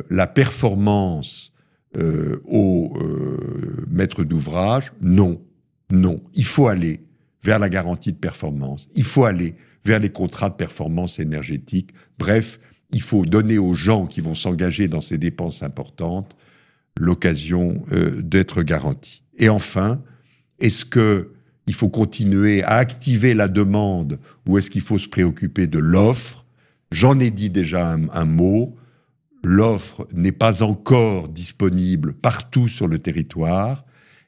la 0.10 0.28
performance 0.28 1.54
aux 1.96 2.98
maîtres 3.88 4.24
d'ouvrage 4.24 4.92
Non, 5.00 5.40
non. 5.90 6.22
Il 6.34 6.44
faut 6.44 6.68
aller 6.68 7.06
vers 7.44 7.60
la 7.60 7.70
garantie 7.70 8.12
de 8.12 8.18
performance. 8.18 8.90
Il 8.96 9.04
faut 9.04 9.26
aller 9.26 9.56
vers 9.86 10.00
les 10.00 10.10
contrats 10.10 10.50
de 10.50 10.56
performance 10.56 11.20
énergétique. 11.20 11.92
Bref, 12.18 12.60
il 12.92 13.02
faut 13.02 13.26
donner 13.26 13.58
aux 13.58 13.74
gens 13.74 14.06
qui 14.06 14.22
vont 14.22 14.36
s'engager 14.36 14.88
dans 14.88 15.02
ces 15.02 15.18
dépenses 15.18 15.64
importantes 15.64 16.36
l'occasion 16.98 17.84
euh, 17.92 18.22
d'être 18.22 18.64
garantis. 18.64 19.24
Et 19.38 19.50
enfin, 19.50 20.02
est-ce 20.60 20.86
que 20.86 21.33
il 21.68 21.74
faut 21.74 21.90
continuer 21.90 22.64
à 22.64 22.76
activer 22.76 23.34
la 23.34 23.48
demande 23.48 24.20
ou 24.48 24.58
est-ce 24.58 24.70
qu'il 24.70 24.82
faut 24.82 25.00
se 25.00 25.08
préoccuper 25.08 25.68
de 25.68 25.80
l'offre 25.80 26.46
J'en 26.92 27.20
ai 27.20 27.32
dit 27.32 27.50
déjà 27.50 27.92
un, 27.92 28.08
un 28.10 28.26
mot. 28.26 28.76
L'offre 29.44 30.08
n'est 30.14 30.32
pas 30.32 30.62
encore 30.62 31.28
disponible 31.28 32.14
partout 32.14 32.68
sur 32.68 32.88
le 32.88 33.00
territoire 33.00 33.84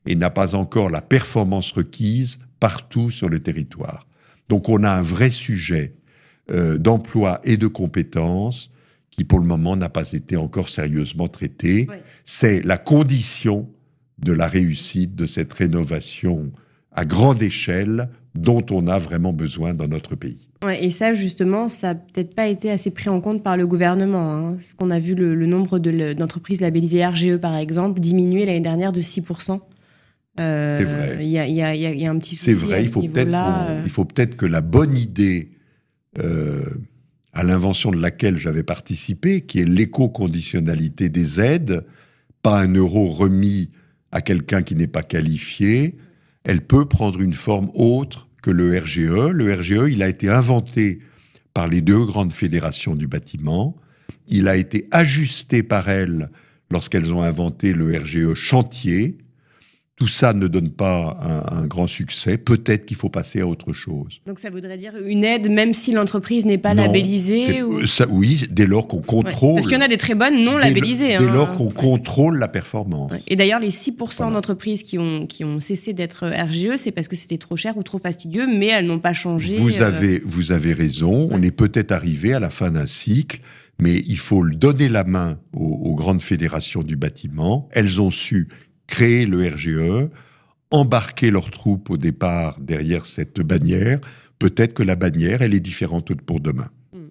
et 0.06 0.16
n'a 0.16 0.30
pas 0.30 0.56
encore 0.56 0.90
la 0.90 1.02
performance 1.02 1.72
requise 1.72 2.40
partout 2.60 3.12
sur 3.12 3.30
le 3.30 3.40
territoire. 3.40 4.08
Donc 4.50 4.70
on 4.70 4.84
a 4.84 4.92
un 4.92 5.02
vrai 5.02 5.30
sujet 5.30 5.96
euh, 6.52 6.78
d'emploi 6.78 7.40
et 7.44 7.58
de 7.58 7.68
compétences 7.68 8.72
qui 9.10 9.24
pour 9.24 9.40
le 9.40 9.46
moment 9.46 9.76
n'a 9.76 9.90
pas 9.90 10.12
été 10.12 10.36
encore 10.38 10.70
sérieusement 10.70 11.28
traité. 11.28 11.88
C'est 12.24 12.62
la 12.64 12.78
condition 12.78 13.70
de 14.20 14.34
la 14.34 14.48
réussite 14.48 15.16
de 15.16 15.26
cette 15.26 15.54
rénovation 15.54 16.52
à 16.96 17.06
grande 17.06 17.44
échelle 17.44 18.10
dont 18.34 18.66
on 18.72 18.88
a 18.88 18.98
vraiment 18.98 19.34
besoin 19.34 19.74
dans 19.74 19.88
notre 19.88 20.16
pays. 20.16 20.48
et 20.68 20.92
ça, 20.92 21.14
justement, 21.14 21.70
ça 21.70 21.94
n'a 21.94 21.96
peut-être 21.96 22.34
pas 22.34 22.48
été 22.48 22.72
assez 22.72 22.90
pris 22.90 23.10
en 23.10 23.22
compte 23.22 23.44
par 23.44 23.58
le 23.58 23.68
gouvernement. 23.68 24.34
Hein. 24.34 24.58
Ce 24.60 24.76
qu'on 24.76 24.90
a 24.90 25.00
vu 25.00 25.14
le, 25.16 25.46
nombre 25.46 25.80
d'entreprises 25.80 26.62
labellisées 26.62 27.06
RGE, 27.06 27.38
par 27.38 27.56
exemple, 27.56 28.00
diminuer 28.00 28.46
l'année 28.46 28.62
dernière 28.62 28.92
de 28.92 29.02
6%. 29.02 29.60
Euh, 30.38 30.78
c'est 30.78 30.84
vrai. 30.84 31.18
Il 31.22 31.28
y, 31.28 31.32
y 31.32 32.06
a, 32.06 32.12
un 32.12 32.18
petit 32.18 32.36
souci. 32.36 32.56
C'est 32.56 32.66
vrai, 32.66 32.84
il 32.84 32.90
faut 32.90 33.02
peut-être 34.06 34.32
peut 34.32 34.38
que 34.38 34.46
la 34.46 34.62
bonne 34.62 34.98
idée 34.98 35.52
euh, 36.20 36.64
à 37.34 37.44
l'invention 37.44 37.92
de 37.92 37.98
laquelle 37.98 38.38
j'avais 38.38 38.64
participé, 38.64 39.42
qui 39.42 39.60
est 39.60 39.66
l'éco-conditionnalité 39.66 41.10
des 41.10 41.42
aides, 41.42 41.86
pas 42.42 42.62
un 42.62 42.74
euro 42.74 43.10
remis 43.10 43.72
à 44.12 44.22
quelqu'un 44.22 44.62
qui 44.62 44.76
n'est 44.76 44.88
pas 44.88 45.04
qualifié, 45.04 45.98
elle 46.46 46.62
peut 46.62 46.86
prendre 46.86 47.20
une 47.20 47.34
forme 47.34 47.70
autre 47.74 48.30
que 48.42 48.52
le 48.52 48.78
RGE. 48.78 49.32
Le 49.32 49.54
RGE, 49.54 49.92
il 49.92 50.04
a 50.04 50.08
été 50.08 50.30
inventé 50.30 51.00
par 51.54 51.68
les 51.68 51.82
deux 51.82 52.06
grandes 52.06 52.34
fédérations 52.34 52.96
du 52.96 53.08
bâtiment. 53.08 53.76
Il 54.28 54.48
a 54.48 54.56
été 54.56 54.88
ajusté 54.92 55.64
par 55.64 55.90
elles 55.90 56.30
lorsqu'elles 56.70 57.14
ont 57.14 57.22
inventé 57.22 57.74
le 57.74 57.98
RGE 57.98 58.34
chantier, 58.36 59.18
tout 59.98 60.08
ça 60.10 60.34
ne 60.34 60.48
donne 60.48 60.70
pas 60.70 61.18
un, 61.50 61.66
grand 61.68 61.88
succès. 61.88 62.38
Peut-être 62.38 62.86
qu'il 62.86 62.98
faut 62.98 63.10
passer 63.10 63.40
à 63.40 63.48
autre 63.48 63.72
chose. 63.72 64.20
Donc 64.28 64.40
ça 64.40 64.50
voudrait 64.50 64.78
dire 64.78 64.94
une 65.06 65.24
aide 65.24 65.50
même 65.50 65.74
si 65.74 65.94
l'entreprise 65.94 66.46
n'est 66.46 66.58
pas 66.58 66.74
labellisée 66.74 67.64
ou... 67.64 67.86
ça, 67.88 68.06
Oui, 68.10 68.46
dès 68.50 68.68
lors 68.68 68.88
qu'on 68.88 69.02
contrôle. 69.02 69.54
Parce 69.54 69.68
qu'il 69.68 69.76
y 69.76 69.80
en 69.80 69.86
a 69.86 69.88
des 69.88 69.98
très 69.98 70.16
bonnes 70.16 70.44
non 70.44 70.58
labellisées. 70.58 71.18
Dès, 71.18 71.26
lors 71.26 71.52
hein. 71.52 71.56
qu'on 71.58 71.72
contrôle 71.72 72.38
la 72.40 72.50
performance. 72.50 73.14
Et 73.28 73.38
d'ailleurs, 73.38 73.62
les 73.62 73.70
6% 73.70 74.34
d'entreprises 74.34 74.84
qui 74.84 75.00
ont, 75.00 75.28
qui 75.28 75.46
ont 75.46 75.62
cessé 75.62 75.94
d'être 75.94 76.28
RGE, 76.28 76.76
c'est 76.76 76.92
parce 76.92 77.08
que 77.08 77.16
c'était 77.16 77.38
trop 77.38 77.56
cher 77.56 77.78
ou 77.78 77.84
trop 77.84 78.00
fastidieux, 78.00 78.48
mais 78.48 78.68
elles 78.68 78.88
n'ont 78.88 79.00
pas 79.00 79.14
changé. 79.14 79.56
Vous, 79.56 79.82
euh. 79.82 79.86
avez, 79.86 80.20
vous 80.26 80.52
avez 80.52 80.74
raison. 80.74 81.30
On 81.32 81.42
est 81.42 81.52
peut-être 81.52 81.94
arrivé 81.94 82.34
à 82.34 82.40
la 82.40 82.50
fin 82.50 82.70
d'un 82.70 82.88
cycle 82.88 83.40
mais 83.80 84.04
il 84.08 84.18
faut 84.18 84.48
donner 84.48 84.90
la 84.90 85.04
main 85.04 85.38
aux, 85.54 85.96
grandes 85.96 86.22
fédérations 86.22 86.84
du 86.84 86.96
bâtiment. 86.96 87.68
Elles 87.72 88.02
ont 88.02 88.12
su 88.12 88.48
créer 88.88 89.26
le 89.26 89.48
RGE, 89.48 90.10
embarquer 90.72 91.32
leurs 91.32 91.52
troupes 91.52 91.90
au 91.90 91.98
départ 91.98 92.60
derrière 92.60 93.06
cette 93.06 93.40
bannière. 93.40 94.00
Peut-être 94.40 94.74
que 94.74 94.84
la 94.84 94.96
bannière, 94.96 95.42
elle 95.42 95.54
est 95.54 95.60
différente 95.60 96.14
pour 96.14 96.40
demain. 96.40 96.70
Hmm. 96.94 97.08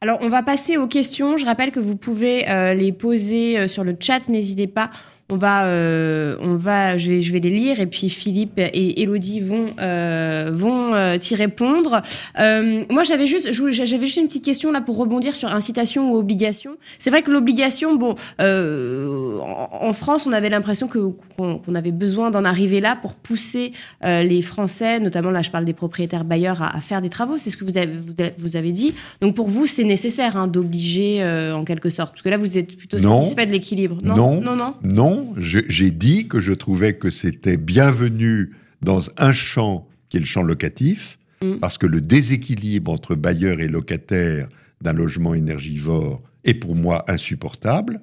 Alors, 0.00 0.18
on 0.22 0.28
va 0.28 0.42
passer 0.42 0.76
aux 0.76 0.86
questions. 0.86 1.36
Je 1.36 1.44
rappelle 1.44 1.70
que 1.70 1.80
vous 1.80 1.96
pouvez 1.96 2.48
euh, 2.48 2.74
les 2.74 2.92
poser 2.92 3.58
euh, 3.58 3.68
sur 3.68 3.84
le 3.84 3.96
chat. 3.98 4.28
N'hésitez 4.28 4.66
pas 4.66 4.90
on 5.34 5.36
va, 5.36 5.64
euh, 5.64 6.36
on 6.40 6.54
va, 6.54 6.96
je 6.96 7.10
vais, 7.10 7.20
je 7.20 7.32
vais 7.32 7.40
les 7.40 7.50
lire 7.50 7.80
et 7.80 7.86
puis 7.86 8.08
Philippe 8.08 8.56
et 8.56 9.02
Elodie 9.02 9.40
vont, 9.40 9.74
euh, 9.80 10.48
vont 10.52 10.94
euh, 10.94 11.16
y 11.16 11.34
répondre. 11.34 12.02
moi, 12.38 13.02
j'avais 13.02 13.26
juste, 13.26 13.50
j'avais 13.50 14.06
juste 14.06 14.16
une 14.16 14.28
petite 14.28 14.44
question 14.44 14.70
là 14.70 14.80
pour 14.80 14.96
rebondir 14.96 15.34
sur 15.34 15.48
incitation 15.52 16.12
ou 16.12 16.16
obligation. 16.16 16.76
C'est 17.00 17.10
vrai 17.10 17.22
que 17.22 17.32
l'obligation, 17.32 17.96
bon, 17.96 18.14
en, 18.38 19.92
France, 19.92 20.26
on 20.28 20.32
avait 20.32 20.50
l'impression 20.50 20.86
que 20.86 20.98
qu'on 21.36 21.74
avait 21.74 21.90
besoin 21.90 22.30
d'en 22.30 22.44
arriver 22.44 22.80
là 22.80 22.96
pour 23.00 23.14
pousser 23.14 23.72
les 24.02 24.40
Français, 24.40 25.00
notamment 25.00 25.32
là, 25.32 25.42
je 25.42 25.50
parle 25.50 25.64
des 25.64 25.72
propriétaires 25.72 26.24
bailleurs, 26.24 26.62
à, 26.62 26.80
faire 26.80 27.02
des 27.02 27.10
travaux. 27.10 27.38
C'est 27.38 27.50
ce 27.50 27.56
que 27.56 27.64
vous 27.64 27.76
avez, 27.76 27.90
vous 28.38 28.56
avez 28.56 28.70
dit. 28.70 28.94
Donc 29.20 29.34
pour 29.34 29.48
vous, 29.48 29.66
c'est 29.66 29.82
nécessaire 29.82 30.36
hein, 30.36 30.46
d'obliger 30.46 31.24
en 31.52 31.64
quelque 31.64 31.90
sorte, 31.90 32.12
parce 32.12 32.22
que 32.22 32.28
là, 32.28 32.36
vous 32.36 32.56
êtes 32.56 32.76
plutôt 32.76 32.98
satisfait 32.98 33.46
de 33.46 33.52
l'équilibre. 33.52 33.98
Non, 34.04 34.40
non, 34.40 34.54
non, 34.54 34.74
non 34.84 35.23
j'ai 35.36 35.90
dit 35.90 36.28
que 36.28 36.40
je 36.40 36.52
trouvais 36.52 36.94
que 36.94 37.10
c'était 37.10 37.56
bienvenu 37.56 38.52
dans 38.82 39.02
un 39.16 39.32
champ 39.32 39.88
qui 40.08 40.18
est 40.18 40.20
le 40.20 40.26
champ 40.26 40.42
locatif, 40.42 41.18
mm. 41.42 41.58
parce 41.60 41.78
que 41.78 41.86
le 41.86 42.00
déséquilibre 42.00 42.92
entre 42.92 43.14
bailleurs 43.14 43.60
et 43.60 43.68
locataires 43.68 44.48
d'un 44.80 44.92
logement 44.92 45.34
énergivore 45.34 46.22
est 46.44 46.54
pour 46.54 46.74
moi 46.74 47.04
insupportable. 47.08 48.00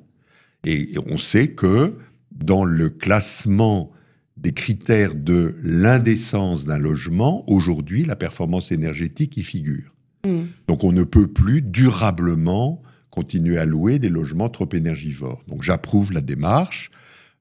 Et 0.65 0.91
on 1.07 1.17
sait 1.17 1.49
que 1.49 1.95
dans 2.31 2.65
le 2.65 2.89
classement 2.89 3.91
des 4.37 4.51
critères 4.53 5.15
de 5.15 5.55
l'indécence 5.61 6.65
d'un 6.65 6.79
logement, 6.79 7.43
aujourd'hui, 7.47 8.05
la 8.05 8.15
performance 8.15 8.71
énergétique 8.71 9.37
y 9.37 9.43
figure. 9.43 9.93
Mm. 10.25 10.43
Donc 10.67 10.83
on 10.83 10.91
ne 10.91 11.03
peut 11.03 11.27
plus 11.27 11.61
durablement 11.61 12.81
continuer 13.09 13.57
à 13.57 13.65
louer 13.65 13.99
des 13.99 14.09
logements 14.09 14.49
trop 14.49 14.69
énergivores. 14.71 15.43
Donc 15.47 15.63
j'approuve 15.63 16.11
la 16.11 16.21
démarche. 16.21 16.89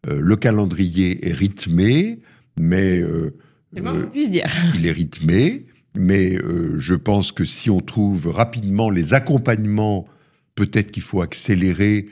Euh, 0.09 0.19
le 0.21 0.37
calendrier 0.37 1.29
est 1.29 1.35
rythmé, 1.35 2.21
mais 2.57 3.01
euh, 3.01 3.37
euh, 3.77 4.07
dire. 4.13 4.47
il 4.75 4.87
est 4.87 4.93
rythmé, 4.93 5.67
mais 5.95 6.39
je 6.77 6.95
pense 6.95 7.33
que 7.33 7.45
si 7.45 7.69
on 7.69 7.81
trouve 7.81 8.29
rapidement 8.29 8.91
les 8.91 9.13
accompagnements, 9.13 10.07
peut-être 10.55 10.93
qu'il 10.93 11.03
faut 11.03 11.21
accélérer 11.21 12.09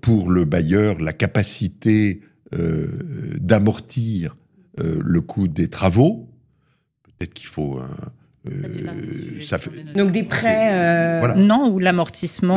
pour 0.00 0.30
le 0.30 0.44
bailleur 0.44 1.00
la 1.00 1.12
capacité 1.12 2.20
d'amortir 2.52 4.36
le 4.76 5.20
coût 5.20 5.48
des 5.48 5.68
travaux. 5.68 6.28
Peut-être 7.02 7.34
qu'il 7.34 7.48
faut 7.48 7.80
euh, 8.46 9.42
ça 9.42 9.58
fait... 9.58 9.70
Donc 9.94 10.12
des 10.12 10.22
prêts 10.22 10.68
euh, 10.72 11.34
Non, 11.34 11.70
ou 11.72 11.78
l'amortissement. 11.78 12.56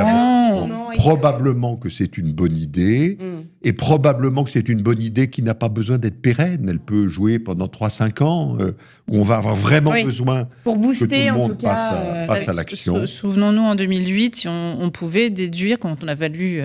Probablement 0.96 1.78
que 1.78 1.90
c'est 1.90 2.18
une 2.18 2.34
bonne 2.34 2.58
idée, 2.58 3.18
mm. 3.20 3.48
Et 3.64 3.74
probablement 3.74 4.44
que 4.44 4.52
c'est 4.52 4.70
une 4.70 4.82
bonne 4.82 5.02
idée 5.02 5.30
qui 5.30 5.44
n'a 5.44 5.54
pas 5.54 5.70
besoin 5.70 5.98
d'être 5.98 6.22
pérenne. 6.22 6.68
Elle 6.70 6.80
peut 6.80 7.08
jouer 7.08 7.40
pendant 7.40 7.68
3-5 7.68 8.24
ans, 8.24 8.58
euh, 8.60 8.72
où 9.10 9.18
on 9.18 9.24
va 9.24 9.38
avoir 9.38 9.56
vraiment 9.56 9.92
besoin 10.04 10.48
Pour 10.64 10.78
booster, 10.78 11.08
que 11.08 11.10
tout 11.10 11.16
le 11.16 11.32
monde 11.34 11.52
en 11.52 11.56
tout 11.56 11.66
cas, 11.66 12.26
passe 12.28 12.50
à, 12.50 12.54
l'action. 12.54 13.06
Souvenons-nous, 13.06 13.62
en 13.62 13.76
2008, 13.76 14.46
on, 14.48 14.78
on, 14.80 14.90
pouvait 14.90 15.30
déduire, 15.30 15.80
quand 15.80 16.04
on 16.04 16.08
a 16.08 16.16
valu 16.16 16.60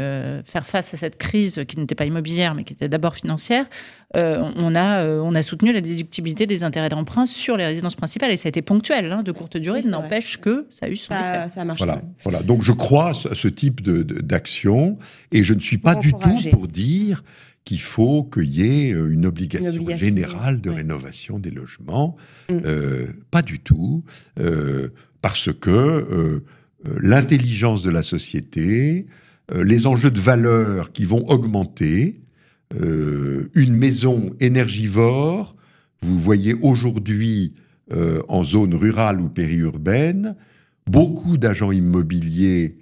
faire 0.44 0.66
face 0.66 0.94
à 0.94 0.97
cette 0.97 1.18
crise 1.18 1.62
qui 1.68 1.78
n'était 1.78 1.94
pas 1.94 2.07
immobilière, 2.07 2.55
mais 2.55 2.64
qui 2.64 2.72
était 2.72 2.88
d'abord 2.88 3.14
financière, 3.14 3.66
on, 4.14 4.74
a, 4.74 5.07
on 5.07 5.34
a 5.34 5.42
soutenu 5.42 5.72
la 5.72 5.80
déductibilité 5.82 6.47
des 6.47 6.64
intérêts 6.64 6.88
d'emprunt 6.88 7.26
sur 7.26 7.57
les 7.57 7.66
résidences 7.66 7.94
principales, 7.94 8.30
et 8.30 8.36
ça 8.36 8.47
a 8.47 8.51
été 8.51 8.62
ponctuel. 8.62 9.12
Hein, 9.12 9.22
de 9.22 9.32
courte 9.32 9.57
durée, 9.57 9.82
n'empêche 9.82 10.38
que 10.38 10.66
ça 10.70 10.86
a 10.86 10.88
eu 10.88 10.97
son 10.97 11.14
effet. 11.14 11.49
Ça 11.49 11.64
marche. 11.64 11.80
Voilà, 11.80 12.01
voilà. 12.22 12.42
Donc 12.42 12.62
je 12.62 12.72
crois 12.72 13.11
à 13.11 13.14
ce 13.14 13.49
type 13.49 13.82
d'action 13.82 14.97
et 15.33 15.43
je 15.43 15.55
ne 15.55 15.61
suis 15.61 15.79
pas 15.79 15.95
du 15.95 16.12
tout 16.12 16.49
pour 16.51 16.68
dire 16.68 17.22
qu'il 17.66 17.81
faut 17.81 18.22
qu'il 18.22 18.49
y 18.49 18.62
ait 18.62 18.95
euh, 18.95 19.12
une 19.12 19.27
obligation, 19.27 19.85
générale 19.97 20.61
de 20.61 20.70
rénovation 20.70 21.39
des 21.39 21.51
logements. 21.51 22.16
Mm. 22.49 22.55
Euh, 22.64 23.07
pas 23.31 23.43
du 23.43 23.59
tout, 23.59 24.05
euh, 24.38 24.88
parce 25.21 25.53
que 25.53 26.42
l'intelligence 27.00 27.83
de 27.83 27.91
la 27.91 28.03
société, 28.03 29.07
les 29.53 29.87
enjeux 29.88 30.13
de 30.13 30.21
valeur 30.21 30.92
qui 30.92 31.05
vont 31.05 31.29
augmenter, 31.29 32.21
une 32.72 33.75
maison 33.75 34.30
énergivore, 34.38 35.57
vous 36.03 36.21
voyez 36.21 36.55
aujourd'hui 36.55 37.55
en 38.29 38.45
zone 38.45 38.75
rurale 38.75 39.21
ou 39.21 39.29
périurbaine, 39.29 40.37
beaucoup 40.87 41.38
d'agents 41.38 41.72
immobiliers 41.72 42.76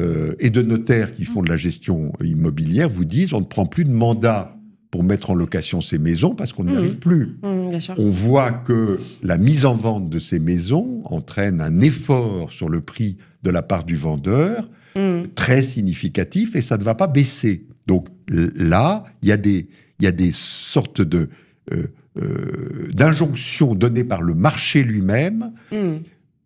euh, 0.00 0.34
et 0.40 0.50
de 0.50 0.62
notaires 0.62 1.14
qui 1.14 1.24
font 1.24 1.42
de 1.42 1.48
la 1.48 1.56
gestion 1.56 2.12
immobilière 2.22 2.88
vous 2.88 3.04
disent 3.04 3.32
on 3.32 3.40
ne 3.40 3.44
prend 3.46 3.66
plus 3.66 3.84
de 3.84 3.90
mandat 3.92 4.52
pour 4.90 5.02
mettre 5.04 5.30
en 5.30 5.34
location 5.34 5.80
ces 5.80 5.98
maisons 5.98 6.34
parce 6.34 6.52
qu'on 6.52 6.64
n'y 6.64 6.72
Mhm. 6.72 6.78
arrive 6.78 6.98
plus. 6.98 7.36
Mmh, 7.42 7.70
bien 7.70 7.80
sûr. 7.80 7.94
On 7.98 8.08
voit 8.10 8.52
que 8.52 8.98
la 9.22 9.36
mise 9.38 9.64
en 9.64 9.74
vente 9.74 10.08
de 10.08 10.18
ces 10.18 10.38
maisons 10.38 11.02
entraîne 11.04 11.60
un 11.60 11.80
effort 11.80 12.52
sur 12.52 12.68
le 12.68 12.80
prix 12.80 13.16
de 13.42 13.50
la 13.50 13.62
part 13.62 13.84
du 13.84 13.96
vendeur 13.96 14.68
Mmh. 14.94 15.24
très 15.34 15.60
significatif 15.60 16.56
et 16.56 16.62
ça 16.62 16.78
ne 16.78 16.82
va 16.84 16.94
pas 16.94 17.06
baisser. 17.06 17.66
Donc 17.86 18.08
là, 18.28 19.04
il 19.22 19.28
y 19.28 19.32
a 19.32 19.36
des, 19.36 19.68
y 20.00 20.06
a 20.06 20.12
des 20.12 20.30
sortes 20.32 21.02
de 21.02 21.28
euh, 21.72 21.86
euh, 22.22 22.88
d'injonctions 22.94 23.74
données 23.74 24.04
par 24.04 24.22
le 24.22 24.34
marché 24.34 24.82
lui-même, 24.82 25.52
Mmh. 25.72 25.96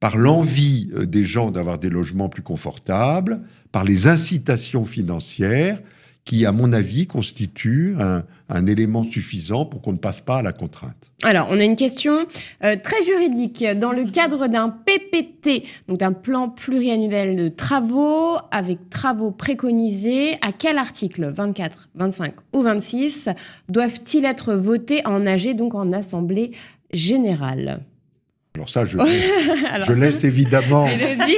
Par 0.01 0.16
l'envie 0.16 0.90
euh, 0.94 1.06
des 1.06 1.22
gens 1.22 1.51
d'avoir 1.51 1.78
des 1.78 1.90
logements 1.90 2.28
plus 2.28 2.43
confortables, 2.43 3.43
par 3.70 3.85
les 3.85 4.09
incitations 4.09 4.85
financières 4.85 5.78
qui, 6.24 6.44
à 6.44 6.52
mon 6.52 6.72
avis, 6.72 7.06
constituent 7.06 7.97
un, 7.98 8.66
élément 8.66 9.05
suffisant 9.05 9.64
pour 9.64 9.81
qu'on 9.81 9.93
ne 9.93 9.98
passe 9.98 10.20
pas 10.20 10.39
à 10.39 10.43
la 10.43 10.52
contrainte. 10.52 11.10
Alors, 11.22 11.47
on 11.51 11.59
a 11.59 11.64
une 11.64 11.77
question 11.77 12.27
euh, 12.62 12.77
très 12.82 13.02
juridique. 13.02 13.64
Dans 13.77 13.93
le 13.93 14.05
cadre 14.05 14.47
d'un 14.47 14.68
PPT, 14.68 15.66
donc 15.89 15.98
d'un 15.98 16.12
plan 16.12 16.48
pluriannuel 16.48 17.36
de 17.36 17.48
travaux, 17.48 18.36
avec 18.51 18.90
travaux 18.90 19.31
préconisés, 19.31 20.36
à 20.43 20.52
quel 20.52 20.78
article 20.78 21.32
24, 21.35 21.89
25 21.94 22.35
ou 22.52 22.62
26 22.62 23.31
doivent-ils 23.68 24.24
être 24.24 24.55
votés 24.55 25.05
en 25.06 25.27
AG, 25.27 25.56
donc 25.56 25.74
en 25.74 25.93
Assemblée 25.93 26.52
générale? 26.93 27.81
Alors 28.61 28.69
ça, 28.69 28.85
je, 28.85 28.99
Alors, 29.73 29.87
je 29.89 29.93
laisse 29.95 30.23
évidemment 30.24 30.87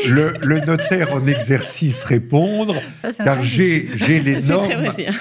le, 0.09 0.33
le 0.45 0.59
notaire 0.67 1.15
en 1.15 1.25
exercice 1.27 2.03
répondre, 2.03 2.75
Ça, 3.03 3.13
car 3.25 3.37
syndic. 3.37 3.45
j'ai 3.45 3.89
j'ai 3.95 4.21
les 4.21 4.43
normes, 4.43 4.69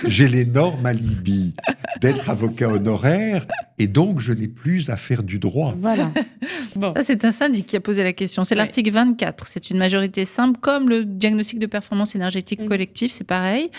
les 0.08 0.46
normes 0.46 0.86
alibi 0.88 1.54
d'être 2.02 2.30
avocat 2.32 2.70
honoraire, 2.70 3.46
et 3.78 3.86
donc 3.86 4.20
je 4.20 4.34
n'ai 4.34 4.48
plus 4.48 4.90
à 4.90 4.98
faire 4.98 5.22
du 5.22 5.38
droit. 5.38 5.76
Voilà. 5.80 6.12
Bon. 6.74 6.94
Ça, 6.96 7.04
c'est 7.04 7.26
un 7.26 7.32
syndic 7.32 7.66
qui 7.66 7.76
a 7.76 7.82
posé 7.82 8.02
la 8.02 8.14
question. 8.14 8.46
C'est 8.46 8.56
Ouais. 8.56 8.60
l'article 8.62 8.92
24. 8.92 9.46
C'est 9.48 9.70
une 9.72 9.78
majorité 9.78 10.24
simple, 10.24 10.58
comme 10.62 10.88
le 10.88 11.04
diagnostic 11.04 11.60
de 11.60 11.66
performance 11.66 12.16
énergétique 12.16 12.62
Mhm. 12.62 12.68
collectif, 12.70 13.12
c'est 13.12 13.26
pareil. 13.26 13.70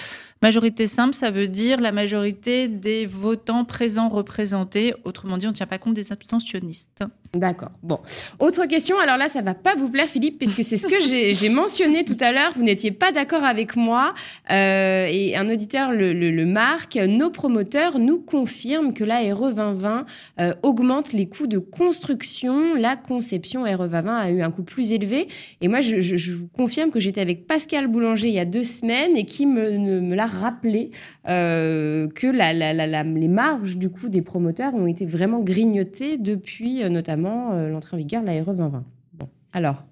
Majorité 0.42 0.86
simple, 0.88 1.14
ça 1.14 1.30
veut 1.30 1.46
dire 1.48 1.80
la 1.80 1.92
majorité 1.92 2.66
des 2.68 3.06
votants 3.06 3.64
présents 3.64 4.08
représentés. 4.08 4.92
Autrement 5.04 5.36
dit, 5.36 5.46
on 5.46 5.50
ne 5.50 5.54
tient 5.54 5.66
pas 5.66 5.78
compte 5.78 5.94
des 5.94 6.10
abstentionnistes. 6.12 7.04
D'accord. 7.34 7.70
Bon. 7.82 7.98
Autre 8.40 8.66
question. 8.66 8.98
Alors 8.98 9.16
là, 9.16 9.28
ça 9.30 9.40
va 9.40 9.54
pas 9.54 9.74
vous 9.74 9.88
plaire, 9.88 10.06
Philippe, 10.08 10.36
puisque 10.38 10.62
c'est 10.62 10.76
ce 10.76 10.86
que 10.86 11.00
j'ai 11.00 11.48
mentionné 11.48 12.04
tout 12.04 12.16
à 12.20 12.30
l'heure. 12.32 12.52
Vous 12.56 12.62
n'étiez 12.62 12.90
pas 12.90 13.10
d'accord 13.12 13.44
avec 13.44 13.74
moi. 13.76 14.14
Euh, 14.50 15.06
et 15.10 15.34
un 15.36 15.48
auditeur 15.48 15.92
le, 15.92 16.12
le- 16.12 16.30
le 16.30 16.44
marque. 16.44 16.96
Nos 16.96 17.30
promoteurs 17.30 17.98
nous 17.98 18.18
confirment 18.18 18.92
que 18.92 19.04
la 19.04 19.20
RE 19.34 19.52
2020 19.54 20.04
euh, 20.40 20.52
augmente 20.62 21.12
les 21.14 21.26
coûts 21.26 21.46
de 21.46 21.58
construction. 21.58 22.74
La 22.74 22.96
conception 22.96 23.62
RE 23.62 23.88
2020 23.88 24.16
a 24.18 24.30
eu 24.30 24.42
un 24.42 24.50
coût 24.50 24.62
plus 24.64 24.92
élevé. 24.92 25.28
Et 25.62 25.68
moi, 25.68 25.80
je, 25.80 26.00
je- 26.02 26.16
je 26.16 26.32
vous 26.32 26.48
confirme 26.48 26.90
que 26.90 27.00
j'étais 27.00 27.20
avec 27.22 27.46
Pascal 27.46 27.86
Boulanger 27.86 28.28
il 28.28 28.34
y 28.34 28.38
a 28.40 28.44
deux 28.44 28.64
semaines 28.64 29.16
et 29.16 29.24
qui 29.24 29.46
me, 29.46 29.70
ne- 29.78 30.00
me 30.00 30.14
l'a 30.14 30.26
rappelé 30.40 30.90
euh, 31.28 32.08
que 32.08 32.26
les 32.26 33.28
marges 33.28 33.76
du 33.76 33.90
coup 33.90 34.08
des 34.08 34.22
promoteurs 34.22 34.74
ont 34.74 34.86
été 34.86 35.06
vraiment 35.06 35.40
grignotées 35.40 36.18
depuis 36.18 36.82
euh, 36.82 36.88
notamment 36.88 37.52
euh, 37.52 37.68
l'entrée 37.68 37.96
en 37.96 37.98
vigueur 37.98 38.22
de 38.22 38.26
la 38.26 38.42
RE 38.42 38.54
2020. 38.54 38.84
Bon, 39.14 39.28
alors, 39.52 39.86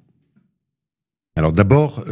Alors 1.37 1.53
d'abord, 1.53 2.05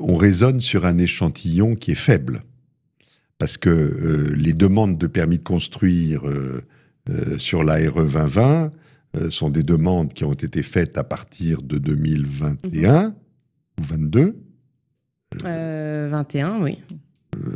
on 0.00 0.16
raisonne 0.16 0.60
sur 0.60 0.86
un 0.86 0.98
échantillon 0.98 1.74
qui 1.74 1.92
est 1.92 1.96
faible, 1.96 2.44
parce 3.38 3.56
que 3.56 4.32
les 4.36 4.52
demandes 4.52 4.98
de 4.98 5.06
permis 5.06 5.38
de 5.38 5.42
construire 5.42 6.22
sur 7.38 7.64
la 7.64 7.74
RE 7.74 8.04
2020 8.04 8.70
euh, 9.14 9.30
sont 9.30 9.50
des 9.50 9.62
demandes 9.62 10.14
qui 10.14 10.24
ont 10.24 10.32
été 10.32 10.62
faites 10.62 10.96
à 10.96 11.04
partir 11.04 11.60
de 11.62 11.76
2021 11.76 13.14
ou 13.78 13.82
22. 13.82 14.36
Euh, 15.44 16.08
21, 16.10 16.62
oui. 16.62 16.78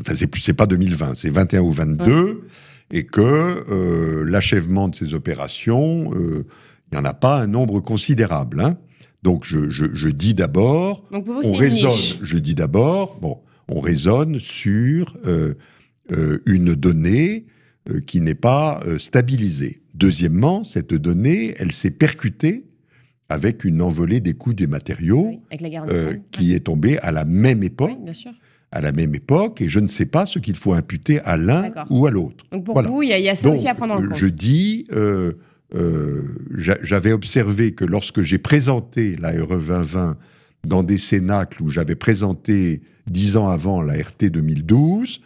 Enfin, 0.01 0.15
c'est 0.15 0.27
plus, 0.27 0.41
c'est 0.41 0.55
pas 0.55 0.67
2020, 0.67 1.15
c'est 1.17 1.29
21 1.31 1.61
ou 1.61 1.71
22, 1.73 2.47
et 2.93 3.05
que 3.05 3.21
euh, 3.21 4.25
l'achèvement 4.25 4.89
de 4.89 4.95
ces 4.95 5.13
opérations, 5.15 6.09
euh, 6.15 6.45
il 6.93 6.97
n'y 6.97 6.99
en 7.01 7.05
a 7.05 7.15
pas 7.15 7.41
un 7.43 7.47
nombre 7.47 7.81
considérable. 7.81 8.61
hein. 8.61 8.79
Donc 9.23 9.45
je, 9.45 9.69
je- 9.71 9.93
je 9.93 10.09
dis 10.09 10.35
d'abord, 10.35 11.05
Donc 11.11 11.25
pour 11.25 11.35
vous, 11.35 11.41
on 11.45 11.51
niche. 11.53 11.59
raisonne, 11.61 12.21
je 12.27 12.39
dis 12.39 12.55
d'abord, 12.55 13.19
bon, 13.21 13.41
on 13.69 13.81
raisonne 13.81 14.39
sur 14.39 15.17
euh, 15.27 15.55
euh, 16.13 16.39
une 16.47 16.75
donnée 16.75 17.47
euh, 17.91 18.01
qui 18.01 18.21
n'est 18.21 18.35
pas 18.37 18.81
euh, 18.87 18.99
stabilisée. 18.99 19.83
Deuxièmement, 19.95 20.63
cette 20.65 20.95
donnée, 20.95 21.55
elle 21.59 21.73
s'est 21.73 21.91
percutée 21.91 22.65
avec 23.29 23.65
une 23.65 23.83
envolée 23.83 24.21
des 24.21 24.35
coûts 24.35 24.55
des 24.55 24.67
matériaux 24.67 25.27
Oui, 25.29 25.41
avec 25.51 25.61
la 25.63 25.69
guerre 25.71 25.83
en 25.83 25.89
euh, 25.89 26.15
qui 26.31 26.55
est 26.55 26.61
tombée 26.61 26.99
à 26.99 27.11
la 27.13 27.25
même 27.25 27.61
Oui, 27.61 27.67
époque, 27.67 28.05
bien 28.05 28.15
sûr. 28.15 28.33
à 28.71 28.81
la 28.81 28.93
même 28.93 29.15
époque, 29.15 29.61
et 29.63 29.69
je 29.69 29.81
ne 29.81 29.89
sais 29.89 30.07
pas 30.07 30.27
ce 30.27 30.39
qu'il 30.39 30.57
faut 30.57 30.75
imputer 30.75 31.21
à 31.21 31.37
l'un 31.37 31.71
ou 31.91 32.07
à 32.07 32.11
l'autre. 32.11 32.45
Donc 32.53 32.65
pour 32.65 32.75
Voilà. 32.75 32.89
vous, 32.89 33.03
il 33.03 33.09
y, 33.09 33.13
a- 33.13 33.19
il 33.19 33.25
y 33.25 33.29
a 33.29 33.37
ça 33.37 33.45
Donc, 33.49 33.55
aussi 33.55 33.69
à 33.69 33.75
prendre 33.75 33.95
en 33.95 34.03
euh, 34.03 34.09
compte. 34.09 34.19
je 34.19 34.27
dis, 34.27 34.87
euh, 34.93 35.33
euh, 35.75 36.23
j'a- 36.57 36.79
j'avais 36.83 37.13
observé 37.13 37.73
que 37.73 37.85
lorsque 37.85 38.23
j'ai 38.23 38.39
présenté 38.39 39.17
la 39.17 39.31
RE 39.31 39.57
2020 39.59 40.17
dans 40.65 40.83
des 40.85 40.97
cénacles 40.99 41.63
où 41.63 41.69
j'avais 41.69 41.95
présenté 41.97 42.83
dix 43.09 43.37
ans 43.37 43.49
avant 43.49 43.83
la 43.83 43.95
RT 43.95 44.31
2012, 44.31 45.21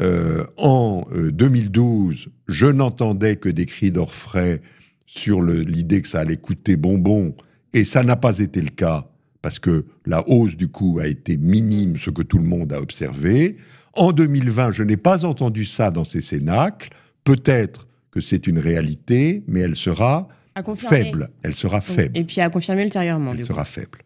euh, 0.00 0.44
en 0.56 1.04
euh, 1.12 1.30
2012, 1.30 2.28
je 2.48 2.66
n'entendais 2.66 3.36
que 3.36 3.48
des 3.48 3.66
cris 3.66 3.90
d'orfraie 3.90 4.60
sur 5.06 5.42
l'idée 5.42 6.02
que 6.02 6.08
ça 6.08 6.20
allait 6.20 6.36
coûter 6.36 6.76
bonbon, 6.76 7.34
et 7.72 7.84
ça 7.84 8.02
n'a 8.02 8.16
pas 8.16 8.38
été 8.38 8.60
le 8.60 8.68
cas, 8.70 9.06
parce 9.42 9.58
que 9.58 9.84
la 10.06 10.26
hausse 10.28 10.56
du 10.56 10.68
coût 10.68 10.98
a 11.00 11.06
été 11.06 11.36
minime, 11.36 11.96
ce 11.96 12.10
que 12.10 12.22
tout 12.22 12.38
le 12.38 12.44
monde 12.44 12.72
a 12.72 12.80
observé. 12.80 13.56
En 13.94 14.12
2020, 14.12 14.72
je 14.72 14.82
n'ai 14.82 14.96
pas 14.96 15.24
entendu 15.24 15.64
ça 15.64 15.90
dans 15.90 16.04
ces 16.04 16.20
cénacles. 16.20 16.90
Peut-être 17.24 17.86
que 18.10 18.20
c'est 18.20 18.46
une 18.46 18.58
réalité, 18.58 19.42
mais 19.46 19.60
elle 19.60 19.76
sera 19.76 20.28
faible. 20.76 21.28
Elle 21.42 21.54
sera 21.54 21.80
faible. 21.80 22.16
Et 22.16 22.24
puis 22.24 22.40
à 22.40 22.48
confirmer 22.48 22.84
ultérieurement. 22.84 23.32
du 23.32 23.40
Elle 23.40 23.46
coup. 23.46 23.52
sera 23.52 23.64
faible. 23.64 23.98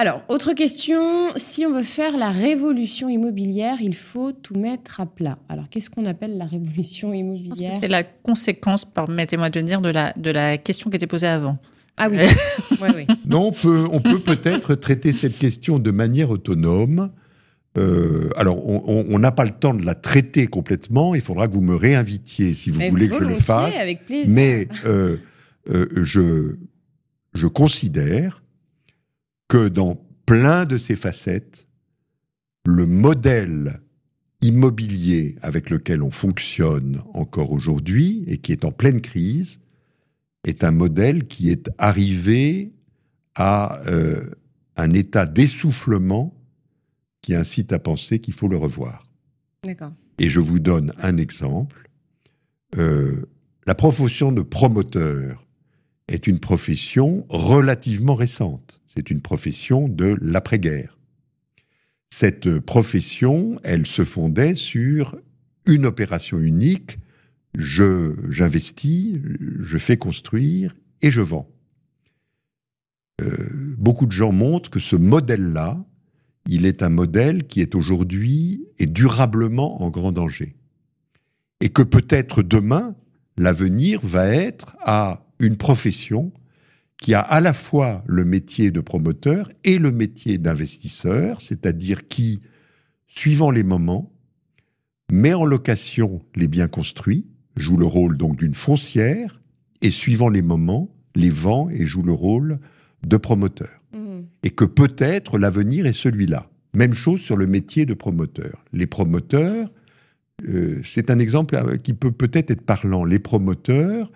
Alors, 0.00 0.22
autre 0.28 0.54
question, 0.54 1.28
si 1.36 1.66
on 1.66 1.74
veut 1.74 1.82
faire 1.82 2.16
la 2.16 2.30
révolution 2.30 3.10
immobilière, 3.10 3.76
il 3.82 3.94
faut 3.94 4.32
tout 4.32 4.54
mettre 4.58 4.98
à 5.02 5.04
plat. 5.04 5.36
Alors, 5.50 5.68
qu'est-ce 5.68 5.90
qu'on 5.90 6.06
appelle 6.06 6.38
la 6.38 6.46
révolution 6.46 7.12
immobilière? 7.12 7.72
c'est 7.78 7.86
la 7.86 8.02
conséquence, 8.02 8.86
permettez-moi 8.86 9.50
de 9.50 9.60
le 9.60 9.66
dire, 9.66 9.82
de 9.82 9.90
la, 9.90 10.14
de 10.16 10.30
la 10.30 10.56
question 10.56 10.88
qui 10.88 10.96
était 10.96 11.06
posée 11.06 11.26
avant. 11.26 11.58
Ah 11.98 12.08
oui. 12.10 12.16
Non, 13.26 13.48
on 13.48 13.52
peut, 13.52 13.86
on 13.92 14.00
peut 14.00 14.20
peut-être 14.20 14.74
traiter 14.86 15.12
cette 15.12 15.36
question 15.36 15.78
de 15.78 15.90
manière 15.90 16.30
autonome. 16.30 17.10
Euh, 17.76 18.30
alors, 18.36 18.66
on- 18.66 19.18
n'a 19.18 19.32
pas 19.32 19.44
le 19.44 19.50
temps 19.50 19.74
de 19.74 19.84
la 19.84 19.94
traiter 19.94 20.46
complètement. 20.46 21.14
Il 21.14 21.20
faudra 21.20 21.46
que 21.46 21.52
vous 21.52 21.60
me 21.60 21.74
réinvitiez 21.76 22.54
si 22.54 22.70
vous 22.70 22.78
Mais 22.78 22.88
voulez 22.88 23.10
que 23.10 23.16
je 23.18 23.24
le 23.24 23.34
fasse. 23.34 23.78
avec 23.78 24.06
plaisir. 24.06 24.32
Mais 24.32 24.66
euh, 24.86 25.18
euh, 25.68 25.86
je, 25.94 26.54
je 27.34 27.46
considère 27.46 28.39
que 29.50 29.68
dans 29.68 30.00
plein 30.26 30.64
de 30.64 30.78
ces 30.78 30.94
facettes, 30.94 31.66
le 32.64 32.86
modèle 32.86 33.80
immobilier 34.42 35.36
avec 35.42 35.70
lequel 35.70 36.02
on 36.02 36.10
fonctionne 36.10 37.02
encore 37.14 37.50
aujourd'hui 37.50 38.22
et 38.28 38.38
qui 38.38 38.52
est 38.52 38.64
en 38.64 38.70
pleine 38.70 39.00
crise 39.00 39.60
est 40.44 40.62
un 40.62 40.70
modèle 40.70 41.26
qui 41.26 41.50
est 41.50 41.68
arrivé 41.78 42.72
à 43.34 43.80
euh, 43.88 44.30
un 44.76 44.90
état 44.92 45.26
d'essoufflement 45.26 46.32
qui 47.20 47.34
incite 47.34 47.72
à 47.72 47.80
penser 47.80 48.20
qu'il 48.20 48.32
faut 48.32 48.48
le 48.48 48.56
revoir. 48.56 49.10
D'accord. 49.64 49.92
Et 50.18 50.30
je 50.30 50.38
vous 50.38 50.60
donne 50.60 50.92
un 50.98 51.16
exemple. 51.16 51.90
Euh, 52.78 53.26
la 53.66 53.74
profession 53.74 54.30
de 54.30 54.42
promoteur 54.42 55.44
est 56.10 56.26
une 56.26 56.40
profession 56.40 57.24
relativement 57.28 58.14
récente. 58.14 58.80
C'est 58.86 59.10
une 59.10 59.20
profession 59.20 59.88
de 59.88 60.16
l'après-guerre. 60.20 60.98
Cette 62.10 62.58
profession, 62.58 63.60
elle 63.62 63.86
se 63.86 64.04
fondait 64.04 64.56
sur 64.56 65.16
une 65.66 65.86
opération 65.86 66.38
unique. 66.38 66.98
Je, 67.54 68.14
j'investis, 68.28 69.16
je 69.60 69.78
fais 69.78 69.96
construire 69.96 70.74
et 71.02 71.10
je 71.10 71.20
vends. 71.20 71.48
Euh, 73.22 73.26
beaucoup 73.78 74.06
de 74.06 74.12
gens 74.12 74.32
montrent 74.32 74.70
que 74.70 74.80
ce 74.80 74.96
modèle-là, 74.96 75.84
il 76.48 76.66
est 76.66 76.82
un 76.82 76.88
modèle 76.88 77.46
qui 77.46 77.60
est 77.60 77.74
aujourd'hui 77.74 78.66
et 78.78 78.86
durablement 78.86 79.82
en 79.82 79.90
grand 79.90 80.12
danger. 80.12 80.56
Et 81.60 81.68
que 81.68 81.82
peut-être 81.82 82.42
demain, 82.42 82.96
l'avenir 83.36 84.00
va 84.02 84.26
être 84.26 84.76
à 84.80 85.29
une 85.40 85.56
profession 85.56 86.32
qui 87.00 87.14
a 87.14 87.20
à 87.20 87.40
la 87.40 87.52
fois 87.52 88.04
le 88.06 88.24
métier 88.24 88.70
de 88.70 88.80
promoteur 88.80 89.50
et 89.64 89.78
le 89.78 89.90
métier 89.90 90.38
d'investisseur, 90.38 91.40
c'est-à-dire 91.40 92.06
qui, 92.08 92.40
suivant 93.06 93.50
les 93.50 93.62
moments, 93.62 94.12
met 95.10 95.34
en 95.34 95.44
location 95.44 96.22
les 96.36 96.46
biens 96.46 96.68
construits, 96.68 97.26
joue 97.56 97.76
le 97.76 97.86
rôle 97.86 98.16
donc 98.16 98.36
d'une 98.36 98.54
foncière, 98.54 99.40
et 99.82 99.90
suivant 99.90 100.28
les 100.28 100.42
moments, 100.42 100.94
les 101.16 101.30
vend 101.30 101.70
et 101.70 101.86
joue 101.86 102.02
le 102.02 102.12
rôle 102.12 102.60
de 103.04 103.16
promoteur. 103.16 103.80
Mmh. 103.92 104.20
Et 104.42 104.50
que 104.50 104.66
peut-être 104.66 105.38
l'avenir 105.38 105.86
est 105.86 105.94
celui-là. 105.94 106.48
Même 106.74 106.92
chose 106.92 107.20
sur 107.20 107.36
le 107.36 107.46
métier 107.46 107.86
de 107.86 107.94
promoteur. 107.94 108.62
Les 108.72 108.86
promoteurs, 108.86 109.68
euh, 110.48 110.80
c'est 110.84 111.10
un 111.10 111.18
exemple 111.18 111.56
euh, 111.56 111.76
qui 111.76 111.94
peut 111.94 112.12
peut-être 112.12 112.50
être 112.50 112.62
parlant. 112.62 113.04
Les 113.04 113.18
promoteurs 113.18 114.12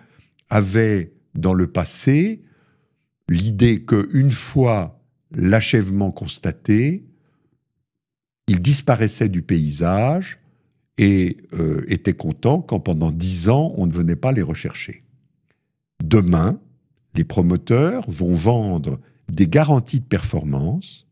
avaient 0.49 1.14
dans 1.35 1.53
le 1.53 1.67
passé 1.67 2.41
l'idée 3.29 3.83
qu'une 3.83 4.31
fois 4.31 4.99
l'achèvement 5.31 6.11
constaté, 6.11 7.05
ils 8.47 8.61
disparaissaient 8.61 9.29
du 9.29 9.41
paysage 9.41 10.39
et 10.97 11.37
euh, 11.53 11.83
étaient 11.87 12.13
contents 12.13 12.61
quand 12.61 12.79
pendant 12.79 13.11
dix 13.11 13.49
ans 13.49 13.73
on 13.77 13.87
ne 13.87 13.91
venait 13.91 14.15
pas 14.15 14.31
les 14.31 14.41
rechercher. 14.41 15.03
Demain, 16.03 16.59
les 17.15 17.23
promoteurs 17.23 18.09
vont 18.09 18.35
vendre 18.35 18.99
des 19.29 19.47
garanties 19.47 19.99
de 19.99 20.05
performance, 20.05 21.07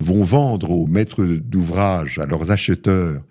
vont 0.00 0.22
vendre 0.22 0.70
aux 0.70 0.86
maîtres 0.86 1.24
d'ouvrage, 1.24 2.18
à 2.18 2.26
leurs 2.26 2.50
acheteurs, 2.50 3.22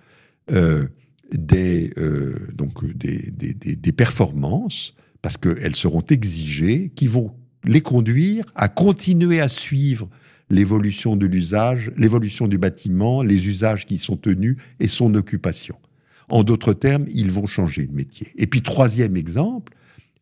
euh, 0.51 0.87
euh, 1.33 2.47
des, 2.57 3.91
performances, 3.91 4.95
parce 5.25 5.37
qu'elles 5.37 5.75
seront 5.75 6.03
exigées, 6.11 6.91
qui 6.95 7.07
vont 7.07 7.33
les 7.63 7.81
conduire 7.81 8.45
à 8.53 8.69
continuer 8.69 9.41
à 9.41 9.49
suivre 9.49 10.07
l'évolution 10.51 11.15
de 11.15 11.25
l'usage, 11.25 11.91
l'évolution 11.97 12.47
du 12.47 12.59
bâtiment, 12.59 13.23
les 13.23 13.47
usages 13.47 13.87
qui 13.87 13.97
sont 13.97 14.17
tenus 14.17 14.55
et 14.79 14.87
son 14.87 15.15
occupation. 15.15 15.75
En 16.29 16.43
d'autres 16.43 16.73
termes, 16.73 17.07
ils 17.09 17.31
vont 17.31 17.47
changer 17.47 17.87
de 17.87 17.91
métier. 17.91 18.27
Et 18.35 18.45
puis, 18.45 18.61
troisième 18.61 19.17
exemple, 19.17 19.73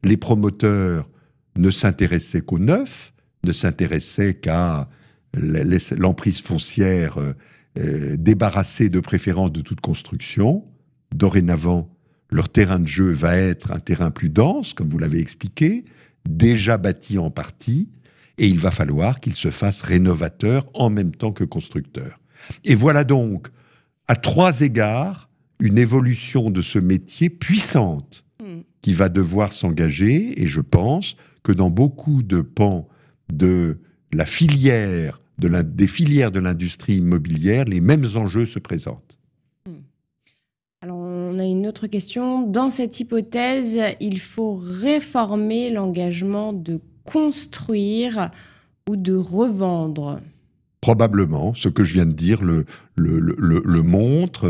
les 0.06 0.16
promoteurs 0.16 1.10
ne 1.58 1.70
s'intéressaient 1.70 2.40
qu'au 2.40 2.60
neuf, 2.60 3.14
ne 3.44 3.52
s'intéressaient 3.52 4.36
qu'à 4.36 4.88
l'emprise 5.34 6.40
foncière 6.40 7.18
euh, 7.18 7.34
euh, 7.78 8.16
débarrassée 8.16 8.88
de 8.88 9.02
préférence 9.02 9.52
de 9.52 9.60
toute 9.60 9.82
construction. 9.82 10.64
Dorénavant, 11.14 11.94
leur 12.34 12.50
terrain 12.50 12.80
de 12.80 12.88
jeu 12.88 13.12
va 13.12 13.38
être 13.38 13.72
un 13.72 13.80
terrain 13.80 14.12
plus 14.12 14.30
dense, 14.30 14.74
comme 14.74 14.90
vous 14.90 14.98
l'avez 14.98 15.20
expliqué, 15.20 15.86
déjà 16.28 16.78
bâti 16.78 17.18
en 17.18 17.30
partie, 17.30 17.90
et 18.38 18.48
il 18.48 18.60
va 18.60 18.72
falloir 18.72 19.20
qu'ils 19.20 19.36
se 19.36 19.52
fassent 19.52 19.82
rénovateurs 19.82 20.66
en 20.74 20.90
même 20.90 21.12
temps 21.12 21.32
que 21.32 21.44
constructeurs. 21.44 22.20
Et 22.64 22.76
voilà 22.76 23.04
donc, 23.04 23.50
à 24.08 24.16
trois 24.16 24.62
égards, 24.62 25.30
une 25.60 25.78
évolution 25.78 26.50
de 26.50 26.62
ce 26.62 26.80
métier 26.80 27.30
puissante 27.30 28.26
hmm. 28.42 28.62
qui 28.82 28.94
va 28.94 29.10
devoir 29.10 29.54
s'engager, 29.54 30.42
et 30.42 30.48
je 30.48 30.62
pense 30.62 31.16
que 31.44 31.52
dans 31.52 31.70
beaucoup 31.70 32.24
de 32.24 32.42
pans 32.42 32.88
de 33.32 33.80
la 34.12 34.26
filière, 34.26 35.22
de 35.38 35.48
la, 35.48 35.64
des 35.64 35.88
filières 35.88 36.32
de 36.32 36.40
l'industrie 36.40 36.96
immobilière, 36.96 37.66
les 37.66 37.82
mêmes 37.82 38.08
enjeux 38.16 38.46
se 38.46 38.60
présentent. 38.60 39.20
Hmm. 41.34 41.36
On 41.36 41.40
a 41.40 41.46
une 41.46 41.68
autre 41.68 41.88
question. 41.88 42.48
Dans 42.48 42.70
cette 42.70 43.00
hypothèse, 43.00 43.80
il 44.00 44.20
faut 44.20 44.54
réformer 44.56 45.70
l'engagement 45.70 46.54
de 46.54 46.80
construire 47.06 48.32
ou 48.90 48.96
de 48.96 49.16
revendre 49.16 50.22
probablement, 50.84 51.54
ce 51.54 51.70
que 51.70 51.82
je 51.86 51.94
viens 51.94 52.06
de 52.06 52.12
dire 52.12 52.44
le, 52.44 52.66
le, 52.98 53.22
le, 53.38 53.84
montre. 53.84 54.50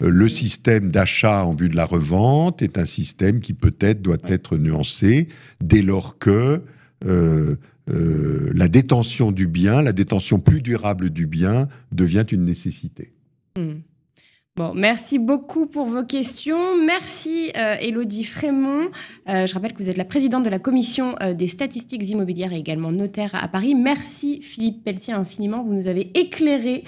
le 0.00 0.28
système 0.28 0.90
d'achat 0.90 1.44
en 1.44 1.54
vue 1.54 1.68
de 1.68 1.76
la 1.76 1.84
revente 1.84 2.62
est 2.62 2.78
un 2.78 2.84
système 2.84 3.38
qui 3.38 3.54
peut-être 3.54 4.02
doit 4.02 4.18
être 4.26 4.56
nuancé 4.56 5.28
dès 5.60 5.82
lors 5.82 6.18
que 6.18 6.62
euh, 7.06 7.54
euh, 7.90 8.50
la 8.54 8.66
détention 8.66 9.30
du 9.30 9.46
bien, 9.46 9.80
la 9.80 9.92
détention 9.92 10.40
plus 10.40 10.62
durable 10.62 11.10
du 11.10 11.28
bien 11.28 11.68
devient 11.92 12.26
une 12.32 12.44
nécessité. 12.44 13.12
Hmm 14.58 14.68
merci 14.74 15.18
beaucoup 15.18 15.66
pour 15.66 15.86
vos 15.86 16.04
questions. 16.04 16.76
Merci 16.76 17.52
euh, 17.56 17.76
Elodie 17.80 18.24
Frémont. 18.24 18.88
Euh, 19.28 19.46
je 19.46 19.54
rappelle 19.54 19.72
que 19.72 19.82
vous 19.82 19.88
êtes 19.88 19.96
la 19.96 20.04
présidente 20.04 20.44
de 20.44 20.50
la 20.50 20.58
commission 20.58 21.14
euh, 21.22 21.34
des 21.34 21.46
statistiques 21.46 22.08
immobilières 22.10 22.52
et 22.52 22.56
également 22.56 22.90
notaire 22.90 23.34
à 23.34 23.48
Paris. 23.48 23.74
Merci 23.74 24.40
Philippe 24.42 24.84
Pelletier 24.84 25.14
infiniment. 25.14 25.62
Vous 25.62 25.74
nous 25.74 25.86
avez 25.86 26.10
éclairé 26.18 26.84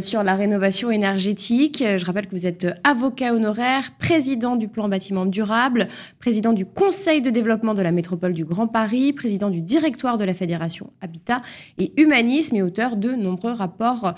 sur 0.00 0.22
la 0.22 0.34
rénovation 0.34 0.90
énergétique. 0.90 1.82
Je 1.86 2.04
rappelle 2.04 2.26
que 2.26 2.34
vous 2.34 2.46
êtes 2.46 2.66
avocat 2.84 3.32
honoraire, 3.32 3.92
président 3.98 4.56
du 4.56 4.68
plan 4.68 4.88
bâtiment 4.88 5.26
durable, 5.26 5.88
président 6.18 6.52
du 6.52 6.66
conseil 6.66 7.20
de 7.20 7.30
développement 7.30 7.74
de 7.74 7.82
la 7.82 7.92
métropole 7.92 8.32
du 8.32 8.44
Grand 8.44 8.66
Paris, 8.66 9.12
président 9.12 9.50
du 9.50 9.60
directoire 9.60 10.18
de 10.18 10.24
la 10.24 10.34
Fédération 10.34 10.92
Habitat 11.00 11.42
et 11.78 11.92
Humanisme 12.00 12.56
et 12.56 12.62
auteur 12.62 12.96
de 12.96 13.12
nombreux 13.12 13.52
rapports 13.52 14.14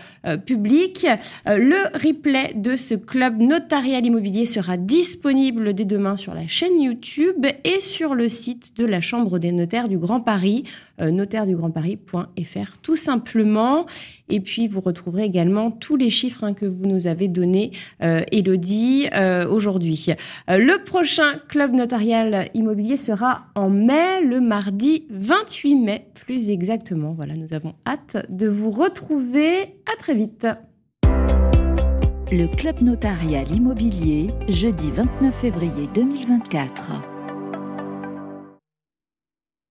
publics. 0.46 1.06
le 1.46 1.98
replay 1.98 2.52
de 2.54 2.76
ce 2.76 2.87
club 2.94 3.40
notarial 3.40 4.04
immobilier 4.04 4.46
sera 4.46 4.76
disponible 4.76 5.72
dès 5.74 5.84
demain 5.84 6.16
sur 6.16 6.34
la 6.34 6.46
chaîne 6.46 6.80
YouTube 6.80 7.46
et 7.64 7.80
sur 7.80 8.14
le 8.14 8.28
site 8.28 8.76
de 8.76 8.84
la 8.84 9.00
Chambre 9.00 9.38
des 9.38 9.52
notaires 9.52 9.88
du 9.88 9.98
Grand 9.98 10.20
Paris, 10.20 10.64
euh, 11.00 11.10
notaireduggrandparis.fr 11.10 12.78
tout 12.82 12.96
simplement. 12.96 13.86
Et 14.28 14.40
puis 14.40 14.68
vous 14.68 14.80
retrouverez 14.80 15.24
également 15.24 15.70
tous 15.70 15.96
les 15.96 16.10
chiffres 16.10 16.44
hein, 16.44 16.54
que 16.54 16.66
vous 16.66 16.86
nous 16.86 17.06
avez 17.06 17.28
donnés, 17.28 17.70
euh, 18.02 18.22
Elodie, 18.32 19.08
euh, 19.14 19.48
aujourd'hui. 19.48 20.08
le 20.48 20.84
prochain 20.84 21.38
club 21.48 21.72
notarial 21.72 22.50
immobilier 22.54 22.96
sera 22.96 23.46
en 23.54 23.70
mai, 23.70 24.20
le 24.22 24.40
mardi 24.40 25.06
28 25.10 25.74
mai 25.76 26.06
plus 26.14 26.50
exactement. 26.50 27.12
Voilà, 27.12 27.34
nous 27.34 27.54
avons 27.54 27.74
hâte 27.86 28.18
de 28.28 28.48
vous 28.48 28.70
retrouver. 28.70 29.62
À 29.90 29.96
très 29.98 30.14
vite. 30.14 30.46
Le 32.30 32.46
Club 32.46 32.82
Notarial 32.82 33.50
Immobilier, 33.50 34.26
jeudi 34.50 34.90
29 34.90 35.34
février 35.34 35.88
2024. 35.94 37.17